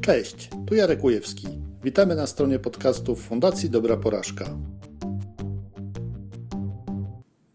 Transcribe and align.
Cześć, 0.00 0.50
tu 0.66 0.74
Jarek 0.74 1.04
Ujewski. 1.04 1.46
Witamy 1.84 2.14
na 2.14 2.26
stronie 2.26 2.58
podcastów 2.58 3.22
Fundacji 3.22 3.70
Dobra 3.70 3.96
Porażka. 3.96 4.44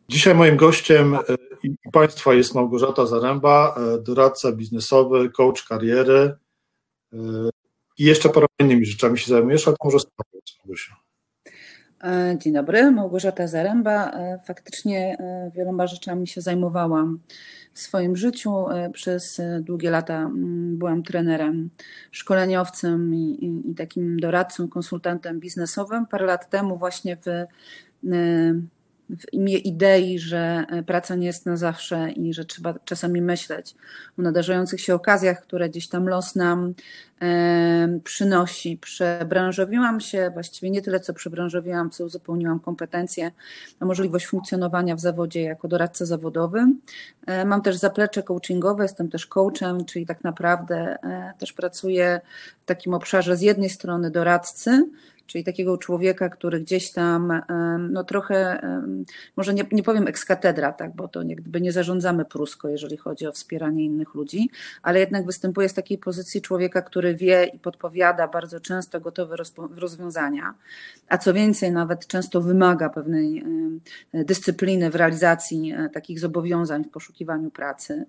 Dzisiaj 0.10 0.36
moim 0.36 0.58
gościem 0.58 1.16
e, 1.16 1.20
i 1.64 1.76
Państwa 1.92 2.34
jest 2.34 2.56
Małgorzata 2.56 3.06
Zaręba, 3.06 3.76
e, 3.78 4.02
doradca 4.02 4.52
biznesowy, 4.52 5.30
coach 5.30 5.64
kariery 5.68 6.38
e, 7.14 7.18
i 7.98 8.04
jeszcze 8.04 8.30
paroma 8.30 8.48
innymi 8.60 8.86
rzeczami 8.86 9.18
się 9.20 9.32
zajmujesz, 9.32 9.68
ale 9.68 9.78
może 9.84 10.00
sprawdzić. 10.00 10.60
Dzień 12.38 12.54
dobry, 12.54 12.92
Małgorzata 12.92 13.48
Zaręba. 13.48 14.12
Faktycznie 14.46 15.18
wieloma 15.56 15.88
rzeczami 15.88 16.28
się 16.28 16.42
zajmowałam 16.42 17.20
w 17.74 17.80
swoim 17.80 18.16
życiu. 18.16 18.66
Przez 18.94 19.42
długie 19.62 19.90
lata 19.92 20.18
mm, 20.18 20.78
byłam 20.78 21.04
trenerem, 21.04 21.70
szkoleniowcem 22.12 23.16
i, 23.16 23.46
i, 23.46 23.72
i 23.72 23.76
takim 23.76 24.20
doradcą, 24.20 24.68
konsultantem 24.68 25.40
biznesowym. 25.40 26.06
Parę 26.06 26.26
lat 26.26 26.50
temu 26.50 26.78
właśnie 26.78 27.18
w 27.18 27.30
w 29.10 29.34
imię 29.34 29.58
idei, 29.58 30.20
że 30.20 30.66
e, 30.70 30.84
praca 30.84 31.16
nie 31.16 31.28
jest 31.28 31.46
na 31.46 31.58
zawsze 31.58 32.12
i 32.12 32.34
że 32.34 32.46
trzeba 32.46 32.74
czasami 32.86 33.22
myśleć 33.22 33.76
o 34.20 34.22
nadarzających 34.22 34.82
się 34.82 34.96
okazjach, 34.96 35.42
które 35.42 35.70
gdzieś 35.70 35.88
tam 35.88 36.10
los 36.10 36.36
nam 36.36 36.74
e, 37.22 38.00
przynosi. 38.04 38.78
Przebranżowiłam 38.78 40.00
się, 40.00 40.32
właściwie 40.34 40.70
nie 40.70 40.82
tyle 40.82 41.00
co 41.00 41.14
przebranżowiłam, 41.14 41.90
co 41.90 42.06
uzupełniłam 42.06 42.60
kompetencje 42.60 43.32
na 43.80 43.88
możliwość 43.88 44.28
funkcjonowania 44.28 44.96
w 44.96 45.00
zawodzie 45.00 45.42
jako 45.42 45.68
doradca 45.68 46.06
zawodowy. 46.06 46.66
E, 47.26 47.46
mam 47.46 47.62
też 47.62 47.76
zaplecze 47.76 48.24
coachingowe, 48.24 48.84
jestem 48.84 49.10
też 49.10 49.26
coachem, 49.26 49.86
czyli 49.86 50.06
tak 50.06 50.24
naprawdę 50.24 50.98
też 51.40 51.54
pracuję 51.54 52.22
w 52.64 52.66
takim 52.66 52.94
obszarze 52.94 53.38
z 53.38 53.42
jednej 53.42 53.70
strony 53.70 54.12
doradcy, 54.12 54.90
czyli 55.28 55.44
takiego 55.44 55.78
człowieka, 55.78 56.30
który 56.30 56.60
gdzieś 56.60 56.92
tam, 56.92 57.42
no 57.80 58.04
trochę, 58.04 58.62
może 59.36 59.54
nie, 59.54 59.64
nie 59.72 59.84
powiem 59.84 60.08
ekskatedra, 60.08 60.74
tak, 60.74 60.96
bo 60.96 61.08
to 61.08 61.22
jakby 61.22 61.62
nie 61.62 61.72
zarządzamy 61.72 62.26
prusko, 62.26 62.70
jeżeli 62.70 62.98
chodzi 62.98 63.28
o 63.28 63.32
wspieranie 63.32 63.86
innych 63.86 64.14
ludzi, 64.14 64.50
ale 64.82 65.00
jednak 65.00 65.26
występuje 65.26 65.70
z 65.70 65.74
takiej 65.74 65.98
pozycji 65.98 66.42
człowieka, 66.42 66.82
który 66.82 67.16
wie 67.16 67.46
i 67.54 67.60
podpowiada 67.60 68.28
bardzo 68.28 68.60
często 68.60 69.02
gotowe 69.02 69.36
rozwiązania, 69.76 70.54
a 71.10 71.18
co 71.18 71.34
więcej, 71.34 71.72
nawet 71.72 72.08
często 72.08 72.42
wymaga 72.42 72.90
pewnej 72.90 73.44
dyscypliny 74.14 74.90
w 74.90 74.96
realizacji 74.96 75.74
e, 75.74 75.90
takich 75.90 76.20
zobowiązań 76.20 76.84
w 76.84 76.90
poszukiwaniu 76.90 77.52
pracy. 77.52 78.06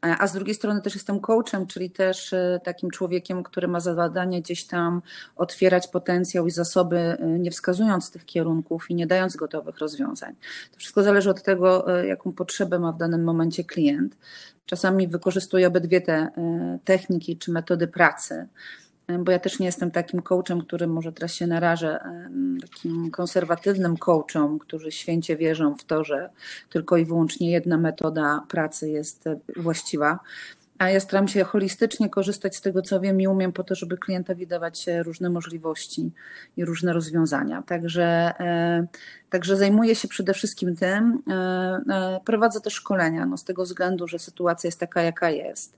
A 0.00 0.26
z 0.26 0.32
drugiej 0.32 0.54
strony 0.54 0.82
też 0.82 0.94
jestem 0.94 1.20
coachem, 1.20 1.66
czyli 1.66 1.90
też 1.90 2.32
e, 2.32 2.60
takim 2.64 2.90
człowiekiem, 2.90 3.42
który 3.42 3.68
ma 3.68 3.80
za 3.80 3.94
zadanie 3.94 4.42
gdzieś 4.42 4.64
tam 4.64 5.02
otwierać 5.36 5.79
potencjał 5.86 6.46
i 6.46 6.50
zasoby, 6.50 6.96
e, 6.96 7.26
nie 7.38 7.50
wskazując 7.50 8.10
tych 8.10 8.24
kierunków 8.24 8.90
i 8.90 8.94
nie 8.94 9.06
dając 9.06 9.36
gotowych 9.36 9.78
rozwiązań. 9.78 10.34
To 10.72 10.78
wszystko 10.78 11.02
zależy 11.02 11.30
od 11.30 11.42
tego, 11.42 11.98
e, 12.00 12.06
jaką 12.06 12.32
potrzebę 12.32 12.78
ma 12.78 12.92
w 12.92 12.98
danym 12.98 13.24
momencie 13.24 13.64
klient. 13.64 14.16
Czasami 14.66 15.08
wykorzystuję 15.08 15.68
obydwie 15.68 16.00
te 16.00 16.28
techniki 16.84 17.36
czy 17.36 17.52
metody 17.52 17.88
pracy 17.88 18.46
bo 19.18 19.32
ja 19.32 19.38
też 19.38 19.58
nie 19.58 19.66
jestem 19.66 19.90
takim 19.90 20.22
coachem, 20.22 20.62
który 20.62 20.86
może 20.86 21.12
teraz 21.12 21.34
się 21.34 21.46
narażę, 21.46 22.00
takim 22.62 23.10
konserwatywnym 23.10 23.96
coachem, 23.96 24.58
którzy 24.58 24.92
święcie 24.92 25.36
wierzą 25.36 25.74
w 25.74 25.84
to, 25.84 26.04
że 26.04 26.30
tylko 26.70 26.96
i 26.96 27.04
wyłącznie 27.04 27.50
jedna 27.50 27.76
metoda 27.76 28.44
pracy 28.48 28.90
jest 28.90 29.24
właściwa. 29.56 30.18
A 30.80 30.90
ja 30.90 31.00
staram 31.00 31.28
się 31.28 31.44
holistycznie 31.44 32.10
korzystać 32.10 32.56
z 32.56 32.60
tego, 32.60 32.82
co 32.82 33.00
wiem 33.00 33.20
i 33.20 33.26
umiem, 33.26 33.52
po 33.52 33.64
to, 33.64 33.74
żeby 33.74 33.98
klientowi 33.98 34.46
dawać 34.46 34.86
różne 35.04 35.30
możliwości 35.30 36.10
i 36.56 36.64
różne 36.64 36.92
rozwiązania. 36.92 37.62
Także, 37.62 38.02
e, 38.40 38.86
także 39.30 39.56
zajmuję 39.56 39.94
się 39.94 40.08
przede 40.08 40.34
wszystkim 40.34 40.76
tym. 40.76 41.22
E, 41.30 42.20
prowadzę 42.24 42.60
też 42.60 42.74
szkolenia, 42.74 43.26
no 43.26 43.36
z 43.36 43.44
tego 43.44 43.62
względu, 43.62 44.08
że 44.08 44.18
sytuacja 44.18 44.68
jest 44.68 44.80
taka, 44.80 45.02
jaka 45.02 45.30
jest 45.30 45.76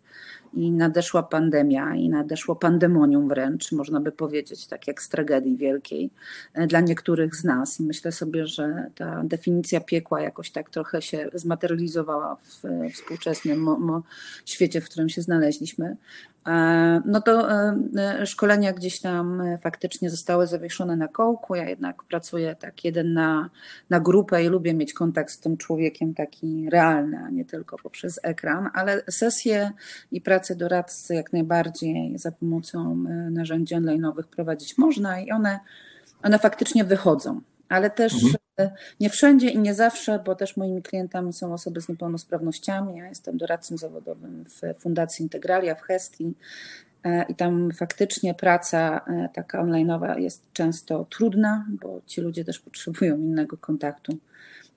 i 0.55 0.71
nadeszła 0.71 1.23
pandemia 1.23 1.95
i 1.95 2.09
nadeszło 2.09 2.57
pandemonium 2.57 3.29
wręcz, 3.29 3.73
można 3.73 4.01
by 4.01 4.13
powiedzieć, 4.13 4.67
tak 4.67 4.87
jak 4.87 5.03
z 5.03 5.09
tragedii 5.09 5.57
wielkiej 5.57 6.11
e, 6.55 6.67
dla 6.67 6.81
niektórych 6.81 7.37
z 7.37 7.45
nas. 7.45 7.81
I 7.81 7.83
myślę 7.83 8.13
sobie, 8.13 8.47
że 8.47 8.91
ta 8.95 9.23
definicja 9.25 9.81
piekła 9.81 10.21
jakoś 10.21 10.51
tak 10.51 10.71
trochę 10.71 11.03
się 11.03 11.29
zmaterializowała 11.35 12.37
w 12.37 12.63
współczesnym 12.93 13.69
świecie, 14.47 14.81
w 14.81 14.89
którym 14.89 15.09
się 15.09 15.23
znaleźliśmy. 15.23 15.97
E, 16.47 17.03
no 17.05 17.21
to 17.21 17.51
e, 17.51 18.27
szkolenia 18.27 18.73
gdzieś 18.73 19.01
tam 19.01 19.43
faktycznie 19.63 20.11
zostały 20.11 20.47
zawieszone 20.47 20.97
na 20.97 21.09
kołku. 21.09 21.55
Ja 21.55 21.69
jednak 21.69 22.03
pracuję 22.03 22.55
tak 22.55 22.85
jeden 22.85 23.13
na, 23.13 23.51
na 23.91 24.01
grupę 24.01 24.45
i 24.45 24.49
lubię 24.49 24.75
mieć 24.75 24.93
kontakt 24.93 25.31
z 25.31 25.41
tym 25.41 25.57
człowiekiem 25.57 26.15
taki 26.15 26.71
realny, 26.71 27.19
a 27.27 27.31
nie 27.31 27.45
tylko 27.45 27.79
poprzez 27.79 28.21
ekran, 28.23 28.71
ale 28.75 29.03
sesje 29.11 29.71
i 30.13 30.21
pracę 30.21 30.57
doradcy 30.57 31.15
jak 31.15 31.33
najbardziej 31.33 32.19
za 32.19 32.33
pomocą 32.33 33.05
e, 33.09 33.31
narzędzi 33.31 33.75
online'owych 33.75 34.25
prowadzić 34.25 34.79
można 34.79 35.21
i 35.21 35.31
one, 35.31 35.61
one 36.23 36.39
faktycznie 36.39 36.85
wychodzą 36.85 37.41
ale 37.73 37.91
też 37.91 38.15
mhm. 38.15 38.35
Nie 39.01 39.11
wszędzie 39.11 39.49
i 39.49 39.59
nie 39.59 39.75
zawsze, 39.75 40.23
bo 40.27 40.35
też 40.35 40.57
moimi 40.57 40.83
klientami 40.83 41.33
są 41.33 41.55
osoby 41.55 41.81
z 41.81 41.89
niepełnosprawnościami. 41.89 42.97
Ja 42.97 43.09
jestem 43.09 43.37
doradcą 43.37 43.77
zawodowym 43.77 44.45
w 44.45 44.83
Fundacji 44.83 45.23
Integralia 45.23 45.75
w 45.75 45.83
Hestii 45.83 46.35
e, 47.05 47.25
i 47.29 47.35
tam 47.35 47.71
faktycznie 47.73 48.35
praca 48.35 49.01
e, 49.07 49.29
taka 49.35 49.65
online'owa 49.65 50.19
jest 50.19 50.53
często 50.53 51.07
trudna, 51.11 51.67
bo 51.83 52.01
ci 52.07 52.21
ludzie 52.21 52.45
też 52.45 52.61
potrzebują 52.61 53.17
innego 53.17 53.57
kontaktu, 53.57 54.17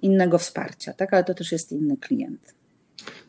innego 0.02 0.38
wsparcia, 0.38 0.94
tak? 0.94 1.13
ale 1.13 1.24
to 1.24 1.34
też 1.34 1.52
jest 1.52 1.72
inny 1.72 1.97
klient. 1.97 2.56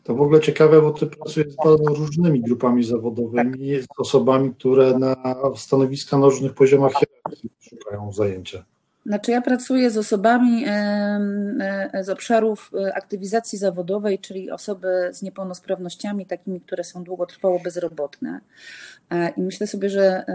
To 0.03 0.15
w 0.15 0.21
ogóle 0.21 0.39
ciekawe, 0.39 0.81
bo 0.81 0.91
ty 0.91 1.07
pracujesz 1.07 1.53
z 1.53 1.55
bardzo 1.55 1.93
różnymi 1.93 2.41
grupami 2.41 2.83
zawodowymi, 2.83 3.73
tak. 3.73 3.83
z 3.83 3.87
osobami, 3.97 4.53
które 4.53 4.99
na 4.99 5.15
stanowiska 5.55 6.17
na 6.17 6.25
różnych 6.25 6.53
poziomach 6.53 6.91
hierarchii 6.93 7.49
szukają 7.59 8.11
zajęcia. 8.11 8.65
Znaczy 9.07 9.31
ja 9.31 9.41
pracuję 9.41 9.91
z 9.91 9.97
osobami 9.97 10.63
e, 10.67 11.91
z 12.01 12.09
obszarów 12.09 12.71
e, 12.73 12.93
aktywizacji 12.95 13.57
zawodowej, 13.57 14.19
czyli 14.19 14.51
osoby 14.51 15.09
z 15.11 15.21
niepełnosprawnościami, 15.21 16.25
takimi, 16.25 16.61
które 16.61 16.83
są 16.83 17.03
długotrwało 17.03 17.59
bezrobotne. 17.59 18.39
E, 19.11 19.29
I 19.29 19.41
myślę 19.41 19.67
sobie, 19.67 19.89
że, 19.89 20.25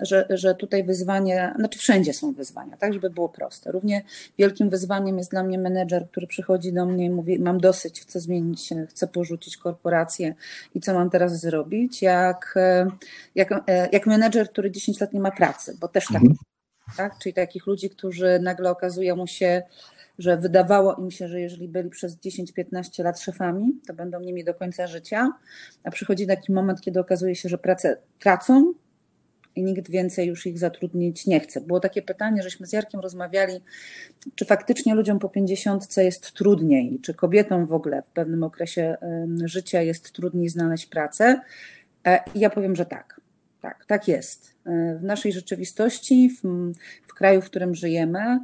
że, 0.00 0.26
że 0.30 0.54
tutaj 0.54 0.84
wyzwanie, 0.84 1.54
znaczy 1.58 1.78
wszędzie 1.78 2.14
są 2.14 2.32
wyzwania, 2.32 2.76
tak, 2.76 2.92
żeby 2.92 3.10
było 3.10 3.28
proste. 3.28 3.72
Równie 3.72 4.02
wielkim 4.38 4.70
wyzwaniem 4.70 5.18
jest 5.18 5.30
dla 5.30 5.42
mnie 5.42 5.58
menedżer, 5.58 6.08
który 6.10 6.26
przychodzi 6.26 6.72
do 6.72 6.86
mnie 6.86 7.04
i 7.04 7.10
mówi: 7.10 7.38
Mam 7.38 7.60
dosyć, 7.60 8.00
chcę 8.00 8.20
zmienić, 8.20 8.70
chcę 8.88 9.06
porzucić 9.06 9.56
korporację 9.56 10.34
i 10.74 10.80
co 10.80 10.94
mam 10.94 11.10
teraz 11.10 11.40
zrobić? 11.40 12.02
Jak, 12.02 12.54
jak, 13.34 13.50
jak 13.92 14.06
menedżer, 14.06 14.50
który 14.50 14.70
10 14.70 15.00
lat 15.00 15.12
nie 15.12 15.20
ma 15.20 15.30
pracy, 15.30 15.76
bo 15.80 15.88
też 15.88 16.06
tak 16.06 16.22
mhm 16.22 16.36
tak? 16.96 17.18
czyli 17.18 17.32
takich 17.32 17.66
ludzi, 17.66 17.90
którzy 17.90 18.38
nagle 18.42 18.70
okazuje 18.70 19.14
mu 19.14 19.26
się, 19.26 19.62
że 20.18 20.36
wydawało 20.36 20.94
im 20.94 21.10
się, 21.10 21.28
że 21.28 21.40
jeżeli 21.40 21.68
byli 21.68 21.90
przez 21.90 22.20
10-15 22.20 23.04
lat 23.04 23.20
szefami, 23.20 23.80
to 23.86 23.94
będą 23.94 24.20
nimi 24.20 24.44
do 24.44 24.54
końca 24.54 24.86
życia, 24.86 25.32
a 25.84 25.90
przychodzi 25.90 26.26
taki 26.26 26.52
moment, 26.52 26.80
kiedy 26.80 27.00
okazuje 27.00 27.34
się, 27.34 27.48
że 27.48 27.58
pracę 27.58 27.96
tracą 28.18 28.74
i 29.56 29.62
nikt 29.62 29.90
więcej 29.90 30.28
już 30.28 30.46
ich 30.46 30.58
zatrudnić 30.58 31.26
nie 31.26 31.40
chce. 31.40 31.60
Było 31.60 31.80
takie 31.80 32.02
pytanie, 32.02 32.42
żeśmy 32.42 32.66
z 32.66 32.72
Jarkiem 32.72 33.00
rozmawiali, 33.00 33.60
czy 34.34 34.44
faktycznie 34.44 34.94
ludziom 34.94 35.18
po 35.18 35.28
50 35.28 35.96
jest 35.96 36.32
trudniej, 36.32 37.00
czy 37.02 37.14
kobietom 37.14 37.66
w 37.66 37.72
ogóle 37.72 38.02
w 38.02 38.12
pewnym 38.12 38.42
okresie 38.42 38.96
życia 39.44 39.82
jest 39.82 40.12
trudniej 40.12 40.48
znaleźć 40.48 40.86
pracę. 40.86 41.40
E, 42.06 42.20
I 42.34 42.40
ja 42.40 42.50
powiem, 42.50 42.76
że 42.76 42.86
tak. 42.86 43.20
Tak, 43.64 43.84
tak 43.86 44.08
jest. 44.08 44.54
W 45.00 45.02
naszej 45.02 45.32
rzeczywistości, 45.32 46.30
w, 46.30 46.42
w 47.06 47.14
kraju, 47.14 47.40
w 47.40 47.44
którym 47.44 47.74
żyjemy, 47.74 48.38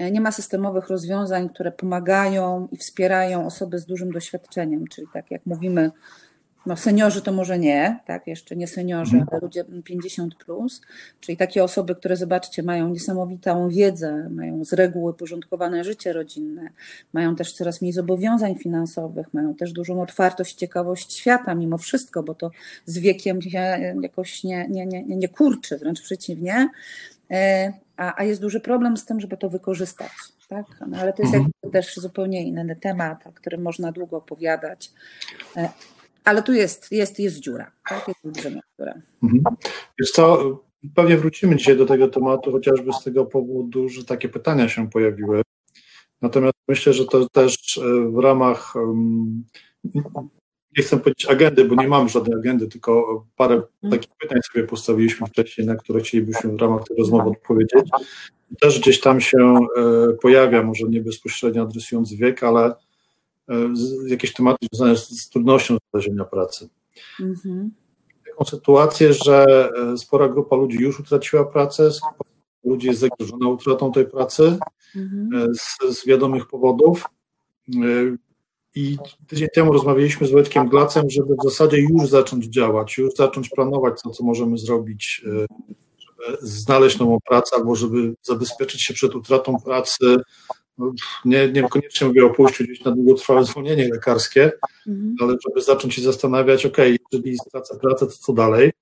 nie 0.00 0.20
ma 0.20 0.32
systemowych 0.32 0.88
rozwiązań, 0.88 1.48
które 1.48 1.72
pomagają 1.72 2.68
i 2.72 2.76
wspierają 2.76 3.46
osoby 3.46 3.78
z 3.78 3.86
dużym 3.86 4.12
doświadczeniem, 4.12 4.86
czyli 4.86 5.06
tak 5.12 5.30
jak 5.30 5.46
mówimy, 5.46 5.90
no 6.66 6.76
seniorzy 6.76 7.22
to 7.22 7.32
może 7.32 7.58
nie, 7.58 8.00
tak, 8.06 8.26
jeszcze 8.26 8.56
nie 8.56 8.66
seniorzy, 8.66 9.16
mhm. 9.16 9.28
ale 9.32 9.40
ludzie 9.40 9.64
50 9.84 10.34
plus, 10.34 10.80
czyli 11.20 11.36
takie 11.36 11.64
osoby, 11.64 11.94
które 11.94 12.16
zobaczcie, 12.16 12.62
mają 12.62 12.88
niesamowitą 12.88 13.68
wiedzę, 13.68 14.28
mają 14.30 14.64
z 14.64 14.72
reguły 14.72 15.14
porządkowane 15.14 15.84
życie 15.84 16.12
rodzinne, 16.12 16.68
mają 17.12 17.36
też 17.36 17.52
coraz 17.52 17.82
mniej 17.82 17.92
zobowiązań 17.92 18.54
finansowych, 18.54 19.34
mają 19.34 19.54
też 19.54 19.72
dużą 19.72 20.02
otwartość, 20.02 20.54
ciekawość 20.54 21.12
świata 21.12 21.54
mimo 21.54 21.78
wszystko, 21.78 22.22
bo 22.22 22.34
to 22.34 22.50
z 22.86 22.98
wiekiem 22.98 23.42
się 23.42 23.94
jakoś 24.02 24.44
nie, 24.44 24.68
nie, 24.68 24.86
nie, 24.86 25.02
nie 25.02 25.28
kurczy, 25.28 25.78
wręcz 25.78 26.02
przeciwnie, 26.02 26.68
e, 27.30 27.72
a, 27.96 28.20
a 28.20 28.24
jest 28.24 28.40
duży 28.40 28.60
problem 28.60 28.96
z 28.96 29.04
tym, 29.04 29.20
żeby 29.20 29.36
to 29.36 29.48
wykorzystać. 29.48 30.10
Tak? 30.48 30.66
No, 30.86 30.98
ale 30.98 31.12
to 31.12 31.22
jest 31.22 31.34
mhm. 31.34 31.52
też 31.72 31.96
zupełnie 31.96 32.42
inny 32.42 32.76
temat, 32.76 33.26
o 33.26 33.32
którym 33.32 33.62
można 33.62 33.92
długo 33.92 34.16
opowiadać. 34.16 34.92
Ale 36.24 36.42
tu 36.42 36.52
jest, 36.52 36.92
jest, 36.92 37.18
jest 37.18 37.40
dziura, 37.40 37.72
tak? 37.88 38.08
jest 38.08 38.24
olbrzymia 38.24 38.60
dziura. 38.78 38.94
Mhm. 39.22 39.42
Wiesz 39.98 40.10
co, 40.10 40.58
pewnie 40.94 41.16
wrócimy 41.16 41.56
dzisiaj 41.56 41.76
do 41.76 41.86
tego 41.86 42.08
tematu, 42.08 42.52
chociażby 42.52 42.92
z 42.92 43.04
tego 43.04 43.26
powodu, 43.26 43.88
że 43.88 44.04
takie 44.04 44.28
pytania 44.28 44.68
się 44.68 44.90
pojawiły. 44.90 45.42
Natomiast 46.22 46.54
myślę, 46.68 46.92
że 46.92 47.04
to 47.04 47.28
też 47.28 47.78
e, 47.78 48.10
w 48.10 48.18
ramach, 48.18 48.74
nie 50.76 50.82
chcę 50.82 50.98
powiedzieć 50.98 51.26
agendy, 51.26 51.64
bo 51.64 51.82
nie 51.82 51.88
mam 51.88 52.08
żadnej 52.08 52.38
agendy, 52.38 52.68
tylko 52.68 53.24
parę 53.36 53.54
mhm. 53.54 53.90
takich 53.90 54.16
pytań 54.20 54.38
sobie 54.52 54.66
postawiliśmy 54.66 55.26
wcześniej, 55.26 55.66
na 55.66 55.76
które 55.76 56.00
chcielibyśmy 56.00 56.52
w 56.52 56.60
ramach 56.60 56.84
tej 56.84 56.96
rozmowy 56.96 57.30
odpowiedzieć. 57.30 57.90
Też 58.60 58.80
gdzieś 58.80 59.00
tam 59.00 59.20
się 59.20 59.38
e, 59.38 60.12
pojawia, 60.22 60.62
może 60.62 60.88
nie 60.88 61.00
bezpośrednio 61.00 61.62
adresując 61.62 62.14
wiek, 62.14 62.42
ale 62.42 62.74
jakieś 64.06 64.32
tematy 64.32 64.66
związane 64.72 64.96
z, 64.96 65.28
trudnością 65.28 65.76
znalezienia 65.90 66.24
pracy. 66.24 66.68
Mhm. 67.20 67.70
Taką 68.28 68.44
sytuację, 68.44 69.12
że 69.12 69.70
e, 69.92 69.98
spora 69.98 70.28
grupa 70.28 70.56
ludzi 70.56 70.78
już 70.78 71.00
utraciła 71.00 71.44
pracę, 71.44 71.90
ludzi 72.64 72.86
jest 72.86 73.00
zagrożona 73.00 73.48
utratą 73.48 73.92
tej 73.92 74.06
pracy 74.06 74.58
mhm. 74.96 75.30
E, 75.34 75.54
z, 75.54 75.98
z 75.98 76.06
wiadomych 76.06 76.46
powodów. 76.46 77.04
I 78.74 78.98
tydzień 79.26 79.48
temu 79.54 79.72
rozmawialiśmy 79.72 80.26
z 80.26 80.30
Wojtkiem 80.30 80.68
Glacem, 80.68 81.10
żeby 81.10 81.34
w 81.34 81.44
zasadzie 81.44 81.80
już 81.80 82.08
zacząć 82.08 82.44
działać, 82.44 82.98
już 82.98 83.14
zacząć 83.14 83.48
planować 83.48 84.02
to, 84.02 84.10
co 84.10 84.24
możemy 84.24 84.58
zrobić, 84.58 85.24
żeby 85.98 86.38
znaleźć 86.40 86.98
nową 86.98 87.18
pracę 87.28 87.56
albo 87.56 87.74
żeby 87.74 88.14
zabezpieczyć 88.22 88.82
się 88.82 88.94
przed 88.94 89.14
utratą 89.14 89.60
pracy 89.64 90.16
no, 90.78 90.92
nie, 91.24 91.48
niekoniecznie 91.48 92.06
mówię 92.06 92.26
o 92.26 92.30
pójściu 92.30 92.64
gdzieś 92.64 92.84
na 92.84 92.90
długotrwałe 92.90 93.44
zwolnienie 93.44 93.88
lekarskie, 93.88 94.52
mhm. 94.88 95.16
ale 95.20 95.36
żeby 95.48 95.60
zacząć 95.60 95.94
się 95.94 96.02
zastanawiać, 96.02 96.66
ok, 96.66 96.76
jeżeli 97.12 97.38
stracę 97.38 97.78
pracę, 97.78 98.06
to 98.06 98.12
co 98.12 98.32
dalej? 98.32 98.72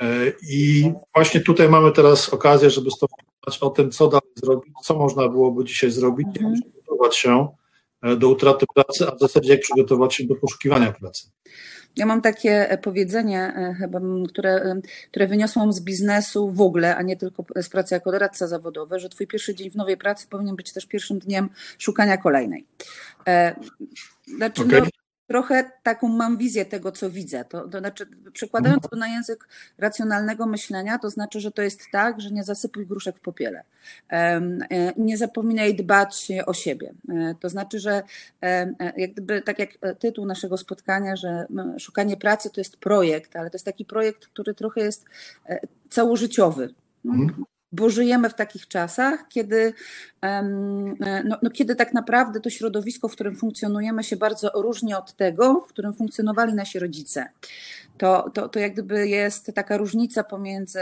E, 0.00 0.32
I 0.48 0.92
właśnie 1.14 1.40
tutaj 1.40 1.68
mamy 1.68 1.92
teraz 1.92 2.28
okazję, 2.28 2.70
żeby 2.70 2.90
stosować 2.90 3.58
o 3.60 3.70
tym, 3.70 3.90
co 3.90 4.08
dalej 4.08 4.32
zrobić, 4.34 4.74
co 4.84 4.94
można 4.98 5.28
byłoby 5.28 5.64
dzisiaj 5.64 5.90
zrobić, 5.90 6.26
mhm. 6.26 6.54
jak 6.54 6.62
przygotować 6.62 7.16
się 7.16 7.48
e, 8.02 8.16
do 8.16 8.28
utraty 8.28 8.66
pracy, 8.74 9.08
a 9.08 9.14
w 9.14 9.18
zasadzie 9.18 9.52
jak 9.52 9.60
przygotować 9.60 10.14
się 10.14 10.24
do 10.26 10.34
poszukiwania 10.34 10.92
pracy. 10.92 11.30
Ja 11.96 12.06
mam 12.06 12.20
takie 12.22 12.70
e, 12.70 12.78
powiedzenie 12.78 13.40
e, 13.56 13.74
chyba, 13.74 14.00
które, 14.28 14.50
e, 14.50 14.80
które 15.10 15.26
wyniosłam 15.26 15.72
z 15.72 15.80
biznesu 15.80 16.50
w 16.50 16.60
ogóle, 16.60 16.96
a 16.96 17.02
nie 17.02 17.16
tylko 17.16 17.44
z 17.56 17.68
pracy 17.68 17.94
jako 17.94 18.12
doradca 18.12 18.46
zawodowy, 18.46 18.98
że 18.98 19.08
twój 19.08 19.26
pierwszy 19.26 19.54
dzień 19.54 19.70
w 19.70 19.76
nowej 19.76 19.96
pracy 19.96 20.26
powinien 20.30 20.56
być 20.56 20.72
też 20.72 20.86
pierwszym 20.86 21.18
dniem 21.18 21.48
szukania 21.78 22.16
kolejnej. 22.16 22.66
Znaczy, 24.36 24.62
okay. 24.62 24.80
no, 24.80 24.86
trochę 25.28 25.70
taką 25.82 26.08
mam 26.08 26.36
wizję 26.36 26.64
tego, 26.64 26.92
co 26.92 27.10
widzę. 27.10 27.44
To, 27.44 27.68
to 27.68 27.78
znaczy, 27.78 28.06
przekładając 28.32 28.82
to 28.90 28.96
na 28.96 29.08
język 29.08 29.48
racjonalnego 29.78 30.46
myślenia, 30.46 30.98
to 30.98 31.10
znaczy, 31.10 31.40
że 31.40 31.50
to 31.50 31.62
jest 31.62 31.80
tak, 31.92 32.20
że 32.20 32.30
nie 32.30 32.44
zasypuj 32.44 32.86
gruszek 32.86 33.16
w 33.16 33.20
popiele. 33.20 33.62
E, 34.10 34.40
nie 34.96 35.16
zapominaj 35.16 35.74
dbać 35.74 36.28
o 36.46 36.54
siebie. 36.54 36.94
E, 37.08 37.34
to 37.40 37.48
znaczy, 37.48 37.78
że 37.78 38.02
e, 38.42 38.74
jak 38.96 39.12
gdyby, 39.12 39.42
tak 39.42 39.58
jak 39.58 39.70
tytuł 39.98 40.26
naszego 40.26 40.56
spotkania, 40.56 41.16
że 41.16 41.46
szukanie 41.78 42.16
pracy 42.16 42.50
to 42.50 42.60
jest 42.60 42.76
projekt, 42.76 43.36
ale 43.36 43.50
to 43.50 43.54
jest 43.54 43.66
taki 43.66 43.84
projekt, 43.84 44.26
który 44.26 44.54
trochę 44.54 44.80
jest 44.80 45.04
całożyciowy. 45.90 46.74
Mhm 47.04 47.44
bo 47.72 47.90
żyjemy 47.90 48.30
w 48.30 48.34
takich 48.34 48.68
czasach, 48.68 49.28
kiedy, 49.28 49.72
no, 51.24 51.36
no, 51.42 51.50
kiedy 51.50 51.76
tak 51.76 51.94
naprawdę 51.94 52.40
to 52.40 52.50
środowisko, 52.50 53.08
w 53.08 53.12
którym 53.12 53.36
funkcjonujemy, 53.36 54.04
się 54.04 54.16
bardzo 54.16 54.50
różni 54.54 54.94
od 54.94 55.16
tego, 55.16 55.60
w 55.60 55.68
którym 55.68 55.94
funkcjonowali 55.94 56.54
nasi 56.54 56.78
rodzice 56.78 57.28
to, 57.98 58.30
to, 58.34 58.48
to 58.48 58.58
jak 58.58 58.72
gdyby 58.72 59.08
jest 59.08 59.52
taka 59.54 59.76
różnica 59.76 60.24
pomiędzy, 60.24 60.80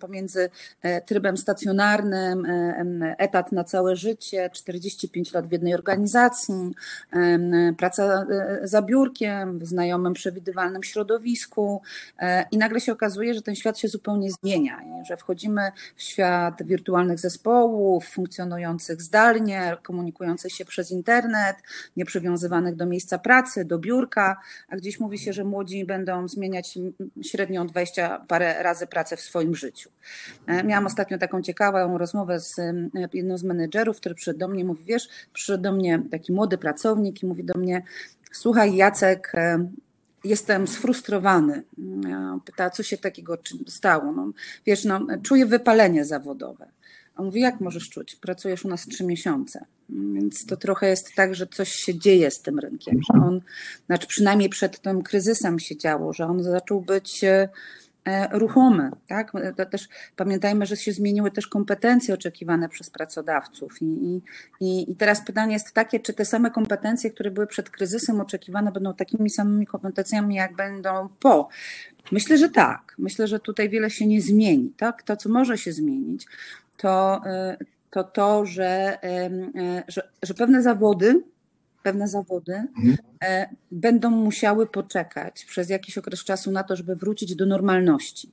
pomiędzy 0.00 0.50
e, 0.82 1.00
trybem 1.00 1.36
stacjonarnym, 1.36 2.46
e, 2.46 3.14
etat 3.18 3.52
na 3.52 3.64
całe 3.64 3.96
życie, 3.96 4.50
45 4.52 5.32
lat 5.32 5.46
w 5.46 5.52
jednej 5.52 5.74
organizacji, 5.74 6.74
praca 7.78 8.26
e, 8.30 8.60
za 8.62 8.82
biurkiem, 8.82 9.58
w 9.58 9.66
znajomym, 9.66 10.12
przewidywalnym 10.12 10.82
środowisku 10.82 11.82
i 12.50 12.58
nagle 12.58 12.80
się 12.80 12.92
okazuje, 12.92 13.34
że 13.34 13.42
ten 13.42 13.54
świat 13.54 13.78
się 13.78 13.88
zupełnie 13.88 14.30
zmienia 14.30 14.80
i 14.82 15.06
że 15.06 15.16
wchodzimy 15.16 15.72
w 15.96 16.02
świat 16.02 16.62
wirtualnych 16.62 17.18
zespołów, 17.18 18.08
funkcjonujących 18.08 19.02
zdalnie, 19.02 19.76
komunikujących 19.82 20.52
się 20.52 20.64
przez 20.64 20.90
internet, 20.90 21.56
nieprzywiązywanych 21.96 22.76
do 22.76 22.86
miejsca 22.86 23.18
pracy, 23.18 23.64
do 23.64 23.78
biurka, 23.78 24.36
a 24.68 24.76
gdzieś 24.76 25.00
mówi 25.00 25.18
się, 25.18 25.32
że 25.32 25.44
młodzi 25.44 25.84
będą 25.84 26.05
będą 26.06 26.28
zmieniać 26.28 26.78
średnią 27.22 27.66
20 27.66 28.24
parę 28.28 28.62
razy 28.62 28.86
pracę 28.86 29.16
w 29.16 29.20
swoim 29.20 29.54
życiu. 29.54 29.90
E, 30.46 30.64
miałam 30.64 30.86
ostatnio 30.86 31.18
taką 31.18 31.42
ciekawą 31.42 31.98
rozmowę 31.98 32.40
z 32.40 32.56
jedną 33.12 33.38
z 33.38 33.42
menedżerów, 33.42 33.96
który 33.96 34.14
przyszedł 34.14 34.38
do 34.38 34.48
mnie 34.48 34.64
mówi, 34.64 34.84
wiesz, 34.84 35.08
przyszedł 35.32 35.62
do 35.62 35.72
mnie 35.72 36.02
taki 36.10 36.32
młody 36.32 36.58
pracownik 36.58 37.22
i 37.22 37.26
mówi 37.26 37.44
do 37.44 37.58
mnie, 37.58 37.82
słuchaj 38.32 38.76
Jacek, 38.76 39.32
e, 39.34 39.68
jestem 40.24 40.66
sfrustrowany. 40.66 41.62
Pyta, 42.44 42.70
co 42.70 42.82
się 42.82 42.98
takiego 42.98 43.38
stało? 43.66 44.12
No, 44.12 44.30
wiesz, 44.66 44.84
no, 44.84 45.06
czuję 45.22 45.46
wypalenie 45.46 46.04
zawodowe. 46.04 46.66
On 47.16 47.26
mówi, 47.26 47.40
jak 47.40 47.60
możesz 47.60 47.90
czuć? 47.90 48.16
Pracujesz 48.16 48.64
u 48.64 48.68
nas 48.68 48.86
trzy 48.86 49.04
miesiące. 49.04 49.64
Więc 49.88 50.46
to 50.46 50.56
trochę 50.56 50.88
jest 50.88 51.14
tak, 51.14 51.34
że 51.34 51.46
coś 51.46 51.72
się 51.72 51.98
dzieje 51.98 52.30
z 52.30 52.42
tym 52.42 52.58
rynkiem, 52.58 53.00
że 53.12 53.20
on, 53.22 53.40
znaczy 53.86 54.06
przynajmniej 54.06 54.48
przed 54.48 54.80
tym 54.80 55.02
kryzysem 55.02 55.58
się 55.58 55.76
działo, 55.76 56.12
że 56.12 56.26
on 56.26 56.42
zaczął 56.42 56.80
być 56.80 57.24
e, 57.24 57.48
e, 58.04 58.38
ruchomy. 58.38 58.90
Tak? 59.08 59.32
To 59.56 59.66
też 59.66 59.88
pamiętajmy, 60.16 60.66
że 60.66 60.76
się 60.76 60.92
zmieniły 60.92 61.30
też 61.30 61.46
kompetencje 61.46 62.14
oczekiwane 62.14 62.68
przez 62.68 62.90
pracodawców. 62.90 63.82
I, 63.82 64.20
i, 64.60 64.90
I 64.90 64.96
teraz 64.96 65.24
pytanie 65.24 65.52
jest 65.52 65.72
takie, 65.72 66.00
czy 66.00 66.12
te 66.12 66.24
same 66.24 66.50
kompetencje, 66.50 67.10
które 67.10 67.30
były 67.30 67.46
przed 67.46 67.70
kryzysem 67.70 68.20
oczekiwane, 68.20 68.72
będą 68.72 68.94
takimi 68.94 69.30
samymi 69.30 69.66
kompetencjami, 69.66 70.34
jak 70.34 70.56
będą 70.56 71.08
po. 71.20 71.48
Myślę, 72.12 72.38
że 72.38 72.48
tak. 72.48 72.94
Myślę, 72.98 73.26
że 73.26 73.40
tutaj 73.40 73.68
wiele 73.68 73.90
się 73.90 74.06
nie 74.06 74.22
zmieni. 74.22 74.72
Tak? 74.76 75.02
To, 75.02 75.16
co 75.16 75.28
może 75.28 75.58
się 75.58 75.72
zmienić, 75.72 76.26
to 76.76 77.20
e, 77.26 77.56
to, 77.90 78.04
to 78.04 78.46
że, 78.46 78.98
e, 79.02 79.30
że, 79.88 80.08
że 80.22 80.34
pewne 80.34 80.62
zawody, 80.62 81.22
pewne 81.86 82.08
zawody 82.08 82.54
mhm. 82.54 82.96
E, 83.24 83.48
będą 83.70 84.10
musiały 84.10 84.66
poczekać 84.66 85.44
przez 85.44 85.68
jakiś 85.70 85.98
okres 85.98 86.24
czasu 86.24 86.50
na 86.50 86.62
to, 86.62 86.76
żeby 86.76 86.96
wrócić 86.96 87.34
do 87.34 87.46
normalności. 87.46 88.30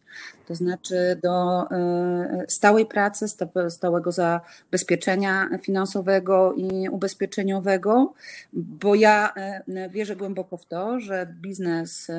To 0.47 0.55
znaczy 0.55 1.19
do 1.23 1.67
e, 1.71 2.45
stałej 2.47 2.85
pracy, 2.85 3.25
stałego 3.69 4.11
zabezpieczenia 4.11 5.49
finansowego 5.61 6.53
i 6.53 6.89
ubezpieczeniowego, 6.89 8.13
bo 8.53 8.95
ja 8.95 9.33
e, 9.35 9.89
wierzę 9.89 10.15
głęboko 10.15 10.57
w 10.57 10.65
to, 10.65 10.99
że 10.99 11.35
biznes, 11.41 12.11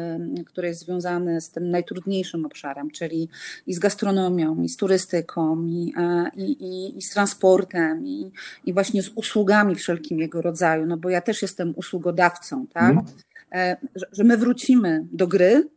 który 0.46 0.68
jest 0.68 0.80
związany 0.80 1.40
z 1.40 1.50
tym 1.50 1.70
najtrudniejszym 1.70 2.46
obszarem, 2.46 2.90
czyli 2.90 3.28
i 3.66 3.74
z 3.74 3.78
gastronomią, 3.78 4.62
i 4.62 4.68
z 4.68 4.76
turystyką, 4.76 5.66
i, 5.66 5.94
i, 6.36 6.98
i 6.98 7.02
z 7.02 7.10
transportem, 7.10 8.06
i, 8.06 8.32
i 8.64 8.72
właśnie 8.72 9.02
z 9.02 9.10
usługami 9.14 9.74
wszelkim 9.74 10.18
jego 10.18 10.42
rodzaju, 10.42 10.86
no 10.86 10.96
bo 10.96 11.10
ja 11.10 11.20
też 11.24 11.42
jestem 11.42 11.72
usługodawcą, 11.76 12.66
tak? 12.66 12.92
Mm. 12.92 13.76
Że 14.12 14.24
my 14.24 14.36
wrócimy 14.36 15.06
do 15.12 15.26
gry 15.26 15.68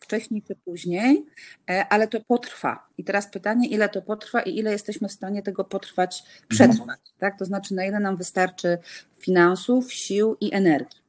wcześniej 0.00 0.42
czy 0.42 0.54
później, 0.54 1.26
e, 1.70 1.86
ale 1.88 2.08
to 2.08 2.20
potrwa. 2.20 2.86
I 2.98 3.04
teraz 3.04 3.26
pytanie, 3.26 3.68
ile 3.68 3.88
to 3.88 4.02
potrwa 4.02 4.42
i 4.42 4.58
ile 4.58 4.72
jesteśmy 4.72 5.08
w 5.08 5.12
stanie 5.12 5.42
tego 5.42 5.64
potrwać, 5.64 6.24
przetrwać, 6.48 6.88
mm. 6.88 7.18
tak? 7.18 7.38
To 7.38 7.44
znaczy, 7.44 7.74
na 7.74 7.84
ile 7.84 8.00
nam 8.00 8.16
wystarczy 8.16 8.78
finansów, 9.18 9.92
sił 9.92 10.36
i 10.40 10.54
energii. 10.54 11.02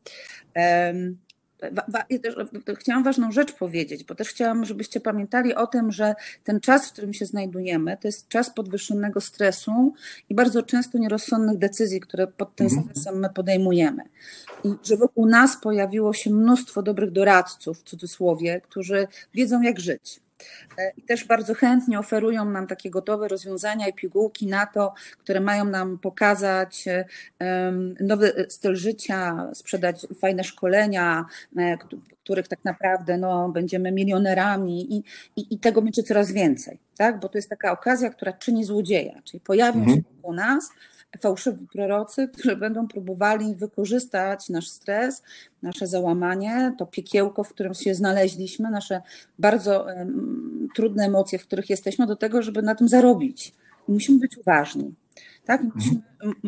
Ja 2.10 2.20
też 2.26 2.36
chciałam 2.80 3.04
ważną 3.04 3.32
rzecz 3.32 3.54
powiedzieć, 3.54 4.04
bo 4.04 4.16
też 4.16 4.30
chciałam, 4.30 4.66
żebyście 4.66 5.00
pamiętali 5.00 5.56
o 5.56 5.68
tym, 5.68 5.92
że 5.92 6.16
ten 6.44 6.60
czas, 6.60 6.90
w 6.90 6.94
którym 6.94 7.14
się 7.14 7.26
znajdujemy, 7.26 7.98
to 8.02 8.08
jest 8.08 8.28
czas 8.28 8.54
podwyższonego 8.54 9.22
stresu 9.22 9.94
i 10.30 10.36
bardzo 10.36 10.64
często 10.64 10.98
nierozsądnych 10.98 11.58
decyzji, 11.58 12.00
które 12.00 12.28
pod 12.28 12.56
tym 12.56 12.68
mhm. 12.68 12.84
stresem 12.84 13.20
my 13.20 13.30
podejmujemy. 13.30 14.04
I 14.64 14.70
że 14.84 14.98
wokół 14.98 15.26
nas 15.26 15.58
pojawiło 15.62 16.14
się 16.14 16.30
mnóstwo 16.30 16.82
dobrych 16.82 17.12
doradców, 17.12 17.80
w 17.80 17.84
cudzysłowie, 17.84 18.62
którzy 18.62 19.08
wiedzą, 19.34 19.62
jak 19.62 19.80
żyć 19.80 20.24
i 20.98 21.02
też 21.02 21.26
bardzo 21.26 21.54
chętnie 21.54 22.00
oferują 22.00 22.46
nam 22.46 22.68
takie 22.68 22.90
gotowe 22.90 23.28
rozwiązania 23.28 23.88
i 23.88 23.94
pigułki 23.94 24.48
na 24.48 24.66
to, 24.66 24.94
które 25.18 25.40
mają 25.40 25.66
nam 25.66 26.00
pokazać 26.00 26.86
e, 26.88 27.72
nowy 28.00 28.46
styl 28.50 28.76
życia, 28.76 29.50
sprzedać 29.54 30.08
fajne 30.20 30.44
szkolenia, 30.44 31.26
e, 31.58 31.78
których 32.24 32.48
tak 32.48 32.66
naprawdę 32.66 33.18
no, 33.18 33.50
będziemy 33.50 33.92
milionerami 33.92 34.96
i, 34.96 35.04
i, 35.36 35.54
i 35.56 35.60
tego 35.60 35.82
będzie 35.82 36.04
coraz 36.04 36.32
więcej, 36.32 36.80
tak? 36.98 37.20
bo 37.20 37.30
to 37.30 37.38
jest 37.38 37.50
taka 37.50 37.72
okazja, 37.72 38.10
która 38.10 38.34
czyni 38.34 38.64
złodzieja, 38.64 39.22
czyli 39.24 39.40
pojawią 39.40 39.80
mhm. 39.80 39.98
się 39.98 40.04
u 40.22 40.34
nas 40.34 40.70
fałszywi 41.20 41.68
prorocy, 41.68 42.28
którzy 42.28 42.56
będą 42.56 42.88
próbowali 42.88 43.56
wykorzystać 43.56 44.50
nasz 44.50 44.68
stres, 44.68 45.24
nasze 45.62 45.88
załamanie, 45.88 46.76
to 46.78 46.86
piekiełko, 46.86 47.44
w 47.44 47.50
którym 47.50 47.74
się 47.74 47.96
znaleźliśmy, 47.96 48.72
nasze 48.72 49.02
bardzo 49.40 49.84
um, 49.84 50.68
trudne 50.76 51.06
emocje, 51.06 51.40
w 51.40 51.48
których 51.48 51.70
jesteśmy, 51.70 52.08
do 52.08 52.16
tego, 52.16 52.42
żeby 52.42 52.62
na 52.62 52.76
tym 52.76 52.88
zarobić. 52.88 53.54
Musimy 53.88 54.20
być 54.20 54.38
uważni. 54.38 54.94
Tak? 55.46 55.62
Mhm. 55.62 55.74
Musimy 55.76 56.02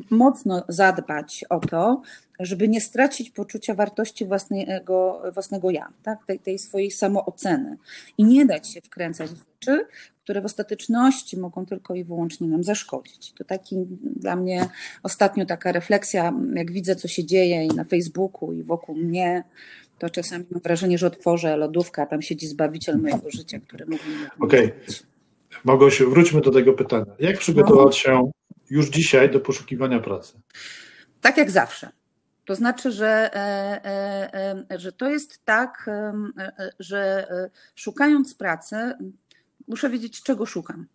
mocno 0.09 0.63
zadbać 0.67 1.45
o 1.49 1.59
to, 1.59 2.01
żeby 2.39 2.67
nie 2.67 2.81
stracić 2.81 3.29
poczucia 3.29 3.73
wartości 3.73 4.25
własnego, 4.25 5.21
własnego 5.33 5.71
ja, 5.71 5.87
tak? 6.03 6.25
tej, 6.25 6.39
tej 6.39 6.59
swojej 6.59 6.91
samooceny 6.91 7.77
i 8.17 8.23
nie 8.23 8.45
dać 8.45 8.67
się 8.67 8.81
wkręcać 8.81 9.29
w 9.29 9.45
rzeczy, 9.65 9.87
które 10.23 10.41
w 10.41 10.45
ostateczności 10.45 11.39
mogą 11.39 11.65
tylko 11.65 11.95
i 11.95 12.03
wyłącznie 12.03 12.47
nam 12.47 12.63
zaszkodzić. 12.63 13.33
To 13.33 13.43
taki 13.43 13.85
dla 14.15 14.35
mnie 14.35 14.69
ostatnio 15.03 15.45
taka 15.45 15.71
refleksja, 15.71 16.33
jak 16.53 16.71
widzę, 16.71 16.95
co 16.95 17.07
się 17.07 17.25
dzieje 17.25 17.65
i 17.65 17.67
na 17.67 17.83
Facebooku, 17.83 18.53
i 18.53 18.63
wokół 18.63 18.95
mnie, 18.95 19.43
to 19.99 20.09
czasami 20.09 20.45
mam 20.51 20.61
wrażenie, 20.61 20.97
że 20.97 21.07
otworzę 21.07 21.57
lodówkę, 21.57 22.01
a 22.01 22.05
tam 22.05 22.21
siedzi 22.21 22.47
zbawiciel 22.47 22.97
mojego 22.97 23.31
życia, 23.31 23.59
który 23.59 23.85
mówi 23.85 24.09
mi. 24.09 24.25
Okej. 24.39 24.65
Okay. 24.65 24.95
Małgosiu, 25.63 26.09
wróćmy 26.09 26.41
do 26.41 26.51
tego 26.51 26.73
pytania. 26.73 27.05
Jak 27.19 27.37
przygotować 27.37 27.97
się 27.97 28.31
już 28.69 28.89
dzisiaj 28.89 29.31
do 29.31 29.39
poszukiwania 29.39 29.99
pracy? 29.99 30.41
Tak 31.21 31.37
jak 31.37 31.51
zawsze. 31.51 31.89
To 32.45 32.55
znaczy, 32.55 32.91
że, 32.91 33.35
e, 33.35 33.39
e, 33.85 34.63
e, 34.71 34.79
że 34.79 34.91
to 34.91 35.09
jest 35.09 35.45
tak, 35.45 35.89
że 36.79 37.27
szukając 37.75 38.35
pracy, 38.35 38.75
muszę 39.67 39.89
wiedzieć, 39.89 40.23
czego 40.23 40.45
szukam. 40.45 40.87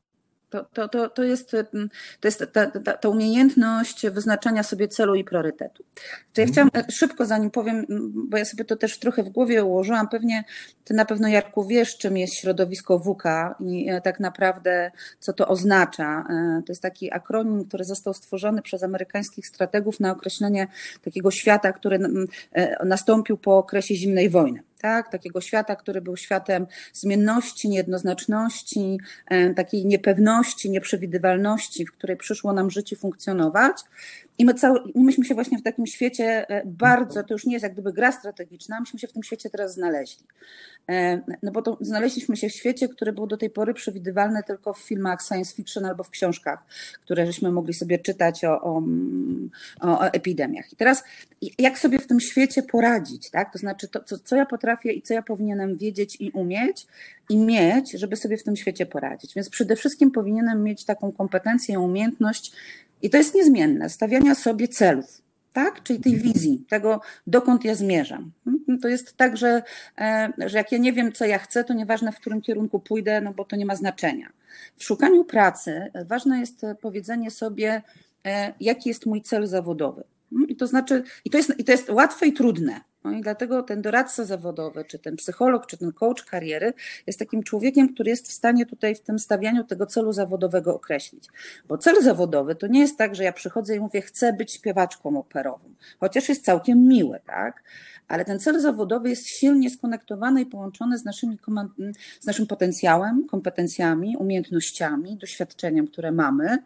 To, 0.50 0.64
to, 0.64 0.88
to, 0.88 1.08
to 1.08 1.22
jest, 1.22 1.54
mm, 1.54 1.90
to 2.20 2.28
jest 2.28 2.44
ta, 2.52 2.66
ta, 2.66 2.92
ta 2.92 3.08
umiejętność 3.08 4.06
wyznaczania 4.06 4.62
sobie 4.62 4.88
celu 4.88 5.14
i 5.14 5.24
priorytetu. 5.24 5.84
To 6.32 6.40
ja 6.40 6.46
mhm. 6.46 6.52
chciałam 6.52 6.86
e, 6.88 6.92
szybko, 6.92 7.26
zanim 7.26 7.50
powiem, 7.50 7.86
bo 8.28 8.36
ja 8.36 8.44
sobie 8.44 8.64
to 8.64 8.76
też 8.76 8.98
trochę 8.98 9.22
w 9.22 9.28
głowie 9.28 9.64
ułożyłam, 9.64 10.08
pewnie 10.08 10.44
ty 10.84 10.94
na 10.94 11.04
pewno 11.04 11.28
Jarku 11.28 11.66
wiesz, 11.66 11.98
czym 11.98 12.16
jest 12.16 12.34
środowisko 12.34 12.98
WK 12.98 13.24
i 13.60 13.90
e, 13.90 14.00
tak 14.00 14.20
naprawdę 14.20 14.90
co 15.20 15.32
to 15.32 15.48
oznacza. 15.48 16.24
E, 16.30 16.62
to 16.66 16.72
jest 16.72 16.82
taki 16.82 17.12
akronim, 17.12 17.64
który 17.64 17.84
został 17.84 18.14
stworzony 18.14 18.62
przez 18.62 18.82
amerykańskich 18.82 19.46
strategów 19.46 20.00
na 20.00 20.10
określenie 20.12 20.66
takiego 21.04 21.30
świata, 21.30 21.72
który 21.72 21.98
nastąpił 22.84 23.36
po 23.36 23.58
okresie 23.58 23.94
zimnej 23.94 24.30
wojny 24.30 24.62
tak? 24.80 25.10
takiego 25.10 25.40
świata, 25.40 25.76
który 25.76 26.00
był 26.00 26.16
światem 26.16 26.66
zmienności, 26.92 27.68
niejednoznaczności, 27.68 28.98
takiej 29.56 29.86
niepewności, 29.86 30.70
nieprzewidywalności, 30.70 31.86
w 31.86 31.92
której 31.92 32.16
przyszło 32.16 32.52
nam 32.52 32.70
życie 32.70 32.96
funkcjonować. 32.96 33.76
I 34.40 34.44
my 34.44 34.54
cały, 34.54 34.80
myśmy 34.94 35.24
się 35.24 35.34
właśnie 35.34 35.58
w 35.58 35.62
takim 35.62 35.86
świecie 35.86 36.48
e, 36.48 36.62
bardzo, 36.66 37.22
to 37.22 37.34
już 37.34 37.46
nie 37.46 37.52
jest 37.52 37.62
jak 37.62 37.72
gdyby 37.72 37.92
gra 37.92 38.12
strategiczna, 38.12 38.80
myśmy 38.80 38.98
się 38.98 39.08
w 39.08 39.12
tym 39.12 39.22
świecie 39.22 39.50
teraz 39.50 39.74
znaleźli. 39.74 40.26
E, 40.88 41.20
no 41.42 41.52
bo 41.52 41.62
to 41.62 41.78
znaleźliśmy 41.80 42.36
się 42.36 42.48
w 42.48 42.52
świecie, 42.52 42.88
który 42.88 43.12
był 43.12 43.26
do 43.26 43.36
tej 43.36 43.50
pory 43.50 43.74
przewidywalny 43.74 44.42
tylko 44.46 44.72
w 44.72 44.78
filmach 44.78 45.22
science 45.22 45.54
fiction 45.54 45.84
albo 45.84 46.04
w 46.04 46.10
książkach, 46.10 46.64
które 47.04 47.26
żeśmy 47.26 47.52
mogli 47.52 47.74
sobie 47.74 47.98
czytać 47.98 48.44
o, 48.44 48.62
o, 48.62 48.82
o 49.80 50.06
epidemiach. 50.06 50.72
I 50.72 50.76
teraz 50.76 51.04
jak 51.58 51.78
sobie 51.78 51.98
w 51.98 52.06
tym 52.06 52.20
świecie 52.20 52.62
poradzić, 52.62 53.30
tak? 53.30 53.52
To 53.52 53.58
znaczy 53.58 53.88
to, 53.88 54.04
co, 54.04 54.18
co 54.18 54.36
ja 54.36 54.46
potrafię 54.46 54.92
i 54.92 55.02
co 55.02 55.14
ja 55.14 55.22
powinienem 55.22 55.76
wiedzieć 55.76 56.16
i 56.20 56.30
umieć 56.30 56.86
i 57.30 57.36
mieć, 57.36 57.90
żeby 57.92 58.16
sobie 58.16 58.36
w 58.36 58.44
tym 58.44 58.56
świecie 58.56 58.86
poradzić. 58.86 59.34
Więc 59.34 59.50
przede 59.50 59.76
wszystkim 59.76 60.10
powinienem 60.10 60.62
mieć 60.62 60.84
taką 60.84 61.12
kompetencję, 61.12 61.80
umiejętność 61.80 62.52
i 63.02 63.10
to 63.10 63.16
jest 63.16 63.34
niezmienne, 63.34 63.88
stawiania 63.88 64.34
sobie 64.34 64.68
celów, 64.68 65.22
tak? 65.52 65.82
Czyli 65.82 66.00
tej 66.00 66.16
wizji, 66.16 66.64
tego, 66.68 67.00
dokąd 67.26 67.64
ja 67.64 67.74
zmierzam. 67.74 68.32
To 68.82 68.88
jest 68.88 69.16
tak, 69.16 69.36
że, 69.36 69.62
e, 69.98 70.32
że 70.38 70.58
jak 70.58 70.72
ja 70.72 70.78
nie 70.78 70.92
wiem, 70.92 71.12
co 71.12 71.24
ja 71.24 71.38
chcę, 71.38 71.64
to 71.64 71.74
nieważne, 71.74 72.12
w 72.12 72.16
którym 72.16 72.40
kierunku 72.40 72.80
pójdę, 72.80 73.20
no 73.20 73.32
bo 73.32 73.44
to 73.44 73.56
nie 73.56 73.66
ma 73.66 73.76
znaczenia. 73.76 74.28
W 74.76 74.84
szukaniu 74.84 75.24
pracy 75.24 75.90
ważne 76.04 76.40
jest 76.40 76.62
powiedzenie 76.80 77.30
sobie, 77.30 77.82
e, 78.26 78.54
jaki 78.60 78.88
jest 78.88 79.06
mój 79.06 79.22
cel 79.22 79.46
zawodowy. 79.46 80.04
I 80.48 80.56
to 80.56 80.66
znaczy, 80.66 81.02
i 81.24 81.30
to 81.30 81.38
jest, 81.38 81.58
i 81.58 81.64
to 81.64 81.72
jest 81.72 81.90
łatwe 81.90 82.26
i 82.26 82.32
trudne. 82.32 82.80
No 83.04 83.12
i 83.12 83.20
dlatego 83.20 83.62
ten 83.62 83.82
doradca 83.82 84.24
zawodowy, 84.24 84.84
czy 84.84 84.98
ten 84.98 85.16
psycholog, 85.16 85.66
czy 85.66 85.78
ten 85.78 85.92
coach 85.92 86.24
kariery 86.24 86.72
jest 87.06 87.18
takim 87.18 87.42
człowiekiem, 87.42 87.94
który 87.94 88.10
jest 88.10 88.28
w 88.28 88.32
stanie 88.32 88.66
tutaj 88.66 88.94
w 88.94 89.00
tym 89.00 89.18
stawianiu 89.18 89.64
tego 89.64 89.86
celu 89.86 90.12
zawodowego 90.12 90.74
określić. 90.74 91.28
Bo 91.68 91.78
cel 91.78 92.02
zawodowy 92.02 92.54
to 92.54 92.66
nie 92.66 92.80
jest 92.80 92.98
tak, 92.98 93.14
że 93.14 93.24
ja 93.24 93.32
przychodzę 93.32 93.76
i 93.76 93.80
mówię, 93.80 94.00
chcę 94.00 94.32
być 94.32 94.52
śpiewaczką 94.52 95.18
operową, 95.18 95.74
chociaż 96.00 96.28
jest 96.28 96.44
całkiem 96.44 96.88
miłe, 96.88 97.20
tak? 97.26 97.62
Ale 98.10 98.24
ten 98.24 98.38
cel 98.38 98.60
zawodowy 98.60 99.08
jest 99.08 99.28
silnie 99.28 99.70
skonektowany 99.70 100.40
i 100.40 100.46
połączony 100.46 100.98
z, 100.98 101.04
naszymi, 101.04 101.38
z 102.20 102.26
naszym 102.26 102.46
potencjałem, 102.46 103.26
kompetencjami, 103.26 104.16
umiejętnościami, 104.16 105.16
doświadczeniem, 105.16 105.86
które 105.86 106.12
mamy, 106.12 106.58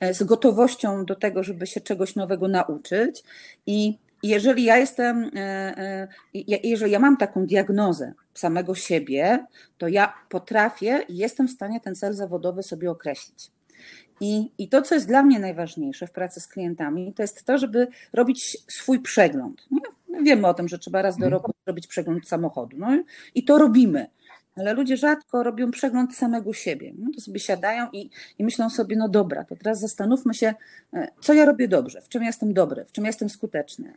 e, 0.00 0.14
z 0.14 0.22
gotowością 0.22 1.04
do 1.04 1.14
tego, 1.14 1.42
żeby 1.42 1.66
się 1.66 1.80
czegoś 1.80 2.16
nowego 2.16 2.48
nauczyć 2.48 3.22
i 3.66 3.98
jeżeli 4.22 4.64
ja 4.64 4.76
jestem, 4.76 5.30
e, 5.34 5.40
e, 5.78 6.08
jeżeli 6.64 6.92
ja 6.92 6.98
mam 6.98 7.16
taką 7.16 7.46
diagnozę 7.46 8.12
samego 8.34 8.74
siebie, 8.74 9.46
to 9.78 9.88
ja 9.88 10.14
potrafię 10.28 11.04
i 11.08 11.16
jestem 11.16 11.48
w 11.48 11.50
stanie 11.50 11.80
ten 11.80 11.96
cel 11.96 12.14
zawodowy 12.14 12.62
sobie 12.62 12.90
określić. 12.90 13.50
I, 14.20 14.50
I 14.58 14.68
to, 14.68 14.82
co 14.82 14.94
jest 14.94 15.06
dla 15.06 15.22
mnie 15.22 15.38
najważniejsze 15.38 16.06
w 16.06 16.12
pracy 16.12 16.40
z 16.40 16.46
klientami, 16.46 17.12
to 17.14 17.22
jest 17.22 17.44
to, 17.44 17.58
żeby 17.58 17.88
robić 18.12 18.58
swój 18.68 19.00
przegląd. 19.00 19.66
Wiemy 20.22 20.48
o 20.48 20.54
tym, 20.54 20.68
że 20.68 20.78
trzeba 20.78 21.02
raz 21.02 21.16
do 21.16 21.24
mhm. 21.24 21.32
roku 21.32 21.52
robić 21.66 21.86
przegląd 21.86 22.28
samochodu. 22.28 22.76
No 22.78 23.04
i 23.34 23.44
to 23.44 23.58
robimy 23.58 24.06
ale 24.60 24.74
ludzie 24.74 24.96
rzadko 24.96 25.42
robią 25.42 25.70
przegląd 25.70 26.16
samego 26.16 26.52
siebie. 26.52 26.92
No 26.98 27.10
to 27.14 27.20
sobie 27.20 27.40
siadają 27.40 27.86
i, 27.92 28.10
i 28.38 28.44
myślą 28.44 28.70
sobie, 28.70 28.96
no 28.96 29.08
dobra, 29.08 29.44
to 29.44 29.56
teraz 29.56 29.80
zastanówmy 29.80 30.34
się, 30.34 30.54
e, 30.94 31.08
co 31.20 31.34
ja 31.34 31.44
robię 31.44 31.68
dobrze, 31.68 32.00
w 32.00 32.08
czym 32.08 32.22
jestem 32.22 32.54
dobry, 32.54 32.84
w 32.84 32.92
czym 32.92 33.04
jestem 33.04 33.30
skuteczny, 33.30 33.92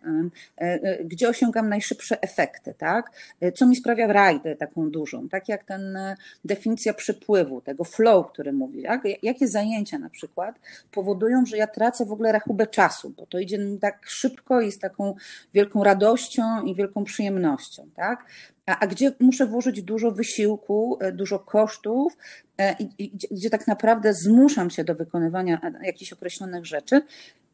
e, 0.57 0.63
e, 0.63 1.03
gdzie 1.03 1.29
osiągam 1.29 1.69
najszybsze 1.69 2.21
efekty, 2.21 2.73
tak? 2.77 3.11
Co 3.55 3.67
mi 3.67 3.75
sprawia 3.75 4.07
rajdę 4.07 4.55
taką 4.55 4.91
dużą, 4.91 5.29
tak 5.29 5.49
jak 5.49 5.63
ten 5.63 5.97
definicja 6.45 6.93
przepływu, 6.93 7.61
tego 7.61 7.83
flow, 7.83 8.31
który 8.31 8.53
mówi, 8.53 8.83
tak? 8.83 9.01
Jakie 9.23 9.47
zajęcia 9.47 9.99
na 9.99 10.09
przykład 10.09 10.55
powodują, 10.91 11.45
że 11.45 11.57
ja 11.57 11.67
tracę 11.67 12.05
w 12.05 12.11
ogóle 12.11 12.31
rachubę 12.31 12.67
czasu, 12.67 13.09
bo 13.17 13.25
to 13.25 13.39
idzie 13.39 13.59
tak 13.81 14.05
szybko 14.05 14.61
i 14.61 14.71
z 14.71 14.79
taką 14.79 15.15
wielką 15.53 15.83
radością 15.83 16.63
i 16.63 16.75
wielką 16.75 17.03
przyjemnością, 17.03 17.89
tak? 17.95 18.25
A, 18.65 18.79
a 18.79 18.87
gdzie 18.87 19.11
muszę 19.19 19.45
włożyć 19.45 19.81
dużo 19.81 20.11
wysiłku, 20.11 20.97
e, 21.01 21.11
dużo 21.11 21.39
kosztów, 21.39 22.17
e, 22.57 22.75
i, 22.79 22.89
i, 23.05 23.11
gdzie 23.31 23.49
tak 23.49 23.67
naprawdę 23.67 24.13
zmuszam 24.13 24.69
się 24.69 24.83
do 24.83 24.95
wykonywania 24.95 25.61
e, 25.61 25.85
jakichś 25.85 26.13
określonych 26.13 26.65
rzeczy, 26.65 27.01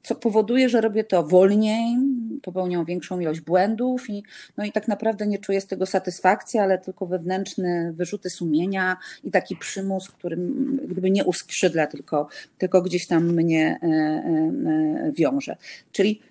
co 0.04 0.16
powoduje, 0.16 0.70
że 0.70 0.82
robię 0.82 1.04
to 1.04 1.24
wolniej, 1.24 1.98
popełniam 2.42 2.86
większą 2.86 3.20
ilość 3.20 3.42
błędów 3.42 4.10
i, 4.10 4.24
no 4.58 4.66
i 4.66 4.72
tak 4.72 4.88
naprawdę 4.88 5.28
nie 5.28 5.40
czuję 5.40 5.62
z 5.62 5.68
tego 5.68 5.86
satysfakcji, 5.86 6.60
ale 6.60 6.78
tylko 6.78 7.06
wewnętrzne 7.06 7.94
wyrzuty 7.94 8.30
sumienia 8.30 8.98
i 9.24 9.32
taki 9.32 9.56
przymus, 9.56 10.10
który 10.10 10.38
gdyby 10.88 11.12
nie 11.12 11.26
uskrzydla, 11.26 11.88
tylko, 11.88 12.28
tylko 12.58 12.82
gdzieś 12.82 13.08
tam 13.08 13.34
mnie 13.34 13.80
wiąże. 15.14 15.56
Czyli 15.92 16.22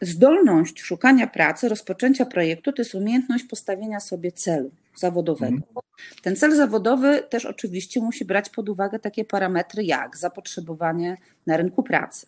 zdolność 0.00 0.80
szukania 0.80 1.26
pracy, 1.26 1.68
rozpoczęcia 1.68 2.26
projektu 2.26 2.72
to 2.72 2.82
jest 2.82 2.94
umiejętność 2.94 3.44
postawienia 3.44 4.00
sobie 4.00 4.32
celu 4.32 4.70
zawodowego. 4.96 5.56
Mhm. 5.56 5.86
Ten 6.22 6.36
cel 6.36 6.56
zawodowy 6.56 7.22
też 7.28 7.46
oczywiście 7.46 8.00
musi 8.00 8.24
brać 8.24 8.50
pod 8.50 8.68
uwagę 8.68 8.98
takie 8.98 9.24
parametry 9.24 9.84
jak 9.84 10.16
zapotrzebowanie 10.16 11.16
na 11.46 11.56
rynku 11.56 11.82
pracy. 11.82 12.26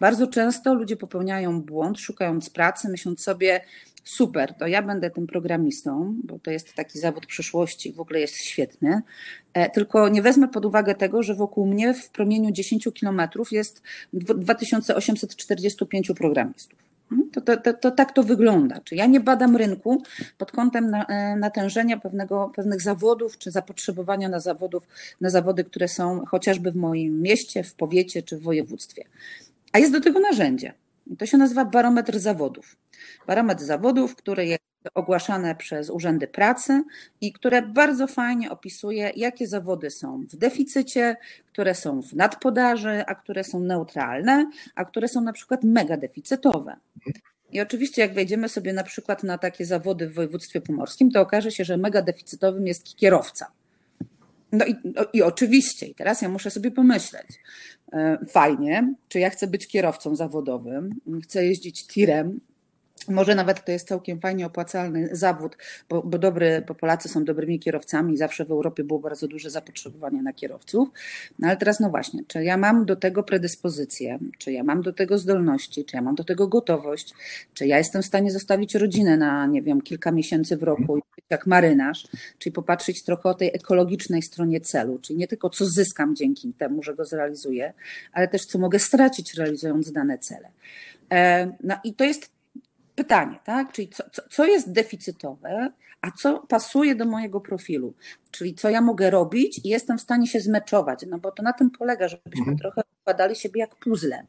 Bardzo 0.00 0.26
często 0.26 0.74
ludzie 0.74 0.96
popełniają 0.96 1.62
błąd, 1.62 1.98
szukając 1.98 2.50
pracy, 2.50 2.88
myśląc 2.88 3.20
sobie, 3.20 3.60
super, 4.04 4.54
to 4.54 4.66
ja 4.66 4.82
będę 4.82 5.10
tym 5.10 5.26
programistą, 5.26 6.14
bo 6.24 6.38
to 6.38 6.50
jest 6.50 6.74
taki 6.74 6.98
zawód 6.98 7.26
przyszłości, 7.26 7.92
w 7.92 8.00
ogóle 8.00 8.20
jest 8.20 8.36
świetny, 8.36 9.02
e, 9.54 9.70
tylko 9.70 10.08
nie 10.08 10.22
wezmę 10.22 10.48
pod 10.48 10.64
uwagę 10.64 10.94
tego, 10.94 11.22
że 11.22 11.34
wokół 11.34 11.66
mnie 11.66 11.94
w 11.94 12.10
promieniu 12.10 12.50
10 12.50 12.88
kilometrów 12.94 13.52
jest 13.52 13.82
2845 14.12 16.14
programistów. 16.14 16.83
Mhm. 17.12 17.30
To, 17.30 17.40
to, 17.40 17.56
to, 17.56 17.74
to, 17.74 17.90
tak 17.90 18.12
to 18.12 18.22
wygląda. 18.22 18.80
Czy 18.84 18.94
ja 18.94 19.06
nie 19.06 19.20
badam 19.20 19.56
rynku 19.56 20.02
pod 20.38 20.52
kątem 20.52 20.90
na, 20.90 21.06
e, 21.06 21.36
natężenia 21.36 21.98
pewnego, 21.98 22.52
pewnych 22.56 22.82
zawodów, 22.82 23.38
czy 23.38 23.50
zapotrzebowania 23.50 24.28
na, 24.28 24.40
zawodów, 24.40 24.88
na 25.20 25.30
zawody, 25.30 25.64
które 25.64 25.88
są 25.88 26.24
chociażby 26.24 26.72
w 26.72 26.76
moim 26.76 27.22
mieście, 27.22 27.62
w 27.62 27.74
powiecie 27.74 28.22
czy 28.22 28.36
w 28.36 28.42
województwie. 28.42 29.04
A 29.72 29.78
jest 29.78 29.92
do 29.92 30.00
tego 30.00 30.20
narzędzie. 30.20 30.72
To 31.18 31.26
się 31.26 31.38
nazywa 31.38 31.64
barometr 31.64 32.18
zawodów. 32.18 32.76
Barometr 33.26 33.62
zawodów, 33.62 34.16
który 34.16 34.46
jest 34.46 34.62
ogłaszane 34.94 35.54
przez 35.54 35.90
urzędy 35.90 36.26
pracy 36.26 36.82
i 37.20 37.32
które 37.32 37.62
bardzo 37.62 38.06
fajnie 38.06 38.50
opisuje, 38.50 39.12
jakie 39.16 39.46
zawody 39.46 39.90
są 39.90 40.26
w 40.32 40.36
deficycie, 40.36 41.16
które 41.46 41.74
są 41.74 42.02
w 42.02 42.12
nadpodaży, 42.12 43.04
a 43.06 43.14
które 43.14 43.44
są 43.44 43.60
neutralne, 43.60 44.50
a 44.74 44.84
które 44.84 45.08
są 45.08 45.20
na 45.20 45.32
przykład 45.32 45.64
mega 45.64 45.96
deficytowe. 45.96 46.76
I 47.52 47.60
oczywiście, 47.60 48.02
jak 48.02 48.14
wejdziemy 48.14 48.48
sobie 48.48 48.72
na 48.72 48.84
przykład 48.84 49.22
na 49.22 49.38
takie 49.38 49.66
zawody 49.66 50.08
w 50.08 50.14
województwie 50.14 50.60
pomorskim, 50.60 51.10
to 51.10 51.20
okaże 51.20 51.50
się, 51.50 51.64
że 51.64 51.76
mega 51.76 52.02
deficytowym 52.02 52.66
jest 52.66 52.96
kierowca. 52.96 53.46
No 54.52 54.66
i, 54.66 54.76
no 54.84 55.04
i 55.12 55.22
oczywiście, 55.22 55.86
i 55.86 55.94
teraz 55.94 56.22
ja 56.22 56.28
muszę 56.28 56.50
sobie 56.50 56.70
pomyśleć, 56.70 57.26
fajnie, 58.28 58.94
czy 59.08 59.18
ja 59.18 59.30
chcę 59.30 59.46
być 59.46 59.66
kierowcą 59.66 60.16
zawodowym, 60.16 60.90
chcę 61.22 61.46
jeździć 61.46 61.86
tirem, 61.86 62.40
może 63.08 63.34
nawet 63.34 63.64
to 63.64 63.72
jest 63.72 63.88
całkiem 63.88 64.20
fajnie 64.20 64.46
opłacalny 64.46 65.08
zawód, 65.12 65.56
bo, 65.88 66.02
bo, 66.02 66.18
dobry, 66.18 66.64
bo 66.68 66.74
Polacy 66.74 67.08
są 67.08 67.24
dobrymi 67.24 67.60
kierowcami, 67.60 68.16
zawsze 68.16 68.44
w 68.44 68.50
Europie 68.50 68.84
było 68.84 69.00
bardzo 69.00 69.28
duże 69.28 69.50
zapotrzebowanie 69.50 70.22
na 70.22 70.32
kierowców. 70.32 70.88
No 71.38 71.48
ale 71.48 71.56
teraz, 71.56 71.80
no 71.80 71.90
właśnie, 71.90 72.22
czy 72.26 72.44
ja 72.44 72.56
mam 72.56 72.84
do 72.84 72.96
tego 72.96 73.22
predyspozycję, 73.22 74.18
czy 74.38 74.52
ja 74.52 74.64
mam 74.64 74.82
do 74.82 74.92
tego 74.92 75.18
zdolności, 75.18 75.84
czy 75.84 75.96
ja 75.96 76.02
mam 76.02 76.14
do 76.14 76.24
tego 76.24 76.48
gotowość, 76.48 77.14
czy 77.54 77.66
ja 77.66 77.78
jestem 77.78 78.02
w 78.02 78.06
stanie 78.06 78.30
zostawić 78.30 78.74
rodzinę 78.74 79.16
na, 79.16 79.46
nie 79.46 79.62
wiem, 79.62 79.80
kilka 79.80 80.12
miesięcy 80.12 80.56
w 80.56 80.62
roku, 80.62 80.98
jak 81.30 81.46
marynarz, 81.46 82.06
czyli 82.38 82.52
popatrzeć 82.52 83.02
trochę 83.02 83.28
o 83.28 83.34
tej 83.34 83.50
ekologicznej 83.54 84.22
stronie 84.22 84.60
celu, 84.60 84.98
czyli 84.98 85.18
nie 85.18 85.28
tylko 85.28 85.50
co 85.50 85.66
zyskam 85.66 86.16
dzięki 86.16 86.52
temu, 86.52 86.82
że 86.82 86.94
go 86.94 87.04
zrealizuję, 87.04 87.72
ale 88.12 88.28
też 88.28 88.46
co 88.46 88.58
mogę 88.58 88.78
stracić 88.78 89.34
realizując 89.34 89.92
dane 89.92 90.18
cele. 90.18 90.48
E, 91.12 91.52
no 91.62 91.74
i 91.84 91.94
to 91.94 92.04
jest 92.04 92.33
pytanie, 92.94 93.38
tak? 93.44 93.72
Czyli 93.72 93.88
co, 93.88 94.04
co, 94.12 94.22
co, 94.30 94.44
jest 94.44 94.72
deficytowe, 94.72 95.72
a 96.00 96.10
co 96.10 96.38
pasuje 96.38 96.94
do 96.94 97.04
mojego 97.04 97.40
profilu? 97.40 97.94
Czyli 98.30 98.54
co 98.54 98.70
ja 98.70 98.80
mogę 98.80 99.10
robić 99.10 99.60
i 99.64 99.68
jestem 99.68 99.98
w 99.98 100.00
stanie 100.00 100.26
się 100.26 100.40
zmeczować, 100.40 101.04
no 101.08 101.18
bo 101.18 101.32
to 101.32 101.42
na 101.42 101.52
tym 101.52 101.70
polega, 101.70 102.08
żebyśmy 102.08 102.38
mhm. 102.38 102.58
trochę 102.58 102.82
układali 103.02 103.36
siebie 103.36 103.60
jak 103.60 103.76
puzzle. 103.76 104.26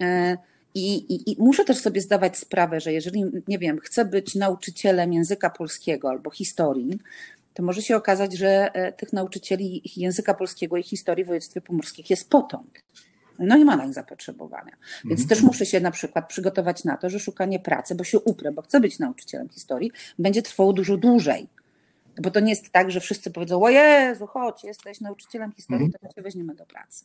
E, 0.00 0.36
I, 0.74 0.94
i, 0.94 1.32
I, 1.32 1.36
muszę 1.38 1.64
też 1.64 1.76
sobie 1.78 2.00
zdawać 2.00 2.38
sprawę, 2.38 2.80
że 2.80 2.92
jeżeli, 2.92 3.24
nie 3.48 3.58
wiem, 3.58 3.78
chcę 3.78 4.04
być 4.04 4.34
nauczycielem 4.34 5.12
języka 5.12 5.50
polskiego 5.50 6.08
albo 6.10 6.30
historii, 6.30 6.98
to 7.54 7.62
może 7.62 7.82
się 7.82 7.96
okazać, 7.96 8.36
że 8.36 8.74
e, 8.74 8.92
tych 8.92 9.12
nauczycieli 9.12 9.82
języka 9.96 10.34
polskiego 10.34 10.76
i 10.76 10.82
historii 10.82 11.24
w 11.24 11.28
województwie 11.28 11.60
pomorskim 11.60 12.04
jest 12.10 12.30
potąd. 12.30 12.82
No 13.38 13.56
nie 13.56 13.64
ma 13.64 13.76
na 13.76 13.84
nich 13.84 13.94
zapotrzebowania. 13.94 14.76
Więc 15.04 15.20
mhm. 15.20 15.28
też 15.28 15.42
muszę 15.42 15.66
się 15.66 15.80
na 15.80 15.90
przykład 15.90 16.28
przygotować 16.28 16.84
na 16.84 16.96
to, 16.96 17.10
że 17.10 17.18
szukanie 17.18 17.58
pracy, 17.60 17.94
bo 17.94 18.04
się 18.04 18.20
uprę, 18.20 18.52
bo 18.52 18.62
chcę 18.62 18.80
być 18.80 18.98
nauczycielem 18.98 19.48
historii, 19.48 19.92
będzie 20.18 20.42
trwało 20.42 20.72
dużo 20.72 20.96
dłużej. 20.96 21.48
Bo 22.22 22.30
to 22.30 22.40
nie 22.40 22.50
jest 22.50 22.70
tak, 22.70 22.90
że 22.90 23.00
wszyscy 23.00 23.30
powiedzą, 23.30 23.62
o 23.62 23.68
Jezu, 23.68 24.26
chodź, 24.26 24.64
jesteś 24.64 25.00
nauczycielem 25.00 25.52
historii, 25.52 25.86
mhm. 25.86 26.00
to 26.02 26.14
cię 26.14 26.22
weźmiemy 26.22 26.54
do 26.54 26.66
pracy. 26.66 27.04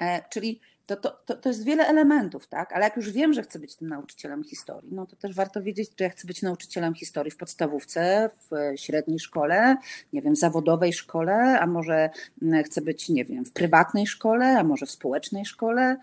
E, 0.00 0.22
czyli 0.30 0.60
to, 0.88 0.96
to, 0.96 1.10
to, 1.10 1.34
to 1.36 1.48
jest 1.48 1.64
wiele 1.64 1.86
elementów, 1.86 2.46
tak? 2.46 2.72
Ale 2.72 2.84
jak 2.84 2.96
już 2.96 3.10
wiem, 3.10 3.32
że 3.32 3.42
chcę 3.42 3.58
być 3.58 3.76
tym 3.76 3.88
nauczycielem 3.88 4.44
historii, 4.44 4.94
no 4.94 5.06
to 5.06 5.16
też 5.16 5.34
warto 5.34 5.62
wiedzieć, 5.62 5.90
czy 5.94 6.04
ja 6.04 6.10
chcę 6.10 6.26
być 6.26 6.42
nauczycielem 6.42 6.94
historii 6.94 7.30
w 7.30 7.36
podstawówce, 7.36 8.30
w 8.50 8.78
średniej 8.80 9.18
szkole, 9.18 9.76
nie 10.12 10.22
wiem, 10.22 10.36
zawodowej 10.36 10.92
szkole, 10.92 11.60
a 11.60 11.66
może 11.66 12.10
chcę 12.64 12.80
być, 12.80 13.08
nie 13.08 13.24
wiem, 13.24 13.44
w 13.44 13.52
prywatnej 13.52 14.06
szkole, 14.06 14.58
a 14.58 14.64
może 14.64 14.86
w 14.86 14.90
społecznej 14.90 15.44
szkole, 15.44 15.82
e, 15.82 15.96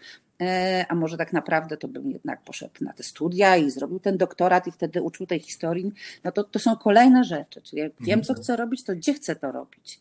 a 0.90 0.96
może 0.96 1.18
tak 1.18 1.34
naprawdę 1.34 1.78
to 1.78 1.88
bym 1.88 2.12
jednak 2.12 2.42
poszedł 2.42 2.74
na 2.82 2.94
te 2.94 3.04
studia 3.04 3.58
i 3.58 3.72
zrobił 3.72 4.00
ten 4.00 4.18
doktorat 4.18 4.68
i 4.68 4.72
wtedy 4.72 5.02
uczył 5.02 5.26
tej 5.26 5.40
historii. 5.40 5.94
No 6.24 6.32
to, 6.32 6.44
to 6.44 6.60
są 6.60 6.76
kolejne 6.76 7.24
rzeczy. 7.24 7.62
Czyli 7.62 7.82
jak 7.82 7.92
wiem, 8.00 8.24
co 8.24 8.34
mhm. 8.34 8.44
chcę 8.44 8.56
robić, 8.56 8.84
to 8.84 8.96
gdzie 8.96 9.14
chcę 9.14 9.36
to 9.36 9.52
robić? 9.52 10.00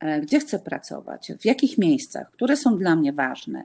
E, 0.00 0.20
gdzie 0.20 0.40
chcę 0.40 0.58
pracować, 0.58 1.32
w 1.40 1.44
jakich 1.44 1.78
miejscach, 1.78 2.30
które 2.30 2.56
są 2.56 2.78
dla 2.78 2.96
mnie 2.96 3.12
ważne, 3.12 3.64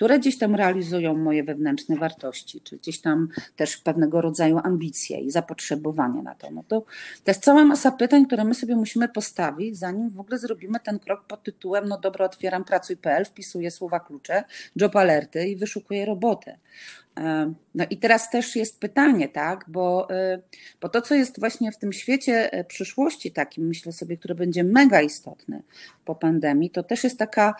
które 0.00 0.18
gdzieś 0.18 0.38
tam 0.38 0.54
realizują 0.54 1.16
moje 1.16 1.44
wewnętrzne 1.44 1.96
wartości, 1.96 2.60
czy 2.60 2.76
gdzieś 2.76 3.00
tam 3.00 3.28
też 3.56 3.76
pewnego 3.76 4.20
rodzaju 4.20 4.60
ambicje 4.64 5.18
i 5.18 5.30
zapotrzebowanie 5.30 6.22
na 6.22 6.34
to. 6.34 6.50
No 6.50 6.64
to, 6.68 6.80
to 7.24 7.30
jest 7.30 7.44
cała 7.44 7.64
masa 7.64 7.92
pytań, 7.92 8.26
które 8.26 8.44
my 8.44 8.54
sobie 8.54 8.76
musimy 8.76 9.08
postawić, 9.08 9.78
zanim 9.78 10.10
w 10.10 10.20
ogóle 10.20 10.38
zrobimy 10.38 10.80
ten 10.80 10.98
krok 10.98 11.24
pod 11.24 11.42
tytułem 11.42 11.88
no 11.88 11.98
dobra, 11.98 12.26
otwieram 12.26 12.64
pracuj.pl, 12.64 13.24
wpisuję 13.24 13.70
słowa 13.70 14.00
klucze, 14.00 14.44
job 14.76 14.96
alerty 14.96 15.48
i 15.48 15.56
wyszukuję 15.56 16.06
robotę. 16.06 16.58
E, 17.18 17.52
no 17.74 17.84
i 17.90 17.96
teraz 17.96 18.30
też 18.30 18.56
jest 18.56 18.80
pytanie, 18.80 19.28
tak, 19.28 19.64
bo, 19.68 20.10
e, 20.10 20.40
bo 20.80 20.88
to, 20.88 21.02
co 21.02 21.14
jest 21.14 21.40
właśnie 21.40 21.72
w 21.72 21.78
tym 21.78 21.92
świecie 21.92 22.52
e, 22.52 22.64
przyszłości 22.64 23.32
takim, 23.32 23.66
myślę 23.66 23.92
sobie, 23.92 24.16
które 24.16 24.34
będzie 24.34 24.64
mega 24.64 25.02
istotne 25.02 25.62
po 26.04 26.14
pandemii, 26.14 26.70
to 26.70 26.82
też 26.82 27.04
jest 27.04 27.18
taka 27.18 27.54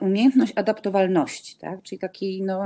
umiejętność 0.00 0.52
adaptowalności, 0.56 1.56
tak, 1.58 1.82
czyli 1.82 1.98
takiej, 1.98 2.42
no, 2.42 2.64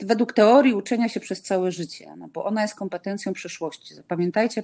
według 0.00 0.32
teorii 0.32 0.74
uczenia 0.74 1.08
się 1.08 1.20
przez 1.20 1.42
całe 1.42 1.72
życie, 1.72 2.14
no 2.16 2.28
bo 2.28 2.44
ona 2.44 2.62
jest 2.62 2.74
kompetencją 2.74 3.32
przyszłości. 3.32 3.94
Zapamiętajcie, 3.94 4.62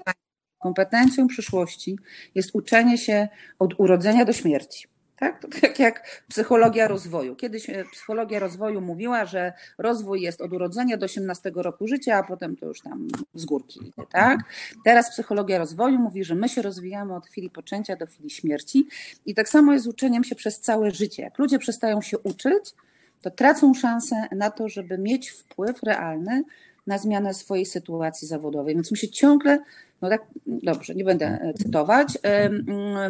kompetencją 0.59 1.29
przyszłości 1.29 1.98
jest 2.35 2.50
uczenie 2.55 2.98
się 2.98 3.29
od 3.59 3.81
urodzenia 3.81 4.24
do 4.24 4.33
śmierci. 4.33 4.88
Tak? 5.20 5.40
To 5.40 5.48
tak 5.61 5.78
jak 5.78 6.22
psychologia 6.28 6.88
rozwoju. 6.88 7.37
Kiedyś 7.37 7.70
e, 7.70 7.85
psychologia 7.92 8.38
rozwoju 8.38 8.80
mówiła, 8.80 9.26
że 9.26 9.52
rozwój 9.78 10.22
jest 10.22 10.40
od 10.40 10.52
urodzenia 10.52 10.96
do 10.96 11.04
18 11.04 11.52
roku 11.54 11.87
życia, 11.87 12.16
a 12.16 12.22
potem 12.22 12.56
to 12.56 12.66
już 12.66 12.80
tam 12.80 13.09
z 13.35 13.44
górki 13.44 13.92
Tak? 14.12 14.40
Teraz 14.85 15.11
psychologia 15.11 15.59
rozwoju 15.59 15.98
mówi, 15.98 16.24
że 16.24 16.35
my 16.35 16.48
się 16.48 16.62
rozwijamy 16.62 17.14
od 17.14 17.26
chwili 17.26 17.50
poczęcia 17.50 17.96
do 17.96 18.06
chwili 18.06 18.30
śmierci 18.30 18.87
i 19.26 19.35
tak 19.35 19.48
samo 19.48 19.72
jest 19.72 19.85
z 19.85 19.88
uczeniem 19.88 20.24
się 20.24 20.35
przez 20.35 20.61
całe 20.61 20.90
życie. 20.90 21.22
Jak 21.22 21.38
ludzie 21.38 21.59
przestają 21.59 22.02
się 22.02 22.18
uczyć, 22.18 22.74
to 23.22 23.30
tracą 23.30 23.74
szansę 23.74 24.16
na 24.33 24.50
to, 24.50 24.68
żeby 24.68 24.98
mieć 24.98 25.30
wpływ 25.30 25.83
realny 25.83 26.44
na 26.90 26.98
zmianę 26.98 27.35
swojej 27.35 27.66
sytuacji 27.66 28.29
zawodowej. 28.29 28.74
Więc 28.74 28.90
my 28.90 28.96
się 28.96 29.09
ciągle 29.09 29.59
no 30.03 30.09
tak, 30.09 30.22
dobrze, 30.46 30.94
nie 30.94 31.05
będę 31.05 31.26
e, 31.26 31.55
cytować. 31.55 32.18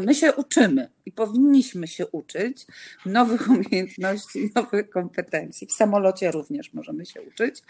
My 0.00 0.14
się 0.14 0.32
uczymy 0.32 0.88
i 1.06 1.12
powinniśmy 1.12 1.88
się 1.88 2.06
uczyć 2.06 2.66
nowych 3.06 3.48
umiejętności, 3.48 4.50
nowych 4.56 4.90
kompetencji. 4.90 5.66
W 5.66 5.72
samolocie 5.72 6.30
również 6.30 6.74
możemy 6.74 7.06
się 7.06 7.22
uczyć. 7.22 7.62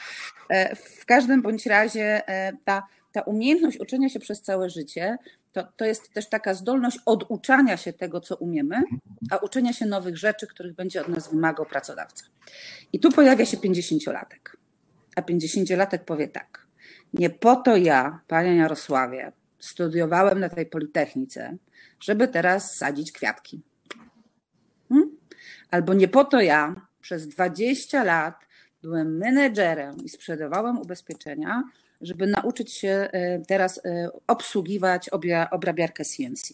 E, 0.49 0.77
w 0.77 1.07
każdym 1.07 1.43
bądź 1.43 1.67
razie 1.67 2.29
e, 2.29 2.53
ta, 2.65 2.87
ta 3.13 3.21
umiejętność 3.21 3.81
uczenia 3.81 4.09
się 4.09 4.21
przez 4.21 4.43
całe 4.43 4.71
życie 4.71 5.19
to, 5.53 5.65
to 5.77 5.85
jest 5.85 6.13
też 6.13 6.29
taka 6.29 6.55
zdolność 6.55 6.99
oduczania 7.07 7.77
się 7.77 7.93
tego, 7.93 8.21
co 8.21 8.37
umiemy, 8.37 8.83
a 9.31 9.37
uczenia 9.37 9.73
się 9.73 9.87
nowych 9.87 10.17
rzeczy, 10.17 10.47
których 10.47 10.75
będzie 10.75 11.01
od 11.01 11.09
nas 11.09 11.31
wymagał 11.31 11.67
pracodawca. 11.67 12.25
I 12.93 13.01
tu 13.01 13.13
pojawia 13.13 13.47
się 13.47 13.57
50-latek. 13.57 14.60
A 15.17 15.23
50-latek 15.23 15.99
powie 15.99 16.29
tak. 16.29 16.67
Nie 17.15 17.31
po 17.31 17.57
to 17.57 17.77
ja, 17.77 18.21
panie 18.29 18.57
Jarosławie, 18.57 19.33
studiowałem 19.59 20.41
na 20.41 20.49
tej 20.49 20.67
Politechnice, 20.67 21.57
żeby 22.01 22.29
teraz 22.29 22.77
sadzić 22.77 23.13
kwiatki. 23.13 23.63
Hmm? 24.89 25.11
Albo 25.71 25.95
nie 25.95 26.09
po 26.09 26.25
to 26.25 26.41
ja 26.41 26.87
przez 27.01 27.29
20 27.29 28.05
lat 28.05 28.35
byłem 28.83 29.17
menedżerem 29.19 29.97
i 30.05 30.09
sprzedawałem 30.09 30.79
ubezpieczenia, 30.79 31.65
żeby 32.01 32.27
nauczyć 32.27 32.73
się 32.73 33.09
e, 33.13 33.41
teraz 33.49 33.81
e, 33.85 34.09
obsługiwać 34.27 35.11
obrabiarkę 35.51 36.05
CNC. 36.05 36.53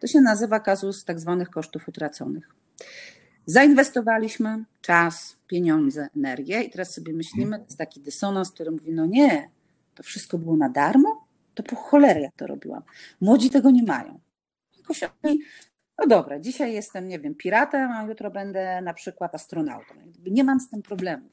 To 0.00 0.06
się 0.06 0.20
nazywa 0.20 0.60
kazus 0.60 1.04
tak 1.04 1.20
zwanych 1.20 1.50
kosztów 1.50 1.88
utraconych. 1.88 2.48
Zainwestowaliśmy 3.50 4.64
czas, 4.80 5.36
pieniądze, 5.46 6.08
energię 6.16 6.62
i 6.62 6.70
teraz 6.70 6.94
sobie 6.94 7.12
myślimy, 7.12 7.58
to 7.58 7.64
jest 7.64 7.78
taki 7.78 8.00
dysonans, 8.00 8.50
który 8.50 8.70
mówi, 8.70 8.92
no 8.92 9.06
nie, 9.06 9.50
to 9.94 10.02
wszystko 10.02 10.38
było 10.38 10.56
na 10.56 10.68
darmo? 10.68 11.26
To 11.54 11.62
po 11.62 11.76
cholerę 11.76 12.20
ja 12.20 12.30
to 12.36 12.46
robiłam. 12.46 12.82
Młodzi 13.20 13.50
tego 13.50 13.70
nie 13.70 13.82
mają. 13.82 14.20
Jakoś 14.78 15.02
oni, 15.02 15.40
no 15.98 16.06
dobra, 16.06 16.40
dzisiaj 16.40 16.72
jestem, 16.72 17.08
nie 17.08 17.18
wiem, 17.18 17.34
piratem, 17.34 17.92
a 17.92 18.02
jutro 18.02 18.30
będę 18.30 18.82
na 18.82 18.94
przykład 18.94 19.34
astronautą. 19.34 19.94
Nie 20.26 20.44
mam 20.44 20.60
z 20.60 20.70
tym 20.70 20.82
problemów. 20.82 21.32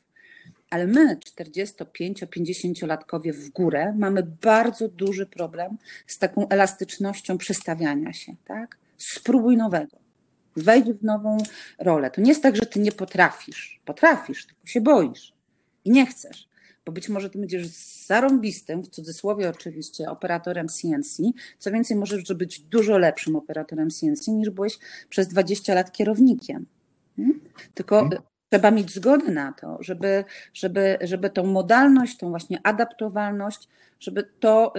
Ale 0.70 0.88
my, 0.88 1.18
45-50-latkowie 1.40 3.34
w 3.34 3.50
górę, 3.50 3.94
mamy 3.98 4.24
bardzo 4.24 4.88
duży 4.88 5.26
problem 5.26 5.78
z 6.08 6.20
taką 6.20 6.48
elastycznością 6.50 7.38
przestawiania 7.38 8.14
się. 8.14 8.36
Tak? 8.46 8.78
Spróbuj 8.98 9.58
nowego. 9.58 10.05
Wejdź 10.56 10.86
w 10.86 11.04
nową 11.04 11.38
rolę. 11.80 12.12
To 12.12 12.22
nie 12.22 12.30
jest 12.30 12.44
tak, 12.44 12.56
że 12.56 12.66
ty 12.66 12.80
nie 12.80 12.92
potrafisz. 12.92 13.82
Potrafisz, 13.86 14.46
tylko 14.46 14.68
się 14.68 14.82
boisz 14.82 15.34
i 15.86 15.92
nie 15.92 16.06
chcesz 16.06 16.48
bo 16.86 16.92
być 16.92 17.10
może 17.10 17.30
ty 17.30 17.40
będziesz 17.40 17.68
zarąbistym, 18.08 18.84
w 18.84 18.88
cudzysłowie 18.88 19.50
oczywiście, 19.50 20.10
operatorem 20.10 20.68
CNC. 20.68 21.18
Co 21.60 21.72
więcej, 21.72 21.98
możesz 21.98 22.24
być 22.24 22.60
dużo 22.60 22.98
lepszym 22.98 23.36
operatorem 23.36 23.90
CNC 23.90 24.28
niż 24.28 24.50
byłeś 24.50 24.80
przez 25.10 25.28
20 25.28 25.74
lat 25.74 25.92
kierownikiem. 25.92 26.66
Hmm? 27.16 27.40
Tylko 27.74 28.00
hmm. 28.00 28.22
Trzeba 28.50 28.72
mieć 28.72 28.92
zgodę 28.92 29.32
na 29.32 29.54
to, 29.54 29.78
żeby, 29.80 30.24
żeby, 30.54 30.98
żeby 31.02 31.30
tą 31.30 31.46
modalność, 31.46 32.18
tą 32.18 32.30
właśnie 32.30 32.60
adaptowalność, 32.64 33.70
żeby 34.00 34.24
to, 34.40 34.74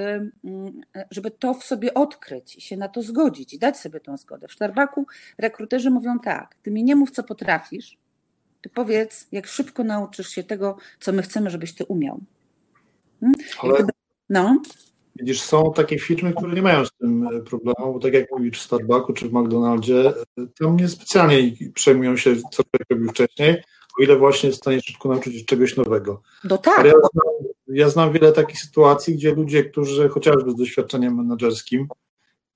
żeby 1.10 1.30
to 1.30 1.54
w 1.54 1.64
sobie 1.64 1.94
odkryć 1.94 2.56
i 2.56 2.60
się 2.60 2.76
na 2.76 2.88
to 2.88 3.02
zgodzić 3.02 3.54
i 3.54 3.58
dać 3.58 3.76
sobie 3.78 4.00
tą 4.00 4.16
zgodę. 4.16 4.48
W 4.48 4.52
Starbaku 4.52 5.06
rekruterzy 5.38 5.90
mówią 5.90 6.18
tak, 6.18 6.54
ty 6.62 6.70
mi 6.70 6.84
nie 6.84 6.96
mów, 6.96 7.10
co 7.10 7.22
potrafisz, 7.22 7.98
ty 8.62 8.68
powiedz, 8.68 9.28
jak 9.32 9.46
szybko 9.46 9.84
nauczysz 9.84 10.28
się 10.28 10.44
tego, 10.44 10.76
co 11.00 11.12
my 11.12 11.22
chcemy, 11.22 11.50
żebyś 11.50 11.74
ty 11.74 11.84
umiał. 11.84 12.20
Hmm? 13.20 13.34
Ale... 13.62 13.86
No. 14.28 14.62
Widzisz, 15.18 15.40
są 15.40 15.72
takie 15.72 15.98
firmy, 15.98 16.32
które 16.32 16.52
nie 16.52 16.62
mają 16.62 16.84
z 16.84 16.92
tym 16.92 17.28
e, 17.28 17.40
problemu, 17.40 17.92
bo 17.92 17.98
tak 17.98 18.14
jak 18.14 18.30
mówisz 18.30 18.58
w 18.58 18.62
Starbucku 18.62 19.12
czy 19.12 19.28
w 19.28 19.32
McDonaldzie, 19.32 20.08
e, 20.08 20.46
tam 20.58 20.76
niespecjalnie 20.76 21.52
przejmują 21.74 22.16
się, 22.16 22.36
co 22.36 22.62
człowiek 22.62 22.90
robił 22.90 23.10
wcześniej, 23.10 23.62
o 23.98 24.02
ile 24.02 24.16
właśnie 24.16 24.46
jest 24.46 24.58
w 24.58 24.62
stanie 24.62 24.80
szybko 24.80 25.08
nauczyć 25.08 25.38
się 25.38 25.44
czegoś 25.44 25.76
nowego. 25.76 26.22
No 26.44 26.58
tak. 26.58 26.86
Ja 26.86 26.92
znam, 26.92 27.34
ja 27.68 27.88
znam 27.88 28.12
wiele 28.12 28.32
takich 28.32 28.60
sytuacji, 28.60 29.14
gdzie 29.14 29.34
ludzie, 29.34 29.64
którzy 29.64 30.08
chociażby 30.08 30.50
z 30.50 30.56
doświadczeniem 30.56 31.14
menedżerskim 31.14 31.88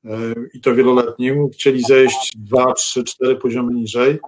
e, 0.05 0.11
i 0.55 0.61
to 0.61 0.75
wieloletnim, 0.75 1.51
chcieli 1.51 1.83
zejść 1.83 2.33
dwa, 2.38 2.73
trzy, 2.73 3.05
cztery 3.05 3.37
poziomy 3.37 3.75
niżej, 3.75 4.18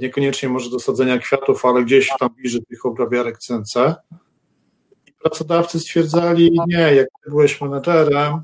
niekoniecznie 0.00 0.48
może 0.48 0.70
do 0.70 0.80
sadzenia 0.80 1.18
kwiatów, 1.18 1.64
ale 1.64 1.84
gdzieś 1.84 2.10
tam 2.18 2.28
bliżej 2.36 2.62
tych 2.68 2.86
obrabiarek 2.86 3.38
CNC, 3.38 3.74
pracodawcy 5.22 5.80
stwierdzali, 5.80 6.58
nie, 6.66 6.94
jak 6.94 7.08
byłeś 7.28 7.60
menedżerem, 7.60 8.42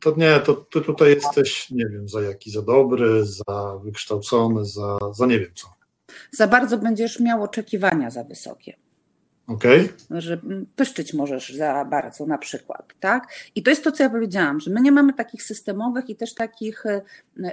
to 0.00 0.14
nie, 0.16 0.40
to 0.40 0.54
ty 0.54 0.80
tutaj 0.80 1.10
jesteś, 1.14 1.70
nie 1.70 1.86
wiem, 1.86 2.08
za 2.08 2.22
jaki, 2.22 2.50
za 2.50 2.62
dobry, 2.62 3.26
za 3.26 3.78
wykształcony, 3.84 4.64
za, 4.64 4.98
za 5.12 5.26
nie 5.26 5.40
wiem 5.40 5.52
co. 5.54 5.68
Za 6.30 6.46
bardzo 6.46 6.78
będziesz 6.78 7.20
miał 7.20 7.42
oczekiwania 7.42 8.10
za 8.10 8.24
wysokie. 8.24 8.76
Okay. 9.46 9.88
Że 10.10 10.40
pyszczyć 10.76 11.14
możesz 11.14 11.54
za 11.54 11.84
bardzo 11.84 12.26
na 12.26 12.38
przykład, 12.38 12.92
tak? 13.00 13.28
I 13.54 13.62
to 13.62 13.70
jest 13.70 13.84
to, 13.84 13.92
co 13.92 14.02
ja 14.02 14.10
powiedziałam, 14.10 14.60
że 14.60 14.70
my 14.70 14.80
nie 14.80 14.92
mamy 14.92 15.12
takich 15.12 15.42
systemowych 15.42 16.10
i 16.10 16.16
też 16.16 16.34
takich 16.34 16.86
e, 16.86 17.02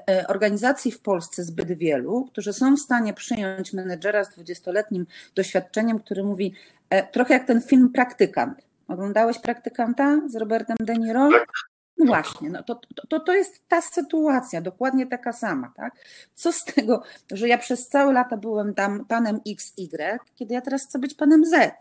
e, 0.10 0.28
organizacji 0.28 0.92
w 0.92 1.00
Polsce 1.00 1.44
zbyt 1.44 1.74
wielu, 1.74 2.26
którzy 2.32 2.54
są 2.54 2.76
w 2.76 2.80
stanie 2.80 3.14
przyjąć 3.14 3.74
menedżera 3.74 4.24
z 4.24 4.38
20-letnim 4.38 5.06
doświadczeniem, 5.36 6.00
który 6.00 6.24
mówi 6.24 6.54
e, 6.90 7.12
trochę 7.12 7.34
jak 7.34 7.48
ten 7.48 7.62
film 7.62 7.90
Praktykant. 7.90 8.62
Oglądałeś 8.88 9.40
Praktykanta 9.40 10.22
z 10.28 10.36
Robertem 10.36 10.78
De 10.80 10.94
Niro? 10.94 11.30
Tak. 11.32 11.69
No 12.00 12.06
właśnie, 12.06 12.50
no 12.50 12.64
to, 12.64 12.80
to, 13.10 13.20
to 13.20 13.34
jest 13.34 13.68
ta 13.68 13.82
sytuacja, 13.82 14.62
dokładnie 14.62 15.08
taka 15.08 15.34
sama, 15.34 15.74
tak? 15.76 15.94
Co 16.36 16.52
z 16.52 16.64
tego, 16.64 17.04
że 17.32 17.48
ja 17.48 17.58
przez 17.58 17.88
całe 17.88 18.14
lata 18.14 18.38
byłem 18.38 18.74
tam 18.74 19.06
panem 19.06 19.40
XY, 19.48 20.20
kiedy 20.36 20.54
ja 20.54 20.62
teraz 20.62 20.86
chcę 20.86 21.00
być 21.00 21.14
panem 21.14 21.46
Z. 21.46 21.76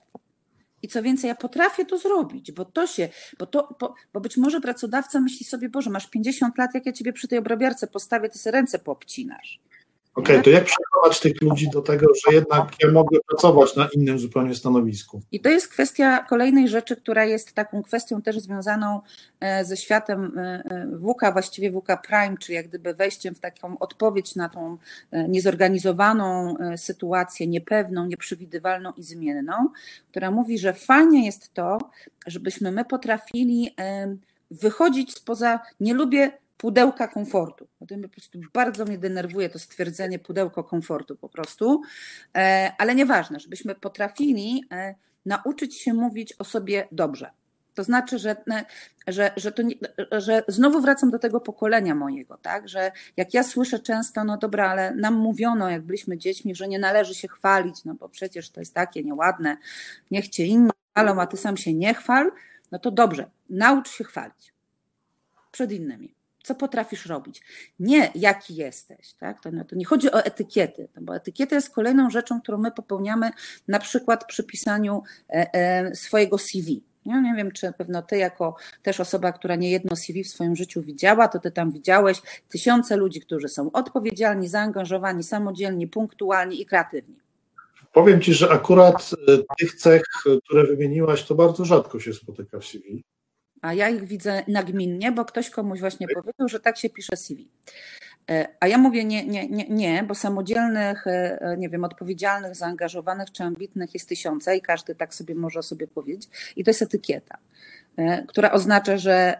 I 0.82 0.88
co 0.88 1.02
więcej, 1.02 1.28
ja 1.28 1.34
potrafię 1.34 1.84
to 1.84 1.98
zrobić, 1.98 2.52
bo 2.52 2.64
to 2.64 2.86
się, 2.86 3.08
bo 3.38 3.46
to, 3.46 3.76
bo, 3.80 3.94
bo 4.12 4.20
być 4.20 4.36
może 4.36 4.60
pracodawca 4.60 5.20
myśli 5.20 5.46
sobie, 5.46 5.68
Boże, 5.68 5.90
masz 5.90 6.10
50 6.10 6.58
lat, 6.58 6.74
jak 6.74 6.86
ja 6.86 6.92
ciebie 6.92 7.12
przy 7.12 7.28
tej 7.28 7.38
obrabiarce 7.38 7.86
postawię, 7.86 8.28
ty 8.28 8.38
sobie 8.38 8.52
ręce 8.52 8.78
poobcinasz. 8.78 9.60
Okej, 10.14 10.36
okay, 10.36 10.44
to 10.44 10.50
jak 10.50 10.66
przekonać 10.98 11.20
tych 11.20 11.42
ludzi 11.42 11.70
do 11.70 11.82
tego, 11.82 12.06
że 12.06 12.34
jednak 12.34 12.72
ja 12.82 12.90
mogę 12.92 13.18
pracować 13.28 13.76
na 13.76 13.88
innym 13.92 14.18
zupełnie 14.18 14.54
stanowisku? 14.54 15.22
I 15.32 15.40
to 15.40 15.48
jest 15.48 15.68
kwestia 15.68 16.26
kolejnej 16.28 16.68
rzeczy, 16.68 16.96
która 16.96 17.24
jest 17.24 17.52
taką 17.52 17.82
kwestią 17.82 18.22
też 18.22 18.38
związaną 18.38 19.00
e, 19.40 19.64
ze 19.64 19.76
światem 19.76 20.38
e, 20.38 20.40
e, 20.40 20.98
WK, 20.98 21.32
właściwie 21.32 21.72
WK 21.72 22.06
Prime, 22.06 22.36
czy 22.40 22.52
jak 22.52 22.68
gdyby 22.68 22.94
wejściem 22.94 23.34
w 23.34 23.40
taką 23.40 23.78
odpowiedź 23.78 24.36
na 24.36 24.48
tą 24.48 24.78
niezorganizowaną 25.28 26.56
sytuację, 26.76 27.46
niepewną, 27.46 28.06
nieprzewidywalną 28.06 28.92
i 28.96 29.02
zmienną, 29.02 29.68
która 30.10 30.30
mówi, 30.30 30.58
że 30.58 30.72
fajnie 30.72 31.26
jest 31.26 31.54
to, 31.54 31.78
żebyśmy 32.26 32.72
my 32.72 32.84
potrafili 32.84 33.74
wychodzić 34.50 35.14
spoza, 35.14 35.60
nie 35.80 35.94
lubię 35.94 36.32
pudełka 36.58 37.08
komfortu. 37.08 37.68
O 37.80 37.86
tym 37.86 38.02
po 38.02 38.08
prostu 38.08 38.38
bardzo 38.52 38.84
mnie 38.84 38.98
denerwuje 38.98 39.48
to 39.48 39.58
stwierdzenie 39.58 40.18
pudełko 40.18 40.64
komfortu 40.64 41.16
po 41.16 41.28
prostu, 41.28 41.82
e, 42.36 42.72
ale 42.78 42.94
nieważne, 42.94 43.40
żebyśmy 43.40 43.74
potrafili 43.74 44.64
e, 44.72 44.94
nauczyć 45.26 45.80
się 45.80 45.94
mówić 45.94 46.34
o 46.38 46.44
sobie 46.44 46.88
dobrze. 46.92 47.30
To 47.74 47.84
znaczy, 47.84 48.18
że, 48.18 48.30
e, 48.30 48.64
że, 49.08 49.32
że, 49.36 49.52
to 49.52 49.62
nie, 49.62 49.74
że 50.12 50.42
znowu 50.48 50.80
wracam 50.80 51.10
do 51.10 51.18
tego 51.18 51.40
pokolenia 51.40 51.94
mojego, 51.94 52.38
tak? 52.42 52.68
Że 52.68 52.92
jak 53.16 53.34
ja 53.34 53.42
słyszę 53.42 53.78
często, 53.78 54.24
no 54.24 54.36
dobra, 54.36 54.70
ale 54.70 54.94
nam 54.94 55.14
mówiono, 55.14 55.70
jak 55.70 55.82
byliśmy 55.82 56.18
dziećmi, 56.18 56.54
że 56.54 56.68
nie 56.68 56.78
należy 56.78 57.14
się 57.14 57.28
chwalić, 57.28 57.84
no 57.84 57.94
bo 57.94 58.08
przecież 58.08 58.50
to 58.50 58.60
jest 58.60 58.74
takie 58.74 59.04
nieładne, 59.04 59.56
niech 60.10 60.28
cię 60.28 60.46
inni 60.46 60.70
chwalą, 60.92 61.20
a 61.20 61.26
ty 61.26 61.36
sam 61.36 61.56
się 61.56 61.74
nie 61.74 61.94
chwal, 61.94 62.32
no 62.72 62.78
to 62.78 62.90
dobrze, 62.90 63.30
naucz 63.50 63.90
się 63.90 64.04
chwalić 64.04 64.54
przed 65.52 65.72
innymi 65.72 66.17
co 66.48 66.54
potrafisz 66.54 67.06
robić. 67.06 67.42
Nie 67.80 68.10
jaki 68.14 68.56
jesteś. 68.56 69.12
Tak? 69.12 69.40
To, 69.40 69.50
to 69.68 69.76
nie 69.76 69.84
chodzi 69.84 70.12
o 70.12 70.24
etykiety, 70.24 70.88
no 70.96 71.02
bo 71.02 71.16
etykieta 71.16 71.54
jest 71.54 71.74
kolejną 71.74 72.10
rzeczą, 72.10 72.40
którą 72.40 72.58
my 72.58 72.70
popełniamy 72.70 73.30
na 73.68 73.78
przykład 73.78 74.24
przy 74.24 74.44
pisaniu 74.44 75.02
e, 75.30 75.54
e, 75.54 75.94
swojego 75.94 76.38
CV. 76.38 76.82
Ja 77.06 77.20
nie 77.20 77.34
wiem, 77.34 77.52
czy 77.52 77.72
pewno 77.72 78.02
ty, 78.02 78.16
jako 78.16 78.56
też 78.82 79.00
osoba, 79.00 79.32
która 79.32 79.56
nie 79.56 79.70
jedno 79.70 79.96
CV 79.96 80.24
w 80.24 80.28
swoim 80.28 80.56
życiu 80.56 80.82
widziała, 80.82 81.28
to 81.28 81.38
ty 81.38 81.50
tam 81.50 81.72
widziałeś 81.72 82.22
tysiące 82.48 82.96
ludzi, 82.96 83.20
którzy 83.20 83.48
są 83.48 83.72
odpowiedzialni, 83.72 84.48
zaangażowani, 84.48 85.22
samodzielni, 85.22 85.86
punktualni 85.86 86.60
i 86.60 86.66
kreatywni. 86.66 87.16
Powiem 87.92 88.20
ci, 88.20 88.34
że 88.34 88.50
akurat 88.50 89.10
e, 89.28 89.38
tych 89.58 89.74
cech, 89.74 90.02
które 90.44 90.66
wymieniłaś, 90.66 91.24
to 91.24 91.34
bardzo 91.34 91.64
rzadko 91.64 92.00
się 92.00 92.12
spotyka 92.12 92.58
w 92.58 92.64
CV 92.64 93.04
a 93.62 93.74
ja 93.74 93.88
ich 93.88 94.04
widzę 94.04 94.42
nagminnie, 94.48 95.12
bo 95.12 95.24
ktoś 95.24 95.50
komuś 95.50 95.80
właśnie 95.80 96.06
powiedział, 96.14 96.48
że 96.48 96.60
tak 96.60 96.78
się 96.78 96.90
pisze 96.90 97.16
CV. 97.16 97.48
E, 98.30 98.48
a 98.60 98.66
ja 98.66 98.78
mówię 98.78 99.04
nie, 99.04 99.26
nie, 99.26 99.48
nie, 99.48 99.68
nie, 99.68 100.02
bo 100.02 100.14
samodzielnych, 100.14 101.06
e, 101.06 101.40
e, 101.40 101.56
nie 101.56 101.68
wiem, 101.68 101.84
odpowiedzialnych, 101.84 102.54
zaangażowanych 102.54 103.32
czy 103.32 103.42
ambitnych 103.42 103.94
jest 103.94 104.08
tysiące 104.08 104.56
i 104.56 104.60
każdy 104.60 104.94
tak 104.94 105.14
sobie 105.14 105.34
może 105.34 105.62
sobie 105.62 105.86
powiedzieć. 105.86 106.28
I 106.56 106.64
to 106.64 106.70
jest 106.70 106.82
etykieta, 106.82 107.38
która 108.26 108.52
oznacza, 108.52 108.96
że 108.96 109.38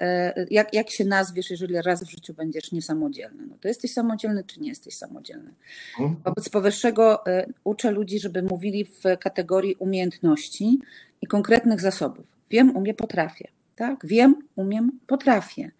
jak, 0.50 0.74
jak 0.74 0.90
się 0.90 1.04
nazwiesz, 1.04 1.50
jeżeli 1.50 1.82
raz 1.82 2.04
w 2.04 2.10
życiu 2.10 2.34
będziesz 2.34 2.72
niesamodzielny. 2.72 3.46
No 3.46 3.56
to 3.60 3.68
jesteś 3.68 3.92
samodzielny, 3.92 4.44
czy 4.44 4.60
nie 4.60 4.68
jesteś 4.68 4.94
samodzielny. 4.94 5.54
Mhm. 6.00 6.16
Wobec 6.24 6.48
powyższego 6.48 7.24
uczę 7.64 7.90
ludzi, 7.90 8.20
żeby 8.20 8.42
mówili 8.42 8.84
w 8.84 9.18
kategorii 9.20 9.74
umiejętności 9.74 10.78
i 11.22 11.26
konkretnych 11.26 11.80
zasobów. 11.80 12.26
Wiem, 12.50 12.76
umiem, 12.76 12.96
potrafię 12.96 13.48
tak? 13.78 14.06
Wiem, 14.06 14.34
umiem, 14.56 14.98
potrafię. 15.06 15.70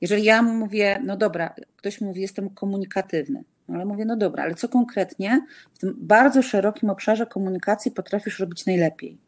Jeżeli 0.00 0.24
ja 0.24 0.42
mówię, 0.42 1.02
no 1.04 1.16
dobra, 1.16 1.54
ktoś 1.76 2.00
mówi, 2.00 2.20
jestem 2.20 2.50
komunikatywny, 2.50 3.44
ale 3.68 3.84
mówię, 3.84 4.04
no 4.04 4.16
dobra, 4.16 4.42
ale 4.42 4.54
co 4.54 4.68
konkretnie 4.68 5.46
w 5.74 5.78
tym 5.78 5.94
bardzo 5.98 6.42
szerokim 6.42 6.90
obszarze 6.90 7.26
komunikacji 7.26 7.90
potrafisz 7.90 8.40
robić 8.40 8.66
najlepiej? 8.66 9.18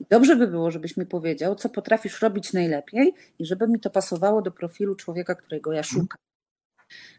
I 0.00 0.04
dobrze 0.10 0.36
by 0.36 0.46
było, 0.46 0.70
żebyś 0.70 0.96
mi 0.96 1.06
powiedział, 1.06 1.54
co 1.54 1.68
potrafisz 1.68 2.22
robić 2.22 2.52
najlepiej 2.52 3.14
i 3.38 3.46
żeby 3.46 3.68
mi 3.68 3.80
to 3.80 3.90
pasowało 3.90 4.42
do 4.42 4.50
profilu 4.50 4.94
człowieka, 4.94 5.34
którego 5.34 5.72
ja 5.72 5.82
szukam. 5.82 6.18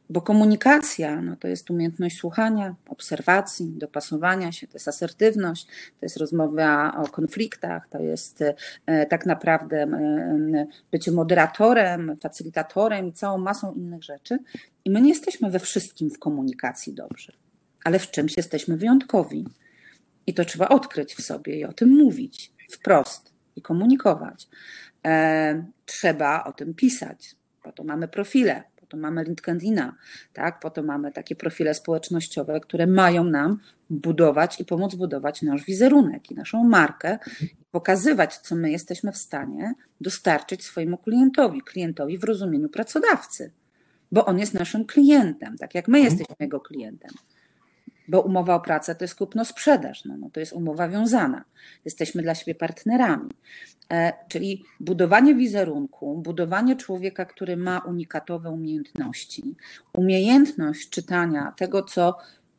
Bo 0.10 0.22
komunikacja 0.22 1.22
no 1.22 1.36
to 1.36 1.48
jest 1.48 1.70
umiejętność 1.70 2.18
słuchania, 2.18 2.76
obserwacji, 2.90 3.74
dopasowania 3.78 4.52
się, 4.52 4.68
to 4.68 4.74
jest 4.74 4.88
asertywność, 4.88 5.66
to 6.00 6.06
jest 6.06 6.18
rozmowa 6.18 6.98
o 6.98 7.08
konfliktach, 7.08 7.88
to 7.90 8.00
jest 8.00 8.44
e, 8.86 9.06
tak 9.06 9.26
naprawdę 9.26 9.78
e, 9.78 10.68
bycie 10.92 11.12
moderatorem, 11.12 12.18
facylitatorem 12.22 13.08
i 13.08 13.14
całą 13.14 13.38
masą 13.38 13.74
innych 13.74 14.04
rzeczy. 14.04 14.38
I 14.86 14.90
my 14.90 15.02
nie 15.02 15.10
jesteśmy 15.10 15.50
we 15.52 15.60
wszystkim 15.60 16.10
w 16.10 16.20
komunikacji 16.20 16.94
dobrzy, 16.94 17.34
ale 17.84 18.00
w 18.00 18.12
czymś 18.12 18.38
jesteśmy 18.38 18.78
wyjątkowi. 18.78 19.46
I 20.28 20.34
to 20.34 20.46
trzeba 20.46 20.70
odkryć 20.70 21.16
w 21.16 21.22
sobie 21.22 21.60
i 21.60 21.66
o 21.66 21.74
tym 21.74 21.90
mówić 21.90 22.54
wprost 22.72 23.34
i 23.56 23.62
komunikować. 23.62 24.48
E, 25.06 25.66
trzeba 25.86 26.44
o 26.44 26.54
tym 26.54 26.74
pisać. 26.74 27.36
Po 27.64 27.72
to 27.72 27.84
mamy 27.84 28.08
profile, 28.08 28.64
to 28.92 28.98
mamy 28.98 29.24
LinkedIna, 29.24 29.96
tak? 30.34 30.60
po 30.60 30.70
to 30.70 30.84
mamy 30.84 31.12
takie 31.12 31.36
profile 31.36 31.74
społecznościowe, 31.74 32.60
które 32.60 32.88
mają 32.88 33.24
nam 33.24 33.60
budować 33.90 34.60
i 34.60 34.66
pomóc 34.66 34.96
budować 34.96 35.42
nasz 35.42 35.66
wizerunek 35.66 36.32
i 36.32 36.36
naszą 36.36 36.64
markę, 36.64 37.20
pokazywać, 37.72 38.38
co 38.38 38.56
my 38.56 38.72
jesteśmy 38.72 39.12
w 39.12 39.18
stanie 39.18 39.74
dostarczyć 40.02 40.66
swojemu 40.66 40.98
klientowi, 40.98 41.62
klientowi 41.62 42.18
w 42.18 42.24
rozumieniu 42.24 42.70
pracodawcy, 42.70 43.52
bo 44.12 44.26
on 44.26 44.40
jest 44.40 44.54
naszym 44.54 44.86
klientem, 44.86 45.58
tak 45.58 45.76
jak 45.76 45.88
my 45.88 45.98
mhm. 45.98 46.18
jesteśmy 46.18 46.36
jego 46.46 46.60
klientem 46.60 47.12
bo 48.08 48.22
umowa 48.22 48.56
o 48.56 48.60
pracę 48.60 48.96
to 48.96 49.04
jest 49.04 49.16
kupno-sprzedaż, 49.16 50.06
no, 50.06 50.18
no 50.18 50.30
to 50.30 50.40
jest 50.40 50.54
umowa 50.54 50.90
wiązana. 50.90 51.44
Jesteśmy 51.86 52.22
dla 52.22 52.36
siebie 52.36 52.56
partnerami. 52.56 53.30
E, 53.92 54.14
czyli 54.28 54.64
budowanie 54.80 55.36
wizerunku, 55.36 56.18
budowanie 56.18 56.76
człowieka, 56.76 57.26
który 57.26 57.58
ma 57.58 57.80
unikatowe 57.80 58.50
umiejętności, 58.50 59.56
umiejętność 59.94 60.90
czytania 60.90 61.54
tego, 61.58 61.84
co 61.84 62.18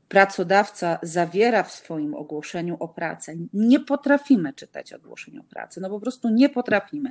pracodawca 0.08 0.98
zawiera 1.02 1.62
w 1.62 1.72
swoim 1.72 2.14
ogłoszeniu 2.14 2.76
o 2.80 2.88
pracę. 2.88 3.34
Nie 3.52 3.80
potrafimy 3.80 4.52
czytać 4.52 4.92
ogłoszeń 4.92 5.38
o 5.38 5.44
pracy, 5.44 5.80
no 5.80 5.90
po 5.90 6.00
prostu 6.00 6.30
nie 6.30 6.48
potrafimy. 6.48 7.10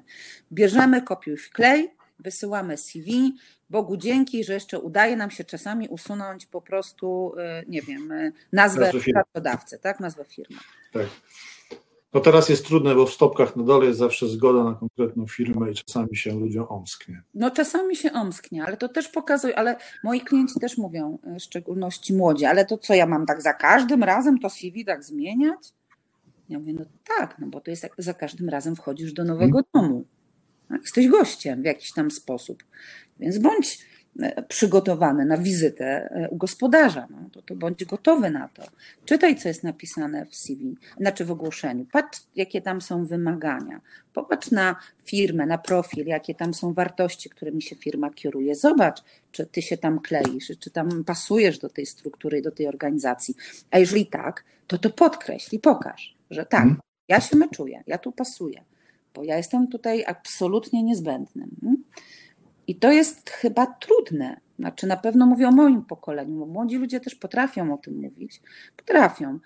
Bierzemy 0.52 1.02
kopiuj 1.02 1.38
wklej, 1.38 1.90
wysyłamy 2.22 2.78
CV, 2.78 3.36
Bogu 3.70 3.98
dzięki, 3.98 4.44
że 4.44 4.54
jeszcze 4.54 4.80
udaje 4.80 5.16
nam 5.16 5.32
się 5.32 5.44
czasami 5.44 5.88
usunąć 5.88 6.46
po 6.46 6.62
prostu, 6.62 7.34
y, 7.62 7.66
nie 7.68 7.82
wiem, 7.82 8.12
y, 8.12 8.34
nazwę, 8.54 8.92
nazwę 8.94 9.14
pracodawcy, 9.14 9.80
tak? 9.80 10.00
Nazwę 10.00 10.26
firmy. 10.26 10.58
Tak. 10.94 11.08
No 12.14 12.20
teraz 12.20 12.50
jest 12.50 12.66
trudne, 12.66 12.96
bo 12.96 13.06
w 13.06 13.14
stopkach 13.14 13.56
na 13.56 13.64
dole 13.64 13.86
jest 13.86 14.00
zawsze 14.00 14.28
zgoda 14.28 14.64
na 14.64 14.74
konkretną 14.74 15.28
firmę 15.28 15.72
i 15.72 15.76
czasami 15.76 16.18
się 16.18 16.40
ludziom 16.40 16.66
omsknie. 16.70 17.22
No 17.34 17.52
czasami 17.52 17.96
się 17.96 18.14
omsknie, 18.14 18.64
ale 18.64 18.78
to 18.78 18.90
też 18.90 19.08
pokazuje, 19.08 19.60
ale 19.60 19.76
moi 20.04 20.22
klienci 20.22 20.60
też 20.60 20.78
mówią, 20.78 21.18
y, 21.36 21.40
w 21.40 21.44
szczególności 21.44 22.14
młodzi, 22.14 22.46
ale 22.46 22.66
to 22.66 22.78
co 22.78 22.94
ja 22.94 23.06
mam 23.06 23.26
tak 23.26 23.42
za 23.42 23.54
każdym 23.54 24.04
razem 24.04 24.40
to 24.40 24.50
CV 24.50 24.86
tak 24.86 25.04
zmieniać? 25.04 25.74
Ja 26.50 26.60
mówię, 26.60 26.74
no 26.74 26.86
tak, 27.18 27.40
no 27.40 27.48
bo 27.48 27.62
to 27.62 27.72
jest 27.72 27.84
jak 27.84 27.94
za 27.98 28.14
każdym 28.14 28.50
razem 28.50 28.76
wchodzisz 28.76 29.14
do 29.14 29.24
nowego 29.24 29.60
hmm. 29.74 29.90
domu. 29.90 30.06
Jesteś 30.82 31.08
gościem 31.08 31.62
w 31.62 31.66
jakiś 31.66 31.94
tam 31.94 32.12
sposób. 32.12 32.64
Więc 33.20 33.38
bądź 33.38 33.80
e, 34.20 34.44
przygotowany 34.44 35.26
na 35.26 35.38
wizytę 35.38 35.86
e, 35.86 36.30
u 36.30 36.36
gospodarza, 36.36 37.08
no, 37.10 37.30
to, 37.32 37.42
to 37.42 37.56
bądź 37.56 37.86
gotowy 37.86 38.30
na 38.30 38.48
to. 38.48 38.64
Czytaj, 39.06 39.36
co 39.36 39.48
jest 39.48 39.64
napisane 39.64 40.26
w 40.26 40.36
CV, 40.36 40.76
znaczy 40.98 41.26
w 41.26 41.32
ogłoszeniu. 41.32 41.86
Patrz, 41.92 42.20
jakie 42.36 42.62
tam 42.62 42.82
są 42.82 43.06
wymagania. 43.06 43.82
Popatrz 44.14 44.52
na 44.52 44.76
firmę, 45.06 45.46
na 45.46 45.58
profil, 45.58 46.06
jakie 46.08 46.36
tam 46.36 46.54
są 46.54 46.74
wartości, 46.74 47.30
którymi 47.30 47.62
się 47.62 47.76
firma 47.76 48.10
kieruje. 48.10 48.56
Zobacz, 48.56 49.04
czy 49.32 49.46
ty 49.46 49.62
się 49.62 49.78
tam 49.78 50.00
kleisz, 50.00 50.52
czy 50.60 50.72
tam 50.72 51.04
pasujesz 51.04 51.60
do 51.60 51.70
tej 51.70 51.86
struktury, 51.86 52.42
do 52.42 52.52
tej 52.52 52.68
organizacji. 52.68 53.36
A 53.72 53.80
jeżeli 53.80 54.06
tak, 54.06 54.44
to 54.68 54.78
to 54.78 54.90
podkreśl 54.90 55.56
i 55.56 55.60
pokaż, 55.60 56.16
że 56.30 56.46
tak, 56.46 56.64
mhm. 56.64 56.80
ja 57.08 57.22
się 57.22 57.38
meczuję, 57.38 57.84
ja 57.88 57.98
tu 57.98 58.12
pasuję, 58.12 58.64
bo 59.14 59.24
ja 59.24 59.38
jestem 59.38 59.68
tutaj 59.68 60.04
absolutnie 60.08 60.84
niezbędnym. 60.84 61.50
I 62.68 62.76
to 62.76 62.92
jest 62.92 63.30
chyba 63.30 63.66
trudne. 63.66 64.40
Znaczy, 64.60 64.88
na 64.88 64.98
pewno 64.98 65.26
mówię 65.26 65.48
o 65.48 65.52
moim 65.52 65.86
pokoleniu, 65.86 66.40
bo 66.40 66.46
młodzi 66.46 66.78
ludzie 66.78 67.00
też 67.00 67.16
potrafią 67.16 67.74
o 67.74 67.78
tym 67.78 68.02
mówić. 68.02 68.42
Potrafią. 68.78 69.40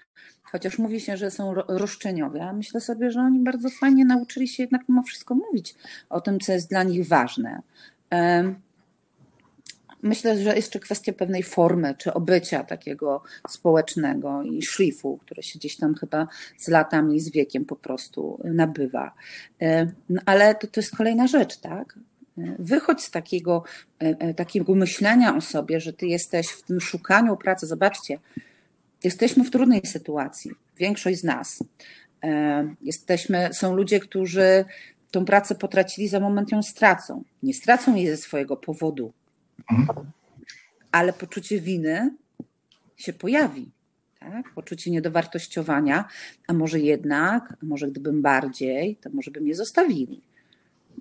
Chociaż 0.43 0.79
mówi 0.79 1.01
się, 1.01 1.17
że 1.17 1.31
są 1.31 1.53
roszczeniowi, 1.53 2.39
a 2.39 2.53
myślę 2.53 2.81
sobie, 2.81 3.11
że 3.11 3.19
oni 3.21 3.39
bardzo 3.39 3.69
fajnie 3.69 4.05
nauczyli 4.05 4.47
się 4.47 4.63
jednak 4.63 4.81
mimo 4.89 5.03
wszystko 5.03 5.35
mówić 5.35 5.75
o 6.09 6.21
tym, 6.21 6.39
co 6.39 6.51
jest 6.51 6.69
dla 6.69 6.83
nich 6.83 7.07
ważne. 7.07 7.61
Myślę, 10.05 10.43
że 10.43 10.55
jeszcze 10.55 10.79
kwestia 10.79 11.13
pewnej 11.13 11.43
formy 11.43 11.95
czy 11.97 12.13
obycia 12.13 12.63
takiego 12.63 13.23
społecznego 13.49 14.43
i 14.43 14.61
szlifu, 14.61 15.19
które 15.25 15.43
się 15.43 15.59
gdzieś 15.59 15.77
tam 15.77 15.95
chyba 15.95 16.27
z 16.57 16.67
latami, 16.67 17.19
z 17.19 17.31
wiekiem 17.31 17.65
po 17.65 17.75
prostu 17.75 18.41
nabywa. 18.43 19.13
No, 20.09 20.21
ale 20.25 20.55
to, 20.55 20.67
to 20.67 20.79
jest 20.81 20.95
kolejna 20.95 21.27
rzecz, 21.27 21.57
tak? 21.57 21.99
Wychodź 22.59 23.01
z 23.01 23.11
takiego, 23.11 23.63
e, 24.01 24.05
e, 24.05 24.33
takiego 24.33 24.75
myślenia 24.75 25.35
o 25.35 25.41
sobie, 25.41 25.79
że 25.79 25.93
ty 25.93 26.07
jesteś 26.07 26.47
w 26.47 26.61
tym 26.61 26.81
szukaniu 26.81 27.37
pracy. 27.37 27.67
Zobaczcie, 27.67 28.19
jesteśmy 29.03 29.43
w 29.43 29.51
trudnej 29.51 29.81
sytuacji, 29.85 30.51
większość 30.77 31.19
z 31.19 31.23
nas. 31.23 31.63
E, 32.23 32.75
jesteśmy, 32.81 33.49
są 33.53 33.75
ludzie, 33.75 33.99
którzy 33.99 34.65
tą 35.11 35.25
pracę 35.25 35.55
potracili, 35.55 36.07
za 36.07 36.19
moment 36.19 36.51
ją 36.51 36.63
stracą. 36.63 37.23
Nie 37.43 37.53
stracą 37.53 37.95
jej 37.95 38.07
ze 38.07 38.17
swojego 38.17 38.57
powodu, 38.57 39.13
ale 40.91 41.13
poczucie 41.13 41.59
winy 41.61 42.15
się 42.97 43.13
pojawi. 43.13 43.71
Tak? 44.19 44.53
Poczucie 44.53 44.91
niedowartościowania, 44.91 46.05
a 46.47 46.53
może 46.53 46.79
jednak, 46.79 47.57
a 47.61 47.65
może 47.65 47.87
gdybym 47.87 48.21
bardziej, 48.21 48.95
to 48.95 49.09
może 49.09 49.31
by 49.31 49.41
mnie 49.41 49.55
zostawili. 49.55 50.21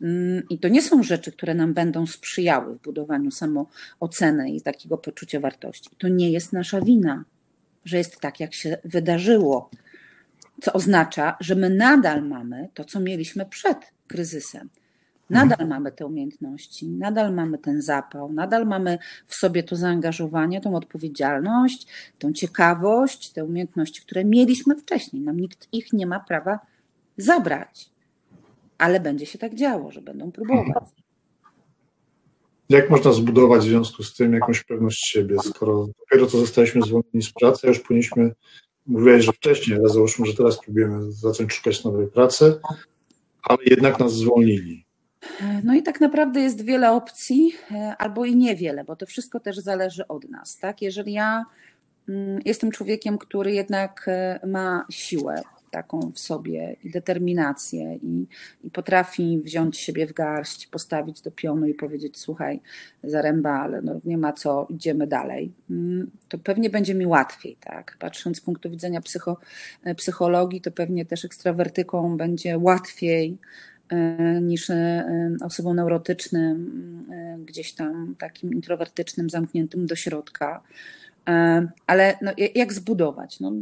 Mm, 0.02 0.42
I 0.50 0.58
to 0.58 0.68
nie 0.68 0.82
są 0.82 1.02
rzeczy, 1.02 1.32
które 1.32 1.54
nam 1.54 1.74
będą 1.74 2.06
sprzyjały 2.06 2.78
w 2.78 2.82
budowaniu 2.82 3.30
samooceny 3.30 4.50
i 4.50 4.60
takiego 4.60 4.98
poczucia 4.98 5.40
wartości. 5.40 5.90
To 5.98 6.08
nie 6.08 6.30
jest 6.30 6.52
nasza 6.52 6.80
wina, 6.80 7.24
że 7.84 7.98
jest 7.98 8.20
tak, 8.20 8.40
jak 8.40 8.54
się 8.54 8.78
wydarzyło. 8.84 9.70
Co 10.62 10.72
oznacza, 10.72 11.36
że 11.40 11.54
my 11.54 11.70
nadal 11.70 12.22
mamy 12.22 12.68
to, 12.74 12.84
co 12.84 13.00
mieliśmy 13.00 13.46
przed 13.46 13.78
kryzysem. 14.06 14.68
Nadal 15.30 15.52
mhm. 15.52 15.68
mamy 15.68 15.92
te 15.92 16.06
umiejętności, 16.06 16.88
nadal 16.88 17.34
mamy 17.34 17.58
ten 17.58 17.82
zapał, 17.82 18.32
nadal 18.32 18.66
mamy 18.66 18.98
w 19.26 19.34
sobie 19.34 19.62
to 19.62 19.76
zaangażowanie, 19.76 20.60
tą 20.60 20.76
odpowiedzialność, 20.76 21.86
tą 22.18 22.32
ciekawość, 22.32 23.30
te 23.30 23.44
umiejętności, 23.44 24.02
które 24.02 24.24
mieliśmy 24.24 24.76
wcześniej. 24.76 25.22
Nam 25.22 25.40
nikt 25.40 25.68
ich 25.72 25.92
nie 25.92 26.06
ma 26.06 26.20
prawa 26.20 26.58
zabrać 27.16 27.94
ale 28.78 29.00
będzie 29.00 29.26
się 29.26 29.38
tak 29.38 29.54
działo, 29.54 29.90
że 29.90 30.02
będą 30.02 30.32
próbować. 30.32 30.84
Jak 32.68 32.90
można 32.90 33.12
zbudować 33.12 33.60
w 33.60 33.68
związku 33.68 34.02
z 34.02 34.14
tym 34.14 34.32
jakąś 34.32 34.64
pewność 34.64 35.06
siebie, 35.06 35.36
skoro 35.44 35.88
dopiero 35.98 36.26
co 36.26 36.38
zostaliśmy 36.38 36.82
zwolnieni 36.82 37.22
z 37.22 37.32
pracy, 37.32 37.60
a 37.64 37.68
już 37.68 37.80
powinniśmy, 37.80 38.34
mówiłeś, 38.86 39.24
że 39.24 39.32
wcześniej, 39.32 39.78
ale 39.78 39.88
załóżmy, 39.88 40.26
że 40.26 40.34
teraz 40.34 40.58
próbujemy 40.58 41.12
zacząć 41.12 41.52
szukać 41.52 41.84
nowej 41.84 42.06
pracy, 42.06 42.60
ale 43.42 43.58
jednak 43.66 43.98
nas 43.98 44.14
zwolnili. 44.14 44.83
No 45.64 45.74
i 45.74 45.82
tak 45.82 46.00
naprawdę 46.00 46.40
jest 46.40 46.64
wiele 46.64 46.92
opcji, 46.92 47.52
e, 47.70 47.96
albo 47.98 48.24
i 48.24 48.36
niewiele, 48.36 48.84
bo 48.84 48.96
to 48.96 49.06
wszystko 49.06 49.40
też 49.40 49.58
zależy 49.58 50.08
od 50.08 50.30
nas. 50.30 50.56
Tak? 50.56 50.82
Jeżeli 50.82 51.12
ja 51.12 51.44
mm, 52.08 52.40
jestem 52.44 52.70
człowiekiem, 52.70 53.18
który 53.18 53.52
jednak 53.52 54.04
e, 54.08 54.40
ma 54.46 54.86
siłę, 54.90 55.42
taką 55.74 56.12
w 56.14 56.18
sobie 56.18 56.76
i 56.84 56.90
determinację 56.90 57.98
i, 58.02 58.26
i 58.64 58.70
potrafi 58.70 59.40
wziąć 59.44 59.78
siebie 59.78 60.06
w 60.06 60.12
garść, 60.12 60.66
postawić 60.66 61.20
do 61.20 61.30
pionu 61.30 61.66
i 61.66 61.74
powiedzieć 61.74 62.18
słuchaj, 62.18 62.60
zaręba, 63.04 63.50
ale 63.50 63.82
no 63.82 64.00
nie 64.04 64.18
ma 64.18 64.32
co, 64.32 64.66
idziemy 64.70 65.06
dalej, 65.06 65.52
mm, 65.70 66.10
to 66.28 66.38
pewnie 66.38 66.70
będzie 66.70 66.94
mi 66.94 67.06
łatwiej, 67.06 67.56
tak? 67.60 67.96
Patrząc 67.98 68.36
z 68.36 68.40
punktu 68.40 68.70
widzenia 68.70 69.00
psycho, 69.00 69.36
e, 69.84 69.94
psychologii, 69.94 70.60
to 70.60 70.70
pewnie 70.70 71.04
też 71.04 71.24
ekstrawertyką 71.24 72.16
będzie 72.16 72.58
łatwiej 72.58 73.38
niż 74.42 74.70
e, 74.70 75.04
osobą 75.44 75.74
neurotycznym, 75.74 77.06
gdzieś 77.38 77.72
tam 77.72 78.14
takim 78.18 78.52
introwertycznym, 78.54 79.30
zamkniętym 79.30 79.86
do 79.86 79.96
środka. 79.96 80.62
Ale 81.86 82.18
no, 82.22 82.32
jak 82.54 82.72
zbudować? 82.72 83.40
No, 83.40 83.52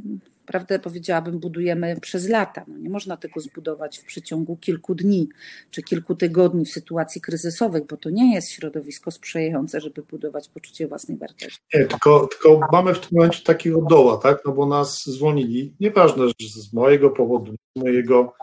prawdę 0.47 0.79
powiedziałabym, 0.79 1.39
budujemy 1.39 1.97
przez 2.01 2.29
lata. 2.29 2.65
No 2.69 2.79
nie 2.79 2.91
można 2.91 3.17
tego 3.17 3.41
zbudować 3.41 3.99
w 3.99 4.05
przeciągu 4.05 4.57
kilku 4.57 4.95
dni 4.95 5.29
czy 5.71 5.83
kilku 5.83 6.15
tygodni 6.15 6.65
w 6.65 6.71
sytuacji 6.71 7.21
kryzysowych, 7.21 7.87
bo 7.87 7.97
to 7.97 8.11
nie 8.11 8.35
jest 8.35 8.51
środowisko 8.51 9.11
sprzyjające, 9.11 9.81
żeby 9.81 10.03
budować 10.03 10.49
poczucie 10.49 10.89
własnej 10.89 11.19
wartości. 11.19 11.61
Nie, 11.75 11.87
tylko, 11.87 12.29
tylko 12.29 12.69
mamy 12.73 12.95
w 12.95 13.01
tym 13.01 13.09
momencie 13.13 13.43
takiego 13.45 13.83
doła, 13.83 14.17
tak? 14.17 14.39
No 14.47 14.53
bo 14.53 14.67
nas 14.67 15.05
zwolnili. 15.07 15.75
Nieważne, 15.81 16.29
że 16.29 16.49
z 16.49 16.73
mojego 16.73 17.11
powodu, 17.11 17.55
z 17.77 17.81
mojego. 17.81 18.35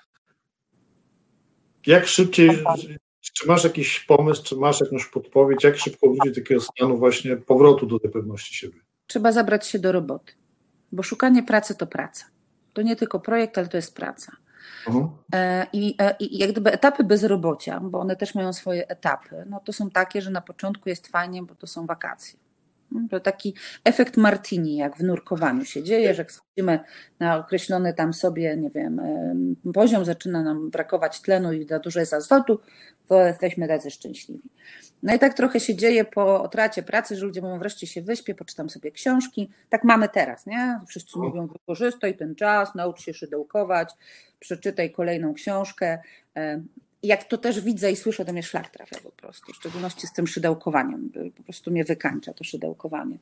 Jak 1.89 2.07
szybciej, 2.07 2.49
czy 3.21 3.47
masz 3.47 3.63
jakiś 3.63 3.99
pomysł, 3.99 4.43
czy 4.43 4.55
masz 4.55 4.81
jakąś 4.81 5.05
podpowiedź, 5.05 5.63
jak 5.63 5.77
szybko 5.77 6.07
wrócić 6.07 6.35
do 6.35 6.41
takiego 6.41 6.61
stanu 6.61 6.97
właśnie 6.97 7.37
powrotu 7.37 7.85
do 7.85 7.99
tej 7.99 8.11
pewności 8.11 8.55
siebie? 8.55 8.79
Trzeba 9.07 9.31
zabrać 9.31 9.67
się 9.67 9.79
do 9.79 9.91
roboty 9.91 10.33
bo 10.91 11.03
szukanie 11.03 11.43
pracy 11.43 11.75
to 11.75 11.87
praca. 11.87 12.25
To 12.73 12.81
nie 12.81 12.95
tylko 12.95 13.19
projekt, 13.19 13.57
ale 13.57 13.67
to 13.67 13.77
jest 13.77 13.95
praca. 13.95 14.31
Mhm. 14.87 15.09
E, 15.33 15.67
I, 15.73 15.95
e, 15.99 16.15
I 16.19 16.37
jak 16.37 16.51
gdyby 16.51 16.71
etapy 16.71 17.03
bezrobocia, 17.03 17.79
bo 17.79 17.99
one 17.99 18.15
też 18.15 18.35
mają 18.35 18.53
swoje 18.53 18.87
etapy, 18.87 19.45
no 19.49 19.59
to 19.59 19.73
są 19.73 19.89
takie, 19.89 20.21
że 20.21 20.31
na 20.31 20.41
początku 20.41 20.89
jest 20.89 21.07
fajnie, 21.07 21.43
bo 21.43 21.55
to 21.55 21.67
są 21.67 21.85
wakacje. 21.85 22.39
To 23.11 23.19
taki 23.19 23.55
efekt 23.83 24.17
Martini, 24.17 24.75
jak 24.75 24.97
w 24.97 25.03
nurkowaniu 25.03 25.65
się 25.65 25.83
dzieje, 25.83 26.13
że 26.13 26.21
jak 26.21 26.31
schodzimy 26.31 26.79
na 27.19 27.37
określony 27.37 27.93
tam 27.93 28.13
sobie, 28.13 28.57
nie 28.57 28.69
wiem, 28.69 29.01
poziom, 29.73 30.05
zaczyna 30.05 30.43
nam 30.43 30.69
brakować 30.69 31.21
tlenu 31.21 31.53
i 31.53 31.67
za 31.67 31.79
dużo 31.79 31.99
jest 31.99 32.13
azotu, 32.13 32.59
to 33.07 33.25
jesteśmy 33.25 33.67
tacy 33.67 33.91
szczęśliwi. 33.91 34.49
No 35.03 35.15
i 35.15 35.19
tak 35.19 35.33
trochę 35.33 35.59
się 35.59 35.75
dzieje 35.75 36.05
po 36.05 36.47
tracie 36.47 36.83
pracy, 36.83 37.15
że 37.15 37.25
ludzie 37.25 37.41
mówią, 37.41 37.59
wreszcie 37.59 37.87
się 37.87 38.01
wyśpię, 38.01 38.35
poczytam 38.35 38.69
sobie 38.69 38.91
książki. 38.91 39.49
Tak 39.69 39.83
mamy 39.83 40.09
teraz, 40.09 40.45
nie? 40.45 40.79
Wszyscy 40.87 41.19
mówią, 41.19 41.47
wykorzystaj 41.47 42.17
ten 42.17 42.35
czas, 42.35 42.75
naucz 42.75 43.01
się 43.01 43.13
szydełkować, 43.13 43.93
przeczytaj 44.39 44.91
kolejną 44.91 45.33
książkę 45.33 45.99
jak 47.03 47.23
to 47.23 47.37
też 47.37 47.61
widzę 47.61 47.91
i 47.91 47.95
słyszę, 47.95 48.25
to 48.25 48.33
mnie 48.33 48.43
szlak 48.43 48.69
trafia 48.69 48.97
po 49.03 49.11
prostu, 49.11 49.53
w 49.53 49.55
szczególności 49.55 50.07
z 50.07 50.13
tym 50.13 50.27
szydełkowaniem. 50.27 51.09
Po 51.37 51.43
prostu 51.43 51.71
mnie 51.71 51.83
wykańcza 51.83 52.33
to 52.33 52.43
szydełkowanie. 52.43 53.17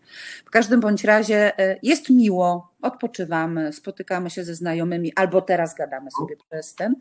W 0.46 0.50
każdym 0.50 0.80
bądź 0.80 1.04
razie 1.04 1.60
e, 1.60 1.80
jest 1.84 2.10
miło, 2.10 2.74
odpoczywamy, 2.82 3.74
spotykamy 3.74 4.30
się 4.30 4.44
ze 4.44 4.56
znajomymi, 4.56 5.14
albo 5.16 5.42
teraz 5.42 5.76
gadamy 5.76 6.12
sobie 6.12 6.36
przez 6.50 6.76
ten, 6.76 6.96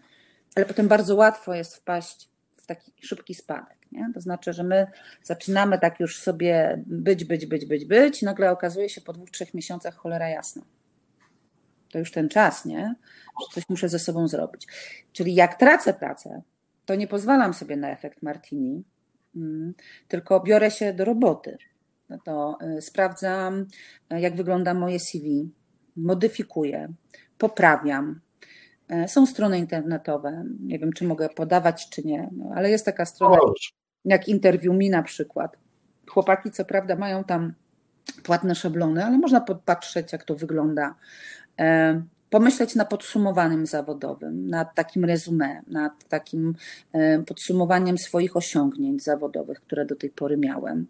ale 0.54 0.66
potem 0.66 0.88
bardzo 0.88 1.16
łatwo 1.16 1.54
jest 1.54 1.76
wpaść 1.76 2.28
jest 2.68 2.84
taki 2.84 3.06
szybki 3.06 3.34
spadek. 3.34 3.78
Nie? 3.92 4.10
To 4.14 4.20
znaczy, 4.20 4.52
że 4.52 4.64
my 4.64 4.86
zaczynamy 5.22 5.78
tak 5.78 6.00
już 6.00 6.18
sobie 6.20 6.82
być, 6.86 7.24
być, 7.24 7.46
być, 7.46 7.66
być, 7.66 7.84
być, 7.84 8.22
nagle 8.22 8.50
okazuje 8.50 8.88
się 8.88 9.00
po 9.00 9.12
dwóch, 9.12 9.30
trzech 9.30 9.54
miesiącach 9.54 9.94
cholera 9.94 10.28
jasna. 10.28 10.62
To 11.90 11.98
już 11.98 12.10
ten 12.12 12.28
czas, 12.28 12.64
nie? 12.64 12.94
Że 13.40 13.54
coś 13.54 13.68
muszę 13.68 13.88
ze 13.88 13.98
sobą 13.98 14.28
zrobić. 14.28 14.66
Czyli 15.12 15.34
jak 15.34 15.58
tracę 15.58 15.94
pracę, 15.94 16.42
to 16.86 16.94
nie 16.94 17.06
pozwalam 17.06 17.54
sobie 17.54 17.76
na 17.76 17.90
efekt 17.90 18.22
Martini, 18.22 18.84
mm, 19.36 19.74
tylko 20.08 20.40
biorę 20.40 20.70
się 20.70 20.92
do 20.92 21.04
roboty. 21.04 21.56
No 22.08 22.18
to 22.24 22.58
y, 22.78 22.82
sprawdzam, 22.82 23.66
y, 24.12 24.20
jak 24.20 24.36
wygląda 24.36 24.74
moje 24.74 24.98
CV, 25.00 25.50
modyfikuję, 25.96 26.88
poprawiam. 27.38 28.20
Y, 29.04 29.08
są 29.08 29.26
strony 29.26 29.58
internetowe, 29.58 30.44
nie 30.60 30.78
wiem, 30.78 30.92
czy 30.92 31.04
mogę 31.04 31.28
podawać, 31.28 31.88
czy 31.90 32.02
nie, 32.02 32.30
no, 32.32 32.50
ale 32.54 32.70
jest 32.70 32.84
taka 32.84 33.04
strona 33.04 33.38
jak 34.04 34.28
Interview 34.28 34.76
Mi 34.76 34.90
na 34.90 35.02
przykład. 35.02 35.56
Chłopaki, 36.08 36.50
co 36.50 36.64
prawda, 36.64 36.96
mają 36.96 37.24
tam 37.24 37.54
płatne 38.22 38.54
szablony, 38.54 39.04
ale 39.04 39.18
można 39.18 39.40
podpatrzeć, 39.40 40.12
jak 40.12 40.24
to 40.24 40.34
wygląda 40.34 40.94
pomyśleć 42.36 42.74
nad 42.74 42.90
podsumowaniem 42.90 43.66
zawodowym, 43.66 44.48
nad 44.48 44.74
takim 44.74 45.04
rezumem, 45.04 45.64
nad 45.66 46.08
takim 46.08 46.54
e, 46.92 47.18
podsumowaniem 47.18 47.98
swoich 47.98 48.36
osiągnięć 48.36 49.02
zawodowych, 49.02 49.60
które 49.60 49.86
do 49.86 49.96
tej 49.96 50.10
pory 50.10 50.36
miałem, 50.36 50.86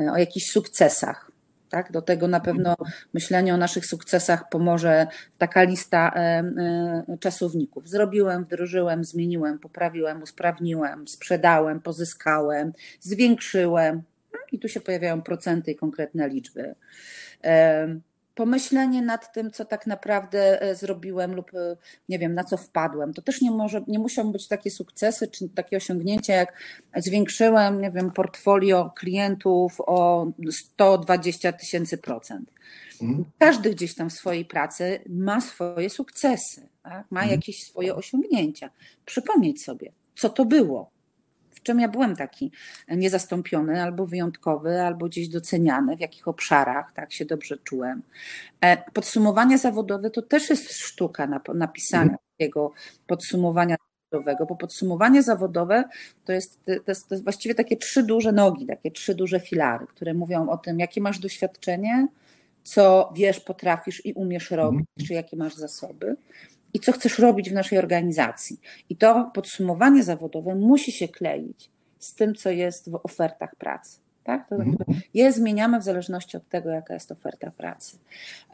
e, 0.00 0.12
o 0.12 0.16
jakichś 0.16 0.46
sukcesach. 0.46 1.30
Tak? 1.68 1.92
Do 1.92 2.02
tego 2.02 2.28
na 2.28 2.40
pewno 2.40 2.76
myślenie 3.14 3.54
o 3.54 3.56
naszych 3.56 3.86
sukcesach 3.86 4.48
pomoże 4.48 5.06
taka 5.38 5.62
lista 5.62 6.12
e, 6.14 7.16
czasowników. 7.20 7.88
Zrobiłem, 7.88 8.44
wdrożyłem, 8.44 9.04
zmieniłem, 9.04 9.58
poprawiłem, 9.58 10.22
usprawniłem, 10.22 11.08
sprzedałem, 11.08 11.80
pozyskałem, 11.80 12.72
zwiększyłem. 13.00 14.02
No 14.32 14.38
I 14.52 14.58
tu 14.58 14.68
się 14.68 14.80
pojawiają 14.80 15.22
procenty 15.22 15.70
i 15.70 15.76
konkretne 15.76 16.28
liczby 16.28 16.74
pomyślenie 18.36 19.02
nad 19.02 19.32
tym, 19.32 19.50
co 19.50 19.64
tak 19.64 19.86
naprawdę 19.86 20.62
e, 20.62 20.74
zrobiłem 20.74 21.34
lub 21.34 21.54
e, 21.54 21.76
nie 22.08 22.18
wiem, 22.18 22.34
na 22.34 22.44
co 22.44 22.56
wpadłem. 22.56 23.14
To 23.14 23.22
też 23.22 23.40
nie, 23.40 23.50
może, 23.50 23.84
nie 23.88 23.98
muszą 23.98 24.32
być 24.32 24.48
takie 24.48 24.70
sukcesy 24.70 25.28
czy 25.28 25.48
takie 25.48 25.76
osiągnięcia, 25.76 26.34
jak 26.34 26.52
zwiększyłem, 26.96 27.80
nie 27.80 27.90
wiem, 27.90 28.10
portfolio 28.10 28.90
klientów 28.96 29.80
o 29.80 30.26
120 30.50 31.52
tysięcy 31.52 31.98
procent. 31.98 32.50
Mhm. 33.02 33.24
Każdy 33.38 33.70
gdzieś 33.70 33.94
tam 33.94 34.10
w 34.10 34.12
swojej 34.12 34.44
pracy 34.44 35.00
ma 35.08 35.40
swoje 35.40 35.90
sukcesy, 35.90 36.68
tak? 36.82 37.10
ma 37.10 37.20
mhm. 37.20 37.30
jakieś 37.30 37.64
swoje 37.64 37.94
osiągnięcia. 37.94 38.70
Przypomnieć 39.04 39.62
sobie, 39.62 39.92
co 40.16 40.28
to 40.28 40.44
było, 40.44 40.90
czym 41.66 41.80
ja 41.80 41.88
byłem 41.88 42.16
taki 42.16 42.50
niezastąpiony, 42.88 43.82
albo 43.82 44.06
wyjątkowy, 44.06 44.82
albo 44.82 45.06
gdzieś 45.06 45.28
doceniany, 45.28 45.96
w 45.96 46.00
jakich 46.00 46.28
obszarach 46.28 46.92
tak 46.92 47.12
się 47.12 47.24
dobrze 47.24 47.56
czułem. 47.58 48.02
E, 48.60 48.90
podsumowanie 48.92 49.58
zawodowe 49.58 50.10
to 50.10 50.22
też 50.22 50.50
jest 50.50 50.72
sztuka 50.72 51.40
napisania 51.54 52.16
takiego 52.38 52.72
podsumowania 53.06 53.76
zawodowego, 54.12 54.46
bo 54.46 54.56
podsumowanie 54.56 55.22
zawodowe 55.22 55.84
to 56.24 56.32
jest, 56.32 56.64
to, 56.64 56.72
jest, 56.90 57.08
to 57.08 57.14
jest 57.14 57.24
właściwie 57.24 57.54
takie 57.54 57.76
trzy 57.76 58.02
duże 58.02 58.32
nogi, 58.32 58.66
takie 58.66 58.90
trzy 58.90 59.14
duże 59.14 59.40
filary, 59.40 59.86
które 59.86 60.14
mówią 60.14 60.48
o 60.48 60.56
tym, 60.58 60.78
jakie 60.78 61.00
masz 61.00 61.18
doświadczenie, 61.18 62.08
co 62.64 63.12
wiesz, 63.16 63.40
potrafisz 63.40 64.06
i 64.06 64.12
umiesz 64.12 64.50
robić, 64.50 64.80
mhm. 64.80 65.06
czy 65.06 65.14
jakie 65.14 65.36
masz 65.36 65.54
zasoby 65.54 66.16
i 66.76 66.80
co 66.80 66.92
chcesz 66.92 67.18
robić 67.18 67.50
w 67.50 67.52
naszej 67.52 67.78
organizacji. 67.78 68.60
I 68.88 68.96
to 68.96 69.30
podsumowanie 69.34 70.02
zawodowe 70.02 70.54
musi 70.54 70.92
się 70.92 71.08
kleić 71.08 71.70
z 71.98 72.14
tym, 72.14 72.34
co 72.34 72.50
jest 72.50 72.90
w 72.90 73.00
ofertach 73.02 73.56
pracy. 73.56 73.98
Tak? 74.24 74.48
To 74.48 74.56
znaczy, 74.56 74.84
je 75.14 75.32
zmieniamy 75.32 75.80
w 75.80 75.82
zależności 75.82 76.36
od 76.36 76.48
tego, 76.48 76.70
jaka 76.70 76.94
jest 76.94 77.12
oferta 77.12 77.50
pracy. 77.50 77.98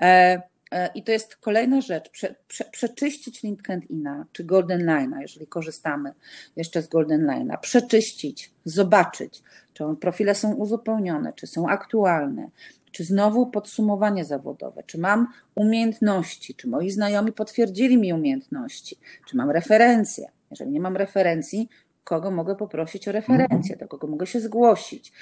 E, 0.01 0.43
e, 0.71 0.91
I 0.95 1.03
to 1.03 1.13
jest 1.13 1.37
kolejna 1.37 1.81
rzecz, 1.81 2.11
prze, 2.11 2.35
prze, 2.49 2.65
przeczyścić 2.65 3.43
LinkedIna 3.43 4.27
czy 4.33 4.45
Golden 4.45 4.87
Line'a, 4.87 5.21
jeżeli 5.21 5.47
korzystamy 5.47 6.13
jeszcze 6.57 6.83
z 6.83 6.89
Golden 6.89 7.27
Line'a, 7.27 7.59
przeczyścić, 7.61 8.51
zobaczyć, 8.65 9.43
czy 9.75 9.85
profile 10.01 10.35
są 10.35 10.55
uzupełnione, 10.55 11.33
czy 11.33 11.47
są 11.47 11.69
aktualne, 11.69 12.49
czy 12.93 13.05
znowu 13.05 13.47
podsumowanie 13.47 14.25
zawodowe, 14.25 14.83
czy 14.87 14.99
mam 14.99 15.27
umiejętności, 15.55 16.55
czy 16.55 16.69
moi 16.69 16.91
znajomi 16.91 17.33
potwierdzili 17.33 17.99
mi 17.99 18.13
umiejętności, 18.13 18.97
czy 19.29 19.37
mam 19.37 19.51
referencje. 19.51 20.29
Jeżeli 20.51 20.71
nie 20.71 20.81
mam 20.81 20.97
referencji, 20.97 21.69
kogo 22.05 22.31
mogę 22.31 22.57
poprosić 22.57 23.09
o 23.09 23.13
referencję, 23.13 23.77
do 23.77 23.89
kogo 23.89 24.07
mogę 24.07 24.27
się 24.27 24.41
zgłosić. 24.41 25.13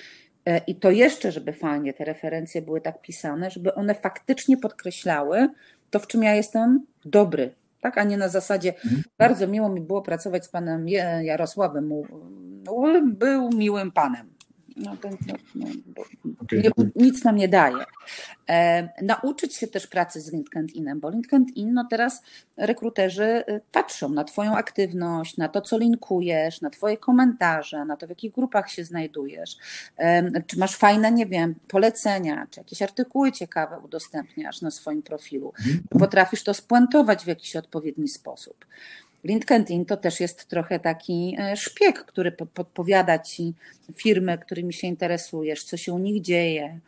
E, 0.47 0.59
I 0.67 0.75
to 0.75 0.91
jeszcze, 0.91 1.33
żeby 1.33 1.53
fajnie 1.53 1.95
te 1.95 2.05
referencje 2.05 2.63
były 2.63 2.81
tak 2.81 3.03
pisane, 3.03 3.51
żeby 3.51 3.75
one 3.75 3.95
faktycznie 3.95 4.57
podkreślały 4.57 5.49
to, 5.91 5.99
w 5.99 6.07
czym 6.07 6.23
ja 6.23 6.35
jestem 6.35 6.87
dobry, 7.05 7.55
tak, 7.81 7.99
a 7.99 8.05
nie 8.05 8.17
na 8.17 8.29
zasadzie 8.29 8.75
bardzo 9.19 9.47
miło 9.47 9.69
mi 9.69 9.81
było 9.81 10.03
pracować 10.03 10.45
z 10.45 10.49
panem 10.49 10.89
Jarosławem, 11.23 11.93
był 13.05 13.51
miłym 13.51 13.93
panem 13.93 14.40
no, 14.77 14.97
no, 15.55 15.67
no, 16.25 16.33
okay. 16.43 16.63
nie, 16.63 16.71
nic 16.97 17.25
nam 17.25 17.37
nie 17.37 17.49
daje. 17.49 17.85
E, 18.49 18.89
nauczyć 19.03 19.55
się 19.55 19.67
też 19.67 19.87
pracy 19.87 20.21
z 20.21 20.33
LinkedInem, 20.33 21.01
bo 21.01 21.11
LinkedIn, 21.11 21.73
no 21.73 21.87
teraz 21.91 22.23
rekruterzy 22.57 23.45
y, 23.49 23.61
patrzą 23.73 24.09
na 24.09 24.25
Twoją 24.25 24.57
aktywność, 24.57 25.37
na 25.37 25.49
to, 25.49 25.61
co 25.61 25.79
linkujesz, 25.79 26.61
na 26.61 26.71
Twoje 26.71 26.97
komentarze, 26.97 27.85
na 27.85 27.97
to, 27.97 28.07
w 28.07 28.11
jakich 28.11 28.33
grupach 28.33 28.71
się 28.71 28.85
znajdujesz, 28.85 29.57
e, 29.97 30.43
czy 30.43 30.59
masz 30.59 30.77
fajne, 30.77 31.13
nie 31.13 31.27
wiem, 31.27 31.55
polecenia, 31.69 32.47
czy 32.51 32.61
jakieś 32.61 32.83
artykuły 32.83 33.33
ciekawe 33.33 33.79
udostępniasz 33.85 34.63
na 34.63 34.71
swoim 34.71 35.03
profilu, 35.03 35.53
mm. 35.67 35.83
potrafisz 35.99 36.45
to 36.45 36.55
spuentować 36.55 37.25
w 37.25 37.27
jakiś 37.27 37.57
odpowiedni 37.57 38.09
sposób. 38.09 38.65
LinkedIn 39.25 39.85
to 39.85 39.97
też 39.97 40.21
jest 40.21 40.47
trochę 40.47 40.81
taki 40.81 41.37
e, 41.39 41.57
szpieg, 41.57 42.05
który 42.05 42.33
podpowiada 42.33 43.19
ci 43.19 43.55
firmy, 43.95 44.39
którymi 44.39 44.73
się 44.73 44.87
interesujesz, 44.87 45.65
co 45.65 45.77
się 45.77 45.93
u 45.93 45.99
nich 45.99 46.23
dzieje, 46.23 46.79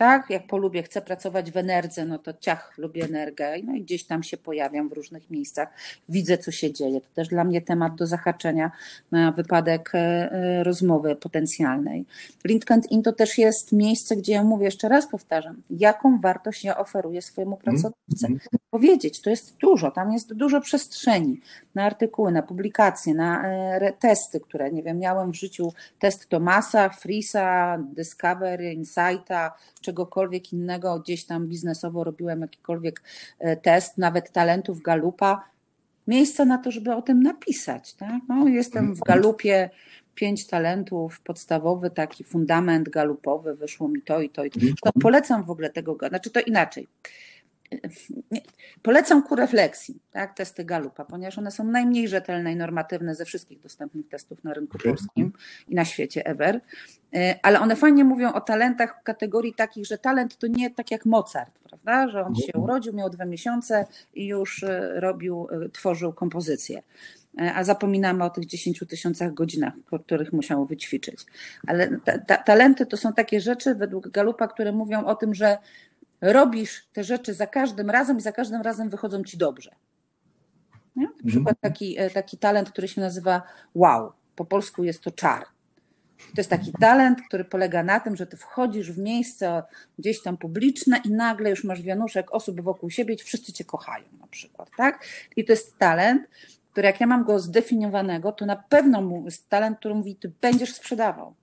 tak? 0.00 0.30
Jak 0.30 0.46
polubię, 0.46 0.82
chcę 0.82 1.02
pracować 1.02 1.50
w 1.50 1.56
Enerdze, 1.56 2.04
no 2.04 2.18
to 2.18 2.32
ciach, 2.32 2.74
lubię 2.78 3.04
energię, 3.04 3.62
no 3.64 3.74
i 3.74 3.82
gdzieś 3.82 4.04
tam 4.04 4.22
się 4.22 4.36
pojawiam 4.36 4.88
w 4.88 4.92
różnych 4.92 5.30
miejscach, 5.30 5.68
widzę, 6.08 6.38
co 6.38 6.50
się 6.50 6.72
dzieje. 6.72 7.00
To 7.00 7.06
też 7.14 7.28
dla 7.28 7.44
mnie 7.44 7.62
temat 7.62 7.94
do 7.94 8.06
zahaczenia 8.06 8.70
na 9.10 9.32
wypadek 9.32 9.90
e, 9.94 9.98
e, 9.98 10.64
rozmowy 10.64 11.16
potencjalnej. 11.16 12.04
LinkedIn 12.44 13.02
to 13.02 13.12
też 13.12 13.38
jest 13.38 13.72
miejsce, 13.72 14.16
gdzie 14.16 14.32
ja 14.32 14.44
mówię, 14.44 14.64
jeszcze 14.64 14.88
raz 14.88 15.06
powtarzam, 15.06 15.62
jaką 15.70 16.20
wartość 16.20 16.64
ja 16.64 16.78
oferuję 16.78 17.22
swojemu 17.22 17.56
mhm. 17.56 17.62
pracodawcy. 17.64 18.26
Mhm. 18.26 18.40
Powiedzieć, 18.70 19.20
to 19.20 19.30
jest 19.30 19.56
dużo, 19.56 19.90
tam 19.90 20.12
jest 20.12 20.34
dużo 20.34 20.60
przestrzeni 20.60 21.40
na 21.74 21.84
artykuły, 21.84 22.32
na 22.32 22.42
publikacje, 22.42 23.14
na 23.14 23.48
e, 23.48 23.92
testy, 23.92 24.40
które, 24.40 24.70
nie 24.70 24.82
wiem, 24.82 24.98
miałem 24.98 25.32
w 25.32 25.36
życiu 25.36 25.72
test 25.98 26.28
Tomasa, 26.28 26.88
Frisa, 26.88 27.78
Discovery, 27.78 28.72
Insighta, 28.72 29.52
czegokolwiek 29.90 30.52
innego, 30.52 31.00
gdzieś 31.00 31.24
tam 31.24 31.46
biznesowo 31.46 32.04
robiłem 32.04 32.40
jakikolwiek 32.40 33.02
e, 33.38 33.56
test, 33.56 33.98
nawet 33.98 34.32
talentów 34.32 34.82
Galupa, 34.82 35.44
miejsce 36.06 36.46
na 36.46 36.58
to, 36.58 36.70
żeby 36.70 36.94
o 36.94 37.02
tym 37.02 37.22
napisać. 37.22 37.94
Tak? 37.94 38.22
No, 38.28 38.48
jestem 38.48 38.94
w 38.94 39.00
Galupie, 39.00 39.70
pięć 40.14 40.46
talentów, 40.46 41.20
podstawowy 41.20 41.90
taki 41.90 42.24
fundament 42.24 42.88
galupowy, 42.88 43.54
wyszło 43.54 43.88
mi 43.88 44.02
to 44.02 44.20
i 44.20 44.30
to 44.30 44.44
i 44.44 44.50
to. 44.50 44.60
to 44.82 44.92
polecam 45.00 45.44
w 45.44 45.50
ogóle 45.50 45.70
tego, 45.70 45.96
znaczy 46.08 46.30
to 46.30 46.40
inaczej. 46.40 46.88
Polecam 48.82 49.22
ku 49.22 49.36
refleksji, 49.36 50.00
tak, 50.12 50.34
testy 50.34 50.64
Galupa, 50.64 51.04
ponieważ 51.04 51.38
one 51.38 51.50
są 51.50 51.64
najmniej 51.64 52.08
rzetelne 52.08 52.52
i 52.52 52.56
normatywne 52.56 53.14
ze 53.14 53.24
wszystkich 53.24 53.60
dostępnych 53.60 54.08
testów 54.08 54.44
na 54.44 54.54
rynku 54.54 54.76
okay. 54.76 54.92
polskim 54.92 55.32
i 55.68 55.74
na 55.74 55.84
świecie 55.84 56.26
ever, 56.26 56.60
e, 57.14 57.38
ale 57.42 57.60
one 57.60 57.76
fajnie 57.76 58.04
mówią 58.04 58.32
o 58.32 58.40
talentach 58.40 59.00
w 59.00 59.02
kategorii 59.02 59.54
takich, 59.54 59.86
że 59.86 59.98
talent 59.98 60.36
to 60.36 60.46
nie 60.46 60.70
tak 60.70 60.90
jak 60.90 61.06
Mozart, 61.06 61.58
prawda, 61.58 62.08
że 62.08 62.24
on 62.24 62.34
się 62.34 62.52
urodził, 62.58 62.92
miał 62.92 63.10
dwa 63.10 63.24
miesiące 63.24 63.86
i 64.14 64.26
już 64.26 64.62
e, 64.62 65.00
robił, 65.00 65.48
e, 65.50 65.68
tworzył 65.68 66.12
kompozycję 66.12 66.82
a 67.54 67.64
zapominamy 67.64 68.24
o 68.24 68.30
tych 68.30 68.46
10 68.46 68.84
tysiącach 68.88 69.34
godzinach, 69.34 69.72
których 70.06 70.32
musiał 70.32 70.66
wyćwiczyć. 70.66 71.26
Ale 71.66 71.88
ta, 72.04 72.18
ta, 72.18 72.36
talenty 72.36 72.86
to 72.86 72.96
są 72.96 73.12
takie 73.12 73.40
rzeczy 73.40 73.74
według 73.74 74.08
Galupa, 74.08 74.48
które 74.48 74.72
mówią 74.72 75.04
o 75.04 75.14
tym, 75.14 75.34
że 75.34 75.58
robisz 76.20 76.88
te 76.92 77.04
rzeczy 77.04 77.34
za 77.34 77.46
każdym 77.46 77.90
razem 77.90 78.18
i 78.18 78.20
za 78.20 78.32
każdym 78.32 78.62
razem 78.62 78.88
wychodzą 78.88 79.24
ci 79.24 79.38
dobrze. 79.38 79.74
Nie? 80.96 81.06
Na 81.06 81.28
przykład 81.28 81.56
mhm. 81.56 81.56
taki, 81.60 81.98
e, 81.98 82.10
taki 82.10 82.38
talent, 82.38 82.70
który 82.70 82.88
się 82.88 83.00
nazywa 83.00 83.42
wow. 83.74 84.12
Po 84.36 84.44
polsku 84.44 84.84
jest 84.84 85.00
to 85.02 85.10
czar. 85.10 85.44
To 86.20 86.40
jest 86.40 86.50
taki 86.50 86.72
talent, 86.72 87.18
który 87.28 87.44
polega 87.44 87.82
na 87.82 88.00
tym, 88.00 88.16
że 88.16 88.26
ty 88.26 88.36
wchodzisz 88.36 88.92
w 88.92 88.98
miejsce 88.98 89.62
gdzieś 89.98 90.22
tam 90.22 90.36
publiczne 90.36 91.00
i 91.04 91.10
nagle 91.10 91.50
już 91.50 91.64
masz 91.64 91.82
wianuszek 91.82 92.34
osób 92.34 92.60
wokół 92.60 92.90
siebie 92.90 93.14
i 93.14 93.18
wszyscy 93.18 93.52
cię 93.52 93.64
kochają 93.64 94.04
na 94.20 94.26
przykład, 94.26 94.70
tak? 94.76 95.04
I 95.36 95.44
to 95.44 95.52
jest 95.52 95.78
talent, 95.78 96.28
który 96.72 96.86
jak 96.86 97.00
ja 97.00 97.06
mam 97.06 97.24
go 97.24 97.38
zdefiniowanego, 97.38 98.32
to 98.32 98.46
na 98.46 98.56
pewno 98.56 99.22
jest 99.24 99.48
talent, 99.48 99.78
który 99.78 99.94
mówi, 99.94 100.16
ty 100.16 100.32
będziesz 100.40 100.74
sprzedawał. 100.74 101.34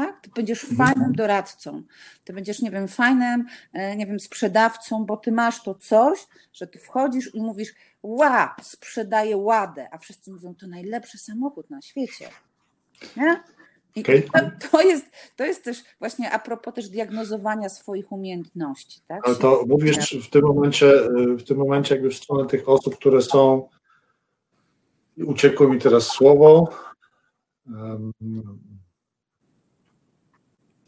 Tak? 0.00 0.20
Ty 0.20 0.30
będziesz 0.34 0.64
mhm. 0.64 0.76
fajnym 0.88 1.12
doradcą, 1.12 1.82
ty 2.24 2.32
będziesz, 2.32 2.62
nie 2.62 2.70
wiem, 2.70 2.88
fajnym, 2.88 3.46
e, 3.72 3.96
nie 3.96 4.06
wiem, 4.06 4.20
sprzedawcą, 4.20 5.04
bo 5.04 5.16
ty 5.16 5.32
masz 5.32 5.62
to 5.62 5.74
coś, 5.74 6.26
że 6.52 6.66
ty 6.66 6.78
wchodzisz 6.78 7.34
i 7.34 7.42
mówisz, 7.42 7.74
ła, 8.02 8.56
sprzedaję 8.62 9.36
ładę, 9.36 9.88
a 9.92 9.98
wszyscy 9.98 10.32
mówią, 10.32 10.54
to 10.54 10.66
najlepszy 10.66 11.18
samochód 11.18 11.70
na 11.70 11.82
świecie. 11.82 12.28
Nie? 13.16 13.42
I 13.96 14.00
okay. 14.00 14.22
to, 14.22 14.68
to, 14.70 14.82
jest, 14.82 15.06
to 15.36 15.44
jest 15.44 15.64
też 15.64 15.84
właśnie 15.98 16.30
a 16.30 16.38
propos 16.38 16.74
też 16.74 16.88
diagnozowania 16.88 17.68
swoich 17.68 18.12
umiejętności. 18.12 19.00
Tak? 19.06 19.26
Ale 19.26 19.36
to 19.36 19.64
mówisz 19.68 20.16
w 20.26 20.30
tym 20.30 20.42
momencie, 20.42 20.92
w 21.38 21.42
tym 21.42 21.58
momencie 21.58 21.94
jakby 21.94 22.10
w 22.10 22.16
stronę 22.16 22.48
tych 22.48 22.68
osób, 22.68 22.96
które 22.96 23.22
są, 23.22 23.68
uciekło 25.16 25.68
mi 25.68 25.78
teraz 25.78 26.06
słowo, 26.06 26.68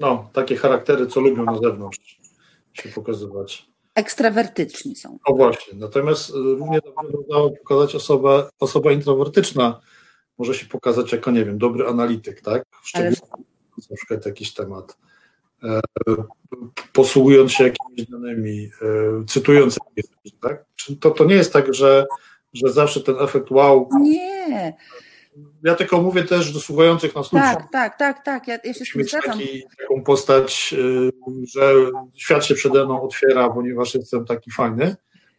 no, 0.02 0.30
takie 0.32 0.56
charaktery, 0.56 1.06
co 1.06 1.20
lubią 1.20 1.44
na 1.44 1.58
zewnątrz 1.58 2.18
się 2.72 2.88
pokazywać. 2.88 3.66
Ekstrawertyczni 3.94 4.96
są. 4.96 5.18
O 5.24 5.34
właśnie, 5.34 5.78
natomiast 5.78 6.30
równie 6.30 6.80
dobrze 6.80 7.12
można 7.12 7.58
pokazać 7.58 7.94
osobę, 7.94 8.48
osoba 8.60 8.92
introwertyczna, 8.92 9.80
może 10.38 10.54
się 10.54 10.66
pokazać 10.66 11.12
jako, 11.12 11.30
nie 11.30 11.44
wiem, 11.44 11.58
dobry 11.58 11.86
analityk, 11.86 12.40
tak? 12.40 12.64
Szczególnie 12.82 13.16
Ale... 13.32 13.44
na 13.90 13.96
przykład 13.96 14.26
jakiś 14.26 14.54
temat. 14.54 14.98
E, 15.64 15.80
posługując 16.92 17.52
się 17.52 17.64
jakimiś 17.64 18.06
danymi, 18.10 18.70
e, 18.82 19.24
cytując 19.26 19.78
jakieś 19.96 20.10
tak? 20.40 20.64
To, 21.00 21.10
to 21.10 21.24
nie 21.24 21.34
jest 21.34 21.52
tak, 21.52 21.74
że, 21.74 22.06
że 22.52 22.72
zawsze 22.72 23.00
ten 23.00 23.16
efekt 23.20 23.50
wow. 23.50 23.88
Nie. 24.00 24.76
Ja 25.64 25.74
tylko 25.74 26.02
mówię 26.02 26.24
też 26.24 26.52
do 26.52 26.60
słuchających 26.60 27.14
nas 27.14 27.32
ludzi. 27.32 27.44
Tak, 27.44 27.70
tak, 27.72 27.98
tak, 27.98 28.24
tak. 28.24 28.48
Ja, 28.48 28.58
ja 28.64 28.74
się 28.74 28.98
mieć 28.98 29.10
taki, 29.10 29.62
taką 29.78 30.02
postać, 30.02 30.74
e, 30.78 31.10
że 31.46 31.74
świat 32.14 32.44
się 32.44 32.54
przede 32.54 32.84
mną 32.84 33.02
otwiera, 33.02 33.50
ponieważ 33.50 33.94
jestem 33.94 34.24
taki 34.24 34.50
fajny 34.50 34.96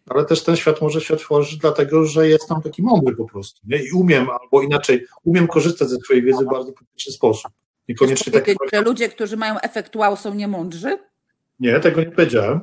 ale 0.10 0.26
też 0.26 0.44
ten 0.44 0.56
świat 0.56 0.82
może 0.82 1.02
się 1.02 1.14
otworzyć, 1.14 1.58
dlatego 1.58 2.06
że 2.06 2.30
jestem 2.30 2.62
taki 2.62 2.84
mądry 2.84 3.16
po 3.16 3.26
prostu. 3.26 3.62
Nie? 3.68 3.84
I 3.84 3.92
umiem, 3.92 4.28
albo 4.30 4.62
inaczej, 4.62 5.06
umiem 5.24 5.48
korzystać 5.48 5.90
ze 5.90 5.98
swojej 5.98 6.24
wiedzy 6.24 6.46
w 6.46 6.48
bardzo 6.48 6.74
praktyczny 6.74 7.14
sposób. 7.14 7.52
Niekoniecznie 7.90 8.34
tak. 8.34 8.46
Że 8.74 8.82
ludzie, 8.82 9.10
którzy 9.10 9.38
mają 9.38 9.60
efekt 9.60 9.96
wow, 9.96 10.18
są 10.18 10.34
niemądrzy? 10.34 10.98
Nie, 11.60 11.80
tego 11.80 12.02
nie 12.02 12.12
powiedziałem. 12.12 12.60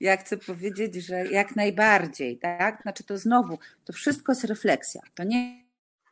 Ja 0.00 0.16
chcę 0.16 0.36
powiedzieć, 0.36 0.94
że 0.94 1.26
jak 1.26 1.56
najbardziej, 1.56 2.38
tak? 2.38 2.82
Znaczy 2.82 3.04
to 3.04 3.18
znowu, 3.18 3.58
to 3.84 3.92
wszystko 3.92 4.32
jest 4.32 4.44
refleksja. 4.44 5.00
To 5.14 5.24
nie 5.24 5.63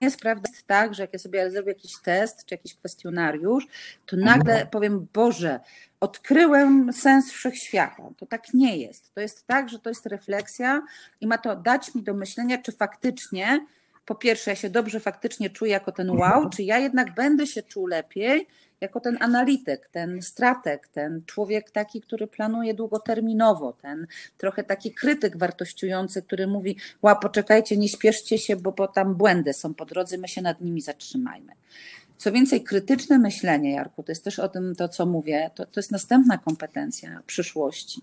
jest 0.03 0.21
prawda 0.21 0.51
jest 0.53 0.67
tak, 0.67 0.95
że 0.95 1.03
jak 1.03 1.13
ja 1.13 1.19
sobie 1.19 1.51
zrobię 1.51 1.69
jakiś 1.69 1.93
test 2.03 2.45
czy 2.47 2.55
jakiś 2.55 2.75
kwestionariusz, 2.75 3.67
to 4.07 4.17
nagle 4.17 4.53
mhm. 4.53 4.71
powiem, 4.71 5.07
Boże, 5.13 5.61
odkryłem 6.01 6.93
sens 6.93 7.33
wszechświata. 7.33 8.03
To 8.17 8.27
tak 8.27 8.55
nie 8.55 8.77
jest. 8.77 9.15
To 9.15 9.21
jest 9.21 9.47
tak, 9.47 9.69
że 9.69 9.79
to 9.79 9.91
jest 9.91 10.07
refleksja 10.07 10.83
i 11.21 11.27
ma 11.27 11.39
to 11.39 11.57
dać 11.57 11.95
mi 11.95 12.03
do 12.03 12.15
myślenia, 12.15 12.59
czy 12.59 12.73
faktycznie, 12.73 13.67
po 14.07 14.15
pierwsze, 14.15 14.51
ja 14.51 14.55
się 14.55 14.71
dobrze 14.71 15.01
faktycznie 15.01 15.51
czuję 15.51 15.73
jako 15.73 15.93
ten 15.93 16.11
wow, 16.11 16.49
czy 16.49 16.63
ja 16.63 16.79
jednak 16.79 17.15
będę 17.15 17.47
się 17.47 17.63
czuł 17.63 17.87
lepiej 17.87 18.47
jako 18.83 19.01
ten 19.01 19.19
analityk, 19.21 19.89
ten 19.93 20.23
strateg, 20.23 20.89
ten 20.89 21.23
człowiek 21.27 21.71
taki, 21.71 22.01
który 22.01 22.27
planuje 22.27 22.75
długoterminowo, 22.75 23.73
ten 23.73 24.07
trochę 24.39 24.65
taki 24.65 24.95
krytyk 24.95 25.37
wartościujący, 25.37 26.23
który 26.23 26.47
mówi: 26.47 26.77
Ła, 27.03 27.15
poczekajcie, 27.15 27.77
nie 27.77 27.89
śpieszcie 27.89 28.39
się, 28.39 28.57
bo, 28.57 28.73
bo 28.73 28.89
tam 28.89 29.15
błędy 29.15 29.53
są 29.53 29.75
po 29.75 29.85
drodze, 29.85 30.19
my 30.19 30.29
się 30.29 30.43
nad 30.43 30.61
nimi 30.61 30.81
zatrzymajmy. 30.81 31.53
Co 32.23 32.33
więcej, 32.33 32.65
krytyczne 32.65 33.19
myślenie, 33.19 33.73
Jarku, 33.73 34.03
to 34.03 34.13
jest 34.13 34.25
też 34.25 34.39
o 34.39 34.49
tym 34.49 34.75
to, 34.75 34.89
co 34.89 35.07
mówię, 35.07 35.51
to, 35.55 35.67
to 35.67 35.81
jest 35.81 35.91
następna 35.91 36.39
kompetencja 36.39 37.23
przyszłości. 37.27 38.01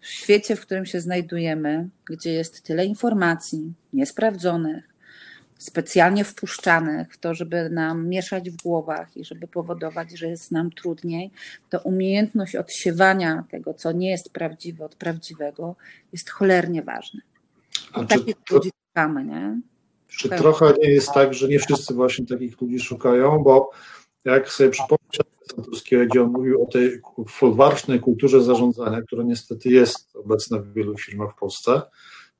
W 0.00 0.06
świecie, 0.06 0.56
w 0.56 0.60
którym 0.60 0.86
się 0.86 1.00
znajdujemy, 1.00 1.88
gdzie 2.10 2.32
jest 2.32 2.62
tyle 2.62 2.86
informacji 2.86 3.72
niesprawdzonych, 3.92 4.93
specjalnie 5.58 6.24
wpuszczanych 6.24 7.14
w 7.14 7.18
to, 7.18 7.34
żeby 7.34 7.70
nam 7.70 8.08
mieszać 8.08 8.50
w 8.50 8.62
głowach 8.62 9.16
i 9.16 9.24
żeby 9.24 9.48
powodować, 9.48 10.18
że 10.18 10.28
jest 10.28 10.52
nam 10.52 10.70
trudniej, 10.70 11.30
to 11.70 11.80
umiejętność 11.80 12.56
odsiewania 12.56 13.44
tego, 13.50 13.74
co 13.74 13.92
nie 13.92 14.10
jest 14.10 14.32
prawdziwe 14.32 14.84
od 14.84 14.94
prawdziwego, 14.94 15.76
jest 16.12 16.30
cholernie 16.30 16.82
ważne. 16.82 17.20
A 17.92 18.04
takich 18.04 18.36
to, 18.48 18.54
ludzi 18.56 18.70
szukamy, 18.88 19.24
nie? 19.24 19.60
Czy 20.08 20.28
trochę 20.28 20.74
nie 20.82 20.90
jest 20.90 21.12
tak, 21.12 21.34
że 21.34 21.48
nie 21.48 21.58
wszyscy 21.58 21.94
właśnie 21.94 22.26
takich 22.26 22.60
ludzi 22.60 22.80
szukają, 22.80 23.38
bo 23.38 23.70
jak 24.24 24.48
sobie 24.48 24.70
przypomnieć 24.70 25.20
Santurskiego, 25.54 26.06
gdzie 26.06 26.22
on 26.22 26.30
mówił 26.30 26.62
o 26.62 26.66
tej 26.66 27.00
folwarcznej 27.28 28.00
kulturze 28.00 28.42
zarządzania, 28.42 29.02
która 29.02 29.22
niestety 29.22 29.68
jest 29.68 30.16
obecna 30.16 30.58
w 30.58 30.72
wielu 30.72 30.98
firmach 30.98 31.32
w 31.32 31.38
Polsce, 31.38 31.82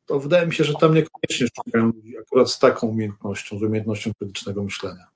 to 0.07 0.21
wydaje 0.21 0.47
mi 0.47 0.55
się, 0.55 0.65
że 0.65 0.75
tam 0.75 0.95
niekoniecznie 0.95 1.47
szukają 1.57 1.85
ludzi 1.87 2.19
akurat 2.19 2.51
z 2.51 2.59
taką 2.59 2.87
umiejętnością, 2.87 3.59
z 3.59 3.63
umiejętnością 3.63 4.11
krytycznego 4.19 4.63
myślenia. 4.65 5.07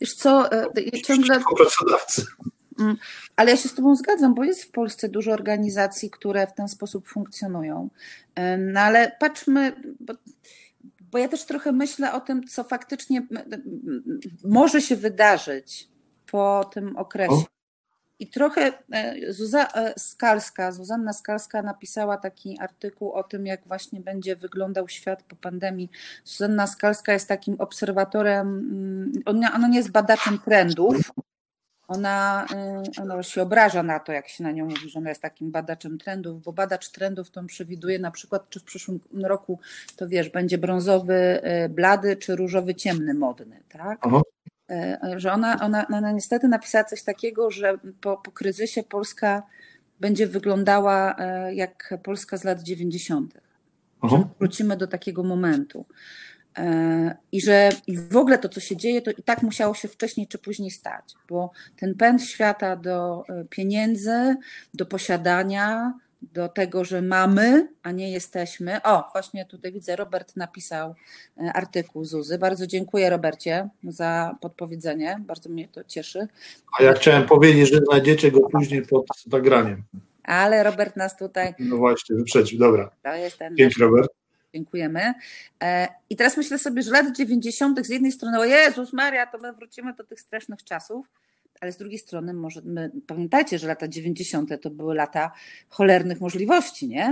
Wiesz 0.00 0.14
co, 0.14 0.52
e, 0.52 1.02
ciągle... 1.02 1.40
Pracodawcy. 1.56 2.26
Mm, 2.78 2.96
ale 3.36 3.50
ja 3.50 3.56
się 3.56 3.68
z 3.68 3.74
Tobą 3.74 3.96
zgadzam, 3.96 4.34
bo 4.34 4.44
jest 4.44 4.64
w 4.64 4.70
Polsce 4.70 5.08
dużo 5.08 5.32
organizacji, 5.32 6.10
które 6.10 6.46
w 6.46 6.54
ten 6.54 6.68
sposób 6.68 7.08
funkcjonują. 7.08 7.88
No 8.58 8.80
ale 8.80 9.16
patrzmy, 9.20 9.72
bo, 10.00 10.14
bo 11.00 11.18
ja 11.18 11.28
też 11.28 11.44
trochę 11.44 11.72
myślę 11.72 12.12
o 12.12 12.20
tym, 12.20 12.46
co 12.46 12.64
faktycznie 12.64 13.26
może 14.44 14.80
się 14.80 14.96
wydarzyć 14.96 15.88
po 16.30 16.70
tym 16.72 16.96
okresie. 16.96 17.44
I 18.18 18.26
trochę 18.26 18.72
e, 18.92 19.32
Zuza 19.32 19.66
e, 19.66 19.94
Skalska, 19.98 20.72
Zuzanna 20.72 21.12
Skalska 21.12 21.62
napisała 21.62 22.16
taki 22.16 22.58
artykuł 22.60 23.12
o 23.12 23.22
tym, 23.22 23.46
jak 23.46 23.66
właśnie 23.66 24.00
będzie 24.00 24.36
wyglądał 24.36 24.88
świat 24.88 25.22
po 25.22 25.36
pandemii. 25.36 25.90
Zuzanna 26.24 26.66
Skalska 26.66 27.12
jest 27.12 27.28
takim 27.28 27.60
obserwatorem, 27.60 28.48
mm, 28.48 29.12
ona, 29.24 29.68
nie 29.68 29.76
jest 29.78 29.90
badaczem 29.90 30.38
trendów, 30.38 31.12
ona, 31.88 32.46
e, 32.52 32.82
ona 33.02 33.22
się 33.22 33.42
obraża 33.42 33.82
na 33.82 34.00
to, 34.00 34.12
jak 34.12 34.28
się 34.28 34.44
na 34.44 34.52
nią 34.52 34.64
mówi, 34.64 34.90
że 34.90 34.98
ona 34.98 35.08
jest 35.08 35.22
takim 35.22 35.50
badaczem 35.50 35.98
trendów, 35.98 36.42
bo 36.42 36.52
badacz 36.52 36.88
trendów 36.88 37.30
to 37.30 37.44
przewiduje 37.44 37.98
na 37.98 38.10
przykład, 38.10 38.50
czy 38.50 38.60
w 38.60 38.64
przyszłym 38.64 39.00
roku 39.24 39.58
to 39.96 40.08
wiesz, 40.08 40.28
będzie 40.28 40.58
brązowy 40.58 41.40
blady, 41.70 42.16
czy 42.16 42.36
różowy 42.36 42.74
ciemny 42.74 43.14
modny, 43.14 43.62
tak? 43.68 44.06
E, 44.70 44.98
że 45.16 45.32
ona, 45.32 45.60
ona, 45.60 45.86
ona 45.86 46.12
niestety 46.12 46.48
napisała 46.48 46.84
coś 46.84 47.02
takiego, 47.02 47.50
że 47.50 47.78
po, 48.00 48.16
po 48.16 48.32
kryzysie 48.32 48.82
Polska 48.82 49.42
będzie 50.00 50.26
wyglądała 50.26 51.16
e, 51.18 51.54
jak 51.54 51.94
Polska 52.02 52.36
z 52.36 52.44
lat 52.44 52.62
90. 52.62 53.34
Że 54.02 54.24
wrócimy 54.38 54.76
do 54.76 54.86
takiego 54.86 55.22
momentu. 55.22 55.86
E, 56.58 57.16
I 57.32 57.40
że 57.40 57.68
i 57.86 57.98
w 57.98 58.16
ogóle 58.16 58.38
to, 58.38 58.48
co 58.48 58.60
się 58.60 58.76
dzieje, 58.76 59.02
to 59.02 59.10
i 59.10 59.22
tak 59.22 59.42
musiało 59.42 59.74
się 59.74 59.88
wcześniej 59.88 60.28
czy 60.28 60.38
później 60.38 60.70
stać, 60.70 61.14
bo 61.28 61.50
ten 61.76 61.94
pęd 61.94 62.22
świata 62.22 62.76
do 62.76 63.24
pieniędzy, 63.50 64.36
do 64.74 64.86
posiadania, 64.86 65.94
do 66.32 66.48
tego, 66.48 66.84
że 66.84 67.02
mamy, 67.02 67.68
a 67.82 67.92
nie 67.92 68.12
jesteśmy. 68.12 68.82
O, 68.82 69.08
właśnie 69.12 69.44
tutaj 69.44 69.72
widzę, 69.72 69.96
Robert 69.96 70.36
napisał 70.36 70.94
e, 71.38 71.52
artykuł 71.52 72.04
Zuzy. 72.04 72.38
Bardzo 72.38 72.66
dziękuję 72.66 73.10
Robercie 73.10 73.68
za 73.84 74.36
podpowiedzenie, 74.40 75.16
bardzo 75.20 75.50
mnie 75.50 75.68
to 75.68 75.84
cieszy. 75.84 76.28
A 76.78 76.82
ja 76.82 76.92
chciałem 76.92 77.26
powiedzieć, 77.26 77.70
że 77.70 77.80
znajdziecie 77.88 78.30
go 78.30 78.40
później 78.40 78.82
pod 78.82 79.06
nagraniem. 79.26 79.82
Ale 80.22 80.62
Robert 80.62 80.96
nas 80.96 81.16
tutaj... 81.16 81.54
No 81.58 81.76
właśnie, 81.76 82.16
wyprzedził, 82.16 82.58
dobra. 82.58 82.90
To 83.02 83.14
jest 83.14 83.38
ten 83.38 83.56
Dzięki 83.56 83.80
Robert. 83.80 84.10
Dziękujemy. 84.54 85.14
E, 85.62 85.88
I 86.10 86.16
teraz 86.16 86.36
myślę 86.36 86.58
sobie, 86.58 86.82
że 86.82 86.90
lat 86.90 87.16
90. 87.16 87.86
z 87.86 87.88
jednej 87.88 88.12
strony, 88.12 88.38
o 88.38 88.44
Jezus 88.44 88.92
Maria, 88.92 89.26
to 89.26 89.38
my 89.38 89.52
wrócimy 89.52 89.94
do 89.94 90.04
tych 90.04 90.20
strasznych 90.20 90.64
czasów, 90.64 91.06
ale 91.60 91.72
z 91.72 91.76
drugiej 91.76 91.98
strony 91.98 92.34
może, 92.34 92.60
my, 92.64 92.90
pamiętajcie, 93.06 93.58
że 93.58 93.66
lata 93.66 93.88
90. 93.88 94.50
to 94.62 94.70
były 94.70 94.94
lata 94.94 95.32
cholernych 95.68 96.20
możliwości, 96.20 96.88
nie? 96.88 97.06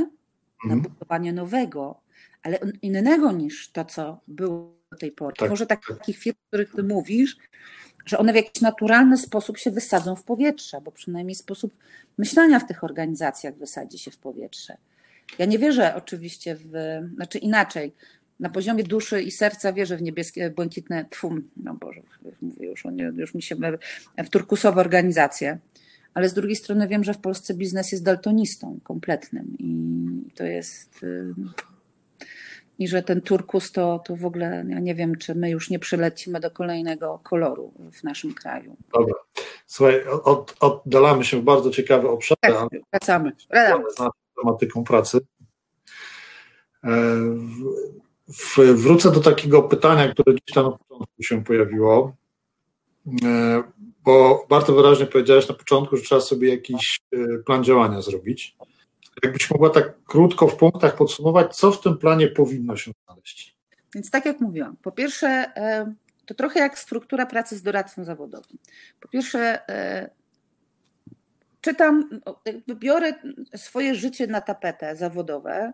Na 0.65 0.75
mhm. 0.75 0.83
budowanie 0.83 1.33
nowego, 1.33 2.01
ale 2.43 2.59
innego 2.83 3.33
niż 3.33 3.71
to, 3.71 3.85
co 3.85 4.21
było 4.29 4.75
do 4.91 4.97
tej 4.97 5.13
pory. 5.13 5.37
Tak, 5.37 5.51
może 5.51 5.67
tak. 5.67 5.81
takich 5.89 6.19
firm, 6.19 6.37
o 6.45 6.49
których 6.49 6.73
ty 6.75 6.83
mówisz, 6.83 7.37
że 8.07 8.19
one 8.19 8.33
w 8.33 8.37
jakiś 8.37 8.63
naturalny 8.63 9.17
sposób 9.17 9.59
się 9.59 9.71
wysadzą 9.71 10.17
w 10.17 10.25
powietrze, 10.25 10.81
bo 10.81 10.93
przynajmniej 10.93 11.35
sposób 11.35 11.75
myślenia 12.19 12.61
w 12.61 12.67
tych 12.67 12.85
organizacjach 12.85 13.55
wysadzi 13.55 13.99
się 13.99 14.11
w 14.11 14.19
powietrze. 14.19 14.77
Ja 15.39 15.47
nie 15.47 15.59
wierzę 15.59 15.95
oczywiście 15.95 16.57
w, 16.57 16.71
znaczy 17.15 17.39
inaczej, 17.39 17.95
na 18.43 18.51
poziomie 18.51 18.85
duszy 18.85 19.23
i 19.23 19.31
serca 19.31 19.73
wierzę 19.73 19.97
w 19.97 20.03
niebieskie, 20.03 20.51
błękitne, 20.51 21.05
tfum, 21.11 21.51
no 21.57 21.75
Boże, 21.75 22.01
mówię 22.43 22.67
już, 22.69 22.85
już 23.17 23.35
mi 23.35 23.43
się 23.43 23.57
w 24.19 24.31
turkusowe 24.31 24.81
organizacje, 24.81 25.59
ale 26.15 26.29
z 26.29 26.35
drugiej 26.35 26.57
strony 26.57 26.89
wiem, 26.89 27.05
że 27.05 27.15
w 27.15 27.19
Polsce 27.19 27.55
biznes 27.55 27.93
jest 27.93 28.05
daltonistą 28.05 28.79
kompletnym 28.83 29.57
i 29.59 30.35
to 30.35 30.45
jest, 30.45 31.03
y, 31.03 31.35
i 32.79 32.89
że 32.89 33.03
ten 33.03 33.21
turkus 33.21 33.73
to, 33.73 34.03
to 34.07 34.17
w 34.17 34.25
ogóle, 34.25 34.65
ja 34.69 34.81
nie 34.81 34.95
wiem, 34.95 35.17
czy 35.17 35.35
my 35.35 35.51
już 35.51 35.71
nie 35.71 35.79
przylecimy 35.79 36.41
do 36.41 36.51
kolejnego 36.51 37.21
koloru 37.23 37.73
w 37.93 38.05
naszym 38.05 38.35
kraju. 38.35 38.77
Dobra. 38.93 39.15
Słuchaj, 39.67 40.05
od, 40.25 40.57
oddalamy 40.61 41.25
się 41.25 41.41
w 41.41 41.43
bardzo 41.43 41.71
ciekawe 41.71 42.09
obszary. 42.09 42.39
Tak, 42.41 42.69
wracamy. 42.93 43.33
wracamy. 43.51 43.85
Z 43.91 43.97
tematyką 44.43 44.85
pracy. 44.85 45.19
Wrócę 48.75 49.13
do 49.13 49.21
takiego 49.21 49.63
pytania, 49.63 50.09
które 50.09 50.35
gdzieś 50.35 50.55
tam 50.55 50.65
na 50.65 50.71
początku 50.71 51.23
się 51.23 51.45
pojawiło, 51.45 52.17
e, 53.25 53.63
bo 54.05 54.47
bardzo 54.51 54.75
wyraźnie 54.75 55.07
powiedziałeś 55.07 55.49
na 55.49 55.55
początku, 55.55 55.97
że 55.97 56.03
trzeba 56.03 56.21
sobie 56.21 56.49
jakiś 56.49 57.01
e, 57.13 57.39
plan 57.39 57.65
działania 57.65 58.03
zrobić. 58.03 58.57
Jakbyś 59.23 59.51
mogła 59.51 59.71
tak 59.71 60.05
krótko 60.05 60.49
w 60.49 60.57
punktach 60.57 60.97
podsumować, 60.97 61.57
co 61.57 61.73
w 61.73 61.81
tym 61.81 61.99
planie 61.99 62.29
powinno 62.29 62.77
się 62.77 62.91
znaleźć? 63.05 63.57
Więc 63.95 64.11
tak 64.11 64.27
jak 64.27 64.41
mówiłam, 64.41 64.77
po 64.83 64.93
pierwsze, 64.93 65.27
e, 65.57 65.95
to 66.27 66.35
trochę 66.35 66.61
jak 66.61 66.79
struktura 66.79 67.27
pracy 67.27 67.57
z 67.57 67.63
doradcą 67.63 68.05
zawodowym. 68.05 68.59
Po 69.01 69.09
pierwsze, 69.09 69.59
czytam, 71.61 72.21
biorę 72.75 73.13
swoje 73.57 73.95
życie 73.95 74.27
na 74.27 74.41
tapetę 74.41 74.97
zawodowe 74.97 75.73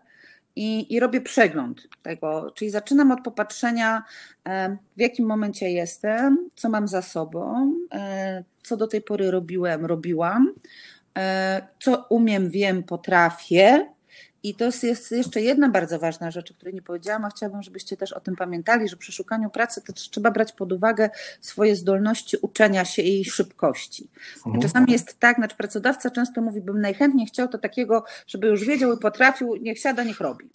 i, 0.59 0.93
i 0.93 0.99
robię 0.99 1.21
przegląd 1.21 1.87
tego, 2.03 2.51
czyli 2.55 2.71
zaczynam 2.71 3.11
od 3.11 3.21
popatrzenia, 3.21 4.03
e, 4.47 4.77
w 4.97 5.01
jakim 5.01 5.25
momencie 5.25 5.71
jestem, 5.71 6.49
co 6.55 6.69
mam 6.69 6.87
za 6.87 7.01
sobą, 7.01 7.73
co 8.63 8.77
do 8.77 8.87
tej 8.87 9.01
pory 9.01 9.31
robiłem, 9.31 9.85
robiłam, 9.85 10.53
E, 11.17 11.67
co 11.79 12.05
umiem, 12.09 12.49
wiem, 12.49 12.83
potrafię. 12.83 13.93
I 14.43 14.55
to 14.55 14.65
jest 14.65 15.11
jeszcze 15.11 15.41
jedna 15.41 15.69
bardzo 15.69 15.99
ważna 15.99 16.31
rzecz, 16.31 16.51
o 16.51 16.53
której 16.53 16.73
nie 16.73 16.81
powiedziałam, 16.81 17.25
a 17.25 17.29
chciałabym, 17.29 17.63
żebyście 17.63 17.97
też 17.97 18.13
o 18.13 18.19
tym 18.19 18.35
pamiętali, 18.35 18.89
że 18.89 18.97
przy 18.97 19.11
szukaniu 19.11 19.49
pracy 19.49 19.81
to 19.81 19.93
trzeba 19.93 20.31
brać 20.31 20.51
pod 20.51 20.71
uwagę 20.71 21.09
swoje 21.41 21.75
zdolności 21.75 22.37
uczenia 22.41 22.85
się 22.85 23.01
i 23.01 23.25
szybkości. 23.25 24.07
Mhm. 24.37 24.61
Czasami 24.61 24.91
jest 24.91 25.19
tak, 25.19 25.37
znaczy 25.37 25.55
pracodawca 25.55 26.09
często 26.09 26.41
mówi, 26.41 26.61
bym 26.61 26.81
najchętniej 26.81 27.27
chciał 27.27 27.47
to 27.47 27.57
takiego, 27.57 28.03
żeby 28.27 28.47
już 28.47 28.65
wiedział 28.65 28.93
i 28.93 28.99
potrafił, 28.99 29.55
niech 29.55 29.79
siada, 29.79 30.03
niech 30.03 30.19
robi. 30.19 30.49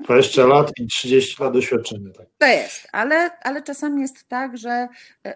20 0.00 0.46
lat 0.46 0.72
i 0.80 0.86
30 0.86 1.42
lat 1.42 1.52
doświadczenia. 1.52 2.12
Tak. 2.12 2.26
To 2.38 2.46
jest, 2.46 2.88
ale, 2.92 3.30
ale 3.42 3.62
czasami 3.62 4.02
jest 4.02 4.28
tak, 4.28 4.58
że, 4.58 4.88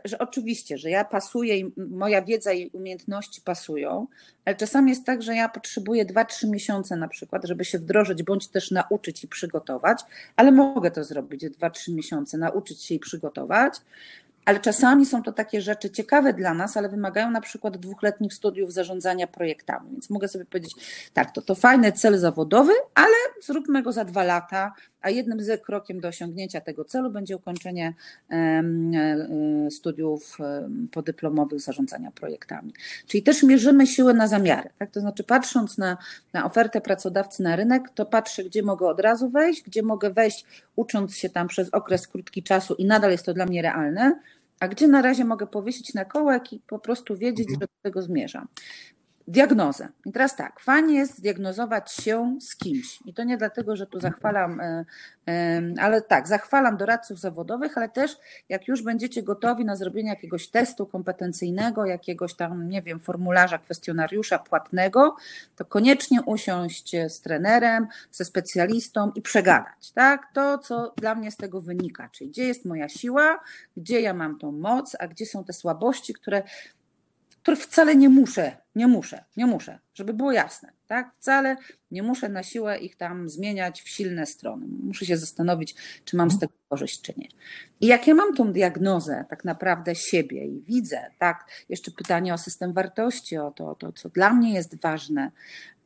że 0.04 0.18
oczywiście, 0.18 0.78
że 0.78 0.90
ja 0.90 1.04
pasuję 1.04 1.58
i 1.58 1.72
moja 1.76 2.22
wiedza 2.22 2.52
i 2.52 2.70
umiejętności 2.70 3.40
pasują, 3.40 4.06
ale 4.44 4.56
czasami 4.56 4.90
jest 4.90 5.06
tak, 5.06 5.22
że 5.22 5.34
ja 5.34 5.48
potrzebuję 5.48 6.06
2-3 6.06 6.50
miesiące 6.50 6.96
na 6.96 7.08
przykład, 7.08 7.44
żeby 7.44 7.64
się 7.64 7.78
wdrożyć, 7.78 8.22
bądź 8.22 8.48
też 8.48 8.70
nauczyć 8.70 9.24
i 9.24 9.28
przygotować, 9.28 10.00
ale 10.36 10.52
mogę 10.52 10.90
to 10.90 11.04
zrobić 11.04 11.44
2-3 11.44 11.94
miesiące, 11.94 12.38
nauczyć 12.38 12.82
się 12.82 12.94
i 12.94 12.98
przygotować, 12.98 13.74
ale 14.44 14.60
czasami 14.60 15.06
są 15.06 15.22
to 15.22 15.32
takie 15.32 15.60
rzeczy 15.60 15.90
ciekawe 15.90 16.32
dla 16.32 16.54
nas, 16.54 16.76
ale 16.76 16.88
wymagają 16.88 17.30
na 17.30 17.40
przykład 17.40 17.76
dwuletnich 17.76 18.34
studiów 18.34 18.72
zarządzania 18.72 19.26
projektami. 19.26 19.90
Więc 19.92 20.10
mogę 20.10 20.28
sobie 20.28 20.44
powiedzieć, 20.44 20.74
tak, 21.12 21.30
to 21.30 21.42
to 21.42 21.54
fajny 21.54 21.92
cel 21.92 22.18
zawodowy, 22.18 22.72
ale 22.94 23.14
zróbmy 23.42 23.82
go 23.82 23.92
za 23.92 24.04
dwa 24.04 24.24
lata, 24.24 24.72
a 25.02 25.10
jednym 25.10 25.40
z 25.42 25.62
krokiem 25.62 26.00
do 26.00 26.08
osiągnięcia 26.08 26.60
tego 26.60 26.84
celu 26.84 27.10
będzie 27.10 27.36
ukończenie 27.36 27.94
e, 28.30 28.62
studiów 29.70 30.38
podyplomowych 30.92 31.60
zarządzania 31.60 32.10
projektami. 32.10 32.72
Czyli 33.06 33.22
też 33.22 33.42
mierzymy 33.42 33.86
siłę 33.86 34.14
na 34.14 34.28
zamiary. 34.28 34.70
Tak? 34.78 34.90
To 34.90 35.00
znaczy, 35.00 35.24
patrząc 35.24 35.78
na, 35.78 35.96
na 36.32 36.44
ofertę 36.44 36.80
pracodawcy 36.80 37.42
na 37.42 37.56
rynek, 37.56 37.82
to 37.94 38.06
patrzę, 38.06 38.44
gdzie 38.44 38.62
mogę 38.62 38.86
od 38.86 39.00
razu 39.00 39.30
wejść, 39.30 39.62
gdzie 39.62 39.82
mogę 39.82 40.10
wejść, 40.10 40.44
ucząc 40.76 41.16
się 41.16 41.30
tam 41.30 41.48
przez 41.48 41.74
okres 41.74 42.08
krótki 42.08 42.42
czasu 42.42 42.74
i 42.74 42.84
nadal 42.84 43.10
jest 43.10 43.26
to 43.26 43.34
dla 43.34 43.46
mnie 43.46 43.62
realne 43.62 44.20
a 44.62 44.68
gdzie 44.68 44.88
na 44.88 45.02
razie 45.02 45.24
mogę 45.24 45.46
powiesić 45.46 45.94
na 45.94 46.04
kołek 46.04 46.52
i 46.52 46.60
po 46.60 46.78
prostu 46.78 47.16
wiedzieć, 47.16 47.48
mhm. 47.48 47.60
że 47.60 47.66
do 47.66 47.82
tego 47.82 48.02
zmierzam. 48.02 48.48
Diagnozę. 49.28 49.88
I 50.06 50.12
teraz 50.12 50.36
tak, 50.36 50.60
fajnie 50.60 50.94
jest 50.94 51.18
zdiagnozować 51.18 51.92
się 51.92 52.36
z 52.40 52.56
kimś. 52.56 52.98
I 53.06 53.14
to 53.14 53.24
nie 53.24 53.36
dlatego, 53.36 53.76
że 53.76 53.86
tu 53.86 54.00
zachwalam, 54.00 54.60
e, 54.60 54.84
e, 55.28 55.62
ale 55.80 56.02
tak, 56.02 56.28
zachwalam 56.28 56.76
doradców 56.76 57.20
zawodowych, 57.20 57.78
ale 57.78 57.88
też 57.88 58.16
jak 58.48 58.68
już 58.68 58.82
będziecie 58.82 59.22
gotowi 59.22 59.64
na 59.64 59.76
zrobienie 59.76 60.08
jakiegoś 60.08 60.48
testu 60.48 60.86
kompetencyjnego, 60.86 61.86
jakiegoś 61.86 62.34
tam, 62.34 62.68
nie 62.68 62.82
wiem, 62.82 63.00
formularza, 63.00 63.58
kwestionariusza 63.58 64.38
płatnego, 64.38 65.16
to 65.56 65.64
koniecznie 65.64 66.22
usiąść 66.22 66.96
z 67.08 67.20
trenerem, 67.20 67.86
ze 68.12 68.24
specjalistą 68.24 69.12
i 69.14 69.22
przegadać, 69.22 69.90
tak? 69.94 70.26
To, 70.34 70.58
co 70.58 70.92
dla 70.96 71.14
mnie 71.14 71.30
z 71.30 71.36
tego 71.36 71.60
wynika, 71.60 72.08
czyli 72.12 72.30
gdzie 72.30 72.44
jest 72.44 72.64
moja 72.64 72.88
siła, 72.88 73.40
gdzie 73.76 74.00
ja 74.00 74.14
mam 74.14 74.38
tą 74.38 74.52
moc, 74.52 74.96
a 74.98 75.08
gdzie 75.08 75.26
są 75.26 75.44
te 75.44 75.52
słabości, 75.52 76.14
które 76.14 76.42
których 77.42 77.60
wcale 77.60 77.96
nie 77.96 78.08
muszę, 78.08 78.56
nie 78.74 78.86
muszę, 78.86 79.24
nie 79.36 79.46
muszę, 79.46 79.78
żeby 79.94 80.14
było 80.14 80.32
jasne, 80.32 80.72
tak? 80.86 81.14
Wcale 81.18 81.56
nie 81.90 82.02
muszę 82.02 82.28
na 82.28 82.42
siłę 82.42 82.78
ich 82.78 82.96
tam 82.96 83.28
zmieniać 83.28 83.82
w 83.82 83.88
silne 83.88 84.26
strony. 84.26 84.66
Muszę 84.82 85.06
się 85.06 85.16
zastanowić, 85.16 85.74
czy 86.04 86.16
mam 86.16 86.30
z 86.30 86.38
tego 86.38 86.52
korzyść, 86.68 87.02
czy 87.02 87.12
nie. 87.16 87.28
I 87.80 87.86
jak 87.86 88.06
ja 88.06 88.14
mam 88.14 88.34
tą 88.34 88.52
diagnozę 88.52 89.24
tak 89.30 89.44
naprawdę 89.44 89.94
siebie 89.94 90.46
i 90.46 90.60
widzę, 90.60 91.10
tak? 91.18 91.44
Jeszcze 91.68 91.90
pytanie 91.90 92.34
o 92.34 92.38
system 92.38 92.72
wartości, 92.72 93.36
o 93.38 93.50
to, 93.50 93.74
to 93.74 93.92
co 93.92 94.08
dla 94.08 94.32
mnie 94.32 94.54
jest 94.54 94.80
ważne. 94.80 95.30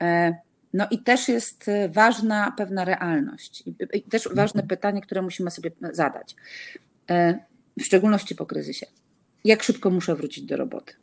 E, 0.03 0.35
no 0.73 0.87
i 0.91 0.99
też 1.03 1.29
jest 1.29 1.71
ważna 1.89 2.55
pewna 2.57 2.85
realność. 2.85 3.65
I 3.93 4.03
też 4.03 4.29
ważne 4.35 4.63
pytanie, 4.63 5.01
które 5.01 5.23
musimy 5.23 5.51
sobie 5.51 5.71
zadać. 5.93 6.37
E, 7.11 7.39
w 7.79 7.83
szczególności 7.83 8.35
po 8.35 8.47
kryzysie. 8.47 8.87
Jak 9.45 9.63
szybko 9.63 9.91
muszę 9.91 10.15
wrócić 10.15 10.45
do 10.45 10.57
roboty? 10.57 10.95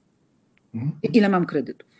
Ile 1.13 1.29
mam 1.29 1.45
kredytów 1.45 1.93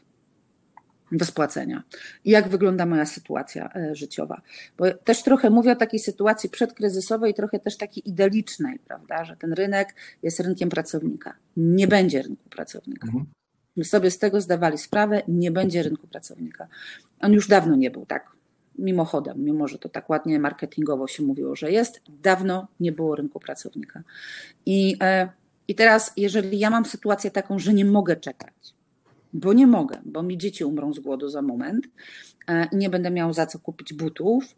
do 1.18 1.26
spłacenia 1.26 1.84
i 2.26 2.32
jak 2.32 2.48
wygląda 2.48 2.86
moja 2.86 3.06
sytuacja 3.06 3.74
e, 3.76 3.96
życiowa. 3.96 4.42
Bo 4.78 4.92
też 4.92 5.24
trochę 5.24 5.50
mówię 5.50 5.72
o 5.72 5.76
takiej 5.76 6.00
sytuacji 6.00 6.50
przedkryzysowej, 6.50 7.34
trochę 7.34 7.60
też 7.60 7.78
takiej 7.78 8.10
idealicznej, 8.10 8.80
prawda, 8.80 9.26
że 9.26 9.38
ten 9.38 9.54
rynek 9.54 9.96
jest 10.24 10.40
rynkiem 10.40 10.70
pracownika. 10.70 11.34
Nie 11.58 11.88
będzie 11.88 12.22
rynku 12.22 12.50
pracownika. 12.50 13.08
Mhm. 13.08 13.26
My 13.76 13.86
sobie 13.86 14.12
z 14.12 14.20
tego 14.20 14.42
zdawali 14.42 14.78
sprawę, 14.78 15.22
nie 15.28 15.52
będzie 15.52 15.84
rynku 15.84 16.08
pracownika. 16.08 16.68
On 17.20 17.34
już 17.34 17.48
dawno 17.48 17.76
nie 17.76 17.92
był 17.92 18.06
tak. 18.06 18.32
Mimochodem, 18.80 19.44
mimo 19.44 19.68
że 19.68 19.80
to 19.80 19.90
tak 19.90 20.10
ładnie 20.10 20.40
marketingowo 20.40 21.08
się 21.08 21.24
mówiło, 21.24 21.56
że 21.56 21.72
jest, 21.72 22.02
dawno 22.22 22.68
nie 22.80 22.92
było 22.92 23.16
rynku 23.16 23.40
pracownika. 23.40 24.04
I 24.66 24.98
e, 25.02 25.30
i 25.68 25.76
teraz, 25.76 26.14
jeżeli 26.18 26.59
ja 26.59 26.70
mam 26.70 26.86
sytuację 26.86 27.32
taką, 27.32 27.59
że 27.59 27.74
nie 27.74 27.86
mogę 27.86 28.16
czekać, 28.16 28.53
bo 29.34 29.53
nie 29.53 29.68
mogę, 29.68 30.01
bo 30.05 30.24
mi 30.24 30.38
dzieci 30.38 30.66
umrą 30.66 30.93
z 30.93 30.99
głodu 30.99 31.30
za 31.30 31.41
moment 31.41 31.88
e, 32.47 32.68
i 32.72 32.76
nie 32.76 32.89
będę 32.89 33.11
miał 33.11 33.34
za 33.34 33.45
co 33.45 33.59
kupić 33.59 33.93
butów, 33.93 34.55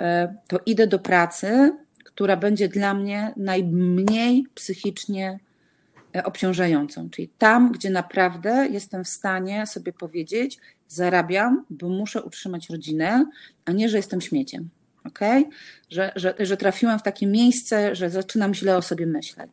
e, 0.00 0.34
to 0.48 0.60
idę 0.66 0.86
do 0.86 0.98
pracy, 0.98 1.76
która 2.04 2.36
będzie 2.36 2.68
dla 2.68 2.94
mnie 2.94 3.32
najmniej 3.36 4.46
psychicznie 4.54 5.38
e, 6.16 6.24
obciążającą. 6.24 7.10
Czyli 7.10 7.28
tam, 7.28 7.72
gdzie 7.72 7.90
naprawdę 7.90 8.68
jestem 8.70 9.04
w 9.04 9.08
stanie 9.08 9.66
sobie 9.66 9.92
powiedzieć, 9.92 10.58
zarabiam, 10.88 11.64
bo 11.70 11.88
muszę 11.88 12.22
utrzymać 12.22 12.70
rodzinę, 12.70 13.26
a 13.64 13.72
nie, 13.72 13.88
że 13.88 13.96
jestem 13.96 14.20
śmieciem. 14.20 14.68
Okay? 15.04 15.44
Że, 15.90 16.12
że, 16.16 16.34
że 16.38 16.56
trafiłam 16.56 16.98
w 16.98 17.02
takie 17.02 17.26
miejsce, 17.26 17.94
że 17.94 18.10
zaczynam 18.10 18.54
źle 18.54 18.76
o 18.76 18.82
sobie 18.82 19.06
myśleć. 19.06 19.50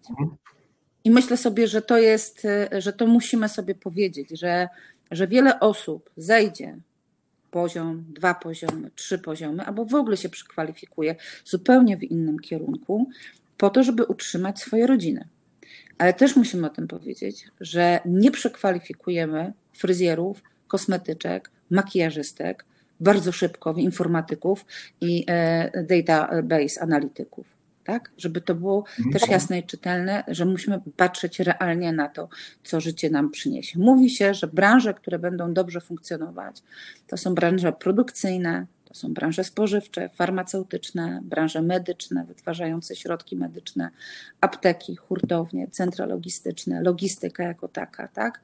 I 1.04 1.12
myślę 1.12 1.38
sobie, 1.38 1.68
że 1.68 1.82
to 1.82 1.98
jest, 1.98 2.48
że 2.78 2.94
to 2.94 3.08
musimy 3.08 3.50
sobie 3.50 3.76
powiedzieć, 3.76 4.30
że, 4.40 4.70
że 5.12 5.28
wiele 5.28 5.60
osób 5.60 6.10
zejdzie 6.18 6.78
poziom, 7.52 8.06
dwa 8.10 8.34
poziomy, 8.34 8.92
trzy 8.96 9.20
poziomy, 9.20 9.66
albo 9.66 9.86
w 9.86 9.96
ogóle 9.96 10.18
się 10.18 10.30
przekwalifikuje 10.30 11.16
zupełnie 11.46 11.98
w 11.98 12.04
innym 12.04 12.40
kierunku, 12.40 13.10
po 13.58 13.70
to, 13.70 13.84
żeby 13.84 14.06
utrzymać 14.06 14.60
swoje 14.60 14.88
rodziny. 14.88 15.28
Ale 15.98 16.14
też 16.14 16.36
musimy 16.36 16.68
o 16.68 16.70
tym 16.70 16.88
powiedzieć, 16.88 17.48
że 17.62 18.00
nie 18.06 18.32
przekwalifikujemy 18.32 19.54
fryzjerów, 19.74 20.44
kosmetyczek, 20.68 21.52
makijażystek 21.70 22.66
bardzo 23.00 23.32
szybko, 23.32 23.74
informatyków 23.74 24.66
i 25.02 25.26
e, 25.28 25.84
database 25.84 26.82
analityków 26.82 27.61
tak? 27.84 28.12
Żeby 28.18 28.42
to 28.42 28.56
było 28.56 28.84
mhm. 29.00 29.14
też 29.14 29.30
jasne 29.30 29.60
i 29.60 29.64
czytelne, 29.64 30.24
że 30.28 30.46
musimy 30.46 30.82
patrzeć 30.98 31.40
realnie 31.40 31.94
na 31.94 32.10
to, 32.10 32.30
co 32.64 32.80
życie 32.80 33.10
nam 33.10 33.32
przyniesie. 33.32 33.80
Mówi 33.80 34.10
się, 34.10 34.34
że 34.34 34.48
branże, 34.48 34.94
które 34.94 35.20
będą 35.20 35.54
dobrze 35.54 35.82
funkcjonować, 35.82 36.62
to 37.08 37.18
są 37.18 37.36
branże 37.36 37.74
produkcyjne, 37.74 38.66
to 38.86 38.94
są 38.94 39.14
branże 39.14 39.44
spożywcze, 39.44 40.10
farmaceutyczne, 40.10 41.20
branże 41.24 41.62
medyczne, 41.62 42.26
wytwarzające 42.26 42.96
środki 42.96 43.36
medyczne, 43.36 43.90
apteki, 44.42 44.96
hurtownie, 44.96 45.68
centra 45.68 46.06
logistyczne, 46.06 46.82
logistyka 46.82 47.44
jako 47.44 47.68
taka, 47.68 48.08
tak? 48.08 48.42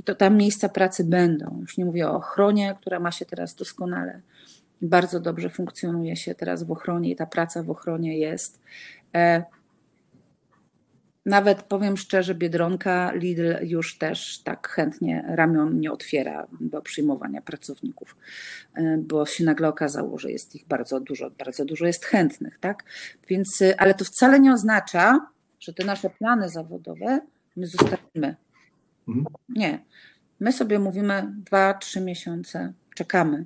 I 0.00 0.02
to 0.02 0.14
tam 0.14 0.36
miejsca 0.36 0.68
pracy 0.68 1.04
będą. 1.04 1.58
Już 1.60 1.78
nie 1.78 1.84
mówię 1.84 2.08
o 2.08 2.16
ochronie, 2.16 2.76
która 2.80 3.00
ma 3.00 3.12
się 3.12 3.26
teraz 3.26 3.54
doskonale 3.54 4.20
Bardzo 4.82 5.20
dobrze 5.20 5.50
funkcjonuje 5.50 6.16
się 6.16 6.34
teraz 6.34 6.62
w 6.62 6.70
ochronie 6.70 7.10
i 7.10 7.16
ta 7.16 7.26
praca 7.26 7.62
w 7.62 7.70
ochronie 7.70 8.18
jest. 8.18 8.60
E, 9.14 9.42
nawet 11.26 11.62
powiem 11.62 11.96
szczerze, 11.96 12.34
Biedronka, 12.34 13.12
Lidl 13.12 13.56
już 13.62 13.98
też 13.98 14.42
tak 14.44 14.68
chętnie 14.68 15.24
ramion 15.28 15.80
nie 15.80 15.92
otwiera 15.92 16.46
do 16.60 16.82
przyjmowania 16.82 17.42
pracowników, 17.42 18.16
e, 18.74 18.98
bo 18.98 19.26
się 19.26 19.44
nagle 19.44 19.68
okazało, 19.68 20.18
że 20.18 20.30
jest 20.30 20.54
ich 20.54 20.66
bardzo 20.66 21.00
dużo, 21.00 21.30
bardzo 21.30 21.64
dużo 21.64 21.86
jest 21.86 22.04
chętnych, 22.04 22.58
tak? 22.58 22.84
Więc, 23.28 23.62
e, 23.62 23.80
ale 23.80 23.94
to 23.94 24.04
wcale 24.04 24.40
nie 24.40 24.52
oznacza, 24.52 25.26
że 25.60 25.72
te 25.72 25.84
nasze 25.84 26.10
plany 26.10 26.48
zawodowe 26.48 27.20
my 27.56 27.66
zostawimy. 27.66 28.36
Mhm. 29.08 29.26
Nie. 29.48 29.84
My 30.40 30.52
sobie 30.52 30.78
mówimy 30.78 31.34
dwa, 31.46 31.74
trzy 31.74 32.00
miesiące, 32.00 32.72
czekamy, 32.94 33.44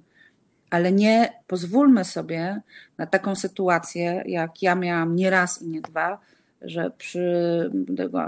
ale 0.72 0.92
nie 0.92 1.32
pozwólmy 1.46 2.04
sobie 2.04 2.60
na 2.98 3.06
taką 3.06 3.36
sytuację, 3.36 4.22
jak 4.26 4.62
ja 4.62 4.74
miałam 4.74 5.16
nie 5.16 5.30
raz 5.30 5.62
i 5.62 5.68
nie 5.68 5.80
dwa, 5.80 6.18
że 6.62 6.90
przy, 6.98 7.70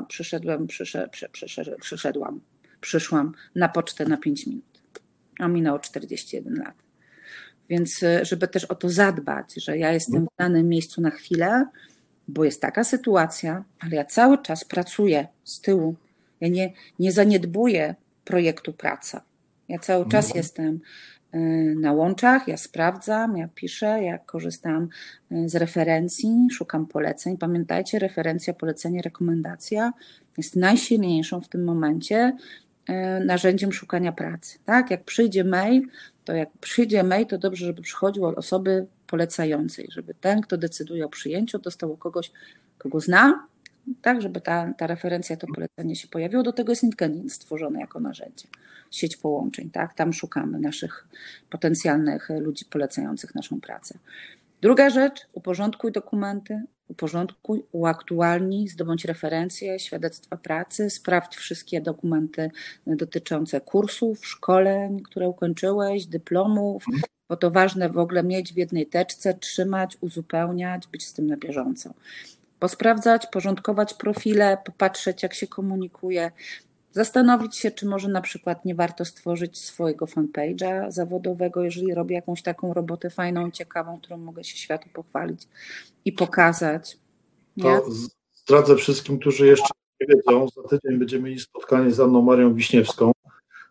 przyszedłem, 0.08 0.66
przyszedł, 0.66 1.10
przyszedł, 1.32 1.70
przyszedłam, 1.80 2.40
przyszłam 2.80 3.32
na 3.54 3.68
pocztę 3.68 4.04
na 4.04 4.16
5 4.16 4.46
minut, 4.46 4.80
a 5.38 5.48
minęło 5.48 5.78
41 5.78 6.54
lat. 6.54 6.74
Więc 7.68 8.02
e, 8.02 8.24
żeby 8.24 8.48
też 8.48 8.64
o 8.64 8.74
to 8.74 8.88
zadbać, 8.90 9.54
że 9.56 9.78
ja 9.78 9.92
jestem 9.92 10.24
w 10.24 10.38
danym 10.38 10.68
miejscu 10.68 11.00
na 11.00 11.10
chwilę, 11.10 11.66
bo 12.28 12.44
jest 12.44 12.60
taka 12.60 12.84
sytuacja, 12.84 13.64
ale 13.80 13.96
ja 13.96 14.04
cały 14.04 14.38
czas 14.38 14.64
pracuję 14.64 15.28
z 15.44 15.60
tyłu. 15.60 15.96
Ja 16.40 16.48
nie, 16.48 16.72
nie 16.98 17.12
zaniedbuję 17.12 17.94
projektu 18.24 18.72
praca. 18.72 19.22
Ja 19.68 19.78
cały 19.78 20.08
czas 20.08 20.24
mhm. 20.24 20.38
jestem 20.38 20.80
na 21.76 21.92
łączach, 21.92 22.48
ja 22.48 22.56
sprawdzam, 22.56 23.36
ja 23.36 23.48
piszę, 23.54 24.02
ja 24.02 24.18
korzystam 24.18 24.88
e, 25.30 25.48
z 25.48 25.56
referencji, 25.56 26.48
szukam 26.52 26.86
poleceń. 26.86 27.38
Pamiętajcie, 27.38 27.98
referencja, 27.98 28.54
polecenie, 28.54 29.02
rekomendacja 29.02 29.92
jest 30.36 30.56
najsilniejszą 30.56 31.40
w 31.40 31.48
tym 31.48 31.64
momencie 31.64 32.36
e, 32.88 33.20
narzędziem 33.24 33.72
szukania 33.72 34.12
pracy. 34.12 34.58
Tak? 34.64 34.90
Jak 34.90 35.04
przyjdzie 35.04 35.44
mail, 35.44 35.82
to 36.24 36.32
jak 36.32 36.48
przyjdzie 36.60 37.02
mail, 37.02 37.26
to 37.26 37.38
dobrze, 37.38 37.66
żeby 37.66 37.82
przychodził 37.82 38.24
od 38.24 38.38
osoby 38.38 38.86
polecającej, 39.06 39.88
żeby 39.90 40.14
ten, 40.14 40.40
kto 40.40 40.56
decyduje 40.56 41.06
o 41.06 41.08
przyjęciu, 41.08 41.58
dostał 41.58 41.96
kogoś, 41.96 42.30
kogo 42.78 43.00
zna, 43.00 43.46
tak, 44.02 44.22
żeby 44.22 44.40
ta, 44.40 44.72
ta 44.78 44.86
referencja, 44.86 45.36
to 45.36 45.46
polecenie 45.46 45.96
się 45.96 46.08
pojawiło. 46.08 46.42
Do 46.42 46.52
tego 46.52 46.72
jest 46.72 46.82
LinkedIn 46.82 47.30
stworzony 47.30 47.80
jako 47.80 48.00
narzędzie, 48.00 48.48
sieć 48.90 49.16
połączeń, 49.16 49.70
tak, 49.70 49.94
tam 49.94 50.12
szukamy 50.12 50.60
naszych 50.60 51.08
potencjalnych 51.50 52.28
ludzi 52.40 52.64
polecających 52.64 53.34
naszą 53.34 53.60
pracę. 53.60 53.98
Druga 54.62 54.90
rzecz, 54.90 55.26
uporządkuj 55.32 55.92
dokumenty, 55.92 56.62
uporządkuj, 56.88 57.62
uaktualnij, 57.72 58.68
zdobądź 58.68 59.04
referencje, 59.04 59.78
świadectwa 59.78 60.36
pracy, 60.36 60.90
sprawdź 60.90 61.36
wszystkie 61.36 61.80
dokumenty 61.80 62.50
dotyczące 62.86 63.60
kursów, 63.60 64.26
szkoleń, 64.26 65.02
które 65.02 65.28
ukończyłeś, 65.28 66.06
dyplomów, 66.06 66.84
bo 67.28 67.36
to 67.36 67.50
ważne 67.50 67.88
w 67.88 67.98
ogóle 67.98 68.22
mieć 68.22 68.52
w 68.52 68.56
jednej 68.56 68.86
teczce, 68.86 69.34
trzymać, 69.34 69.96
uzupełniać, 70.00 70.86
być 70.86 71.06
z 71.06 71.12
tym 71.12 71.26
na 71.26 71.36
bieżąco. 71.36 71.94
Posprawdzać, 72.64 73.26
porządkować 73.26 73.94
profile, 73.94 74.58
popatrzeć, 74.64 75.22
jak 75.22 75.34
się 75.34 75.46
komunikuje, 75.46 76.30
zastanowić 76.92 77.56
się, 77.56 77.70
czy 77.70 77.86
może 77.86 78.08
na 78.08 78.20
przykład 78.20 78.64
nie 78.64 78.74
warto 78.74 79.04
stworzyć 79.04 79.58
swojego 79.58 80.06
fanpage'a 80.06 80.90
zawodowego, 80.90 81.64
jeżeli 81.64 81.94
robię 81.94 82.14
jakąś 82.14 82.42
taką 82.42 82.74
robotę 82.74 83.10
fajną, 83.10 83.50
ciekawą, 83.50 83.98
którą 84.00 84.16
mogę 84.16 84.44
się 84.44 84.56
światu 84.56 84.88
pochwalić 84.92 85.48
i 86.04 86.12
pokazać. 86.12 86.98
To 87.62 87.86
zdradzę 88.32 88.76
wszystkim, 88.76 89.18
którzy 89.18 89.46
jeszcze 89.46 89.68
nie 90.00 90.06
wiedzą, 90.06 90.48
za 90.48 90.68
tydzień 90.68 90.98
będziemy 90.98 91.24
mieli 91.24 91.40
spotkanie 91.40 91.90
z 91.90 92.00
Anną 92.00 92.22
Marią 92.22 92.54
Wiśniewską, 92.54 93.12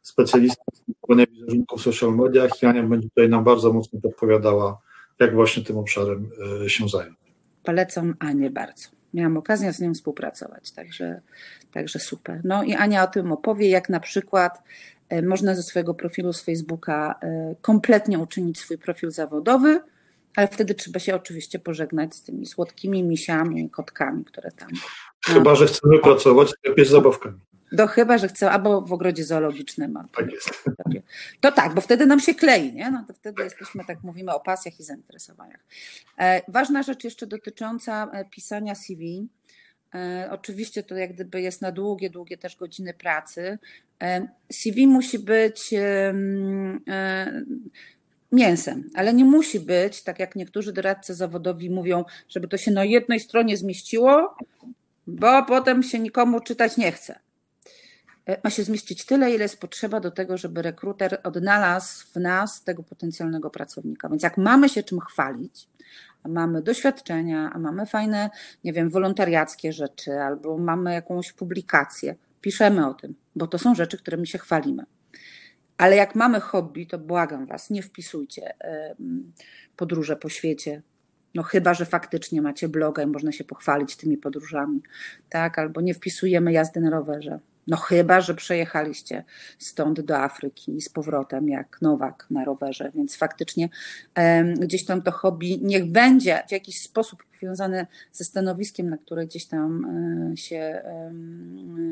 specjalistą 0.01 0.63
budowania 0.87 1.25
wizerunków 1.31 1.79
w 1.79 1.83
social 1.83 2.15
mediach 2.15 2.63
i 2.63 2.65
Ania 2.65 2.83
będzie 2.83 3.09
tutaj 3.09 3.29
nam 3.29 3.43
bardzo 3.43 3.73
mocno 3.73 4.01
podpowiadała, 4.01 4.81
jak 5.19 5.35
właśnie 5.35 5.63
tym 5.63 5.77
obszarem 5.77 6.29
e, 6.65 6.69
się 6.69 6.89
zająć. 6.89 7.22
Polecam 7.63 8.15
Anię 8.19 8.49
bardzo. 8.49 8.89
Miałam 9.13 9.37
okazję 9.37 9.73
z 9.73 9.79
nią 9.79 9.93
współpracować, 9.93 10.71
także, 10.71 11.21
także 11.71 11.99
super. 11.99 12.41
No 12.43 12.63
i 12.63 12.73
Ania 12.73 13.03
o 13.03 13.07
tym 13.07 13.31
opowie, 13.31 13.69
jak 13.69 13.89
na 13.89 13.99
przykład 13.99 14.63
e, 15.09 15.21
można 15.21 15.55
ze 15.55 15.63
swojego 15.63 15.93
profilu 15.93 16.33
z 16.33 16.41
Facebooka 16.41 17.15
e, 17.21 17.55
kompletnie 17.61 18.19
uczynić 18.19 18.59
swój 18.59 18.77
profil 18.77 19.11
zawodowy, 19.11 19.81
ale 20.35 20.47
wtedy 20.47 20.75
trzeba 20.75 20.99
się 20.99 21.15
oczywiście 21.15 21.59
pożegnać 21.59 22.15
z 22.15 22.23
tymi 22.23 22.45
słodkimi 22.45 23.03
misiami, 23.03 23.69
kotkami, 23.69 24.25
które 24.25 24.51
tam. 24.51 24.69
Chyba, 25.25 25.55
że 25.55 25.67
chcemy 25.67 25.99
pracować 25.99 26.53
z 26.77 26.89
zabawkami. 26.89 27.39
Do 27.73 27.87
chyba, 27.87 28.17
że 28.17 28.27
chcę, 28.27 28.51
albo 28.51 28.81
w 28.81 28.93
ogrodzie 28.93 29.23
zoologicznym. 29.25 29.99
Tak 30.17 30.31
jest. 30.31 30.63
To 31.41 31.51
tak, 31.51 31.73
bo 31.73 31.81
wtedy 31.81 32.05
nam 32.05 32.19
się 32.19 32.35
klei, 32.35 32.73
nie? 32.73 32.91
No 32.91 33.03
to 33.07 33.13
wtedy 33.13 33.43
jesteśmy, 33.43 33.85
tak 33.85 34.03
mówimy, 34.03 34.33
o 34.33 34.39
pasjach 34.39 34.79
i 34.79 34.83
zainteresowaniach. 34.83 35.59
E, 36.19 36.41
ważna 36.47 36.83
rzecz 36.83 37.03
jeszcze 37.03 37.27
dotycząca 37.27 38.11
e, 38.13 38.25
pisania 38.25 38.75
CV. 38.75 39.27
E, 39.95 40.29
oczywiście 40.31 40.83
to 40.83 40.95
jak 40.95 41.13
gdyby 41.13 41.41
jest 41.41 41.61
na 41.61 41.71
długie, 41.71 42.09
długie 42.09 42.37
też 42.37 42.55
godziny 42.55 42.93
pracy. 42.93 43.59
CV 44.51 44.87
musi 44.87 45.19
być 45.19 45.73
mięsem, 48.31 48.89
ale 48.93 49.13
nie 49.13 49.25
musi 49.25 49.59
być, 49.59 50.01
tak 50.03 50.19
jak 50.19 50.35
niektórzy 50.35 50.73
doradcy 50.73 51.13
zawodowi 51.13 51.69
mówią, 51.69 52.05
żeby 52.29 52.47
to 52.47 52.57
się 52.57 52.71
na 52.71 52.83
jednej 52.83 53.19
stronie 53.19 53.57
zmieściło, 53.57 54.37
bo 55.07 55.43
potem 55.45 55.83
się 55.83 55.99
nikomu 55.99 56.39
czytać 56.39 56.77
nie 56.77 56.91
chce. 56.91 57.22
E, 58.25 58.41
ma 58.43 58.49
się 58.49 58.63
zmieścić 58.63 59.05
tyle, 59.05 59.31
ile 59.31 59.43
jest 59.43 59.59
potrzeba 59.59 59.99
do 59.99 60.11
tego, 60.11 60.37
żeby 60.37 60.61
rekruter 60.61 61.19
odnalazł 61.23 62.05
w 62.07 62.15
nas 62.15 62.63
tego 62.63 62.83
potencjalnego 62.83 63.49
pracownika. 63.49 64.09
Więc 64.09 64.23
jak 64.23 64.37
mamy 64.37 64.69
się 64.69 64.83
czym 64.83 64.99
chwalić, 64.99 65.67
a 66.23 66.27
mamy 66.27 66.61
doświadczenia, 66.61 67.51
a 67.53 67.59
mamy 67.59 67.85
fajne, 67.85 68.29
nie 68.63 68.73
wiem, 68.73 68.89
wolontariackie 68.89 69.73
rzeczy, 69.73 70.11
albo 70.11 70.57
mamy 70.57 70.93
jakąś 70.93 71.33
publikację, 71.33 72.15
piszemy 72.41 72.87
o 72.87 72.93
tym, 72.93 73.15
bo 73.35 73.47
to 73.47 73.57
są 73.57 73.75
rzeczy, 73.75 73.97
którymi 73.97 74.27
się 74.27 74.37
chwalimy. 74.37 74.83
Ale 75.77 75.95
jak 75.95 76.15
mamy 76.15 76.39
hobby, 76.39 76.87
to 76.87 76.97
błagam 76.97 77.45
Was, 77.45 77.69
nie 77.69 77.83
wpisujcie 77.83 78.53
podróże 79.75 80.15
po 80.15 80.29
świecie. 80.29 80.81
No 81.35 81.43
chyba, 81.43 81.73
że 81.73 81.85
faktycznie 81.85 82.41
macie 82.41 82.69
bloga 82.69 83.03
i 83.03 83.07
można 83.07 83.31
się 83.31 83.43
pochwalić 83.43 83.95
tymi 83.95 84.17
podróżami, 84.17 84.81
tak? 85.29 85.59
Albo 85.59 85.81
nie 85.81 85.93
wpisujemy 85.93 86.53
jazdy 86.53 86.81
na 86.81 86.89
rowerze 86.89 87.39
no 87.67 87.77
chyba, 87.77 88.21
że 88.21 88.35
przejechaliście 88.35 89.23
stąd 89.57 90.01
do 90.01 90.17
Afryki 90.17 90.81
z 90.81 90.89
powrotem 90.89 91.49
jak 91.49 91.77
Nowak 91.81 92.27
na 92.29 92.45
rowerze, 92.45 92.91
więc 92.95 93.15
faktycznie 93.15 93.69
um, 94.17 94.53
gdzieś 94.53 94.85
tam 94.85 95.01
to 95.01 95.11
hobby 95.11 95.59
niech 95.61 95.85
będzie 95.85 96.43
w 96.47 96.51
jakiś 96.51 96.81
sposób 96.81 97.23
powiązane 97.39 97.87
ze 98.11 98.23
stanowiskiem, 98.23 98.89
na 98.89 98.97
które 98.97 99.25
gdzieś 99.25 99.45
tam 99.45 99.85
um, 99.85 100.37
się 100.37 100.81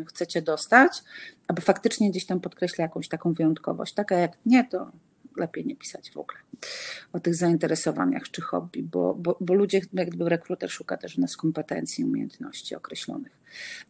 chcecie 0.08 0.42
dostać, 0.42 1.04
aby 1.48 1.62
faktycznie 1.62 2.12
gdzieś 2.12 2.26
tam 2.26 2.40
podkreśla 2.40 2.82
jakąś 2.82 3.08
taką 3.08 3.34
wyjątkowość. 3.34 3.94
Taka 3.94 4.16
jak 4.16 4.32
nie, 4.46 4.64
to 4.64 4.92
lepiej 5.38 5.66
nie 5.66 5.76
pisać 5.76 6.12
w 6.12 6.18
ogóle 6.18 6.40
o 7.14 7.20
tych 7.20 7.36
zainteresowaniach 7.36 8.24
czy 8.24 8.42
hobby, 8.42 8.84
bo, 8.84 9.14
bo, 9.14 9.38
bo 9.42 9.54
ludzie, 9.54 9.82
jak 9.94 10.10
gdyby 10.10 10.30
rekruter 10.30 10.72
szuka 10.72 10.98
też 10.98 11.18
nas 11.18 11.38
kompetencji, 11.38 12.06
umiejętności 12.06 12.76
określonych. 12.76 13.41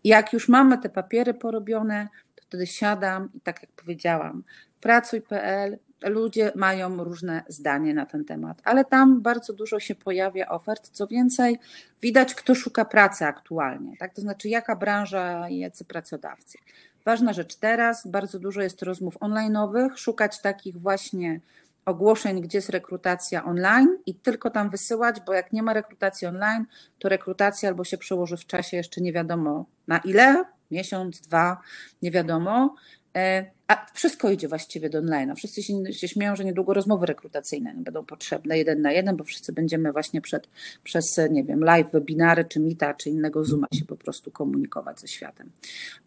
Jak 0.04 0.34
już 0.34 0.50
mamy 0.50 0.78
te 0.78 0.90
papiery 0.90 1.34
porobione, 1.34 2.08
to 2.36 2.44
wtedy 2.44 2.68
siadam 2.68 3.30
i 3.34 3.42
tak 3.42 3.62
jak 3.62 3.72
powiedziałam, 3.72 4.44
pracuj.pl, 4.82 5.78
ludzie 6.10 6.52
mają 6.56 7.04
różne 7.04 7.44
zdanie 7.48 7.94
na 7.94 8.06
ten 8.06 8.26
temat, 8.26 8.62
ale 8.64 8.86
tam 8.86 9.22
bardzo 9.22 9.54
dużo 9.54 9.80
się 9.80 9.96
pojawia 9.96 10.50
ofert. 10.50 10.90
Co 10.90 11.08
więcej, 11.08 11.60
widać, 12.02 12.36
kto 12.36 12.56
szuka 12.56 12.86
pracy 12.86 13.26
aktualnie, 13.26 13.98
tak? 13.98 14.14
To 14.14 14.22
znaczy, 14.22 14.50
jaka 14.50 14.76
branża 14.76 15.50
i 15.50 15.58
jacy 15.58 15.86
pracodawcy. 15.86 16.58
Ważna 17.06 17.34
rzecz 17.34 17.56
teraz, 17.56 18.08
bardzo 18.08 18.40
dużo 18.40 18.62
jest 18.62 18.82
rozmów 18.82 19.18
online'owych, 19.20 19.90
szukać 19.96 20.42
takich 20.42 20.78
właśnie 20.78 21.40
ogłoszeń, 21.86 22.42
gdzie 22.42 22.58
jest 22.58 22.70
rekrutacja 22.70 23.46
online 23.46 23.98
i 24.06 24.16
tylko 24.16 24.50
tam 24.50 24.70
wysyłać, 24.70 25.22
bo 25.26 25.34
jak 25.34 25.54
nie 25.54 25.64
ma 25.64 25.74
rekrutacji 25.74 26.28
online, 26.28 26.66
to 27.00 27.10
rekrutacja 27.10 27.70
albo 27.70 27.84
się 27.84 27.98
przełoży 27.98 28.38
w 28.38 28.46
czasie 28.46 28.78
jeszcze 28.78 29.02
nie 29.02 29.14
wiadomo 29.14 29.66
na 29.88 29.98
ile, 29.98 30.44
miesiąc, 30.72 31.22
dwa, 31.22 31.62
nie 32.02 32.12
wiadomo, 32.12 32.76
e, 33.16 33.52
a 33.72 33.86
wszystko 33.94 34.30
idzie 34.30 34.48
właściwie 34.48 34.90
do 34.90 35.00
online. 35.00 35.36
Wszyscy 35.36 35.64
się, 35.64 35.74
się 35.94 36.08
śmieją, 36.08 36.36
że 36.36 36.46
niedługo 36.46 36.74
rozmowy 36.74 37.06
rekrutacyjne 37.06 37.74
będą 37.78 38.06
potrzebne 38.06 38.58
jeden 38.58 38.82
na 38.82 38.92
jeden, 38.92 39.18
bo 39.18 39.24
wszyscy 39.24 39.54
będziemy 39.54 39.92
właśnie 39.92 40.22
przed, 40.22 40.48
przez, 40.84 41.22
nie 41.32 41.44
wiem, 41.44 41.64
live, 41.64 41.92
webinary, 41.92 42.46
czy 42.46 42.60
Mita, 42.60 42.94
czy 42.94 43.10
innego 43.10 43.46
Zooma 43.46 43.68
się 43.74 43.86
po 43.86 43.96
prostu 43.96 44.32
komunikować 44.32 45.00
ze 45.00 45.08
światem. 45.08 45.52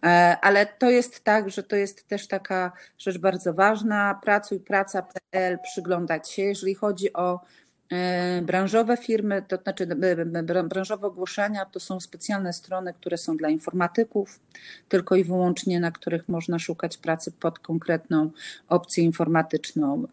E, 0.05 0.07
ale 0.41 0.67
to 0.67 0.91
jest 0.91 1.25
tak, 1.25 1.51
że 1.51 1.63
to 1.63 1.77
jest 1.77 2.09
też 2.09 2.29
taka 2.29 2.73
rzecz 2.99 3.19
bardzo 3.19 3.55
ważna. 3.55 4.21
Pracuj, 4.23 4.61
praca.pl, 4.61 5.59
przyglądać 5.63 6.31
się. 6.31 6.43
Jeżeli 6.43 6.75
chodzi 6.75 7.13
o 7.13 7.41
branżowe 8.43 8.97
firmy, 8.97 9.43
to 9.49 9.57
znaczy 9.57 9.87
branżowe 10.69 11.07
ogłoszenia 11.07 11.65
to 11.65 11.81
są 11.81 12.01
specjalne 12.01 12.53
strony, 12.53 12.95
które 12.95 13.19
są 13.19 13.37
dla 13.37 13.49
informatyków, 13.49 14.41
tylko 14.89 15.17
i 15.17 15.25
wyłącznie 15.25 15.81
na 15.81 15.91
których 15.91 16.29
można 16.29 16.59
szukać 16.59 16.97
pracy 16.97 17.33
pod 17.33 17.59
konkretną 17.59 18.31
opcję 18.69 19.05
informatyczną. 19.05 20.05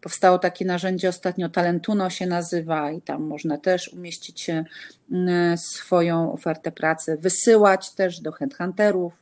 Powstało 0.00 0.38
takie 0.38 0.64
narzędzie 0.64 1.08
ostatnio, 1.08 1.48
Talentuno 1.48 2.10
się 2.10 2.26
nazywa 2.26 2.90
i 2.90 3.02
tam 3.02 3.22
można 3.22 3.58
też 3.58 3.88
umieścić 3.88 4.50
swoją 5.56 6.32
ofertę 6.32 6.72
pracy, 6.72 7.16
wysyłać 7.20 7.94
też 7.94 8.20
do 8.20 8.32
headhunterów, 8.32 9.12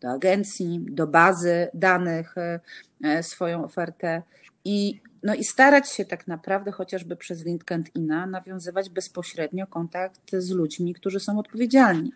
do 0.00 0.10
agencji, 0.10 0.80
do 0.90 1.06
bazy 1.06 1.68
danych 1.74 2.38
e, 2.38 2.60
e, 3.04 3.22
swoją 3.22 3.64
ofertę 3.64 4.22
i 4.64 5.00
no 5.22 5.34
i 5.34 5.44
starać 5.44 5.90
się 5.90 6.04
tak 6.04 6.26
naprawdę 6.26 6.72
chociażby 6.72 7.16
przez 7.16 7.44
LinkedIna 7.44 8.26
nawiązywać 8.26 8.90
bezpośrednio 8.90 9.66
kontakt 9.66 10.30
z 10.38 10.50
ludźmi, 10.50 10.94
którzy 10.94 11.20
są 11.20 11.38
odpowiedzialni 11.38 12.12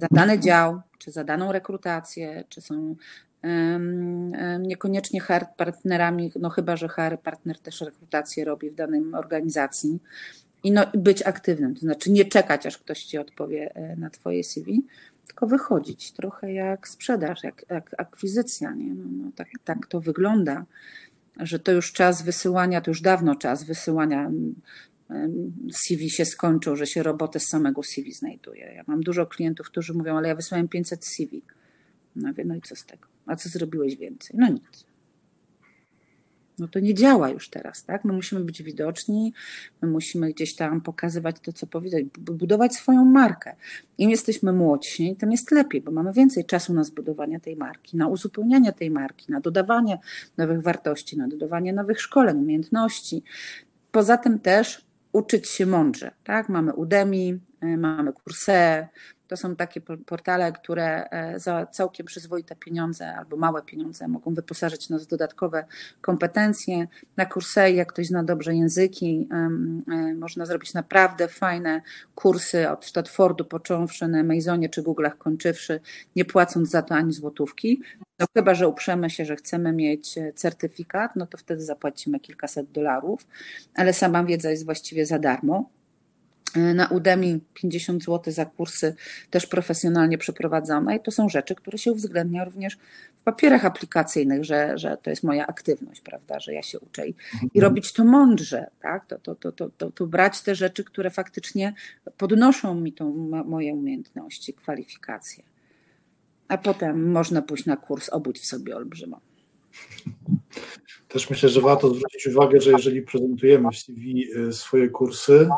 za 0.00 0.06
dany 0.10 0.38
dział, 0.38 0.80
czy 0.98 1.10
za 1.10 1.24
daną 1.24 1.52
rekrutację, 1.52 2.44
czy 2.48 2.60
są 2.60 2.96
niekoniecznie 4.60 5.20
HR 5.20 5.44
partnerami, 5.56 6.32
no 6.40 6.50
chyba, 6.50 6.76
że 6.76 6.88
HR 6.88 7.18
partner 7.22 7.58
też 7.58 7.80
rekrutację 7.80 8.44
robi 8.44 8.70
w 8.70 8.74
danej 8.74 9.02
organizacji. 9.14 9.98
I 10.64 10.72
no, 10.72 10.86
być 10.94 11.22
aktywnym, 11.22 11.74
to 11.74 11.80
znaczy 11.80 12.12
nie 12.12 12.24
czekać, 12.24 12.66
aż 12.66 12.78
ktoś 12.78 13.04
ci 13.04 13.18
odpowie 13.18 13.74
e, 13.74 13.96
na 13.96 14.10
twoje 14.10 14.44
CV, 14.44 14.82
tylko 15.26 15.46
wychodzić, 15.46 16.12
trochę 16.12 16.52
jak 16.52 16.88
sprzedaż, 16.88 17.44
jak, 17.44 17.64
jak 17.70 17.94
akwizycja, 17.98 18.74
nie? 18.74 18.94
No, 18.94 19.04
no 19.10 19.30
tak, 19.36 19.48
tak 19.64 19.86
to 19.86 20.00
wygląda 20.00 20.64
że 21.38 21.58
to 21.58 21.72
już 21.72 21.92
czas 21.92 22.22
wysyłania, 22.22 22.80
to 22.80 22.90
już 22.90 23.00
dawno 23.00 23.34
czas 23.34 23.64
wysyłania 23.64 24.20
mm, 24.20 24.54
mm, 25.10 25.52
CV 25.72 26.10
się 26.10 26.24
skończył, 26.24 26.76
że 26.76 26.86
się 26.86 27.02
roboty 27.02 27.40
z 27.40 27.48
samego 27.48 27.82
CV 27.82 28.12
znajduje. 28.12 28.72
Ja 28.76 28.84
mam 28.86 29.00
dużo 29.00 29.26
klientów, 29.26 29.66
którzy 29.66 29.94
mówią, 29.94 30.16
ale 30.16 30.28
ja 30.28 30.34
wysłałem 30.34 30.68
500 30.68 31.06
CV. 31.06 31.42
No, 32.16 32.34
wie, 32.34 32.44
no 32.44 32.56
i 32.56 32.60
co 32.60 32.76
z 32.76 32.84
tego? 32.84 33.06
A 33.26 33.36
co 33.36 33.48
zrobiłeś 33.48 33.96
więcej? 33.96 34.36
No 34.38 34.48
nic 34.48 34.88
no 36.58 36.68
to 36.68 36.80
nie 36.80 36.94
działa 36.94 37.28
już 37.28 37.48
teraz, 37.48 37.84
tak? 37.84 38.04
My 38.04 38.12
musimy 38.12 38.40
być 38.40 38.62
widoczni, 38.62 39.32
my 39.82 39.88
musimy 39.88 40.32
gdzieś 40.32 40.56
tam 40.56 40.80
pokazywać 40.80 41.36
to, 41.40 41.52
co 41.52 41.66
powiedzieć, 41.66 42.06
budować 42.18 42.74
swoją 42.74 43.04
markę. 43.04 43.56
Im 43.98 44.10
jesteśmy 44.10 44.52
młodsi, 44.52 45.16
tym 45.18 45.32
jest 45.32 45.50
lepiej, 45.50 45.80
bo 45.80 45.90
mamy 45.90 46.12
więcej 46.12 46.44
czasu 46.44 46.74
na 46.74 46.84
zbudowanie 46.84 47.40
tej 47.40 47.56
marki, 47.56 47.96
na 47.96 48.08
uzupełnianie 48.08 48.72
tej 48.72 48.90
marki, 48.90 49.32
na 49.32 49.40
dodawanie 49.40 49.98
nowych 50.36 50.62
wartości, 50.62 51.18
na 51.18 51.28
dodawanie 51.28 51.72
nowych 51.72 52.00
szkoleń, 52.00 52.38
umiejętności. 52.38 53.22
Poza 53.92 54.16
tym 54.16 54.38
też 54.38 54.84
uczyć 55.12 55.48
się 55.48 55.66
mądrze, 55.66 56.10
tak? 56.24 56.48
Mamy 56.48 56.72
Udemy, 56.72 57.38
y, 57.64 57.76
mamy 57.76 58.12
Coursera, 58.12 58.88
to 59.28 59.36
są 59.36 59.56
takie 59.56 59.80
portale, 59.80 60.52
które 60.52 61.10
e, 61.10 61.40
za 61.40 61.66
całkiem 61.66 62.06
przyzwoite 62.06 62.56
pieniądze 62.56 63.14
albo 63.14 63.36
małe 63.36 63.62
pieniądze 63.62 64.08
mogą 64.08 64.34
wyposażyć 64.34 64.88
nas 64.88 65.04
w 65.04 65.06
dodatkowe 65.06 65.64
kompetencje. 66.00 66.86
Na 67.16 67.26
kursy, 67.26 67.70
jak 67.70 67.92
ktoś 67.92 68.06
zna 68.06 68.24
dobrze 68.24 68.54
języki, 68.54 69.28
e, 69.32 70.14
można 70.14 70.46
zrobić 70.46 70.74
naprawdę 70.74 71.28
fajne 71.28 71.82
kursy 72.14 72.70
od 72.70 72.84
Stanfordu 72.84 73.44
począwszy 73.44 74.08
na 74.08 74.20
Amazonie 74.20 74.68
czy 74.68 74.82
Google'ach 74.82 75.18
kończywszy, 75.18 75.80
nie 76.16 76.24
płacąc 76.24 76.70
za 76.70 76.82
to 76.82 76.94
ani 76.94 77.12
złotówki. 77.12 77.82
No 78.18 78.26
chyba, 78.34 78.54
że 78.54 78.68
uprzemy 78.68 79.10
się, 79.10 79.24
że 79.24 79.36
chcemy 79.36 79.72
mieć 79.72 80.18
e, 80.18 80.32
certyfikat, 80.32 81.16
no 81.16 81.26
to 81.26 81.38
wtedy 81.38 81.62
zapłacimy 81.62 82.20
kilkaset 82.20 82.70
dolarów, 82.70 83.26
ale 83.74 83.92
sama 83.92 84.24
wiedza 84.24 84.50
jest 84.50 84.64
właściwie 84.64 85.06
za 85.06 85.18
darmo. 85.18 85.77
Na 86.56 86.86
Udemy 86.86 87.40
50 87.54 88.04
zł 88.04 88.32
za 88.32 88.44
kursy 88.44 88.94
też 89.30 89.46
profesjonalnie 89.46 90.18
przeprowadzone 90.18 90.96
i 90.96 91.00
to 91.00 91.10
są 91.10 91.28
rzeczy, 91.28 91.54
które 91.54 91.78
się 91.78 91.92
uwzględnia 91.92 92.44
również 92.44 92.78
w 93.20 93.22
papierach 93.24 93.64
aplikacyjnych, 93.64 94.44
że, 94.44 94.78
że 94.78 94.96
to 95.02 95.10
jest 95.10 95.22
moja 95.22 95.46
aktywność, 95.46 96.00
prawda, 96.00 96.40
że 96.40 96.54
ja 96.54 96.62
się 96.62 96.80
uczę 96.80 97.08
i, 97.08 97.14
mhm. 97.32 97.50
i 97.54 97.60
robić 97.60 97.92
to 97.92 98.04
mądrze, 98.04 98.70
tak, 98.80 99.06
to, 99.06 99.18
to, 99.18 99.34
to, 99.34 99.52
to, 99.52 99.70
to, 99.70 99.90
to 99.90 100.06
brać 100.06 100.40
te 100.40 100.54
rzeczy, 100.54 100.84
które 100.84 101.10
faktycznie 101.10 101.74
podnoszą 102.16 102.74
mi 102.74 102.92
tą 102.92 103.14
moje 103.46 103.74
umiejętności, 103.74 104.52
kwalifikacje. 104.52 105.44
A 106.48 106.58
potem 106.58 107.10
można 107.10 107.42
pójść 107.42 107.66
na 107.66 107.76
kurs 107.76 108.08
Obudź 108.08 108.38
w 108.38 108.46
sobie 108.46 108.76
olbrzymo. 108.76 109.20
Też 111.08 111.30
myślę, 111.30 111.48
że 111.48 111.60
warto 111.60 111.88
zwrócić 111.88 112.26
uwagę, 112.26 112.60
że 112.60 112.70
jeżeli 112.70 113.02
prezentujemy 113.02 113.68
w 113.70 113.78
CV 113.78 114.30
y, 114.36 114.52
swoje 114.52 114.88
kursy, 114.88 115.48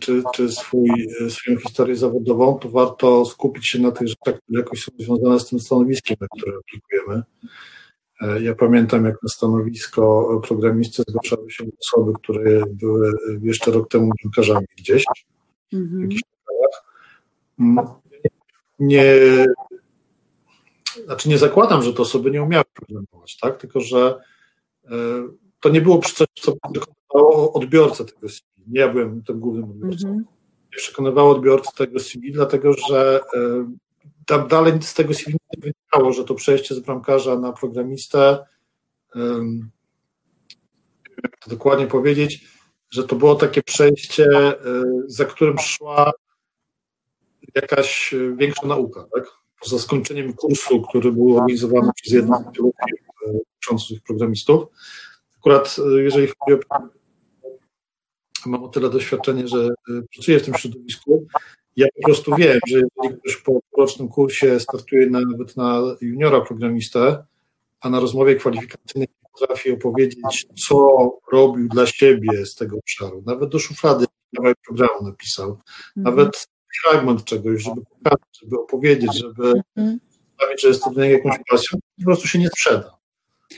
czy, 0.00 0.22
czy 0.34 0.52
swój, 0.52 0.90
swoją 1.28 1.58
historię 1.58 1.96
zawodową, 1.96 2.58
to 2.58 2.68
warto 2.68 3.24
skupić 3.24 3.68
się 3.68 3.78
na 3.78 3.90
tych 3.90 4.08
rzeczach, 4.08 4.40
które 4.42 4.60
jakoś 4.60 4.82
są 4.82 4.92
związane 4.98 5.40
z 5.40 5.48
tym 5.48 5.60
stanowiskiem, 5.60 6.16
na 6.20 6.26
które 6.36 6.52
aplikujemy. 6.58 7.22
E, 8.20 8.42
ja 8.42 8.54
pamiętam, 8.54 9.04
jak 9.04 9.22
na 9.22 9.28
stanowisko 9.28 10.40
programisty 10.48 11.02
zgłaszały 11.08 11.50
się 11.50 11.64
osoby, 11.80 12.12
które 12.22 12.62
były 12.66 13.12
jeszcze 13.42 13.70
rok 13.70 13.88
temu 13.88 14.10
dziennikarzami 14.18 14.66
gdzieś, 14.76 15.04
mhm. 15.72 16.00
w 16.00 16.02
jakichś 16.02 16.22
krajach. 16.44 16.84
Mm, 17.58 17.86
nie, 18.78 19.04
znaczy 21.04 21.28
nie 21.28 21.38
zakładam, 21.38 21.82
że 21.82 21.92
te 21.92 22.02
osoby 22.02 22.30
nie 22.30 22.42
umiały 22.42 22.64
programować, 22.74 23.38
tak? 23.38 23.58
tylko 23.58 23.80
że 23.80 24.20
e, 24.84 24.90
to 25.60 25.68
nie 25.68 25.80
było 25.80 25.98
coś, 25.98 26.26
co 26.34 26.52
odbiorcę 27.52 28.04
tego 28.04 28.28
nie 28.66 28.80
ja 28.80 28.88
byłem 28.88 29.22
tym 29.22 29.40
głównym 29.40 29.64
odbiorcą. 29.64 30.08
Mm 30.08 30.20
-hmm. 30.20 30.24
Przekonywało 30.70 31.30
odbiorcę 31.30 31.70
tego 31.76 32.00
CV, 32.00 32.32
dlatego 32.32 32.72
że 32.72 33.20
e, 33.34 33.74
tam 34.26 34.48
dalej 34.48 34.82
z 34.82 34.94
tego 34.94 35.14
CV 35.14 35.32
nie 35.32 35.60
wynikało, 35.60 36.12
że 36.12 36.24
to 36.24 36.34
przejście 36.34 36.74
z 36.74 36.80
bramkarza 36.80 37.38
na 37.38 37.52
programistę, 37.52 38.46
jak 41.22 41.38
to 41.40 41.50
dokładnie 41.50 41.86
powiedzieć, 41.86 42.48
że 42.90 43.04
to 43.04 43.16
było 43.16 43.34
takie 43.34 43.62
przejście, 43.62 44.26
e, 44.34 44.56
za 45.06 45.24
którym 45.24 45.58
szła 45.58 46.12
jakaś 47.54 48.14
większa 48.36 48.66
nauka, 48.66 49.06
tak? 49.14 49.24
Poza 49.60 49.78
skończeniem 49.78 50.32
kursu, 50.32 50.82
który 50.82 51.12
był 51.12 51.36
organizowany 51.36 51.90
przez 51.94 52.12
jedną 52.12 52.38
z 52.38 52.60
e, 52.60 53.32
uczących 53.58 54.02
programistów. 54.02 54.64
Akurat 55.38 55.76
jeżeli 55.96 56.26
chodzi 56.26 56.54
o 56.54 56.58
mam 58.48 58.64
o 58.64 58.68
tyle 58.68 58.90
doświadczenie, 58.90 59.48
że 59.48 59.58
y, 59.58 60.02
pracuję 60.14 60.40
w 60.40 60.44
tym 60.44 60.54
środowisku. 60.54 61.26
Ja 61.76 61.86
po 61.96 62.02
prostu 62.02 62.36
wiem, 62.36 62.58
że 62.68 62.80
jeżeli 62.96 63.20
ktoś 63.20 63.36
po 63.36 63.60
rocznym 63.78 64.08
kursie 64.08 64.60
startuje 64.60 65.10
nawet 65.10 65.56
na 65.56 65.82
juniora 66.00 66.40
programistę, 66.40 67.24
a 67.80 67.90
na 67.90 68.00
rozmowie 68.00 68.36
kwalifikacyjnej 68.36 69.08
potrafi 69.32 69.70
opowiedzieć, 69.72 70.46
co 70.68 70.88
robił 71.32 71.68
dla 71.68 71.86
siebie 71.86 72.46
z 72.46 72.54
tego 72.54 72.76
obszaru, 72.76 73.22
nawet 73.26 73.50
do 73.50 73.58
szuflady 73.58 74.06
kawałek 74.36 74.58
programu 74.66 75.02
napisał, 75.02 75.50
mhm. 75.50 75.64
nawet 76.16 76.46
fragment 76.82 77.24
czegoś, 77.24 77.62
żeby 77.62 77.82
pokazać, 77.84 78.28
żeby 78.42 78.56
opowiedzieć, 78.60 79.18
żeby 79.18 79.62
mhm. 79.76 80.00
sprawić, 80.34 80.62
że 80.62 80.68
jest 80.68 80.84
to 80.84 80.90
dla 80.90 81.04
niego 81.04 81.16
jakąś 81.16 81.36
pasją, 81.50 81.78
po 81.98 82.04
prostu 82.04 82.28
się 82.28 82.38
nie 82.38 82.48
sprzeda. 82.48 82.98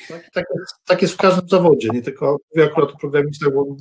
Tak, 0.09 0.31
tak, 0.33 0.45
jest, 0.59 0.75
tak 0.87 1.03
jest 1.03 1.15
w 1.15 1.17
każdym 1.17 1.49
zawodzie, 1.49 1.89
nie 1.93 2.03
tylko 2.03 2.37
mówię 2.55 2.67
akurat 2.67 2.91
o 2.91 2.99
programistach, 2.99 3.55
bo 3.55 3.77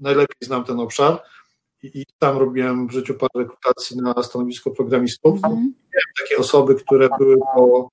najlepiej 0.00 0.36
znam 0.40 0.64
ten 0.64 0.80
obszar 0.80 1.22
i, 1.82 2.00
i 2.00 2.06
tam 2.18 2.38
robiłem 2.38 2.88
w 2.88 2.92
życiu 2.92 3.14
parę 3.14 3.30
rekrutacji 3.34 3.96
na 3.96 4.22
stanowisko 4.22 4.70
programistów. 4.70 5.44
Mm. 5.44 5.56
Miałem 5.64 6.12
takie 6.18 6.36
osoby, 6.38 6.74
które 6.74 7.08
były 7.18 7.36
po, 7.54 7.88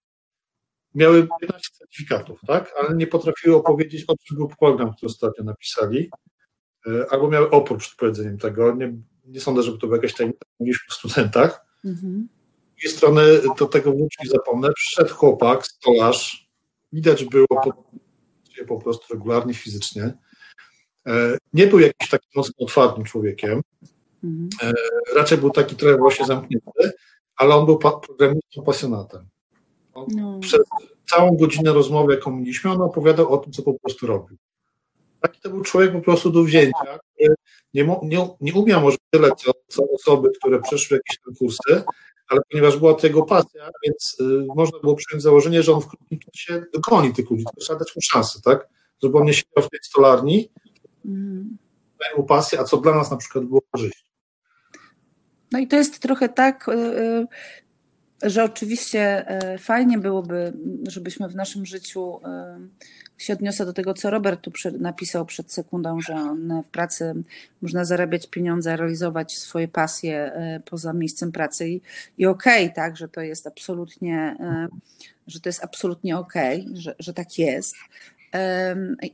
miały 0.96 1.28
15 1.42 1.70
certyfikatów, 1.78 2.40
tak, 2.48 2.74
ale 2.80 2.96
nie 2.96 3.08
potrafiły 3.08 3.56
opowiedzieć, 3.56 4.06
o 4.08 4.16
czym 4.28 4.38
był 4.38 4.48
program, 4.60 4.94
który 4.94 5.10
ostatnio 5.10 5.44
napisali, 5.44 6.10
e, 6.88 7.06
albo 7.10 7.30
miały 7.30 7.50
opór 7.50 7.78
przed 7.78 7.96
powiedzeniem 7.96 8.38
tego. 8.38 8.76
Nie, 8.76 8.94
nie 9.26 9.40
sądzę, 9.40 9.64
żeby 9.64 9.78
to 9.78 9.88
była 9.88 9.98
jakaś 9.98 10.14
tajemnica, 10.14 10.46
o 10.90 10.94
studentach. 10.94 11.66
Mm-hmm. 11.86 12.24
Z 12.24 12.84
drugiej 12.84 12.98
strony 12.98 13.24
do 13.60 13.66
tego 13.66 13.92
wrócić 13.92 14.30
zapomnę, 14.30 14.74
przyszedł 14.74 15.14
chłopak, 15.14 15.68
stolarz, 15.68 16.50
widać 16.94 17.26
było 17.26 17.48
po, 17.48 17.84
po 18.68 18.78
prostu 18.82 19.14
regularnie 19.14 19.54
fizycznie, 19.54 20.14
nie 21.54 21.68
był 21.68 21.80
jakimś 21.80 22.10
takim 22.10 22.30
mocno 22.36 22.54
otwartym 22.66 23.04
człowiekiem. 23.04 23.62
Mhm. 24.24 24.50
E, 24.64 24.74
raczej 25.16 25.38
był 25.38 25.50
taki 25.50 25.76
trochę 25.76 25.98
właśnie 25.98 26.26
zamknięty, 26.26 26.92
ale 27.36 27.56
on 27.56 27.66
był 27.66 27.78
programistą 27.78 28.64
pasjonatem. 28.66 29.26
No. 29.96 30.40
Przez 30.42 30.62
całą 31.10 31.38
godzinę 31.38 31.74
rozmowy, 31.74 32.14
jaką 32.14 32.32
mieliśmy, 32.32 32.72
on 32.72 32.82
opowiadał 32.82 33.34
o 33.34 33.38
tym, 33.38 33.54
co 33.54 33.64
po 33.64 33.74
prostu 33.74 34.08
robił. 34.08 34.38
Taki 35.20 35.42
to 35.42 35.50
był 35.50 35.62
człowiek 35.62 35.92
po 35.92 36.02
prostu 36.02 36.30
do 36.30 36.44
wzięcia, 36.44 37.00
który 37.14 37.36
nie, 37.74 37.84
nie, 38.04 38.28
nie 38.42 38.54
umiał 38.54 38.82
może 38.82 38.98
tyle, 39.10 39.30
co, 39.38 39.52
co 39.68 39.84
osoby, 39.96 40.30
które 40.40 40.62
przeszły 40.62 40.98
jakieś 40.98 41.20
tam 41.26 41.36
kursy, 41.36 41.84
ale 42.28 42.42
ponieważ 42.52 42.78
była 42.78 42.94
to 42.94 43.08
jego 43.08 43.24
pasja, 43.24 43.70
więc 43.86 44.18
y, 44.20 44.46
można 44.56 44.80
było 44.80 44.96
przyjąć 44.96 45.24
założenie, 45.24 45.64
że 45.64 45.74
on 45.74 45.82
w 45.82 45.88
krótkim 45.88 46.20
czasie 46.20 46.64
dokoni 46.74 47.14
tych 47.14 47.30
ludzi, 47.30 47.44
to 47.44 47.62
trzeba 47.62 47.80
dać 47.80 47.96
mu 47.96 48.02
szansę, 48.02 48.40
tak? 48.44 48.68
Żeby 49.04 49.18
on 49.18 49.24
nie 49.24 49.34
siedział 49.34 49.64
w 49.64 49.70
tej 49.70 49.80
stolarni, 49.84 50.50
mm. 51.06 51.58
mu 52.18 52.24
pasję, 52.24 52.60
a 52.60 52.64
co 52.64 52.78
dla 52.78 52.96
nas 52.96 53.12
na 53.12 53.18
przykład 53.18 53.46
było 53.46 53.62
korzyścią. 53.72 54.12
No 55.52 55.60
i 55.60 55.68
to 55.68 55.76
jest 55.76 56.00
trochę 56.00 56.30
tak, 56.30 56.68
y, 56.68 56.72
y, 58.24 58.30
że 58.30 58.44
oczywiście 58.44 59.26
y, 59.54 59.58
fajnie 59.58 59.98
byłoby, 59.98 60.54
żebyśmy 60.88 61.30
w 61.30 61.36
naszym 61.36 61.66
życiu 61.66 62.20
się 63.18 63.34
odniosę 63.34 63.66
do 63.66 63.74
tego, 63.74 63.94
co 63.94 64.10
Robert 64.10 64.42
tu 64.42 64.52
napisał 64.80 65.26
przed 65.26 65.52
sekundą, 65.52 66.02
że 66.02 66.14
on 66.16 66.64
w 66.66 66.70
pracy 66.70 67.14
można 67.62 67.86
zarabiać 67.86 68.28
pieniądze, 68.28 68.78
realizować 68.78 69.38
swoje 69.38 69.68
pasje 69.68 70.32
poza 70.66 70.94
miejscem 70.94 71.32
pracy 71.32 71.70
i, 71.70 71.82
i 72.18 72.26
okej, 72.26 72.64
okay, 72.64 72.76
tak, 72.76 72.98
że 72.98 73.08
to 73.08 73.22
jest 73.22 73.48
absolutnie, 73.48 74.38
że 75.28 75.40
to 75.40 75.50
jest 75.50 75.64
absolutnie 75.64 76.18
okej, 76.18 76.62
okay, 76.62 76.76
że, 76.76 76.96
że 77.00 77.14
tak 77.14 77.40
jest. 77.40 77.76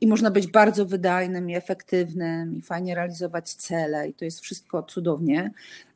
I 0.02 0.08
można 0.08 0.32
być 0.32 0.48
bardzo 0.48 0.86
wydajnym 0.86 1.50
i 1.50 1.56
efektywnym, 1.56 2.58
i 2.58 2.62
fajnie 2.62 2.96
realizować 2.96 3.54
cele, 3.54 4.10
i 4.10 4.14
to 4.14 4.26
jest 4.26 4.40
wszystko 4.40 4.84
cudownie. 4.84 5.52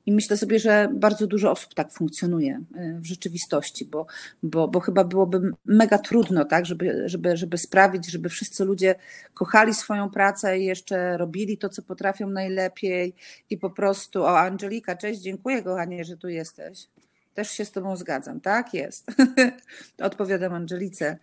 I 0.05 0.11
myślę 0.11 0.38
sobie, 0.38 0.59
że 0.59 0.89
bardzo 0.93 1.28
dużo 1.28 1.51
osób 1.51 1.74
tak 1.74 1.91
funkcjonuje 1.91 2.61
e, 2.76 2.93
w 2.99 3.05
rzeczywistości, 3.05 3.86
bo, 3.86 4.05
bo, 4.43 4.67
bo 4.67 4.80
chyba 4.80 5.03
byłoby 5.03 5.51
mega 5.65 5.97
trudno, 5.97 6.45
tak, 6.45 6.65
żeby, 6.65 7.03
żeby, 7.05 7.38
żeby 7.38 7.57
sprawić, 7.57 8.11
żeby 8.11 8.30
wszyscy 8.30 8.65
ludzie 8.65 8.95
kochali 9.34 9.74
swoją 9.74 10.09
pracę 10.09 10.59
i 10.59 10.65
jeszcze 10.65 11.17
robili 11.17 11.57
to, 11.57 11.69
co 11.69 11.82
potrafią 11.82 12.30
najlepiej 12.30 13.13
i 13.49 13.57
po 13.57 13.69
prostu, 13.69 14.24
o 14.24 14.39
Angelika, 14.39 14.95
cześć, 14.95 15.22
dziękuję 15.22 15.63
kochanie, 15.63 16.05
że 16.05 16.17
tu 16.17 16.30
jesteś. 16.30 16.88
Też 17.34 17.51
się 17.51 17.65
z 17.65 17.72
Tobą 17.72 17.95
zgadzam, 17.95 18.41
tak? 18.41 18.74
Jest. 18.74 19.07
Odpowiadam 20.01 20.53
Angelice. 20.53 21.17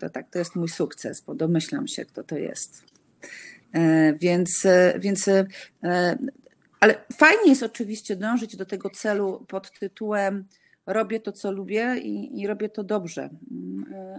To 0.00 0.10
tak, 0.10 0.30
to 0.30 0.38
jest 0.38 0.56
mój 0.56 0.68
sukces, 0.68 1.20
bo 1.20 1.34
domyślam 1.34 1.88
się, 1.88 2.04
kto 2.04 2.24
to 2.24 2.38
jest. 2.38 2.84
E, 3.72 4.12
więc, 4.12 4.66
e, 4.66 4.94
więc 4.98 5.30
ale 6.80 6.94
fajnie 7.16 7.48
jest 7.48 7.62
oczywiście 7.62 8.16
dążyć 8.16 8.56
do 8.56 8.66
tego 8.66 8.90
celu 8.90 9.44
pod 9.48 9.78
tytułem 9.78 10.44
robię 10.86 11.20
to, 11.20 11.32
co 11.32 11.52
lubię 11.52 11.96
i, 11.98 12.40
i 12.40 12.46
robię 12.46 12.68
to 12.68 12.84
dobrze. 12.84 13.30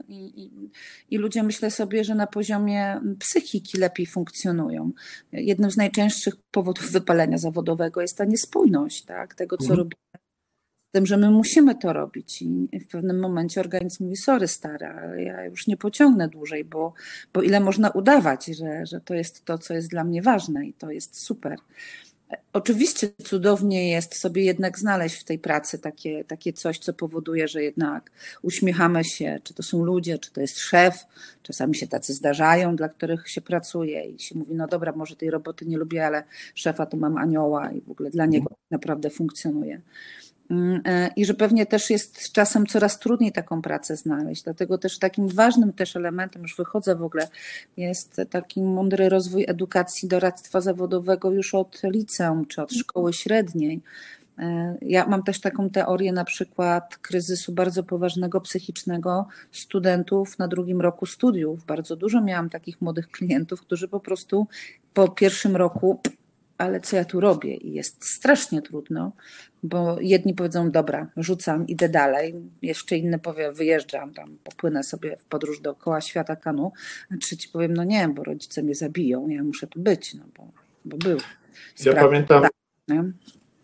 I, 0.07 0.43
i, 0.43 0.71
I, 1.09 1.17
ludzie 1.17 1.43
myślę 1.43 1.71
sobie, 1.71 2.03
że 2.03 2.15
na 2.15 2.27
poziomie 2.27 3.01
psychiki 3.19 3.77
lepiej 3.77 4.05
funkcjonują. 4.05 4.91
Jednym 5.31 5.71
z 5.71 5.77
najczęstszych 5.77 6.35
powodów 6.51 6.91
wypalenia 6.91 7.37
zawodowego 7.37 8.01
jest 8.01 8.17
ta 8.17 8.25
niespójność 8.25 9.05
tak, 9.05 9.35
tego, 9.35 9.57
co 9.57 9.63
mhm. 9.63 9.77
robimy. 9.77 10.10
Tym, 10.91 11.05
że 11.05 11.17
my 11.17 11.31
musimy 11.31 11.75
to 11.75 11.93
robić 11.93 12.41
i 12.41 12.79
w 12.79 12.87
pewnym 12.87 13.19
momencie 13.19 13.61
organizm 13.61 14.03
mówi, 14.03 14.15
sorry 14.15 14.47
stara, 14.47 15.15
ja 15.15 15.45
już 15.45 15.67
nie 15.67 15.77
pociągnę 15.77 16.27
dłużej, 16.27 16.65
bo, 16.65 16.93
bo 17.33 17.41
ile 17.41 17.59
można 17.59 17.89
udawać, 17.89 18.45
że, 18.45 18.85
że 18.85 19.01
to 19.01 19.13
jest 19.13 19.45
to, 19.45 19.57
co 19.57 19.73
jest 19.73 19.89
dla 19.89 20.03
mnie 20.03 20.21
ważne 20.21 20.65
i 20.65 20.73
to 20.73 20.91
jest 20.91 21.21
super. 21.21 21.57
Oczywiście 22.53 23.09
cudownie 23.23 23.89
jest 23.89 24.15
sobie 24.15 24.43
jednak 24.43 24.79
znaleźć 24.79 25.15
w 25.15 25.23
tej 25.23 25.39
pracy 25.39 25.79
takie, 25.79 26.23
takie 26.23 26.53
coś, 26.53 26.79
co 26.79 26.93
powoduje, 26.93 27.47
że 27.47 27.63
jednak 27.63 28.11
uśmiechamy 28.41 29.03
się, 29.03 29.39
czy 29.43 29.53
to 29.53 29.63
są 29.63 29.85
ludzie, 29.85 30.19
czy 30.19 30.31
to 30.31 30.41
jest 30.41 30.59
szef. 30.59 31.05
Czasami 31.43 31.75
się 31.75 31.87
tacy 31.87 32.13
zdarzają, 32.13 32.75
dla 32.75 32.89
których 32.89 33.29
się 33.29 33.41
pracuje 33.41 34.05
i 34.05 34.19
się 34.19 34.37
mówi, 34.37 34.55
no 34.55 34.67
dobra, 34.67 34.91
może 34.91 35.15
tej 35.15 35.29
roboty 35.29 35.65
nie 35.65 35.77
lubię, 35.77 36.05
ale 36.05 36.23
szefa 36.55 36.85
to 36.85 36.97
mam 36.97 37.17
anioła 37.17 37.71
i 37.71 37.81
w 37.81 37.91
ogóle 37.91 38.09
dla 38.09 38.25
niego 38.25 38.55
naprawdę 38.71 39.09
funkcjonuje. 39.09 39.81
Mm, 40.51 40.81
e, 40.85 41.09
i 41.15 41.25
że 41.25 41.33
pewnie 41.33 41.65
też 41.65 41.89
jest 41.89 42.31
czasem 42.31 42.65
coraz 42.65 42.99
trudniej 42.99 43.31
taką 43.31 43.61
pracę 43.61 43.97
znaleźć. 43.97 44.43
Dlatego 44.43 44.77
też 44.77 44.99
takim 44.99 45.27
ważnym 45.27 45.73
też 45.73 45.95
elementem, 45.95 46.41
już 46.41 46.55
wychodzę 46.57 46.95
w 46.95 47.03
ogóle, 47.03 47.27
jest 47.77 48.21
taki 48.29 48.61
mądry 48.61 49.09
rozwój 49.09 49.45
edukacji 49.47 50.07
doradztwa 50.07 50.61
zawodowego 50.61 51.31
już 51.31 51.55
od 51.55 51.81
liceum 51.83 52.45
czy 52.45 52.61
od 52.61 52.73
szkoły 52.73 53.13
średniej. 53.13 53.81
E, 54.39 54.77
ja 54.81 55.07
mam 55.07 55.23
też 55.23 55.41
taką 55.41 55.69
teorię 55.69 56.11
na 56.11 56.25
przykład 56.25 56.97
kryzysu 56.97 57.53
bardzo 57.53 57.83
poważnego 57.83 58.41
psychicznego 58.41 59.27
studentów 59.51 60.39
na 60.39 60.47
drugim 60.47 60.81
roku 60.81 61.05
studiów. 61.05 61.65
Bardzo 61.65 61.95
dużo 61.95 62.21
miałam 62.21 62.49
takich 62.49 62.81
młodych 62.81 63.07
klientów, 63.07 63.61
którzy 63.61 63.87
po 63.87 63.99
prostu 63.99 64.47
po 64.93 65.07
pierwszym 65.07 65.55
roku 65.55 65.99
ale 66.61 66.79
co 66.79 66.95
ja 66.95 67.05
tu 67.05 67.19
robię? 67.19 67.55
I 67.55 67.73
jest 67.73 68.05
strasznie 68.05 68.61
trudno, 68.61 69.11
bo 69.63 69.97
jedni 69.99 70.33
powiedzą, 70.33 70.71
dobra, 70.71 71.07
rzucam, 71.17 71.67
idę 71.67 71.89
dalej, 71.89 72.35
jeszcze 72.61 72.97
inny 72.97 73.19
powie, 73.19 73.51
wyjeżdżam, 73.51 74.13
tam 74.13 74.37
popłynę 74.43 74.83
sobie 74.83 75.17
w 75.17 75.25
podróż 75.25 75.59
dookoła 75.59 76.01
świata 76.01 76.35
kanu, 76.35 76.71
a 77.13 77.17
trzeci 77.17 77.49
powiem, 77.49 77.73
no 77.73 77.83
nie, 77.83 78.07
bo 78.07 78.23
rodzice 78.23 78.63
mnie 78.63 78.75
zabiją, 78.75 79.27
ja 79.27 79.43
muszę 79.43 79.67
tu 79.67 79.79
być, 79.79 80.13
no 80.13 80.23
bo, 80.37 80.51
bo 80.85 80.97
był. 80.97 81.17
Ja 81.85 81.93
pamiętam, 81.93 82.41
tak, 82.41 82.51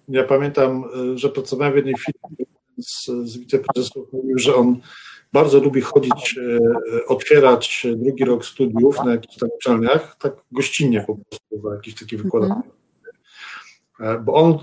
ja 0.10 0.24
pamiętam, 0.24 0.84
y, 1.14 1.18
że 1.18 1.30
pracowałem 1.30 1.74
w 1.74 1.76
jednej 1.76 1.96
firmie 1.98 2.46
z, 2.78 3.06
z 3.06 3.38
wiceprezesów, 3.38 4.14
mówił, 4.14 4.38
że 4.38 4.56
on 4.56 4.80
bardzo 5.34 5.60
lubi 5.60 5.82
chodzić, 5.82 6.38
y, 6.38 7.06
otwierać 7.08 7.88
drugi 7.96 8.26
rok 8.26 8.46
studiów 8.46 8.98
na 9.06 9.12
jakichś 9.12 9.38
tam 9.38 9.50
uczelniach, 9.56 10.18
tak 10.20 10.34
gościnnie 10.52 11.06
po 11.08 11.16
prostu, 11.16 11.70
na 11.70 11.76
jakichś 11.76 12.00
takich 12.00 12.24
wykładach. 12.24 12.52
Mm 12.52 12.62
-hmm 12.62 12.77
E, 12.77 12.77
bo 14.26 14.34
on 14.34 14.54
e, 14.54 14.58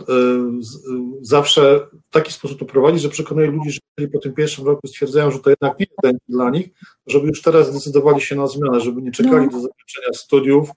zawsze 1.21 1.87
w 2.09 2.11
taki 2.11 2.33
sposób 2.33 2.59
to 2.59 2.65
prowadzi, 2.65 2.99
że 2.99 3.09
przekonuje 3.09 3.51
ludzi, 3.51 3.71
że 3.71 3.79
jeżeli 3.99 4.13
po 4.13 4.19
tym 4.19 4.33
pierwszym 4.33 4.67
roku 4.67 4.87
stwierdzają, 4.87 5.31
że 5.31 5.39
to 5.39 5.51
jednak 5.51 5.79
nie 5.79 5.87
jest 6.03 6.19
dla 6.29 6.51
nich, 6.51 6.69
żeby 7.07 7.27
już 7.27 7.43
teraz 7.43 7.71
zdecydowali 7.71 8.21
się 8.21 8.37
na 8.37 8.47
zmianę, 8.47 8.81
żeby 8.81 9.03
nie 9.03 9.13
czekali 9.13 9.47
no. 9.47 9.53
do 9.53 9.61
zakończenia 9.61 10.13
studiów 10.15 10.71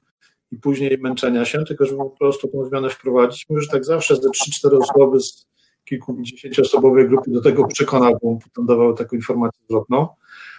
i 0.51 0.57
później 0.57 0.97
męczenia 1.01 1.45
się, 1.45 1.63
tylko 1.65 1.85
żeby 1.85 1.97
po 1.97 2.09
prostu 2.09 2.47
tę 2.47 2.65
zmianę 2.69 2.89
wprowadzić. 2.89 3.45
Mówię, 3.49 3.61
że 3.61 3.67
tak 3.67 3.85
zawsze 3.85 4.15
ze 4.15 4.29
3-4 4.67 4.77
osoby 4.81 5.19
z 5.19 5.47
kilkudziesięcioosobowej 5.85 7.07
grupy 7.07 7.31
do 7.31 7.41
tego 7.41 7.67
przekonał, 7.67 8.17
bo 8.23 8.39
potem 8.43 8.65
dawały 8.65 8.95
taką 8.95 9.15
informację 9.15 9.61
zwrotną. 9.69 10.07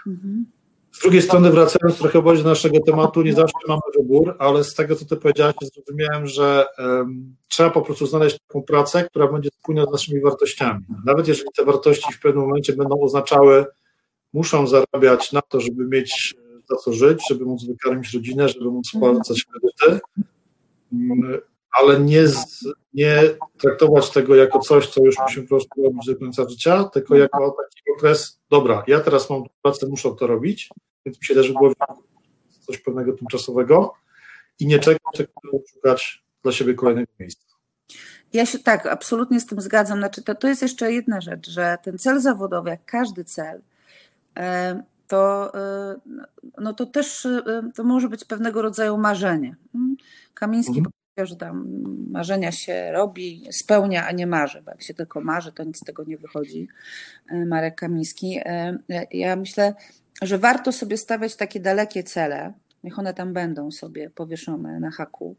Mhm. 0.07 0.47
Z 0.99 1.01
drugiej 1.01 1.23
strony, 1.23 1.51
wracając 1.51 1.99
trochę 1.99 2.23
bardziej 2.23 2.45
do 2.45 2.51
naszego 2.51 2.81
tematu, 2.81 3.23
nie 3.23 3.33
zawsze 3.33 3.59
mamy 3.69 3.81
wybór, 3.99 4.37
ale 4.39 4.65
z 4.65 4.75
tego, 4.75 4.97
co 4.97 5.05
ty 5.05 5.17
powiedziałaś, 5.17 5.55
zrozumiałem, 5.75 6.27
że 6.27 6.67
um, 6.79 7.37
trzeba 7.49 7.71
po 7.71 7.83
prostu 7.83 8.07
znaleźć 8.07 8.39
taką 8.49 8.63
pracę, 8.63 9.05
która 9.05 9.33
będzie 9.33 9.51
spójna 9.61 9.85
z 9.85 9.91
naszymi 9.91 10.21
wartościami. 10.21 10.85
Nawet 11.07 11.29
jeżeli 11.29 11.49
te 11.57 11.65
wartości 11.65 12.13
w 12.13 12.21
pewnym 12.21 12.45
momencie 12.45 12.73
będą 12.73 13.01
oznaczały, 13.01 13.67
muszą 14.33 14.67
zarabiać 14.67 15.33
na 15.33 15.43
to, 15.43 15.61
żeby 15.61 15.87
mieć 15.87 16.35
za 16.71 16.77
co 16.77 16.93
żyć, 16.93 17.21
żeby 17.31 17.45
móc 17.45 17.65
wykarmić 17.65 18.15
rodzinę, 18.15 18.49
żeby 18.49 18.71
móc 18.71 18.89
spłacać 18.89 19.45
kredyty, 19.45 20.01
mm, 20.93 21.41
ale 21.73 22.01
nie, 22.01 22.29
z, 22.29 22.65
nie 22.95 23.23
traktować 23.59 24.11
tego 24.11 24.35
jako 24.35 24.59
coś, 24.59 24.87
co 24.89 25.05
już 25.05 25.17
musimy 25.19 25.47
po 25.47 25.49
prostu 25.49 25.83
robić 25.83 26.07
do 26.07 26.17
końca 26.17 26.49
życia, 26.49 26.85
tylko 26.85 27.17
jako 27.17 27.39
taki 27.39 27.83
okres, 27.97 28.41
dobra, 28.51 28.83
ja 28.87 29.01
teraz 29.01 29.31
mam 29.31 29.43
pracę, 29.63 29.87
muszę 29.91 30.15
to 30.19 30.27
robić, 30.27 30.69
więc 31.05 31.19
mi 31.19 31.25
się 31.25 31.35
też 31.35 31.51
w 31.51 31.55
głowie 31.55 31.75
coś 32.67 32.79
pewnego 32.79 33.13
tymczasowego 33.13 33.95
i 34.61 34.67
nie 34.67 34.79
czekać, 34.79 35.17
tylko 35.17 35.41
szukać 35.75 36.25
dla 36.43 36.53
siebie 36.53 36.75
kolejnego 36.75 37.13
miejsca. 37.21 37.49
Ja 38.33 38.47
się 38.47 38.59
tak, 38.59 38.87
absolutnie 38.87 39.41
z 39.41 39.47
tym 39.47 39.61
zgadzam. 39.61 39.99
Znaczy, 39.99 40.23
to, 40.23 40.35
to 40.35 40.49
jest 40.49 40.63
jeszcze 40.63 40.93
jedna 40.93 41.21
rzecz, 41.21 41.51
że 41.51 41.79
ten 41.83 41.99
cel 41.99 42.21
zawodowy, 42.21 42.71
jak 42.71 42.85
każdy 42.85 43.25
cel, 43.25 43.61
e, 44.37 44.83
to, 45.07 45.55
e, 45.55 45.97
no 46.59 46.73
to 46.73 46.87
też 46.87 47.27
e, 47.27 47.43
to 47.75 47.85
może 47.85 48.09
być 48.09 48.25
pewnego 48.25 48.63
rodzaju 48.63 48.99
marzenie. 48.99 49.57
Hmm? 49.73 49.97
Kamiński 50.35 50.79
mhm 50.79 50.93
że 51.27 51.37
tam 51.37 51.67
marzenia 52.11 52.53
się 52.53 52.93
robi, 52.93 53.49
spełnia, 53.51 54.07
a 54.07 54.13
nie 54.13 54.27
marzy, 54.27 54.63
bo 54.63 54.71
jak 54.71 54.83
się 54.83 54.95
tylko 54.95 55.21
marzy, 55.21 55.53
to 55.53 55.65
nic 55.65 55.77
z 55.77 55.85
tego 55.85 56.05
nie 56.05 56.19
wychodzi. 56.19 56.69
Marek 57.47 57.75
Kamiński. 57.75 58.41
Ja 59.11 59.37
myślę, 59.37 59.75
że 60.23 60.39
warto 60.39 60.73
sobie 60.73 60.97
stawiać 60.97 61.37
takie 61.37 61.61
dalekie 61.61 62.03
cele, 62.03 62.53
niech 62.85 62.99
one 62.99 63.15
tam 63.15 63.33
będą 63.33 63.71
sobie 63.71 64.11
powieszone 64.11 64.81
na 64.81 64.91
haku. 64.91 65.37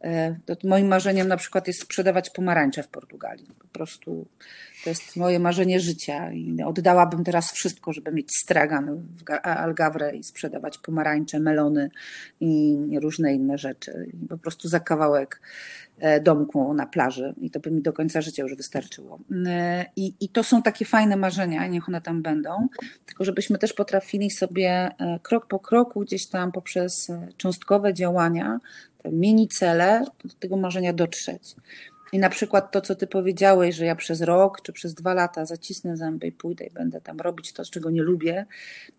E, 0.00 0.36
to 0.46 0.56
moim 0.64 0.86
marzeniem 0.86 1.28
na 1.28 1.36
przykład 1.36 1.66
jest 1.66 1.82
sprzedawać 1.82 2.30
pomarańcze 2.30 2.82
w 2.82 2.88
Portugalii. 2.88 3.46
Po 3.58 3.68
prostu 3.68 4.26
to 4.84 4.90
jest 4.90 5.16
moje 5.16 5.38
marzenie 5.38 5.80
życia 5.80 6.32
i 6.32 6.62
oddałabym 6.62 7.24
teraz 7.24 7.52
wszystko, 7.52 7.92
żeby 7.92 8.12
mieć 8.12 8.28
stragan 8.36 9.06
w 9.26 9.30
Algawre 9.42 10.16
i 10.16 10.24
sprzedawać 10.24 10.78
pomarańcze, 10.78 11.40
melony 11.40 11.90
i 12.40 12.78
różne 13.02 13.34
inne 13.34 13.58
rzeczy. 13.58 14.10
I 14.22 14.28
po 14.28 14.38
prostu 14.38 14.68
za 14.68 14.80
kawałek 14.80 15.40
domku 16.22 16.74
na 16.74 16.86
plaży 16.86 17.34
i 17.40 17.50
to 17.50 17.60
by 17.60 17.70
mi 17.70 17.82
do 17.82 17.92
końca 17.92 18.20
życia 18.20 18.42
już 18.42 18.54
wystarczyło. 18.54 19.18
E, 19.46 19.86
I, 19.96 20.14
I 20.20 20.28
to 20.28 20.44
są 20.44 20.62
takie 20.62 20.84
fajne 20.84 21.16
marzenia, 21.16 21.66
niech 21.66 21.88
one 21.88 22.00
tam 22.00 22.22
będą, 22.22 22.68
tylko 23.06 23.24
żebyśmy 23.24 23.58
też 23.58 23.72
potrafili 23.72 24.30
sobie 24.30 24.90
krok 25.22 25.46
po 25.46 25.58
kroku 25.58 26.00
gdzieś 26.00 26.26
tam 26.26 26.52
poprzez 26.52 27.12
cząstkowe 27.36 27.94
działania 27.94 28.60
te 29.02 29.12
mini 29.12 29.48
cele, 29.48 30.04
do 30.24 30.34
tego 30.34 30.56
marzenia 30.56 30.92
dotrzeć. 30.92 31.56
I 32.12 32.18
na 32.18 32.30
przykład 32.30 32.72
to, 32.72 32.80
co 32.80 32.94
ty 32.94 33.06
powiedziałeś, 33.06 33.74
że 33.74 33.86
ja 33.86 33.96
przez 33.96 34.20
rok 34.20 34.62
czy 34.62 34.72
przez 34.72 34.94
dwa 34.94 35.14
lata 35.14 35.44
zacisnę 35.44 35.96
zęby 35.96 36.26
i 36.26 36.32
pójdę 36.32 36.64
i 36.64 36.70
będę 36.70 37.00
tam 37.00 37.20
robić 37.20 37.52
to, 37.52 37.64
czego 37.64 37.90
nie 37.90 38.02
lubię, 38.02 38.46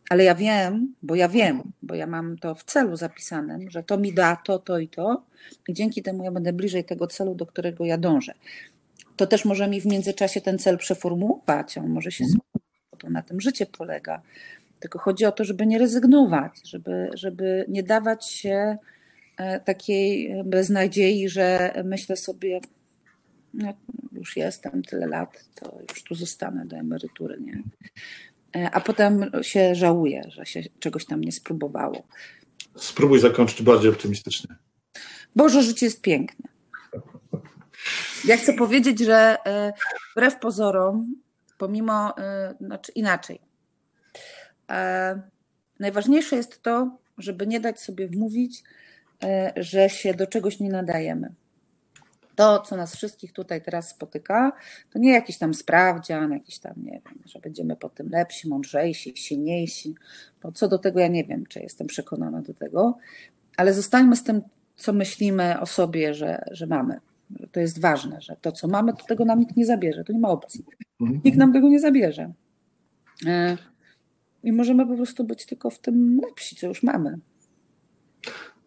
ale 0.10 0.24
ja 0.24 0.36
wiem, 0.36 0.96
bo 1.04 1.16
ja 1.16 1.30
wiem, 1.30 1.64
bo 1.82 1.96
ja 1.96 2.08
mam 2.08 2.38
to 2.38 2.56
w 2.56 2.64
celu 2.64 2.96
zapisanym, 2.96 3.70
że 3.70 3.84
to 3.84 3.98
mi 3.98 4.14
da 4.14 4.36
to, 4.36 4.60
to 4.60 4.80
i 4.80 4.88
to, 4.88 5.24
i 5.68 5.74
dzięki 5.74 6.04
temu 6.04 6.24
ja 6.24 6.32
będę 6.32 6.54
bliżej 6.54 6.84
tego 6.84 7.08
celu, 7.08 7.36
do 7.36 7.46
którego 7.46 7.86
ja 7.86 7.98
dążę. 7.98 8.34
To 9.16 9.28
też 9.28 9.46
może 9.46 9.68
mi 9.68 9.82
w 9.82 9.86
międzyczasie 9.86 10.42
ten 10.42 10.60
cel 10.60 10.78
przeformułować, 10.78 11.78
on 11.78 11.90
może 11.90 12.12
się 12.12 12.26
zmienić, 12.26 12.72
bo 12.92 12.98
to 12.98 13.10
na 13.10 13.22
tym 13.22 13.42
życie 13.42 13.66
polega. 13.66 14.22
Tylko 14.80 15.00
chodzi 15.00 15.26
o 15.26 15.32
to, 15.32 15.44
żeby 15.44 15.68
nie 15.68 15.80
rezygnować, 15.80 16.52
żeby, 16.64 17.10
żeby 17.14 17.66
nie 17.68 17.84
dawać 17.84 18.26
się 18.26 18.78
E, 19.42 19.60
takiej 19.60 20.36
beznadziei, 20.46 21.30
że 21.30 21.74
myślę 21.84 22.16
sobie, 22.16 22.60
już 24.12 24.38
jestem 24.38 24.84
tyle 24.84 25.08
lat, 25.08 25.46
to 25.56 25.78
już 25.90 26.04
tu 26.04 26.16
zostanę 26.16 26.66
do 26.66 26.78
emerytury, 26.78 27.42
nie? 27.42 27.64
E, 28.56 28.72
a 28.72 28.82
potem 28.82 29.32
się 29.42 29.76
żałuje, 29.76 30.22
że 30.28 30.46
się 30.46 30.64
czegoś 30.80 31.06
tam 31.06 31.22
nie 31.22 31.32
spróbowało. 31.32 32.04
Spróbuj 32.76 33.20
zakończyć 33.20 33.62
bardziej 33.62 33.90
optymistycznie. 33.92 34.56
Boże, 35.36 35.64
życie 35.64 35.86
jest 35.86 36.02
piękne. 36.02 36.50
Ja 38.26 38.38
chcę 38.38 38.54
powiedzieć, 38.54 39.00
że 39.00 39.38
e, 39.46 39.74
wbrew 40.12 40.40
pozorom, 40.40 41.16
pomimo, 41.58 42.14
znaczy 42.62 42.92
inaczej, 42.92 43.40
najważniejsze 45.80 46.36
jest 46.36 46.62
to, 46.62 46.98
żeby 47.18 47.48
nie 47.48 47.60
dać 47.60 47.82
sobie 47.82 48.08
wmówić, 48.08 48.64
E, 49.24 49.54
że 49.56 49.90
się 49.90 50.14
do 50.14 50.28
czegoś 50.28 50.60
nie 50.60 50.70
nadajemy. 50.70 51.34
To, 52.36 52.60
co 52.60 52.78
nas 52.78 52.96
wszystkich 52.96 53.34
tutaj 53.34 53.62
teraz 53.62 53.90
spotyka, 53.90 54.52
to 54.90 55.00
nie 55.00 55.12
jakiś 55.12 55.38
tam 55.38 55.54
sprawdzian, 55.54 56.32
jakiś 56.32 56.60
tam, 56.60 56.74
nie 56.78 57.02
wiem, 57.06 57.20
że 57.26 57.40
będziemy 57.40 57.76
po 57.76 57.90
tym 57.90 58.10
lepsi, 58.10 58.50
mądrzejsi, 58.50 59.14
silniejsi. 59.18 59.96
Bo 60.44 60.52
co 60.52 60.68
do 60.68 60.80
tego 60.80 61.00
ja 61.00 61.08
nie 61.08 61.24
wiem, 61.24 61.46
czy 61.46 61.60
jestem 61.60 61.88
przekonana 61.88 62.42
do 62.42 62.54
tego, 62.54 62.98
ale 63.58 63.74
zostańmy 63.74 64.16
z 64.16 64.24
tym, 64.24 64.42
co 64.76 64.94
myślimy 64.94 65.60
o 65.60 65.66
sobie, 65.66 66.14
że, 66.14 66.44
że 66.52 66.68
mamy. 66.68 67.00
To 67.52 67.60
jest 67.60 67.82
ważne, 67.82 68.22
że 68.22 68.36
to, 68.42 68.52
co 68.52 68.68
mamy, 68.68 68.94
to 68.94 69.06
tego 69.06 69.26
nam 69.26 69.40
nikt 69.40 69.58
nie 69.58 69.66
zabierze. 69.66 70.04
To 70.04 70.14
nie 70.14 70.20
ma 70.20 70.30
opcji. 70.30 70.66
Nikt 71.00 71.38
nam 71.38 71.54
tego 71.54 71.70
nie 71.70 71.80
zabierze. 71.80 72.34
E, 73.26 73.58
I 74.44 74.52
możemy 74.52 74.88
po 74.88 74.96
prostu 74.96 75.24
być 75.24 75.46
tylko 75.46 75.70
w 75.70 75.80
tym 75.80 76.20
lepsi, 76.28 76.56
co 76.56 76.68
już 76.68 76.84
mamy. 76.84 77.20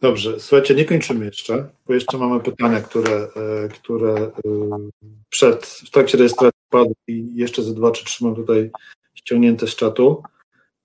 Dobrze, 0.04 0.40
słuchajcie, 0.40 0.74
nie 0.74 0.84
kończymy 0.84 1.24
jeszcze, 1.24 1.68
bo 1.86 1.94
jeszcze 1.94 2.18
mamy 2.18 2.40
pytania, 2.40 2.80
które, 2.80 3.28
e, 3.36 3.68
które 3.68 4.14
e, 4.14 4.30
przed, 5.30 5.66
w 5.66 5.90
trakcie 5.90 6.18
rejestracji 6.18 6.60
padły 6.70 6.94
i 7.06 7.30
jeszcze 7.34 7.62
ze 7.62 7.74
dwa 7.74 7.90
czy 7.90 8.04
trzy 8.04 8.24
mam 8.24 8.34
tutaj 8.34 8.70
ściągnięte 9.14 9.66
z 9.66 9.76
czatu. 9.76 10.22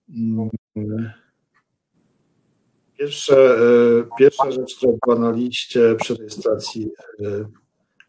Mm. 0.10 0.50
Pierwsze, 3.00 3.58
e, 3.58 4.18
pierwsza 4.20 4.52
rzecz, 4.52 4.76
która 4.76 4.94
była 5.06 5.20
na 5.20 5.32
liście 5.32 5.96
przy 6.02 6.16
rejestracji, 6.16 6.90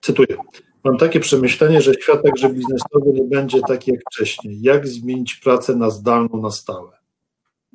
cytuję. 0.00 0.36
Mam 0.84 0.98
takie 0.98 1.20
przemyślenie, 1.20 1.82
że 1.82 1.94
świat 1.94 2.22
także 2.22 2.48
biznesowy 2.48 3.12
nie 3.12 3.24
będzie 3.24 3.60
taki 3.68 3.90
jak 3.90 4.00
wcześniej. 4.12 4.62
Jak 4.62 4.88
zmienić 4.88 5.34
pracę 5.34 5.76
na 5.76 5.90
zdalną 5.90 6.42
na 6.42 6.50
stałe? 6.50 6.99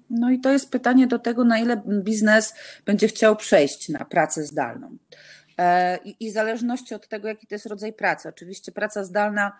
No 0.09 0.31
i 0.31 0.39
to 0.39 0.51
jest 0.51 0.71
pytanie 0.71 1.07
do 1.07 1.19
tego, 1.19 1.43
na 1.43 1.59
ile 1.59 1.81
biznes 1.87 2.53
będzie 2.85 3.07
chciał 3.07 3.35
przejść 3.35 3.89
na 3.89 4.05
pracę 4.05 4.43
zdalną. 4.43 4.97
E, 5.57 5.97
I, 6.19 6.29
w 6.31 6.33
zależności 6.33 6.95
od 6.95 7.07
tego, 7.07 7.27
jaki 7.27 7.47
to 7.47 7.55
jest 7.55 7.65
rodzaj 7.65 7.93
pracy. 7.93 8.29
Oczywiście 8.29 8.71
praca 8.71 9.03
zdalna 9.03 9.51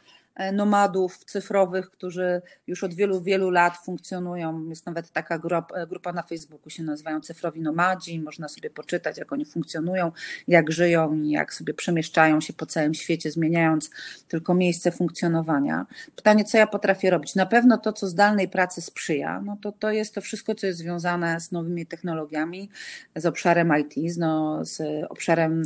nomadów 0.53 1.25
cyfrowych, 1.25 1.91
którzy 1.91 2.41
już 2.67 2.83
od 2.83 2.93
wielu, 2.93 3.21
wielu 3.21 3.49
lat 3.49 3.77
funkcjonują. 3.77 4.69
Jest 4.69 4.85
nawet 4.85 5.11
taka 5.11 5.39
grupa, 5.39 5.85
grupa 5.85 6.13
na 6.13 6.23
Facebooku, 6.23 6.69
się 6.69 6.83
nazywają 6.83 7.21
Cyfrowi 7.21 7.61
Nomadzi. 7.61 8.19
Można 8.19 8.47
sobie 8.47 8.69
poczytać, 8.69 9.17
jak 9.17 9.33
oni 9.33 9.45
funkcjonują, 9.45 10.11
jak 10.47 10.71
żyją 10.71 11.13
i 11.13 11.29
jak 11.29 11.53
sobie 11.53 11.73
przemieszczają 11.73 12.41
się 12.41 12.53
po 12.53 12.65
całym 12.65 12.93
świecie, 12.93 13.31
zmieniając 13.31 13.89
tylko 14.27 14.53
miejsce 14.53 14.91
funkcjonowania. 14.91 15.85
Pytanie, 16.15 16.45
co 16.45 16.57
ja 16.57 16.67
potrafię 16.67 17.09
robić? 17.09 17.35
Na 17.35 17.45
pewno 17.45 17.77
to, 17.77 17.93
co 17.93 18.07
zdalnej 18.07 18.47
pracy 18.47 18.81
sprzyja, 18.81 19.41
no 19.45 19.57
to, 19.61 19.71
to 19.71 19.91
jest 19.91 20.15
to 20.15 20.21
wszystko, 20.21 20.55
co 20.55 20.67
jest 20.67 20.79
związane 20.79 21.39
z 21.39 21.51
nowymi 21.51 21.85
technologiami, 21.85 22.69
z 23.15 23.25
obszarem 23.25 23.73
IT, 23.79 24.13
z, 24.13 24.17
no, 24.17 24.65
z 24.65 24.81
obszarem 25.09 25.63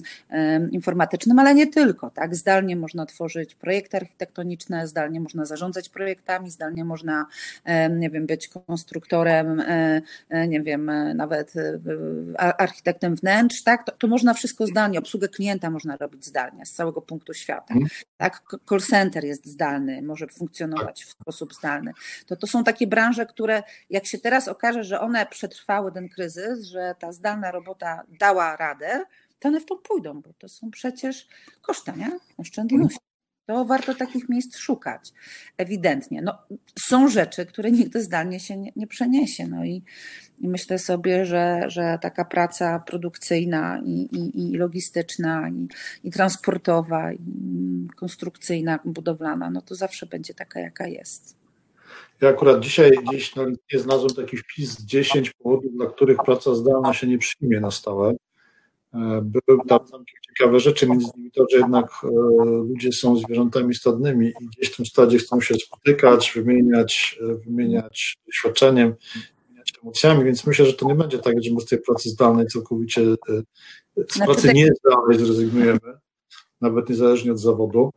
informatycznym, 0.72 1.39
ale 1.39 1.55
nie 1.55 1.67
tylko. 1.67 2.09
Tak? 2.09 2.36
Zdalnie 2.36 2.76
można 2.76 3.05
tworzyć 3.05 3.55
projekty 3.55 3.97
architektoniczne, 3.97 4.59
zdalnie 4.84 5.20
można 5.20 5.45
zarządzać 5.45 5.89
projektami, 5.89 6.51
zdalnie 6.51 6.86
można, 6.86 7.26
nie 7.89 8.10
wiem, 8.10 8.26
być 8.26 8.47
konstruktorem, 8.47 9.60
e, 9.60 10.01
e, 10.30 10.47
nie 10.47 10.62
wiem, 10.62 10.89
e, 10.89 11.14
nawet 11.14 11.53
architektem 12.38 13.16
wnętrz, 13.16 13.64
tak? 13.64 13.86
To, 13.86 13.91
to 13.91 14.07
można 14.07 14.34
wszystko 14.34 14.68
zdalnie, 14.68 14.99
obsługę 14.99 15.28
klienta 15.28 15.70
można 15.70 15.97
robić 15.97 16.26
zdalnie 16.26 16.66
z 16.66 16.72
całego 16.72 17.01
punktu 17.01 17.34
świata. 17.34 17.74
Mhm. 17.74 17.89
Tak? 18.18 18.41
Call 18.70 18.82
center 18.82 19.24
jest 19.26 19.45
zdalny, 19.45 20.01
może 20.01 20.28
funkcjonować 20.28 21.03
w 21.03 21.10
sposób 21.10 21.53
zdalny. 21.53 21.93
To, 22.26 22.36
to 22.36 22.47
są 22.47 22.64
takie 22.64 22.88
branże, 22.88 23.26
które 23.26 23.64
jak 23.89 24.05
się 24.05 24.18
teraz 24.18 24.47
okaże, 24.47 24.84
że 24.84 24.99
one 24.99 25.26
przetrwały 25.26 25.91
ten 25.91 26.10
kryzys, 26.10 26.66
że 26.66 26.95
ta 26.99 27.12
zdalna 27.12 27.51
robota 27.51 28.03
dała 28.20 28.55
radę, 28.55 29.03
to 29.39 29.47
one 29.47 29.60
w 29.60 29.66
to 29.66 29.76
pójdą, 29.76 30.22
bo 30.22 30.34
to 30.34 30.49
są 30.49 30.72
przecież 30.72 31.28
koszta, 31.62 31.91
nie? 31.95 32.20
Oszczędności 32.38 33.09
to 33.49 33.65
warto 33.65 33.95
takich 33.95 34.29
miejsc 34.29 34.57
szukać. 34.57 35.13
Ewidentnie. 35.57 36.21
No, 36.21 36.37
są 36.79 37.07
rzeczy, 37.07 37.45
które 37.45 37.71
nigdy 37.71 38.01
zdalnie 38.01 38.39
się 38.39 38.57
nie, 38.57 38.71
nie 38.75 38.87
przeniesie. 38.87 39.47
No 39.47 39.65
i, 39.65 39.83
i, 40.39 40.47
myślę 40.47 40.79
sobie, 40.79 41.25
że, 41.25 41.63
że 41.67 41.99
taka 42.01 42.25
praca 42.25 42.79
produkcyjna 42.79 43.81
i, 43.85 43.91
i, 43.91 44.51
i 44.53 44.57
logistyczna, 44.57 45.49
i, 46.03 46.11
transportowa, 46.11 47.13
i 47.13 47.19
konstrukcyjna, 47.95 48.79
budowlana, 48.85 49.49
no 49.49 49.61
to 49.61 49.75
zawsze 49.75 50.05
będzie 50.05 50.33
taka, 50.33 50.59
jaka 50.59 50.87
jest. 50.87 51.37
Ja 52.21 52.29
akurat 52.29 52.59
dzisiaj 52.59 52.91
gdzieś 53.07 53.35
na 53.35 53.43
LinkedInie 53.43 53.83
znalazłem 53.83 54.15
taki 54.15 54.37
wpis 54.37 54.81
10 54.81 55.31
powodów, 55.31 55.73
dla 55.73 55.85
których 55.85 56.17
praca 56.25 56.55
zdalna 56.55 56.93
się 56.93 57.07
nie 57.07 57.17
przyjmie 57.17 57.59
na 57.59 57.71
stałe. 57.71 58.13
E, 58.93 59.21
były 59.23 59.59
tam 59.67 59.79
ciekawe 60.27 60.59
rzeczy, 60.59 60.87
między 60.87 61.07
innymi 61.15 61.31
to, 61.31 61.45
że 61.51 61.57
jednak 61.57 61.85
e, 62.03 62.07
ludzie 62.45 62.91
są 62.91 63.17
zwierzętami 63.17 63.75
stadnymi 63.75 64.27
i 64.27 64.45
gdzieś 64.47 64.73
w 64.73 64.75
tym 64.75 64.85
stadzie 64.85 65.17
chcą 65.17 65.41
się 65.41 65.55
spotykać, 65.55 66.31
wymieniać, 66.35 67.19
e, 67.21 67.35
wymieniać 67.35 68.17
doświadczeniem, 68.25 68.95
wymieniać 69.43 69.73
emocjami, 69.83 70.23
więc 70.23 70.47
myślę, 70.47 70.65
że 70.65 70.73
to 70.73 70.87
nie 70.87 70.95
będzie 70.95 71.19
tak, 71.19 71.43
że 71.43 71.53
my 71.53 71.61
z 71.61 71.65
tej 71.65 71.81
pracy 71.81 72.09
zdalnej 72.09 72.47
całkowicie, 72.47 73.01
z 73.05 73.17
znaczy 73.97 74.25
pracy 74.25 74.47
tak- 74.47 74.55
nie 74.55 74.69
zdalnej 74.85 75.19
zrezygnujemy, 75.19 75.79
nawet 76.61 76.89
niezależnie 76.89 77.31
od 77.31 77.39
zawodu. 77.39 77.91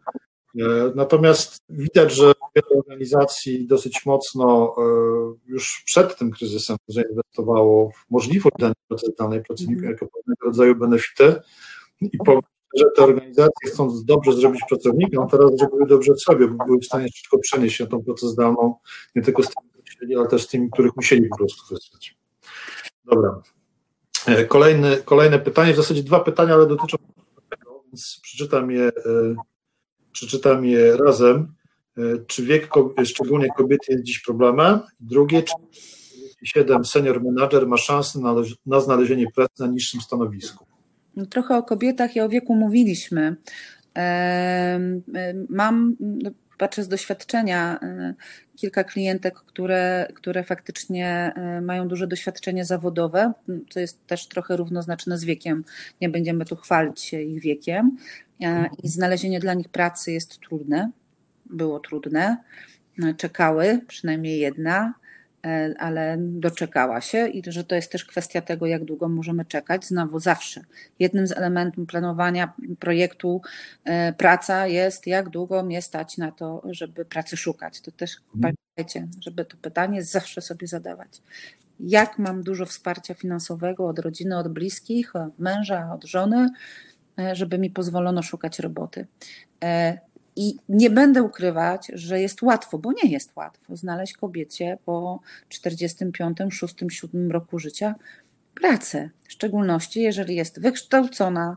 E, 0.61 0.93
natomiast 0.95 1.63
widać, 1.69 2.13
że 2.13 2.33
wiele 2.57 2.81
organizacji 2.81 3.67
dosyć 3.67 4.07
mocno 4.07 4.75
e, 4.79 4.83
już 5.47 5.83
przed 5.87 6.17
tym 6.17 6.31
kryzysem 6.31 6.77
zainwestowało 6.89 7.91
w 7.91 8.11
możliwość 8.11 8.57
dania 8.59 8.75
pracy 8.89 9.13
danej 9.19 9.43
pracownikom 9.43 9.85
jako 9.85 10.07
pewnego 10.07 10.47
rodzaju 10.47 10.77
benefity 10.77 11.35
i 12.01 12.19
powiem, 12.19 12.43
że 12.77 12.85
te 12.97 13.03
organizacje 13.03 13.71
chcąc 13.71 14.05
dobrze 14.05 14.33
zrobić 14.33 14.61
pracownikom, 14.69 15.29
teraz 15.29 15.51
zrobiły 15.57 15.87
dobrze 15.87 16.17
sobie, 16.17 16.49
bo 16.49 16.65
były 16.65 16.79
w 16.79 16.85
stanie 16.85 17.09
szybko 17.15 17.39
przenieść 17.39 17.77
się 17.77 17.87
tą 17.87 18.03
pracę 18.03 18.29
zdalną, 18.29 18.75
nie 19.15 19.23
tylko 19.23 19.43
z 19.43 19.47
tymi, 19.47 19.71
którzy 19.71 19.97
chcieli, 19.97 20.17
ale 20.17 20.29
też 20.29 20.43
z 20.43 20.49
tymi, 20.49 20.71
których 20.71 20.97
musieli 20.97 21.29
po 21.29 21.37
prostu 21.37 21.75
wysłać. 21.75 22.17
Dobra. 23.05 23.43
E, 24.27 24.45
kolejny, 24.45 24.97
kolejne 25.05 25.39
pytanie, 25.39 25.73
w 25.73 25.77
zasadzie 25.77 26.03
dwa 26.03 26.21
pytania, 26.21 26.55
ale 26.55 26.67
dotyczą 26.67 26.97
tego, 27.49 27.83
więc 27.87 28.21
przeczytam 28.23 28.71
je 28.71 28.93
przeczytam 30.13 30.65
je 30.65 30.97
razem. 30.97 31.55
E, 31.99 32.03
czy 32.27 32.45
wiek, 32.45 32.69
szczególnie 33.05 33.49
kobiety, 33.57 33.93
jest 33.93 34.05
dziś 34.05 34.19
problemem? 34.21 34.81
Drugie, 35.01 35.43
czy 35.43 35.55
37 36.37 36.85
senior 36.85 37.23
manager 37.25 37.67
ma 37.67 37.77
szansę 37.77 38.21
na, 38.21 38.35
na 38.67 38.81
znalezienie 38.81 39.27
pracy 39.31 39.55
na 39.59 39.67
niższym 39.67 40.01
stanowisku? 40.01 40.67
No, 41.17 41.27
trochę 41.27 41.57
o 41.57 41.63
kobietach 41.63 42.17
i 42.17 42.21
o 42.21 42.29
wieku 42.29 42.55
mówiliśmy. 42.55 43.37
Mam, 45.49 45.97
no, 46.01 46.31
patrzę 46.63 46.83
z 46.83 46.89
doświadczenia, 46.89 47.79
e, 47.83 48.15
kilka 48.57 48.85
klientek, 48.85 49.35
które, 49.35 50.09
które 50.15 50.45
faktycznie 50.45 51.33
e, 51.37 51.61
mają 51.61 51.89
duże 51.89 52.07
doświadczenie 52.07 52.65
zawodowe, 52.65 53.33
co 53.71 53.81
jest 53.81 54.07
też 54.07 54.29
trochę 54.29 54.57
równoznaczne 54.57 55.19
z 55.19 55.25
wiekiem. 55.25 55.65
Nie 56.01 56.09
będziemy 56.09 56.45
tu 56.45 56.57
chwalić 56.57 57.01
się 57.01 57.23
ich 57.23 57.41
wiekiem. 57.41 57.97
E, 58.43 58.69
I 58.83 58.89
znalezienie 58.89 59.41
dla 59.41 59.55
nich 59.55 59.69
pracy 59.69 60.13
jest 60.13 60.41
trudne. 60.41 60.91
Było 61.47 61.81
trudne. 61.81 62.37
Czekały, 63.17 63.81
przynajmniej 63.89 64.41
jedna. 64.41 64.95
E, 65.47 65.75
ale 65.79 66.17
doczekała 66.19 67.01
się 67.01 67.29
i 67.29 67.43
że 67.47 67.65
to 67.65 67.75
jest 67.75 67.93
też 67.93 68.05
kwestia 68.05 68.41
tego, 68.41 68.67
jak 68.67 68.85
długo 68.85 69.09
możemy 69.09 69.45
czekać. 69.45 69.85
Znowu 69.85 70.21
zawsze. 70.21 70.65
Jednym 70.99 71.27
z 71.27 71.33
elementów 71.33 71.87
planowania 71.87 72.53
projektu 72.79 73.43
e, 73.85 74.13
praca 74.13 74.67
jest, 74.67 75.07
jak 75.07 75.29
długo 75.29 75.63
mnie 75.63 75.83
stać 75.83 76.19
na 76.19 76.33
to, 76.33 76.63
żeby 76.71 77.05
pracy 77.05 77.37
szukać. 77.37 77.81
To 77.81 77.91
też 77.91 78.17
mhm. 78.35 78.55
pamiętajcie, 78.77 79.09
żeby 79.21 79.45
to 79.45 79.57
pytanie 79.57 80.03
zawsze 80.03 80.41
sobie 80.41 80.67
zadawać. 80.67 81.23
Jak 81.81 82.19
mam 82.19 82.43
dużo 82.43 82.67
wsparcia 82.67 83.15
finansowego 83.15 83.87
od 83.87 83.99
rodziny, 83.99 84.39
od 84.39 84.49
bliskich, 84.49 85.17
od 85.17 85.39
męża, 85.39 85.95
od 85.95 86.05
żony, 86.05 86.37
e, 86.37 86.51
żeby 87.33 87.59
mi 87.59 87.71
pozwolono 87.71 88.23
szukać 88.23 88.59
roboty. 88.59 89.07
I 90.37 90.57
nie 90.69 90.91
będę 90.91 91.23
ukrywać, 91.23 91.91
że 91.95 92.21
jest 92.21 92.43
łatwo, 92.43 92.79
bo 92.79 92.93
nie 92.93 93.11
jest 93.11 93.37
łatwo 93.37 93.77
znaleźć 93.77 94.13
kobiecie 94.13 94.79
po 94.85 95.21
45, 95.49 96.39
6, 96.51 96.75
7 96.89 97.31
roku 97.31 97.59
życia 97.59 97.95
pracę. 98.55 99.11
W 99.29 99.33
szczególności, 99.33 100.01
jeżeli 100.01 100.37
jest 100.37 100.61
wykształcona 100.61 101.57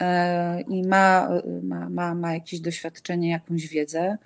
e, 0.00 0.60
i 0.60 0.82
ma, 0.88 1.28
ma, 1.62 1.88
ma, 1.88 2.14
ma 2.14 2.34
jakieś 2.34 2.60
doświadczenie, 2.60 3.30
jakąś 3.30 3.68
wiedzę, 3.68 4.18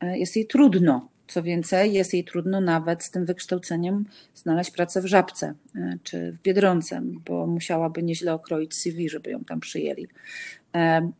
e, 0.00 0.18
jest 0.18 0.36
jej 0.36 0.46
trudno. 0.46 1.08
Co 1.28 1.42
więcej, 1.42 1.92
jest 1.92 2.14
jej 2.14 2.24
trudno 2.24 2.60
nawet 2.60 3.04
z 3.04 3.10
tym 3.10 3.26
wykształceniem 3.26 4.04
znaleźć 4.34 4.70
pracę 4.70 5.00
w 5.00 5.06
Żabce 5.06 5.54
e, 5.76 5.98
czy 6.02 6.32
w 6.32 6.42
Biedronce, 6.42 7.02
bo 7.24 7.46
musiałaby 7.46 8.02
nieźle 8.02 8.34
okroić 8.34 8.74
CV, 8.74 9.08
żeby 9.08 9.30
ją 9.30 9.44
tam 9.44 9.60
przyjęli. 9.60 10.08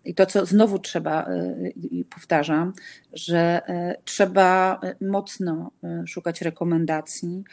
I 0.04 0.14
to, 0.14 0.26
co 0.26 0.46
znowu 0.46 0.78
trzeba, 0.78 1.26
e, 1.26 1.68
i 1.68 2.04
powtarzam, 2.04 2.72
że 3.12 3.62
e, 3.68 3.96
trzeba 4.04 4.80
e, 4.82 5.04
mocno 5.06 5.70
szukać 6.06 6.42
rekomendacji. 6.42 7.44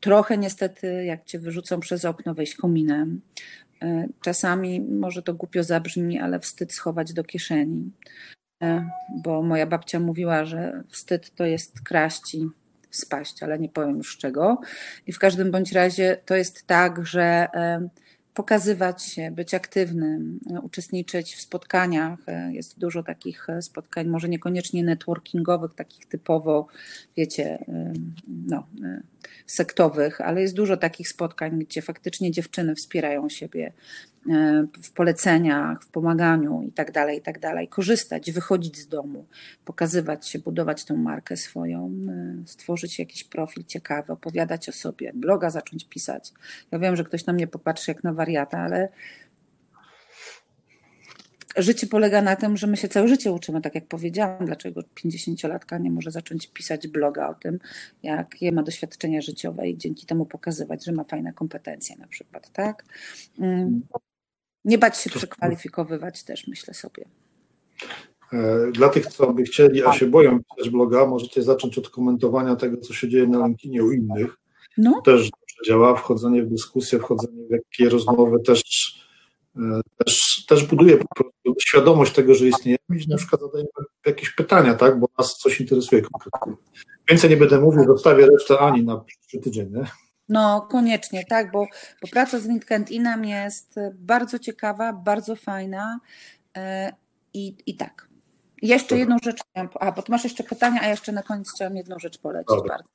Trochę 0.00 0.38
niestety, 0.38 1.04
jak 1.04 1.24
cię 1.24 1.38
wyrzucą 1.38 1.80
przez 1.80 2.04
okno, 2.04 2.34
wejść 2.34 2.54
kominem. 2.54 3.20
Czasami 4.20 4.80
może 4.80 5.22
to 5.22 5.34
głupio 5.34 5.62
zabrzmi, 5.62 6.18
ale 6.20 6.40
wstyd 6.40 6.72
schować 6.72 7.12
do 7.12 7.24
kieszeni. 7.24 7.90
Bo 9.16 9.42
moja 9.42 9.66
babcia 9.66 10.00
mówiła, 10.00 10.44
że 10.44 10.82
wstyd 10.88 11.34
to 11.34 11.44
jest 11.44 11.80
kraść 11.80 12.34
i 12.34 12.48
spaść, 12.90 13.42
ale 13.42 13.58
nie 13.58 13.68
powiem 13.68 13.96
już 13.96 14.18
czego. 14.18 14.60
I 15.06 15.12
w 15.12 15.18
każdym 15.18 15.50
bądź 15.50 15.72
razie 15.72 16.16
to 16.26 16.36
jest 16.36 16.66
tak, 16.66 17.06
że 17.06 17.48
pokazywać 18.34 19.02
się, 19.02 19.30
być 19.30 19.54
aktywnym, 19.54 20.40
uczestniczyć 20.62 21.34
w 21.34 21.40
spotkaniach. 21.40 22.18
Jest 22.50 22.78
dużo 22.78 23.02
takich 23.02 23.46
spotkań, 23.60 24.06
może 24.06 24.28
niekoniecznie 24.28 24.84
networkingowych, 24.84 25.74
takich 25.74 26.06
typowo, 26.06 26.66
wiecie, 27.16 27.64
no, 28.28 28.66
sektowych, 29.46 30.20
ale 30.20 30.40
jest 30.42 30.54
dużo 30.54 30.76
takich 30.76 31.08
spotkań, 31.08 31.58
gdzie 31.58 31.82
faktycznie 31.82 32.30
dziewczyny 32.30 32.74
wspierają 32.74 33.28
siebie 33.28 33.72
E, 34.30 34.66
w 34.82 34.92
poleceniach, 34.92 35.82
w 35.82 35.88
pomaganiu 35.88 36.62
i 36.62 36.72
tak 36.72 36.92
dalej, 36.92 37.18
i 37.18 37.20
tak. 37.20 37.40
Korzystać, 37.68 38.32
wychodzić 38.32 38.78
z 38.78 38.88
domu, 38.88 39.26
pokazywać 39.64 40.28
się, 40.28 40.38
budować 40.38 40.84
tą 40.84 40.96
markę 40.96 41.36
swoją, 41.36 41.90
e, 42.08 42.46
stworzyć 42.46 42.98
jakiś 42.98 43.24
profil 43.24 43.64
ciekawy, 43.64 44.12
opowiadać 44.12 44.68
o 44.68 44.72
sobie, 44.72 45.12
bloga 45.14 45.50
zacząć 45.50 45.84
pisać. 45.84 46.32
Ja 46.70 46.78
wiem, 46.78 46.96
że 46.96 47.04
ktoś 47.04 47.26
na 47.26 47.32
mnie 47.32 47.46
popatrzy 47.46 47.90
jak 47.90 48.04
na 48.04 48.12
wariata, 48.12 48.58
ale 48.58 48.88
życie 51.56 51.86
polega 51.86 52.22
na 52.22 52.36
tym, 52.36 52.56
że 52.56 52.66
my 52.66 52.76
się 52.76 52.88
całe 52.88 53.08
życie 53.08 53.32
uczymy, 53.32 53.60
tak 53.60 53.74
jak 53.74 53.86
powiedziałam, 53.86 54.46
dlaczego 54.46 54.80
50-latka 54.80 55.80
nie 55.80 55.90
może 55.90 56.10
zacząć 56.10 56.46
pisać 56.46 56.88
bloga 56.88 57.28
o 57.28 57.34
tym, 57.34 57.58
jakie 58.02 58.52
ma 58.52 58.62
doświadczenia 58.62 59.20
życiowe 59.20 59.68
i 59.68 59.78
dzięki 59.78 60.06
temu 60.06 60.26
pokazywać, 60.26 60.84
że 60.84 60.92
ma 60.92 61.04
fajne 61.04 61.32
kompetencje 61.32 61.96
na 61.96 62.06
przykład, 62.06 62.52
tak? 62.52 62.84
Mm. 63.38 63.80
Nie 64.64 64.78
bać 64.78 64.98
się 64.98 65.10
przekwalifikowywać 65.10 66.22
też, 66.22 66.46
myślę 66.46 66.74
sobie. 66.74 67.04
E, 68.32 68.70
dla 68.72 68.88
tych, 68.88 69.06
co 69.06 69.32
by 69.32 69.42
chcieli, 69.42 69.84
a 69.84 69.92
się 69.92 70.06
boją 70.06 70.40
pisać 70.44 70.70
bloga, 70.70 71.06
możecie 71.06 71.42
zacząć 71.42 71.78
od 71.78 71.90
komentowania 71.90 72.56
tego, 72.56 72.76
co 72.76 72.94
się 72.94 73.08
dzieje 73.08 73.26
na 73.26 73.46
LinkedInie 73.46 73.84
u 73.84 73.92
innych. 73.92 74.36
No. 74.78 75.02
Też 75.04 75.30
dobrze 75.30 75.56
działa, 75.66 75.96
wchodzenie 75.96 76.42
w 76.42 76.50
dyskusję, 76.50 76.98
wchodzenie 76.98 77.46
w 77.48 77.50
jakieś 77.50 77.92
rozmowy 77.92 78.40
też, 78.40 78.62
też, 80.04 80.44
też 80.48 80.64
buduje 80.64 80.96
po 80.96 81.14
prostu 81.14 81.54
świadomość 81.60 82.12
tego, 82.12 82.34
że 82.34 82.46
istniejemy 82.46 82.98
i 83.06 83.08
na 83.08 83.16
przykład 83.16 83.40
zadajemy 83.40 83.68
jakieś 84.06 84.30
pytania, 84.30 84.74
tak, 84.74 85.00
bo 85.00 85.08
nas 85.18 85.36
coś 85.36 85.60
interesuje 85.60 86.02
konkretnie. 86.02 86.52
Więcej 87.08 87.30
nie 87.30 87.36
będę 87.36 87.60
mówił, 87.60 87.84
zostawię 87.84 88.26
resztę 88.26 88.58
Ani 88.58 88.84
na 88.84 88.96
przyszły 88.96 89.40
tydzień. 89.40 89.72
Nie? 89.72 89.84
No, 90.28 90.66
koniecznie, 90.70 91.24
tak, 91.24 91.52
bo, 91.52 91.66
bo 92.02 92.08
praca 92.08 92.38
z 92.38 92.46
LinkedInem 92.46 93.24
jest 93.24 93.74
bardzo 93.94 94.38
ciekawa, 94.38 94.92
bardzo 94.92 95.36
fajna 95.36 96.00
e, 96.56 96.92
i, 97.34 97.56
i 97.66 97.76
tak. 97.76 98.08
Jeszcze 98.62 98.98
jedną 98.98 99.16
rzecz, 99.22 99.40
a 99.80 99.92
bo 99.92 100.02
masz 100.08 100.24
jeszcze 100.24 100.44
pytania, 100.44 100.80
a 100.82 100.88
jeszcze 100.88 101.12
na 101.12 101.22
koniec 101.22 101.52
chciałam 101.54 101.76
jedną 101.76 101.98
rzecz 101.98 102.18
polecić 102.18 102.56
bardzo. 102.68 102.88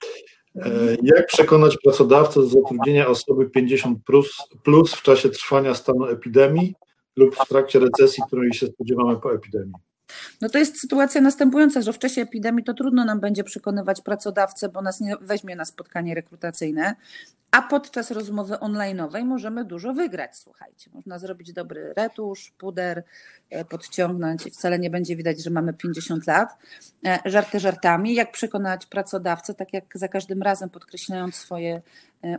E, 0.55 0.97
jak 1.03 1.27
przekonać 1.27 1.77
pracodawcę 1.83 2.39
do 2.39 2.47
zatrudnienia 2.47 3.07
osoby 3.07 3.49
50 3.49 3.99
plus, 4.05 4.37
plus 4.63 4.93
w 4.93 5.01
czasie 5.01 5.29
trwania 5.29 5.75
stanu 5.75 6.05
epidemii 6.05 6.75
lub 7.15 7.35
w 7.35 7.47
trakcie 7.47 7.79
recesji, 7.79 8.23
której 8.27 8.53
się 8.53 8.67
spodziewamy 8.67 9.19
po 9.19 9.33
epidemii? 9.33 9.73
No 10.41 10.49
to 10.49 10.57
jest 10.57 10.79
sytuacja 10.79 11.21
następująca, 11.21 11.81
że 11.81 11.93
w 11.93 11.99
czasie 11.99 12.21
epidemii 12.21 12.63
to 12.63 12.73
trudno 12.73 13.05
nam 13.05 13.19
będzie 13.19 13.43
przekonywać 13.43 14.01
pracodawcę, 14.01 14.69
bo 14.69 14.81
nas 14.81 14.99
nie 14.99 15.15
weźmie 15.21 15.55
na 15.55 15.65
spotkanie 15.65 16.15
rekrutacyjne, 16.15 16.95
a 17.51 17.61
podczas 17.61 18.11
rozmowy 18.11 18.53
online'owej 18.53 19.25
możemy 19.25 19.65
dużo 19.65 19.93
wygrać, 19.93 20.37
słuchajcie. 20.37 20.89
Można 20.93 21.19
zrobić 21.19 21.53
dobry 21.53 21.93
retusz, 21.97 22.53
puder, 22.57 23.03
e, 23.49 23.65
podciągnąć 23.65 24.47
i 24.47 24.51
wcale 24.51 24.79
nie 24.79 24.89
będzie 24.89 25.15
widać, 25.15 25.43
że 25.43 25.49
mamy 25.49 25.73
50 25.73 26.27
lat. 26.27 26.57
E, 27.05 27.19
żarty 27.25 27.59
żartami. 27.59 28.15
Jak 28.15 28.31
przekonać 28.31 28.85
pracodawcę, 28.85 29.53
tak 29.53 29.73
jak 29.73 29.85
za 29.95 30.07
każdym 30.07 30.41
razem 30.41 30.69
podkreślając 30.69 31.35
swoje 31.35 31.81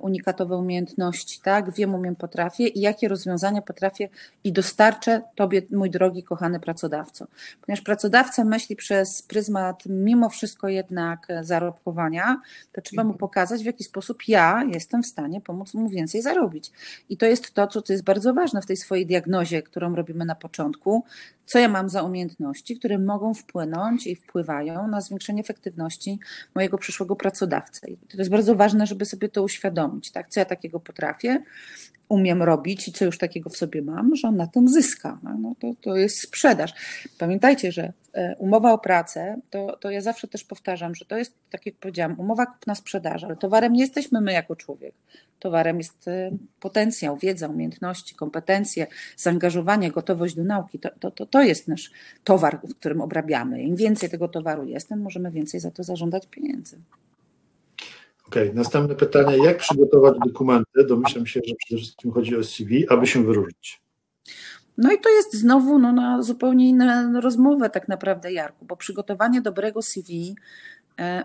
unikatowe 0.00 0.56
umiejętności, 0.56 1.40
tak? 1.42 1.74
Wiem, 1.74 1.94
umiem, 1.94 2.16
potrafię 2.16 2.68
i 2.68 2.80
jakie 2.80 3.08
rozwiązania 3.08 3.62
potrafię 3.62 4.08
i 4.44 4.52
dostarczę 4.52 5.22
Tobie, 5.34 5.62
mój 5.70 5.90
drogi, 5.90 6.22
kochany 6.22 6.60
pracodawco. 6.60 7.26
Ponieważ 7.60 7.84
pracodawca 7.84 8.44
myśli 8.44 8.76
przez 8.76 9.22
pryzmat 9.22 9.82
mimo 9.86 10.28
wszystko 10.28 10.68
jednak 10.68 11.26
zarobkowania, 11.40 12.40
to 12.72 12.80
trzeba 12.80 13.04
mu 13.04 13.14
pokazać, 13.14 13.62
w 13.62 13.66
jaki 13.66 13.84
sposób 13.84 14.28
ja 14.28 14.64
jestem 14.72 15.02
w 15.02 15.06
stanie 15.06 15.40
pomóc 15.40 15.74
mu 15.74 15.88
więcej 15.88 16.22
zarobić. 16.22 16.72
I 17.08 17.16
to 17.16 17.26
jest 17.26 17.54
to, 17.54 17.66
co 17.66 17.82
jest 17.88 18.04
bardzo 18.04 18.34
ważne 18.34 18.62
w 18.62 18.66
tej 18.66 18.76
swojej 18.76 19.06
diagnozie, 19.06 19.62
którą 19.62 19.94
robimy 19.94 20.24
na 20.24 20.34
początku, 20.34 21.04
co 21.46 21.58
ja 21.58 21.68
mam 21.68 21.88
za 21.88 22.02
umiejętności, 22.02 22.78
które 22.78 22.98
mogą 22.98 23.34
wpłynąć 23.34 24.06
i 24.06 24.16
wpływają 24.16 24.88
na 24.88 25.00
zwiększenie 25.00 25.40
efektywności 25.40 26.18
mojego 26.54 26.78
przyszłego 26.78 27.16
pracodawcy. 27.16 27.86
I 27.90 27.96
to 27.96 28.18
jest 28.18 28.30
bardzo 28.30 28.54
ważne, 28.54 28.86
żeby 28.86 29.04
sobie 29.04 29.28
to 29.28 29.42
uświadomić, 29.42 29.69
tak? 30.12 30.28
co 30.28 30.40
ja 30.40 30.46
takiego 30.46 30.80
potrafię, 30.80 31.42
umiem 32.10 32.42
robić 32.42 32.88
i 32.88 32.92
co 32.92 33.04
już 33.04 33.18
takiego 33.18 33.50
w 33.50 33.56
sobie 33.56 33.82
mam, 33.82 34.16
że 34.16 34.28
on 34.28 34.36
na 34.36 34.46
tym 34.46 34.68
zyska. 34.68 35.18
No 35.38 35.54
to, 35.60 35.72
to 35.80 35.96
jest 35.96 36.20
sprzedaż. 36.20 36.74
Pamiętajcie, 37.18 37.72
że 37.72 37.92
e, 38.12 38.36
umowa 38.38 38.72
o 38.72 38.78
pracę, 38.78 39.36
to, 39.50 39.76
to 39.76 39.90
ja 39.90 40.00
zawsze 40.00 40.28
też 40.28 40.44
powtarzam, 40.44 40.94
że 40.94 41.04
to 41.04 41.16
jest, 41.16 41.34
tak 41.50 41.66
jak 41.66 41.74
powiedziałam, 41.74 42.20
umowa 42.20 42.46
kupna 42.46 42.74
sprzedaż, 42.74 43.24
ale 43.24 43.36
towarem 43.36 43.72
nie 43.72 43.80
jesteśmy 43.80 44.20
my 44.20 44.32
jako 44.32 44.56
człowiek. 44.56 44.94
Towarem 45.38 45.78
jest 45.78 46.08
e, 46.08 46.30
potencjał, 46.60 47.16
wiedza, 47.16 47.48
umiejętności, 47.48 48.14
kompetencje, 48.14 48.86
zaangażowanie, 49.16 49.90
gotowość 49.90 50.34
do 50.34 50.44
nauki. 50.44 50.78
To, 50.78 50.88
to, 51.00 51.10
to, 51.10 51.26
to 51.26 51.42
jest 51.42 51.68
nasz 51.68 51.90
towar, 52.24 52.60
w 52.64 52.74
którym 52.74 53.00
obrabiamy. 53.00 53.62
Im 53.62 53.76
więcej 53.76 54.10
tego 54.10 54.28
towaru 54.28 54.64
jest, 54.64 54.88
tym 54.88 55.02
możemy 55.02 55.30
więcej 55.30 55.60
za 55.60 55.70
to 55.70 55.82
zażądać 55.82 56.26
pieniędzy. 56.26 56.78
Okej, 58.30 58.42
okay. 58.42 58.54
następne 58.54 58.94
pytanie. 58.94 59.44
Jak 59.44 59.58
przygotować 59.58 60.14
dokumenty? 60.26 60.84
Domyślam 60.88 61.26
się, 61.26 61.40
że 61.46 61.54
przede 61.58 61.80
wszystkim 61.80 62.12
chodzi 62.12 62.36
o 62.36 62.44
CV, 62.44 62.88
aby 62.88 63.06
się 63.06 63.24
wyróżnić. 63.24 63.82
No 64.78 64.92
i 64.92 65.00
to 65.00 65.08
jest 65.08 65.34
znowu 65.34 65.78
no, 65.78 65.92
na 65.92 66.22
zupełnie 66.22 66.68
inną 66.68 67.20
rozmowę 67.20 67.70
tak 67.70 67.88
naprawdę, 67.88 68.32
Jarku, 68.32 68.64
bo 68.64 68.76
przygotowanie 68.76 69.42
dobrego 69.42 69.82
CV 69.82 70.36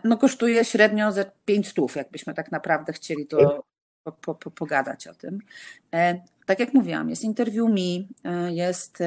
no 0.04 0.18
kosztuje 0.18 0.66
średnio 0.66 1.12
ze 1.12 1.32
5 1.46 1.68
stów, 1.68 1.96
jakbyśmy 1.96 2.34
tak 2.34 2.52
naprawdę 2.52 2.94
chcieli 2.94 3.28
to 3.28 3.64
po, 4.04 4.12
po, 4.12 4.36
po, 4.36 4.52
pogadać 4.52 5.08
o 5.08 5.14
tym. 5.14 5.40
Tak 6.46 6.60
jak 6.60 6.74
mówiłam, 6.74 7.10
jest 7.10 7.24
Interview 7.24 7.70
Me, 7.70 8.32
jest 8.50 9.04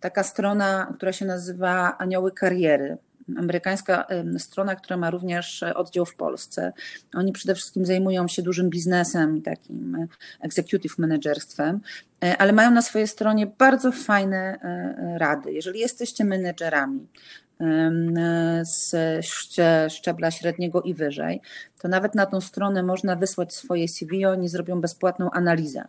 taka 0.00 0.22
strona, 0.22 0.92
która 0.96 1.12
się 1.12 1.24
nazywa 1.26 1.98
Anioły 1.98 2.32
Kariery 2.32 2.98
amerykańska 3.36 4.06
strona, 4.38 4.76
która 4.76 4.96
ma 4.96 5.10
również 5.10 5.62
oddział 5.62 6.06
w 6.06 6.14
Polsce. 6.14 6.72
Oni 7.14 7.32
przede 7.32 7.54
wszystkim 7.54 7.86
zajmują 7.86 8.28
się 8.28 8.42
dużym 8.42 8.70
biznesem 8.70 9.36
i 9.36 9.42
takim 9.42 9.94
e, 9.94 10.06
executive 10.40 10.98
managerstwem, 10.98 11.80
e, 12.24 12.36
ale 12.36 12.52
mają 12.52 12.70
na 12.70 12.82
swojej 12.82 13.08
stronie 13.08 13.46
bardzo 13.46 13.92
fajne 13.92 14.58
e, 14.62 15.18
rady. 15.18 15.52
Jeżeli 15.52 15.80
jesteście 15.80 16.24
menedżerami, 16.24 17.06
z 18.62 18.96
szczebla 19.92 20.30
średniego 20.30 20.82
i 20.82 20.94
wyżej, 20.94 21.40
to 21.78 21.88
nawet 21.88 22.14
na 22.14 22.26
tą 22.26 22.40
stronę 22.40 22.82
można 22.82 23.16
wysłać 23.16 23.54
swoje 23.54 23.88
CV, 23.88 24.26
oni 24.26 24.48
zrobią 24.48 24.80
bezpłatną 24.80 25.30
analizę. 25.30 25.84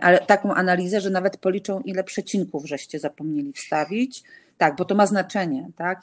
Ale 0.00 0.18
taką 0.18 0.54
analizę, 0.54 1.00
że 1.00 1.10
nawet 1.10 1.36
policzą, 1.36 1.80
ile 1.80 2.04
przecinków 2.04 2.66
żeście 2.66 2.98
zapomnieli 2.98 3.52
wstawić. 3.52 4.22
Tak, 4.58 4.76
bo 4.76 4.84
to 4.84 4.94
ma 4.94 5.06
znaczenie, 5.06 5.70
tak? 5.76 6.02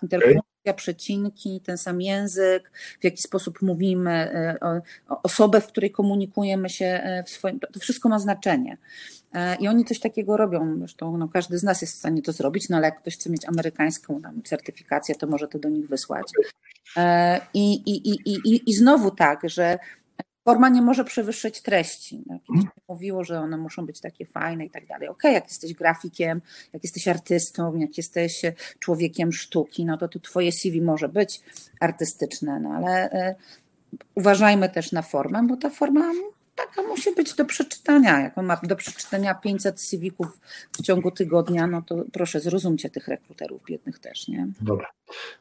Przecinki, 0.73 1.61
ten 1.61 1.77
sam 1.77 2.01
język, 2.01 2.71
w 3.01 3.03
jaki 3.03 3.21
sposób 3.21 3.61
mówimy, 3.61 4.11
e, 4.11 4.81
osobę, 5.23 5.61
w 5.61 5.67
której 5.67 5.91
komunikujemy 5.91 6.69
się 6.69 6.85
e, 6.85 7.23
w 7.23 7.29
swoim, 7.29 7.59
to 7.59 7.79
wszystko 7.79 8.09
ma 8.09 8.19
znaczenie. 8.19 8.77
E, 9.33 9.55
I 9.55 9.67
oni 9.67 9.85
coś 9.85 9.99
takiego 9.99 10.37
robią. 10.37 10.77
Zresztą 10.79 11.17
no, 11.17 11.27
każdy 11.27 11.57
z 11.57 11.63
nas 11.63 11.81
jest 11.81 11.93
w 11.93 11.97
stanie 11.97 12.21
to 12.21 12.31
zrobić, 12.31 12.69
no 12.69 12.77
ale 12.77 12.85
jak 12.85 13.01
ktoś 13.01 13.13
chce 13.13 13.29
mieć 13.29 13.45
amerykańską 13.45 14.21
tam, 14.21 14.43
certyfikację, 14.43 15.15
to 15.15 15.27
może 15.27 15.47
to 15.47 15.59
do 15.59 15.69
nich 15.69 15.87
wysłać. 15.87 16.31
I, 17.53 17.73
i, 17.73 18.09
i, 18.09 18.31
i, 18.45 18.69
I 18.69 18.73
znowu 18.73 19.11
tak, 19.11 19.39
że 19.49 19.79
forma 20.47 20.69
nie 20.69 20.81
może 20.81 21.03
przewyższyć 21.03 21.61
treści. 21.61 22.23
Tak? 22.27 22.37
Mhm. 22.49 22.67
Mówiło, 22.87 23.23
że 23.23 23.39
one 23.39 23.57
muszą 23.57 23.85
być 23.85 23.99
takie 23.99 24.25
fajne 24.25 24.65
i 24.65 24.69
tak 24.69 24.87
dalej. 24.87 25.07
Okej, 25.07 25.33
jak 25.33 25.47
jesteś 25.47 25.73
grafikiem, 25.73 26.41
jak 26.73 26.83
jesteś 26.83 27.07
artystą, 27.07 27.75
jak 27.75 27.97
jesteś 27.97 28.41
człowiekiem 28.79 29.33
sztuki, 29.33 29.85
no 29.85 29.97
to, 29.97 30.07
to 30.07 30.19
twoje 30.19 30.51
CV 30.51 30.81
może 30.81 31.09
być 31.09 31.41
artystyczne, 31.79 32.59
no 32.59 32.69
ale 32.69 33.11
e, 33.11 33.35
uważajmy 34.15 34.69
też 34.69 34.91
na 34.91 35.01
formę, 35.01 35.43
bo 35.47 35.57
ta 35.57 35.69
forma 35.69 36.11
taka 36.57 36.87
musi 36.87 37.15
być 37.15 37.33
do 37.33 37.45
przeczytania. 37.45 38.19
Jak 38.19 38.37
on 38.37 38.45
ma 38.45 38.59
do 38.63 38.75
przeczytania 38.75 39.35
500 39.35 39.79
CV-ków 39.81 40.27
w 40.71 40.81
ciągu 40.81 41.11
tygodnia, 41.11 41.67
no 41.67 41.81
to 41.81 42.03
proszę, 42.13 42.39
zrozumcie 42.39 42.89
tych 42.89 43.07
rekruterów 43.07 43.63
biednych 43.65 43.99
też, 43.99 44.27
nie? 44.27 44.47
Dobra. 44.61 44.87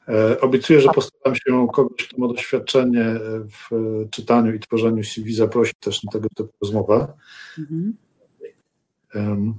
E, 0.08 0.40
obiecuję, 0.40 0.80
że 0.80 0.88
postaram 0.88 1.34
się 1.34 1.68
kogoś, 1.72 2.08
kto 2.08 2.18
ma 2.18 2.28
doświadczenie 2.28 3.04
w 3.44 3.70
czytaniu 4.10 4.54
i 4.54 4.60
tworzeniu 4.60 5.04
CV, 5.04 5.34
zaprosić 5.34 5.74
też 5.80 6.04
na 6.04 6.12
tego 6.12 6.28
typu 6.36 6.52
rozmowę. 6.62 7.08
Mhm. 7.58 7.96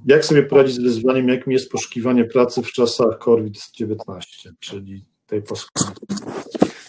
Jak 0.06 0.26
sobie 0.26 0.44
poradzić 0.44 0.76
z 0.76 0.80
wyzwaniem, 0.80 1.28
jakim 1.28 1.54
jest 1.54 1.72
poszukiwanie 1.72 2.26
pracy 2.26 2.62
w 2.62 2.72
czasach 2.72 3.18
COVID-19, 3.18 4.54
czyli 4.60 5.06
tej 5.28 5.42
post 5.42 5.70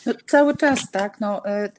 no, 0.06 0.12
Cały 0.26 0.56
czas, 0.56 0.90
tak. 0.90 1.20
No, 1.20 1.46
E, 1.46 1.72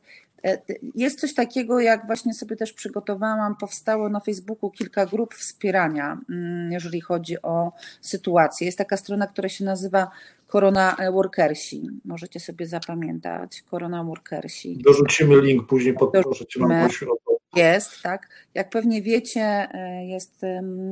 jest 0.95 1.19
coś 1.19 1.33
takiego, 1.33 1.79
jak 1.79 2.07
właśnie 2.07 2.33
sobie 2.33 2.55
też 2.55 2.73
przygotowałam, 2.73 3.55
powstało 3.55 4.09
na 4.09 4.19
Facebooku 4.19 4.71
kilka 4.71 5.05
grup 5.05 5.33
wspierania, 5.33 6.17
mm, 6.29 6.71
jeżeli 6.71 7.01
chodzi 7.01 7.41
o 7.41 7.71
sytuację. 8.01 8.65
Jest 8.65 8.77
taka 8.77 8.97
strona, 8.97 9.27
która 9.27 9.49
się 9.49 9.65
nazywa 9.65 10.11
Corona 10.51 10.95
Workersi. 11.13 11.89
Możecie 12.05 12.39
sobie 12.39 12.67
zapamiętać. 12.67 13.63
Corona 13.71 14.03
Workersi. 14.03 14.77
Dorzucimy 14.77 15.41
link 15.41 15.67
później, 15.67 15.93
podproszę 15.93 16.45
Cię, 16.45 16.59
mam 16.59 16.85
o 16.85 16.89
to. 17.25 17.38
Jest, 17.55 18.01
tak. 18.01 18.27
Jak 18.53 18.69
pewnie 18.69 19.01
wiecie, 19.01 19.41
e, 19.41 20.05
jest, 20.05 20.41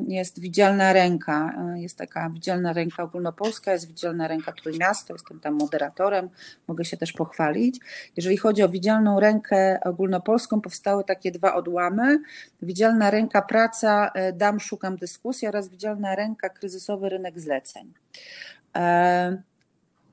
jest 0.07 0.39
widzialna 0.39 0.93
ręka. 0.93 1.53
E, 1.75 1.81
jest 1.81 1.97
taka 1.97 2.29
widzialna 2.29 2.73
ręka 2.73 3.03
ogólnopolska, 3.03 3.71
jest 3.71 3.87
widzialna 3.87 4.27
ręka 4.27 4.51
Trójmiasto, 4.51 5.13
jestem 5.13 5.39
tam 5.39 5.53
moderatorem, 5.53 6.29
mogę 6.67 6.85
się 6.85 6.97
też 6.97 7.13
pochwalić. 7.13 7.79
Jeżeli 8.15 8.37
chodzi 8.37 8.63
o 8.63 8.69
widzialną 8.69 9.19
rękę 9.19 9.79
ogólnopolską, 9.83 10.61
powstały 10.61 11.03
takie 11.03 11.31
dwa 11.31 11.55
odłamy. 11.55 12.19
Widzialna 12.61 13.11
ręka 13.11 13.41
praca, 13.41 14.11
e, 14.13 14.33
dam, 14.33 14.59
szukam 14.59 14.97
dyskusji 14.97 15.47
oraz 15.47 15.69
widzialna 15.69 16.15
ręka 16.15 16.49
kryzysowy 16.49 17.09
rynek 17.09 17.39
zleceń. 17.39 17.93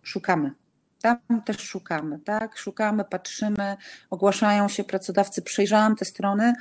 Szukamy 0.02 0.63
tam 1.04 1.42
też 1.44 1.58
szukamy, 1.58 2.18
tak? 2.18 2.58
Szukamy, 2.58 3.04
patrzymy, 3.04 3.76
ogłaszają 4.10 4.68
się 4.68 4.84
pracodawcy. 4.84 5.42
Przejrzałam 5.42 5.96
te 5.96 6.04
strony, 6.04 6.52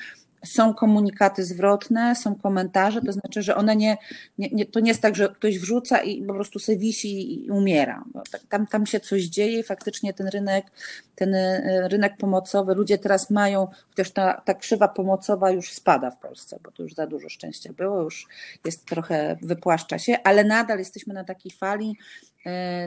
są 0.46 0.74
komunikaty 0.74 1.46
zwrotne, 1.46 2.16
są 2.16 2.36
komentarze, 2.36 3.02
to 3.02 3.12
znaczy, 3.12 3.42
że 3.42 3.56
one 3.56 3.76
nie, 3.76 3.98
nie, 4.38 4.50
nie, 4.50 4.66
to 4.66 4.80
nie 4.80 4.92
jest 4.92 5.02
tak, 5.02 5.16
że 5.16 5.30
ktoś 5.30 5.60
wrzuca 5.60 6.02
i 6.02 6.24
po 6.24 6.34
prostu 6.34 6.60
sobie 6.60 6.78
wisi 6.78 7.46
i 7.46 7.52
umiera. 7.52 8.04
Tak, 8.32 8.42
tam, 8.50 8.68
tam 8.68 8.86
się 8.86 9.00
coś 9.00 9.24
dzieje 9.24 9.64
faktycznie 9.64 10.14
ten 10.14 10.28
rynek, 10.28 10.66
ten 11.16 11.36
e, 11.36 11.88
rynek 11.88 12.18
pomocowy, 12.18 12.76
ludzie 12.76 12.98
teraz 12.98 13.30
mają, 13.30 13.68
chociaż 13.90 14.12
ta, 14.12 14.42
ta 14.46 14.54
krzywa 14.54 14.88
pomocowa 14.88 15.52
już 15.52 15.72
spada 15.72 16.12
w 16.12 16.20
Polsce, 16.20 16.60
bo 16.64 16.72
to 16.72 16.84
już 16.84 16.94
za 16.94 17.08
dużo 17.08 17.30
szczęścia 17.30 17.74
było, 17.74 18.02
już 18.02 18.28
jest 18.66 18.86
trochę, 18.86 19.38
wypłaszcza 19.42 20.00
się, 20.00 20.18
ale 20.24 20.44
nadal 20.44 20.80
jesteśmy 20.80 21.14
na 21.14 21.24
takiej 21.24 21.52
fali 21.52 21.98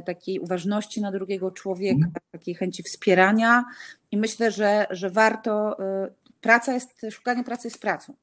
takiej 0.07 0.39
uważności 0.41 1.01
na 1.01 1.13
drugiego 1.13 1.51
człowieka, 1.51 2.07
mhm. 2.07 2.15
takiej 2.33 2.55
chęci 2.55 2.83
wspierania 2.83 3.65
i 4.11 4.17
myślę, 4.17 4.51
że, 4.51 4.87
że 4.91 5.11
warto 5.11 5.79
e, 5.79 6.09
praca 6.41 6.75
jest, 6.75 7.07
szukanie 7.11 7.45
pracy 7.45 7.69
jest 7.69 7.81
pracą. 7.81 8.15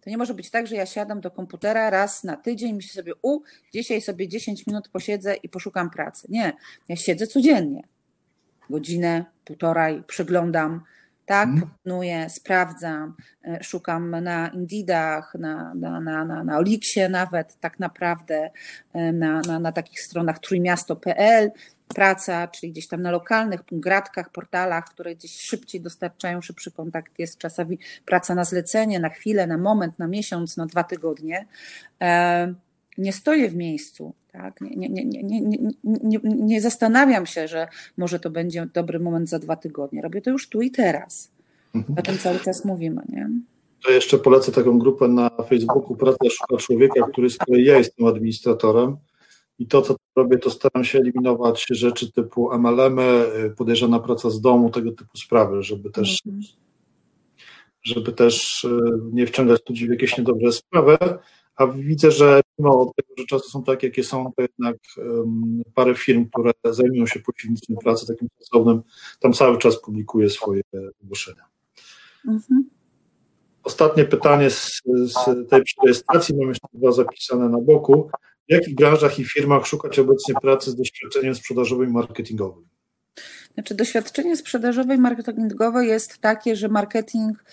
To 0.00 0.10
nie 0.10 0.18
może 0.18 0.34
być 0.34 0.50
tak, 0.50 0.66
że 0.66 0.76
ja 0.76 0.86
siadam 0.86 1.20
do 1.20 1.30
komputera 1.30 1.90
raz 1.90 2.24
na 2.24 2.36
tydzień, 2.36 2.74
myślę 2.74 3.02
sobie, 3.02 3.12
u, 3.22 3.40
dzisiaj 3.72 4.00
sobie 4.00 4.28
10 4.28 4.66
minut 4.66 4.88
posiedzę 4.88 5.34
i 5.34 5.48
poszukam 5.48 5.90
pracy. 5.90 6.26
Nie, 6.30 6.52
ja 6.88 6.96
siedzę 6.96 7.26
codziennie. 7.26 7.82
Godzinę, 8.70 9.24
półtorej, 9.44 10.02
przeglądam, 10.06 10.82
tak, 11.26 11.48
hmm. 11.48 11.60
proponuję, 11.60 12.30
sprawdzam, 12.30 13.14
e, 13.44 13.64
szukam 13.64 14.10
na 14.10 14.48
Indeedach, 14.48 15.34
na, 15.38 15.74
na, 15.74 16.00
na, 16.00 16.24
na, 16.24 16.44
na 16.44 16.58
Olixie 16.58 17.08
nawet, 17.08 17.56
tak 17.60 17.78
naprawdę, 17.78 18.50
e, 18.92 19.12
na, 19.12 19.40
na, 19.40 19.58
na 19.58 19.72
takich 19.72 20.00
stronach 20.00 20.38
trójmiasto.pl, 20.38 21.50
praca, 21.94 22.48
czyli 22.48 22.72
gdzieś 22.72 22.88
tam 22.88 23.02
na 23.02 23.10
lokalnych 23.10 23.60
gratkach, 23.72 24.30
portalach, 24.30 24.84
które 24.84 25.14
gdzieś 25.14 25.40
szybciej 25.40 25.80
dostarczają, 25.80 26.40
szybszy 26.40 26.70
kontakt 26.70 27.18
jest 27.18 27.38
czasami 27.38 27.78
praca 28.06 28.34
na 28.34 28.44
zlecenie, 28.44 29.00
na 29.00 29.08
chwilę, 29.08 29.46
na 29.46 29.58
moment, 29.58 29.98
na 29.98 30.06
miesiąc, 30.06 30.56
na 30.56 30.66
dwa 30.66 30.84
tygodnie. 30.84 31.46
E, 32.02 32.54
nie 32.98 33.12
stoję 33.12 33.50
w 33.50 33.56
miejscu, 33.56 34.14
tak? 34.32 34.60
nie, 34.60 34.88
nie, 34.88 35.04
nie, 35.04 35.22
nie, 35.22 35.40
nie, 35.84 36.18
nie, 36.24 36.60
zastanawiam 36.60 37.26
się, 37.26 37.48
że 37.48 37.68
może 37.96 38.20
to 38.20 38.30
będzie 38.30 38.66
dobry 38.74 39.00
moment 39.00 39.28
za 39.28 39.38
dwa 39.38 39.56
tygodnie. 39.56 40.02
Robię 40.02 40.22
to 40.22 40.30
już 40.30 40.48
tu 40.48 40.62
i 40.62 40.70
teraz. 40.70 41.32
Mhm. 41.74 41.98
O 41.98 42.02
tym 42.02 42.18
cały 42.18 42.38
czas 42.38 42.64
mówimy. 42.64 43.02
Nie? 43.08 43.30
To 43.84 43.90
jeszcze 43.90 44.18
polecę 44.18 44.52
taką 44.52 44.78
grupę 44.78 45.08
na 45.08 45.30
Facebooku 45.48 45.96
Praca 45.96 46.30
Szuka 46.30 46.56
Człowieka, 46.56 47.06
który 47.12 47.30
z 47.30 47.38
kolei 47.38 47.64
ja 47.64 47.78
jestem 47.78 48.06
administratorem 48.06 48.96
i 49.58 49.66
to, 49.66 49.82
co 49.82 49.96
robię, 50.16 50.38
to 50.38 50.50
staram 50.50 50.84
się 50.84 50.98
eliminować 50.98 51.66
rzeczy 51.70 52.12
typu 52.12 52.58
MLM-y, 52.58 53.50
podejrzana 53.56 53.98
praca 53.98 54.30
z 54.30 54.40
domu, 54.40 54.70
tego 54.70 54.92
typu 54.92 55.16
sprawy, 55.16 55.62
żeby 55.62 55.90
też, 55.90 56.22
mhm. 56.26 56.42
żeby 57.82 58.12
też 58.12 58.64
y, 58.64 58.68
nie 59.12 59.26
wciągać 59.26 59.60
ludzi 59.68 59.86
w 59.86 59.90
jakieś 59.90 60.18
niedobre 60.18 60.52
sprawy. 60.52 60.98
A 61.56 61.66
widzę, 61.66 62.10
że 62.10 62.40
mimo 62.58 62.92
tego, 62.96 63.08
że 63.18 63.24
czasy 63.24 63.50
są 63.50 63.64
takie, 63.64 63.86
jakie 63.86 64.04
są, 64.04 64.32
to 64.36 64.42
jednak 64.42 64.76
um, 64.96 65.62
parę 65.74 65.94
firm, 65.94 66.28
które 66.28 66.52
zajmują 66.64 67.06
się 67.06 67.20
pośrednictwem 67.20 67.76
pracy 67.76 68.06
takim 68.06 68.28
sensownym, 68.38 68.82
tam 69.20 69.32
cały 69.32 69.58
czas 69.58 69.80
publikuje 69.80 70.30
swoje 70.30 70.62
ogłoszenia. 71.02 71.44
Mhm. 72.28 72.70
Ostatnie 73.64 74.04
pytanie 74.04 74.50
z, 74.50 74.82
z 74.86 75.14
tej 75.50 75.62
rejestracji, 75.84 76.36
mam 76.36 76.48
jeszcze 76.48 76.68
dwa 76.72 76.92
zapisane 76.92 77.48
na 77.48 77.58
boku. 77.58 78.10
W 78.48 78.52
jakich 78.52 78.74
branżach 78.74 79.18
i 79.18 79.24
firmach 79.24 79.66
szukać 79.66 79.98
obecnie 79.98 80.34
pracy 80.42 80.70
z 80.70 80.76
doświadczeniem 80.76 81.34
sprzedażowym 81.34 81.90
i 81.90 81.92
marketingowym? 81.92 82.64
Znaczy, 83.54 83.74
doświadczenie 83.74 84.36
sprzedażowe 84.36 84.94
i 84.94 84.98
marketingowe 84.98 85.86
jest 85.86 86.18
takie, 86.18 86.56
że 86.56 86.68
marketing 86.68 87.44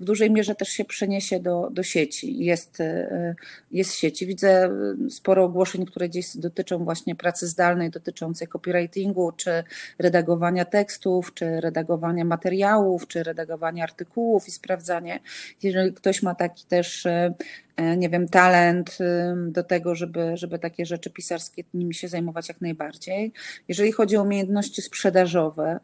w 0.00 0.04
dużej 0.04 0.30
mierze 0.30 0.54
też 0.54 0.68
się 0.68 0.84
przeniesie 0.84 1.40
do, 1.40 1.68
do 1.70 1.82
sieci. 1.82 2.44
Jest, 2.44 2.80
e, 2.80 3.34
jest 3.70 3.94
sieci. 3.94 4.26
Widzę 4.26 4.70
sporo 5.10 5.44
ogłoszeń, 5.44 5.86
które 5.86 6.08
gdzieś 6.08 6.36
dotyczą 6.36 6.84
właśnie 6.84 7.14
pracy 7.14 7.46
zdalnej, 7.48 7.90
dotyczącej 7.90 8.48
copywritingu, 8.48 9.32
czy 9.32 9.64
redagowania 9.98 10.64
tekstów, 10.64 11.34
czy 11.34 11.60
redagowania 11.60 12.24
materiałów, 12.24 13.06
czy 13.06 13.22
redagowania 13.22 13.84
artykułów 13.84 14.48
i 14.48 14.50
sprawdzanie. 14.50 15.20
Jeżeli 15.62 15.92
ktoś 15.92 16.22
ma 16.22 16.34
taki 16.34 16.66
też 16.66 17.06
e, 17.06 17.34
e, 17.76 17.96
nie 17.96 18.08
wiem, 18.08 18.28
talent 18.28 18.98
do 19.48 19.64
tego, 19.64 19.94
żeby, 19.94 20.36
żeby 20.36 20.58
takie 20.58 20.86
rzeczy 20.86 21.10
pisarskie 21.10 21.64
nimi 21.74 21.94
się 21.94 22.08
zajmować 22.08 22.48
jak 22.48 22.60
najbardziej. 22.60 23.32
Jeżeli 23.68 23.92
chodzi 23.92 24.16
o 24.16 24.22
umiejętności 24.22 24.82
sprzedażowe, 24.82 25.80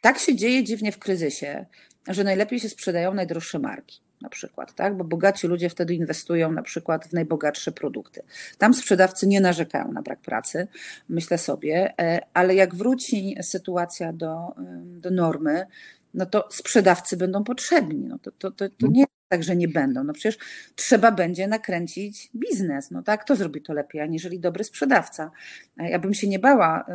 tak 0.00 0.18
się 0.18 0.36
dzieje 0.36 0.64
dziwnie 0.64 0.92
w 0.92 0.98
kryzysie, 0.98 1.66
że 2.14 2.24
najlepiej 2.24 2.60
się 2.60 2.68
sprzedają 2.68 3.14
najdroższe 3.14 3.58
marki 3.58 4.00
na 4.20 4.28
przykład, 4.28 4.74
tak? 4.74 4.96
bo 4.96 5.04
bogaci 5.04 5.46
ludzie 5.46 5.70
wtedy 5.70 5.94
inwestują 5.94 6.52
na 6.52 6.62
przykład 6.62 7.06
w 7.06 7.12
najbogatsze 7.12 7.72
produkty. 7.72 8.22
Tam 8.58 8.74
sprzedawcy 8.74 9.26
nie 9.26 9.40
narzekają 9.40 9.92
na 9.92 10.02
brak 10.02 10.20
pracy, 10.20 10.68
myślę 11.08 11.38
sobie, 11.38 11.94
e, 12.00 12.20
ale 12.34 12.54
jak 12.54 12.74
wróci 12.74 13.36
sytuacja 13.42 14.12
do, 14.12 14.54
do 14.84 15.10
normy, 15.10 15.66
no 16.14 16.26
to 16.26 16.48
sprzedawcy 16.50 17.16
będą 17.16 17.44
potrzebni. 17.44 18.04
No 18.04 18.18
to, 18.18 18.30
to, 18.32 18.50
to, 18.50 18.68
to 18.68 18.86
nie 18.86 19.04
jest 19.28 19.40
tak, 19.40 19.42
że 19.42 19.56
nie 19.56 19.68
będą. 19.68 20.04
No 20.04 20.12
przecież 20.12 20.38
trzeba 20.74 21.12
będzie 21.12 21.46
nakręcić 21.48 22.30
biznes. 22.34 22.90
No 22.90 23.02
tak, 23.02 23.24
kto 23.24 23.36
zrobi 23.36 23.62
to 23.62 23.72
lepiej, 23.72 24.00
aniżeli 24.00 24.40
dobry 24.40 24.64
sprzedawca. 24.64 25.30
Ja 25.76 25.98
bym 25.98 26.14
się 26.14 26.28
nie 26.28 26.38
bała, 26.38 26.86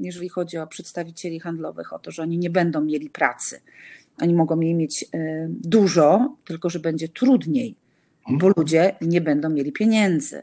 jeżeli 0.00 0.28
chodzi 0.28 0.58
o 0.58 0.66
przedstawicieli 0.66 1.40
handlowych, 1.40 1.92
o 1.92 1.98
to, 1.98 2.10
że 2.10 2.22
oni 2.22 2.38
nie 2.38 2.50
będą 2.50 2.80
mieli 2.80 3.10
pracy. 3.10 3.60
Oni 4.22 4.34
mogą 4.34 4.60
jej 4.60 4.74
mieć 4.74 5.04
e, 5.04 5.48
dużo, 5.48 6.36
tylko 6.44 6.70
że 6.70 6.80
będzie 6.80 7.08
trudniej, 7.08 7.76
bo 8.30 8.48
ludzie 8.56 8.96
nie 9.00 9.20
będą 9.20 9.50
mieli 9.50 9.72
pieniędzy. 9.72 10.42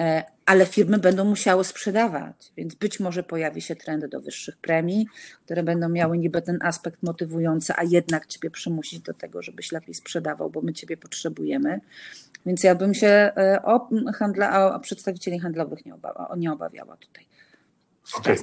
E, 0.00 0.24
ale 0.46 0.66
firmy 0.66 0.98
będą 0.98 1.24
musiały 1.24 1.64
sprzedawać, 1.64 2.52
więc 2.56 2.74
być 2.74 3.00
może 3.00 3.22
pojawi 3.22 3.60
się 3.62 3.76
trend 3.76 4.06
do 4.06 4.20
wyższych 4.20 4.56
premii, 4.56 5.06
które 5.44 5.62
będą 5.62 5.88
miały 5.88 6.18
niby 6.18 6.42
ten 6.42 6.58
aspekt 6.62 7.02
motywujący, 7.02 7.72
a 7.76 7.82
jednak 7.84 8.26
ciebie 8.26 8.50
przymusić 8.50 9.00
do 9.00 9.14
tego, 9.14 9.42
żebyś 9.42 9.72
lepiej 9.72 9.94
sprzedawał, 9.94 10.50
bo 10.50 10.62
my 10.62 10.72
ciebie 10.72 10.96
potrzebujemy. 10.96 11.80
Więc 12.46 12.62
ja 12.62 12.74
bym 12.74 12.94
się 12.94 13.06
e, 13.06 13.60
o, 13.64 13.88
handla, 14.14 14.74
o 14.74 14.80
przedstawicieli 14.80 15.38
handlowych 15.38 15.86
nie, 15.86 15.94
obawa, 15.94 16.34
nie 16.36 16.52
obawiała 16.52 16.96
tutaj. 16.96 17.26
Okay. 18.18 18.36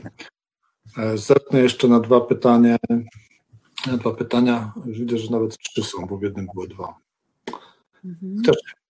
Zerknę 1.18 1.60
jeszcze 1.60 1.88
na 1.88 2.00
dwa 2.00 2.22
pytania. 2.22 2.78
Dwa 3.88 4.14
pytania. 4.14 4.74
Widzę, 4.86 5.18
że 5.18 5.32
nawet 5.32 5.58
trzy 5.58 5.84
są, 5.84 6.06
bo 6.06 6.18
w 6.18 6.24
jednym 6.24 6.48
były 6.54 6.68
dwa. 6.68 6.96
Mhm. 8.06 8.42
Też 8.44 8.58
E, 8.58 8.81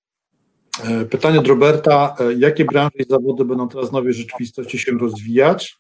pytanie 1.10 1.40
od 1.40 1.48
Roberta. 1.48 2.16
E, 2.20 2.34
jakie 2.34 2.66
branże 2.66 2.98
i 3.00 3.06
zawody 3.10 3.46
będą 3.46 3.70
teraz 3.70 3.90
w 3.90 3.94
nowej 3.94 4.14
rzeczywistości 4.14 4.80
się 4.80 4.92
rozwijać 4.92 5.78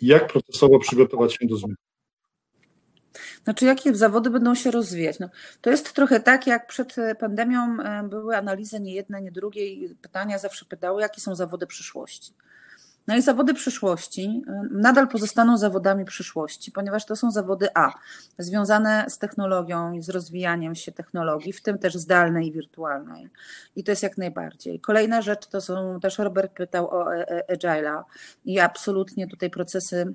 i 0.00 0.06
jak 0.06 0.32
procesowo 0.32 0.78
przygotować 0.78 1.34
się 1.34 1.46
do 1.46 1.56
zmian? 1.56 1.76
Znaczy, 3.44 3.64
jakie 3.64 3.94
zawody 3.94 4.30
będą 4.30 4.54
się 4.54 4.70
rozwijać? 4.70 5.18
No, 5.18 5.28
to 5.60 5.70
jest 5.70 5.92
trochę 5.92 6.20
tak, 6.20 6.46
jak 6.46 6.66
przed 6.66 6.96
pandemią 7.20 7.76
e, 7.80 8.08
były 8.08 8.36
analizy 8.36 8.80
nie 8.80 8.94
jedne, 8.94 9.22
nie 9.22 9.32
drugie 9.32 9.66
i 9.66 9.94
pytania 9.94 10.38
zawsze 10.38 10.64
pytały, 10.64 11.02
jakie 11.02 11.20
są 11.20 11.34
zawody 11.34 11.66
przyszłości. 11.66 12.32
No 13.06 13.16
i 13.16 13.22
zawody 13.22 13.54
przyszłości 13.54 14.42
y, 14.48 14.52
nadal 14.70 15.08
pozostaną 15.08 15.58
zawodami 15.58 16.04
przyszłości, 16.04 16.72
ponieważ 16.72 17.04
to 17.04 17.16
są 17.16 17.30
zawody 17.30 17.68
A, 17.74 17.92
związane 18.38 19.04
z 19.08 19.18
technologią 19.18 19.92
i 19.92 20.02
z 20.02 20.08
rozwijaniem 20.08 20.74
się 20.74 20.92
technologii, 20.92 21.52
w 21.52 21.62
tym 21.62 21.78
też 21.78 21.94
zdalnej 21.94 22.46
i 22.46 22.52
wirtualnej. 22.52 23.28
I 23.76 23.84
to 23.84 23.92
jest 23.92 24.02
jak 24.02 24.18
najbardziej. 24.18 24.80
Kolejna 24.80 25.22
rzecz 25.22 25.46
to 25.46 25.60
są, 25.60 26.00
też 26.00 26.18
Robert 26.18 26.52
pytał 26.52 26.90
o 26.90 27.14
e, 27.14 27.48
e, 27.48 27.56
Agile'a 27.56 28.02
i 28.44 28.60
absolutnie 28.60 29.28
tutaj 29.28 29.50
procesy 29.50 30.14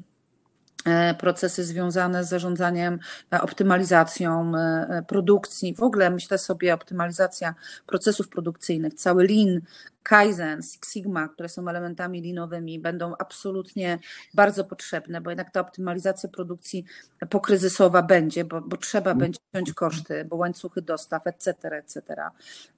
procesy 1.19 1.63
związane 1.63 2.23
z 2.23 2.29
zarządzaniem, 2.29 2.99
e, 3.33 3.41
optymalizacją 3.41 4.51
e, 4.55 5.03
produkcji. 5.07 5.75
W 5.75 5.83
ogóle 5.83 6.09
myślę 6.09 6.37
sobie 6.37 6.73
optymalizacja 6.73 7.55
procesów 7.85 8.29
produkcyjnych, 8.29 8.93
cały 8.93 9.27
Lean, 9.27 9.61
Kaizen, 10.03 10.63
Six 10.63 10.93
Sigma, 10.93 11.27
które 11.27 11.49
są 11.49 11.67
elementami 11.67 12.21
linowymi, 12.21 12.79
będą 12.79 13.13
absolutnie 13.19 13.99
bardzo 14.33 14.63
potrzebne, 14.63 15.21
bo 15.21 15.29
jednak 15.31 15.51
ta 15.51 15.61
optymalizacja 15.61 16.29
produkcji 16.29 16.85
pokryzysowa 17.29 18.01
będzie, 18.01 18.45
bo, 18.45 18.61
bo 18.61 18.77
trzeba 18.77 19.15
będzie 19.15 19.39
wziąć 19.53 19.73
koszty, 19.73 20.25
bo 20.25 20.35
łańcuchy 20.35 20.81
dostaw, 20.81 21.27
etc., 21.27 21.53
etc. 21.71 22.01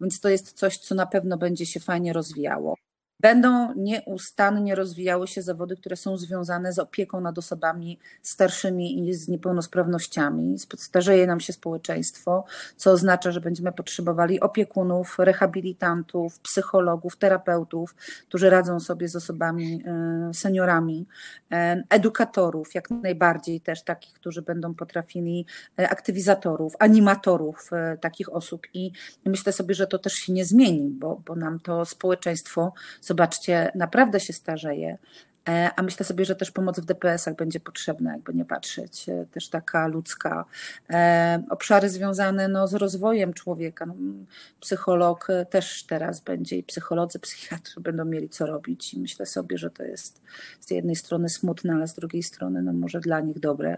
Więc 0.02 0.20
to 0.20 0.30
jest 0.30 0.54
coś, 0.54 0.78
co 0.78 0.96
na 0.96 1.06
pewno 1.06 1.38
będzie 1.38 1.66
się 1.66 1.80
fajnie 1.80 2.14
rozwijało. 2.14 2.76
Będą 3.22 3.74
nieustannie 3.76 4.76
rozwijały 4.76 5.28
się 5.28 5.42
zawody, 5.42 5.76
które 5.76 5.96
są 5.96 6.18
związane 6.18 6.74
z 6.74 6.80
opieką 6.80 7.22
nad 7.22 7.38
osobami 7.38 8.00
starszymi 8.22 9.10
i 9.10 9.14
z 9.14 9.28
niepełnosprawnościami. 9.28 10.56
Starzeje 10.78 11.28
nam 11.28 11.40
się 11.40 11.54
społeczeństwo, 11.54 12.46
co 12.76 12.92
oznacza, 12.92 13.32
że 13.32 13.42
będziemy 13.42 13.72
potrzebowali 13.72 14.40
opiekunów, 14.40 15.20
rehabilitantów, 15.20 16.40
psychologów, 16.40 17.18
terapeutów, 17.18 17.96
którzy 18.28 18.50
radzą 18.50 18.80
sobie 18.80 19.08
z 19.08 19.16
osobami 19.16 19.84
e, 19.86 20.34
seniorami, 20.34 21.06
e, 21.52 21.84
edukatorów, 21.90 22.76
jak 22.76 22.90
najbardziej 22.90 23.62
też 23.62 23.84
takich, 23.84 24.14
którzy 24.14 24.42
będą 24.42 24.74
potrafili, 24.74 25.46
e, 25.80 25.90
aktywizatorów, 25.90 26.74
animatorów 26.80 27.70
takich 28.02 28.34
osób. 28.34 28.68
I 28.74 28.92
myślę 29.26 29.54
sobie, 29.54 29.76
że 29.76 29.88
to 29.88 30.00
też 30.00 30.14
się 30.14 30.34
nie 30.34 30.46
zmieni, 30.46 30.90
bo, 30.90 31.22
bo 31.26 31.36
nam 31.36 31.60
to 31.60 31.86
społeczeństwo 31.86 32.74
zobaczcie, 33.12 33.72
naprawdę 33.76 34.20
się 34.20 34.34
starzeje. 34.34 34.98
E, 35.50 35.72
a 35.76 35.82
myślę 35.82 36.06
sobie, 36.06 36.26
że 36.26 36.36
też 36.36 36.52
pomoc 36.52 36.80
w 36.80 36.86
DPS-ach 36.86 37.36
będzie 37.36 37.60
potrzebna, 37.60 38.12
jakby 38.12 38.34
nie 38.34 38.46
patrzeć, 38.46 39.10
e, 39.10 39.26
też 39.32 39.50
taka 39.50 39.88
ludzka. 39.88 40.46
E, 40.90 41.44
obszary 41.50 41.90
związane 41.90 42.48
no, 42.48 42.68
z 42.68 42.74
rozwojem 42.74 43.34
człowieka. 43.34 43.86
No, 43.86 43.94
psycholog 44.60 45.28
też 45.50 45.84
teraz 45.84 46.20
będzie 46.20 46.58
i 46.58 46.64
psycholodzy, 46.64 47.20
psychiatrzy 47.30 47.82
będą 47.82 48.06
mieli 48.06 48.30
co 48.30 48.46
robić. 48.46 48.94
I 48.94 49.00
myślę 49.00 49.26
sobie, 49.26 49.58
że 49.58 49.70
to 49.70 49.84
jest 49.84 50.22
z 50.60 50.72
jednej 50.72 50.96
strony 50.96 51.30
smutne, 51.30 51.74
ale 51.74 51.88
z 51.88 51.94
drugiej 51.94 52.24
strony 52.24 52.62
no, 52.62 52.74
może 52.74 53.00
dla 53.00 53.20
nich 53.20 53.40
dobre 53.40 53.78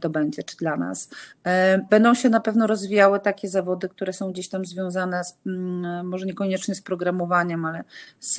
to 0.00 0.10
będzie, 0.10 0.42
czy 0.42 0.56
dla 0.56 0.76
nas. 0.76 1.10
Będą 1.90 2.14
się 2.14 2.28
na 2.28 2.40
pewno 2.40 2.66
rozwijały 2.66 3.20
takie 3.20 3.48
zawody, 3.48 3.88
które 3.88 4.12
są 4.12 4.32
gdzieś 4.32 4.48
tam 4.48 4.64
związane 4.64 5.24
z, 5.24 5.38
mm, 5.46 6.06
może 6.08 6.26
niekoniecznie 6.26 6.74
z 6.74 6.82
programowaniem, 6.82 7.64
ale 7.64 7.84
z, 8.20 8.34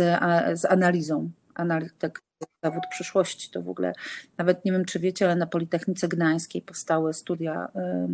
z 0.60 0.65
analizą 0.65 1.30
analityk 1.56 2.22
zawód 2.64 2.84
przyszłości. 2.90 3.52
To 3.52 3.61
w 3.61 3.69
ogóle 3.69 3.94
nawet 4.38 4.65
nie 4.65 4.72
wiem, 4.72 4.85
czy 4.85 4.99
wiecie, 4.99 5.26
ale 5.26 5.35
na 5.35 5.48
Politechnice 5.48 6.07
Gdańskiej 6.07 6.61
powstały 6.61 7.14
studia 7.14 7.68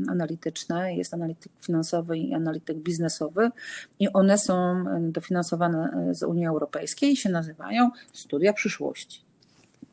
analityczne. 0.09 0.95
Jest 0.95 1.13
analityk 1.13 1.51
finansowy 1.61 2.17
i 2.17 2.34
analityk 2.34 2.77
biznesowy 2.77 3.51
i 3.99 4.13
one 4.13 4.38
są 4.38 4.85
dofinansowane 4.99 6.07
e, 6.09 6.15
z 6.15 6.23
Unii 6.23 6.47
Europejskiej 6.47 7.11
i 7.11 7.17
się 7.17 7.30
nazywają 7.30 7.89
studia 8.13 8.53
przyszłości. 8.53 9.21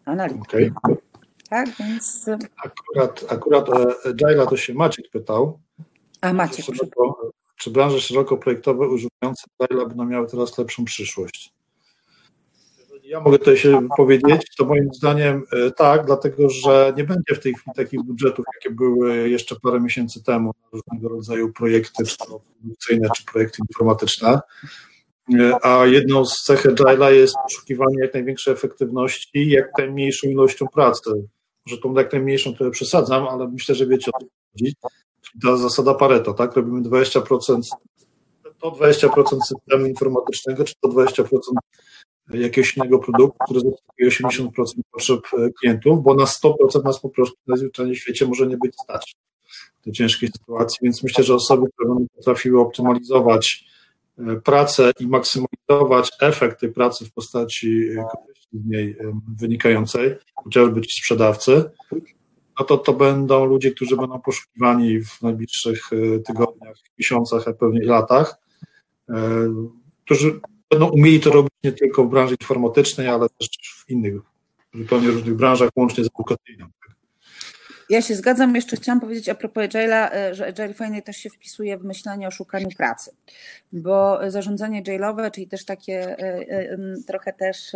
Analityki. 0.04 0.72
Okay. 0.82 0.96
Tak, 1.50 1.68
więc... 1.78 2.26
Akurat, 2.64 3.24
akurat 3.28 3.68
o 3.68 3.86
Agile 4.10 4.46
to 4.46 4.56
się 4.56 4.74
Maciek 4.74 5.10
pytał. 5.10 5.58
A 6.20 6.32
Maciek, 6.32 6.66
czy, 6.66 6.74
szeroko, 6.74 7.30
czy 7.56 7.70
branże 7.70 8.00
szeroko 8.00 8.36
projektowe 8.36 8.88
używające 8.88 9.44
Agile 9.58 9.86
będą 9.86 10.04
miały 10.04 10.26
teraz 10.26 10.58
lepszą 10.58 10.84
przyszłość? 10.84 11.55
Ja 13.06 13.20
mogę 13.20 13.38
tutaj 13.38 13.56
się 13.56 13.88
powiedzieć, 13.96 14.42
to 14.58 14.64
moim 14.64 14.88
zdaniem 14.94 15.44
e, 15.52 15.70
tak, 15.70 16.06
dlatego 16.06 16.50
że 16.50 16.92
nie 16.96 17.04
będzie 17.04 17.34
w 17.34 17.40
tej 17.40 17.54
chwili 17.54 17.74
takich 17.76 18.02
budżetów, 18.02 18.44
jakie 18.54 18.74
były 18.74 19.28
jeszcze 19.28 19.56
parę 19.62 19.80
miesięcy 19.80 20.22
temu 20.22 20.46
na 20.48 20.68
różnego 20.72 21.08
rodzaju 21.08 21.52
projekty, 21.52 22.04
produkcyjne, 22.28 23.08
czy 23.16 23.24
projekty 23.24 23.58
informatyczne. 23.68 24.40
E, 25.34 25.58
a 25.62 25.86
jedną 25.86 26.24
z 26.24 26.42
cech 26.42 26.66
Agile'a 26.66 27.12
jest 27.12 27.34
poszukiwanie 27.42 27.96
jak 28.00 28.14
największej 28.14 28.54
efektywności 28.54 29.50
jak 29.50 29.70
najmniejszą 29.78 30.28
ilością 30.28 30.66
pracy. 30.66 31.10
Może 31.66 31.82
tą 31.82 31.94
jak 31.94 32.12
najmniejszą 32.12 32.54
trochę 32.54 32.70
przesadzam, 32.70 33.28
ale 33.28 33.48
myślę, 33.48 33.74
że 33.74 33.86
wiecie 33.86 34.10
o 34.14 34.20
co 34.20 34.26
chodzi. 34.52 34.74
Ta 35.42 35.56
zasada 35.56 35.94
Pareto, 35.94 36.34
tak? 36.34 36.56
Robimy 36.56 36.82
20%, 36.82 37.60
to 38.60 38.70
20% 38.70 39.40
systemu 39.40 39.86
informatycznego, 39.86 40.64
czy 40.64 40.74
to 40.80 40.88
20% 40.88 41.24
jakiegoś 42.34 42.76
innego 42.76 42.98
produktu, 42.98 43.38
który 43.44 43.60
zaspokoi 43.60 44.06
80% 44.06 44.50
potrzeb 44.92 45.20
e, 45.32 45.50
klientów, 45.60 46.02
bo 46.02 46.14
na 46.14 46.24
100% 46.24 46.84
nas 46.84 47.00
po 47.00 47.08
prostu 47.08 47.36
najzwyczajniej 47.46 47.96
w 47.96 47.98
świecie 47.98 48.26
może 48.26 48.46
nie 48.46 48.56
być 48.56 48.74
stać 48.82 49.16
tej 49.84 49.92
ciężkiej 49.92 50.28
sytuacji, 50.28 50.78
więc 50.82 51.02
myślę, 51.02 51.24
że 51.24 51.34
osoby, 51.34 51.66
które 51.74 51.88
będą 51.88 52.06
potrafiły 52.16 52.60
optymalizować 52.60 53.64
e, 54.18 54.36
pracę 54.36 54.92
i 55.00 55.06
maksymalizować 55.06 56.10
efekt 56.20 56.60
tej 56.60 56.72
pracy 56.72 57.04
w 57.04 57.12
postaci 57.12 57.88
e, 57.88 57.94
korzyści 57.94 58.48
z 58.52 58.66
niej 58.66 58.96
wynikającej, 59.38 60.14
chociażby 60.34 60.82
ci 60.82 61.00
sprzedawcy, 61.00 61.64
no 62.58 62.64
to 62.64 62.78
to 62.78 62.92
będą 62.92 63.44
ludzie, 63.44 63.70
którzy 63.70 63.96
będą 63.96 64.20
poszukiwani 64.20 65.00
w 65.00 65.22
najbliższych 65.22 65.90
tygodniach, 66.26 66.76
miesiącach, 66.98 67.48
a 67.48 67.52
pewnie 67.52 67.84
latach, 67.84 68.36
którzy 70.04 70.40
będą 70.70 70.88
umieli 70.88 71.20
to 71.20 71.30
robić 71.30 71.52
nie 71.64 71.72
tylko 71.72 72.04
w 72.04 72.10
branży 72.10 72.36
informatycznej, 72.40 73.08
ale 73.08 73.28
też 73.28 73.48
w 73.86 73.90
innych, 73.90 74.14
zupełnie 74.74 75.08
różnych 75.08 75.34
branżach, 75.34 75.70
łącznie 75.76 76.04
z 76.04 76.06
edukacyjną. 76.06 76.66
Ja 77.90 78.02
się 78.02 78.14
zgadzam. 78.14 78.54
Jeszcze 78.54 78.76
chciałam 78.76 79.00
powiedzieć 79.00 79.28
a 79.28 79.34
propos 79.34 79.64
Agile'a, 79.64 80.08
e, 80.12 80.34
że 80.34 80.46
Agile 80.46 80.74
fajnie 80.74 81.02
też 81.02 81.16
się 81.16 81.30
wpisuje 81.30 81.78
w 81.78 81.84
myślenie 81.84 82.28
o 82.28 82.30
szukaniu 82.30 82.68
pracy, 82.76 83.10
bo 83.72 84.18
zarządzanie 84.30 84.82
Agile'owe, 84.82 85.30
czyli 85.30 85.46
też 85.46 85.64
takie 85.64 86.18
e, 86.18 86.48
e, 86.48 86.78
trochę 87.06 87.32
też 87.32 87.72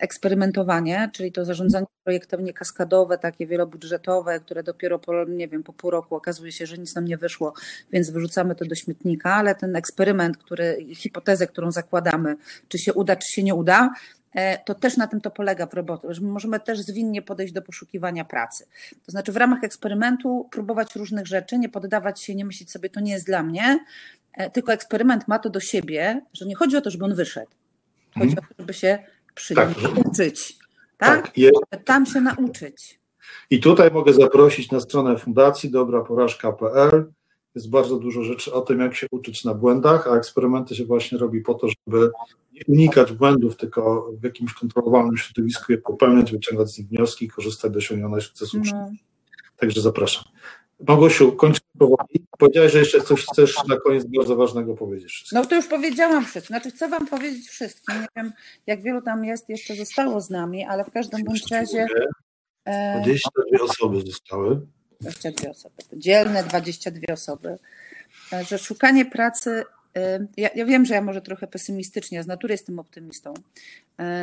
eksperymentowanie, 0.00 1.10
czyli 1.12 1.32
to 1.32 1.44
zarządzanie 1.44 1.86
projektem 2.04 2.52
kaskadowe, 2.52 3.18
takie 3.18 3.46
wielobudżetowe, 3.46 4.40
które 4.40 4.62
dopiero 4.62 4.98
po, 4.98 5.24
nie 5.24 5.48
wiem, 5.48 5.62
po 5.62 5.72
pół 5.72 5.90
roku 5.90 6.14
okazuje 6.14 6.52
się, 6.52 6.66
że 6.66 6.78
nic 6.78 6.94
nam 6.94 7.04
nie 7.04 7.16
wyszło, 7.16 7.54
więc 7.92 8.10
wyrzucamy 8.10 8.54
to 8.54 8.64
do 8.64 8.74
śmietnika, 8.74 9.34
ale 9.34 9.54
ten 9.54 9.76
eksperyment, 9.76 10.36
który, 10.36 10.86
hipotezę, 10.94 11.46
którą 11.46 11.70
zakładamy, 11.70 12.36
czy 12.68 12.78
się 12.78 12.92
uda, 12.92 13.16
czy 13.16 13.32
się 13.32 13.42
nie 13.42 13.54
uda, 13.54 13.90
to 14.64 14.74
też 14.74 14.96
na 14.96 15.06
tym 15.06 15.20
to 15.20 15.30
polega 15.30 15.66
w 15.66 15.74
robocie, 15.74 16.14
że 16.14 16.20
możemy 16.20 16.60
też 16.60 16.80
zwinnie 16.80 17.22
podejść 17.22 17.52
do 17.52 17.62
poszukiwania 17.62 18.24
pracy. 18.24 18.66
To 19.06 19.12
znaczy 19.12 19.32
w 19.32 19.36
ramach 19.36 19.64
eksperymentu 19.64 20.48
próbować 20.50 20.96
różnych 20.96 21.26
rzeczy, 21.26 21.58
nie 21.58 21.68
poddawać 21.68 22.20
się, 22.22 22.34
nie 22.34 22.44
myśleć 22.44 22.70
sobie, 22.70 22.90
to 22.90 23.00
nie 23.00 23.12
jest 23.12 23.26
dla 23.26 23.42
mnie, 23.42 23.78
e, 24.32 24.50
tylko 24.50 24.72
eksperyment 24.72 25.28
ma 25.28 25.38
to 25.38 25.50
do 25.50 25.60
siebie, 25.60 26.22
że 26.32 26.46
nie 26.46 26.54
chodzi 26.54 26.76
o 26.76 26.80
to, 26.80 26.90
żeby 26.90 27.04
on 27.04 27.14
wyszedł. 27.14 27.50
Chodzi 28.14 28.34
hmm. 28.34 28.44
o 28.44 28.48
to, 28.48 28.54
żeby 28.58 28.74
się 28.74 28.98
przy 29.34 29.54
tak. 29.54 29.68
uczyć. 30.04 30.58
Tak? 30.98 31.32
tak. 31.70 31.84
Tam 31.84 32.06
się 32.06 32.20
nauczyć. 32.20 33.00
I 33.50 33.60
tutaj 33.60 33.90
mogę 33.90 34.12
zaprosić 34.12 34.70
na 34.70 34.80
stronę 34.80 35.18
fundacji 35.18 35.70
dobraporażka.pl. 35.70 37.12
Jest 37.54 37.70
bardzo 37.70 37.98
dużo 37.98 38.22
rzeczy 38.22 38.52
o 38.52 38.60
tym, 38.60 38.80
jak 38.80 38.94
się 38.94 39.06
uczyć 39.10 39.44
na 39.44 39.54
błędach, 39.54 40.06
a 40.06 40.16
eksperymenty 40.16 40.74
się 40.74 40.84
właśnie 40.84 41.18
robi 41.18 41.40
po 41.40 41.54
to, 41.54 41.68
żeby 41.68 42.10
unikać 42.68 43.12
błędów, 43.12 43.56
tylko 43.56 44.10
w 44.20 44.24
jakimś 44.24 44.54
kontrolowanym 44.54 45.16
środowisku 45.16 45.72
je 45.72 45.78
popełniać, 45.78 46.32
wyciągać 46.32 46.70
z 46.70 46.78
nich 46.78 46.88
wnioski 46.88 47.24
i 47.24 47.28
korzystać 47.28 47.72
do 47.72 47.78
osiągnięcia 47.78 48.20
sukcesu. 48.20 48.60
No. 48.72 48.90
Także 49.56 49.80
zapraszam. 49.80 50.24
Małgosiu, 50.88 51.32
kończymy 51.32 51.66
powoli. 51.78 52.26
Powiedziałeś, 52.38 52.72
że 52.72 52.78
jeszcze 52.78 53.00
coś 53.00 53.26
chcesz 53.26 53.56
na 53.68 53.76
koniec 53.76 54.04
bardzo 54.16 54.36
ważnego 54.36 54.74
powiedzieć. 54.74 55.12
Wszystkim. 55.12 55.38
No 55.38 55.46
to 55.46 55.54
już 55.54 55.66
powiedziałam 55.66 56.24
wszystko. 56.24 56.46
Znaczy 56.46 56.70
chcę 56.70 56.88
wam 56.88 57.06
powiedzieć 57.06 57.48
wszystkim. 57.48 58.00
Nie 58.00 58.06
wiem, 58.16 58.32
jak 58.66 58.82
wielu 58.82 59.02
tam 59.02 59.24
jest, 59.24 59.48
jeszcze 59.48 59.76
zostało 59.76 60.20
z 60.20 60.30
nami, 60.30 60.64
ale 60.64 60.84
w 60.84 60.90
każdym 60.90 61.24
bądź 61.24 61.50
razie... 61.50 61.86
22 62.66 63.58
e, 63.58 63.62
osoby 63.62 64.00
zostały. 64.00 64.60
22 65.02 65.50
osoby. 65.50 65.74
Dzielne 65.92 66.44
22 66.44 67.12
osoby. 67.12 67.58
Że 68.48 68.58
szukanie 68.58 69.04
pracy 69.04 69.64
ja, 70.36 70.50
ja, 70.54 70.66
wiem, 70.66 70.84
że 70.84 70.94
ja 70.94 71.02
może 71.02 71.22
trochę 71.22 71.46
pesymistycznie, 71.46 72.22
z 72.22 72.26
natury 72.26 72.54
jestem 72.54 72.78
optymistą, 72.78 73.34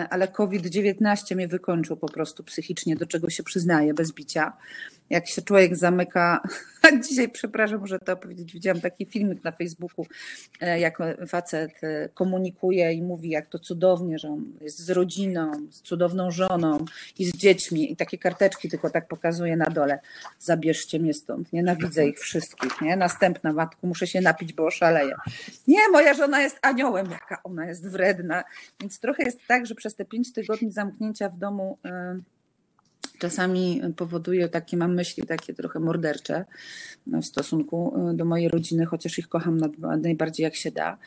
ale 0.10 0.28
COVID-19 0.28 1.36
mnie 1.36 1.48
wykończył 1.48 1.98
po 1.98 2.08
prostu 2.08 2.44
psychicznie, 2.44 2.96
do 2.96 3.06
czego 3.06 3.30
się 3.30 3.44
przyznaję, 3.44 3.94
bez 3.94 4.12
bicia 4.12 4.54
jak 5.10 5.28
się 5.28 5.42
człowiek 5.42 5.76
zamyka. 5.76 6.44
Dzisiaj, 7.10 7.30
przepraszam, 7.30 7.80
muszę 7.80 8.00
to 8.00 8.18
powiedzieć, 8.18 8.54
widziałam 8.54 8.82
taki 8.82 9.06
filmik 9.06 9.44
na 9.44 9.52
Facebooku, 9.52 10.06
e, 10.62 10.80
jak 10.80 10.98
facet 11.28 11.72
e, 11.84 12.10
komunikuje 12.10 12.94
i 12.94 13.02
mówi, 13.02 13.30
jak 13.30 13.48
to 13.48 13.60
cudownie, 13.60 14.20
że 14.20 14.30
on 14.30 14.46
jest 14.62 14.80
z 14.80 14.90
rodziną, 14.90 15.52
z 15.72 15.82
cudowną 15.82 16.32
żoną 16.32 16.86
i 17.20 17.26
z 17.26 17.38
dziećmi 17.38 17.92
i 17.92 17.96
takie 17.96 18.18
karteczki 18.18 18.70
tylko 18.70 18.90
tak 18.90 19.08
pokazuje 19.08 19.58
na 19.58 19.66
dole. 19.66 20.00
Zabierzcie 20.40 21.00
mnie 21.00 21.14
stąd, 21.14 21.54
nienawidzę 21.54 22.08
ich 22.08 22.20
wszystkich, 22.20 22.82
nie? 22.82 22.96
Następna 22.96 23.54
matku, 23.54 23.88
muszę 23.88 24.08
się 24.08 24.22
napić, 24.22 24.54
bo 24.54 24.66
oszaleję. 24.66 25.16
Nie, 25.68 25.90
moja 25.92 26.14
żona 26.14 26.42
jest 26.42 26.60
aniołem, 26.62 27.12
jaka 27.12 27.44
ona 27.44 27.66
jest 27.66 27.90
wredna. 27.90 28.44
Więc 28.82 29.00
trochę 29.00 29.24
jest 29.24 29.40
tak, 29.48 29.59
że 29.66 29.76
przez 29.76 29.96
te 29.96 30.06
pięć 30.06 30.34
tygodni 30.34 30.72
zamknięcia 30.72 31.30
w 31.30 31.38
domu 31.38 31.78
yy, 31.84 31.92
czasami 33.20 33.82
powoduje 33.96 34.50
takie, 34.50 34.78
mam 34.78 34.96
myśli 34.96 35.24
takie 35.24 35.54
trochę 35.54 35.80
mordercze 35.80 36.46
w 37.08 37.26
stosunku 37.26 38.10
e, 38.10 38.14
do 38.14 38.26
mojej 38.26 38.50
rodziny, 38.50 38.86
chociaż 38.86 39.20
ich 39.20 39.28
kocham 39.28 39.60
najbardziej 40.02 40.44
jak 40.44 40.56
się 40.56 40.72
da, 40.72 40.98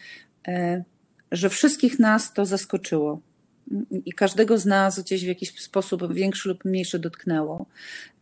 e, 0.49 0.85
że 1.33 1.49
wszystkich 1.49 1.99
nas 1.99 2.33
to 2.33 2.45
zaskoczyło. 2.45 3.21
I 3.91 4.13
każdego 4.13 4.59
z 4.59 4.67
nas 4.67 5.01
gdzieś 5.01 5.25
w 5.25 5.29
jakiś 5.29 5.61
sposób 5.61 6.15
większy 6.15 6.49
lub 6.49 6.65
mniejszy 6.65 6.99
dotknęło. 6.99 7.67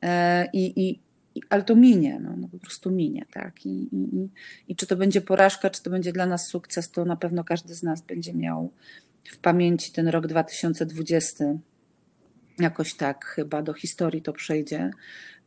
E, 0.03 0.47
I, 0.53 0.89
i, 0.89 1.01
ale 1.49 1.63
to 1.63 1.77
minie, 1.77 2.21
no, 2.23 2.37
no 2.37 2.49
po 2.49 2.59
prostu 2.59 2.91
minie, 2.91 3.27
tak. 3.33 3.67
I, 3.67 3.89
i, 3.93 4.29
I 4.69 4.77
czy 4.77 4.87
to 4.87 4.97
będzie 4.97 5.21
porażka, 5.21 5.71
czy 5.71 5.83
to 5.83 5.91
będzie 5.91 6.13
dla 6.13 6.27
nas 6.27 6.47
sukces, 6.47 6.91
to 6.91 7.05
na 7.05 7.17
pewno 7.17 7.45
każdy 7.45 7.75
z 7.75 7.83
nas 7.83 8.01
będzie 8.03 8.35
miał 8.35 8.73
w 9.25 9.39
pamięci 9.39 9.93
ten 9.93 10.09
rok 10.09 10.27
2020 10.27 11.45
jakoś 12.59 12.95
tak 12.95 13.25
chyba 13.25 13.63
do 13.63 13.73
historii 13.73 14.23
to 14.23 14.33
przejdzie, 14.33 14.91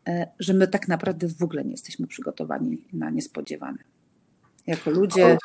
e, 0.08 0.32
że 0.40 0.54
my 0.54 0.68
tak 0.68 0.88
naprawdę 0.88 1.28
w 1.28 1.44
ogóle 1.44 1.64
nie 1.64 1.72
jesteśmy 1.72 2.08
przygotowani 2.08 2.88
na 2.94 3.10
niespodziewane. 3.10 3.78
Jako 4.68 4.92
ludzie, 4.92 5.38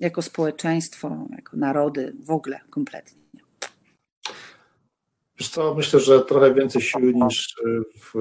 jako 0.00 0.22
społeczeństwo, 0.22 1.26
jako 1.30 1.56
narody, 1.56 2.16
w 2.20 2.30
ogóle 2.30 2.60
kompletnie. 2.70 3.22
Wiesz 5.38 5.48
co, 5.48 5.74
myślę, 5.74 6.00
że 6.00 6.20
trochę 6.20 6.54
więcej 6.54 6.82
siły 6.82 7.14
niż 7.14 7.56
w, 8.00 8.12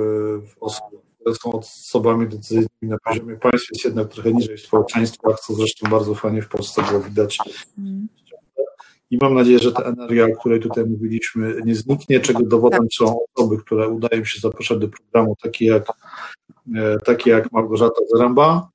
w 0.48 0.64
osobach, 0.64 1.02
które 1.16 1.36
są 1.36 1.52
osobami 1.52 2.28
decyzyjnymi 2.28 2.70
na 2.82 2.98
poziomie 3.06 3.36
państw 3.36 3.68
jest 3.74 3.86
jednak 3.86 4.10
trochę 4.10 4.34
niżej 4.34 4.58
w 4.58 4.62
społeczeństwach, 4.62 5.40
co 5.40 5.54
zresztą 5.54 5.90
bardzo 5.90 6.16
fajnie 6.16 6.42
w 6.42 6.50
Polsce 6.50 6.84
było 6.84 7.00
widać. 7.00 7.38
Mm 7.78 8.08
i 9.12 9.18
mam 9.22 9.34
nadzieję, 9.34 9.60
że 9.60 9.72
ta 9.72 9.84
energia, 9.84 10.26
o 10.26 10.40
której 10.40 10.60
tutaj 10.60 10.86
mówiliśmy, 10.86 11.62
nie 11.66 11.76
zniknie, 11.76 12.20
czego 12.20 12.44
dowodem 12.44 12.88
są 12.94 13.20
osoby, 13.36 13.58
które 13.58 13.88
udają 13.88 14.26
się 14.26 14.40
zapraszać 14.40 14.80
do 14.80 14.88
programu, 14.88 15.36
takie 15.44 15.66
jak, 15.66 15.88
e, 16.76 16.98
takie 17.06 17.32
jak 17.32 17.52
Małgorzata 17.52 18.02
Zaramba. 18.14 18.70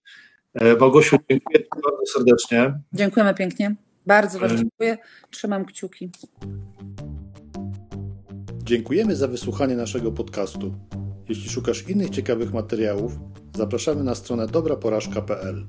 E, 0.55 0.77
Małgosiu, 0.77 1.17
dziękuję 1.31 1.59
bardzo 1.75 2.07
serdecznie. 2.13 2.81
Dziękujemy 2.93 3.35
pięknie. 3.35 3.77
Bardzo 4.07 4.41
bardzo 4.41 4.57
dziękuję. 4.57 4.99
Trzymam 5.31 5.65
kciuki. 5.65 6.11
Dziękujemy 8.63 9.17
za 9.17 9.29
wysłuchanie 9.29 9.77
naszego 9.77 10.13
podcastu. 10.13 10.75
Jeśli 11.29 11.51
szukasz 11.51 11.89
innych 11.89 12.11
ciekawych 12.11 12.53
materiałów, 12.53 13.13
zapraszamy 13.57 14.05
na 14.05 14.15
stronę 14.15 14.47
dobraporażka.pl. 14.47 15.67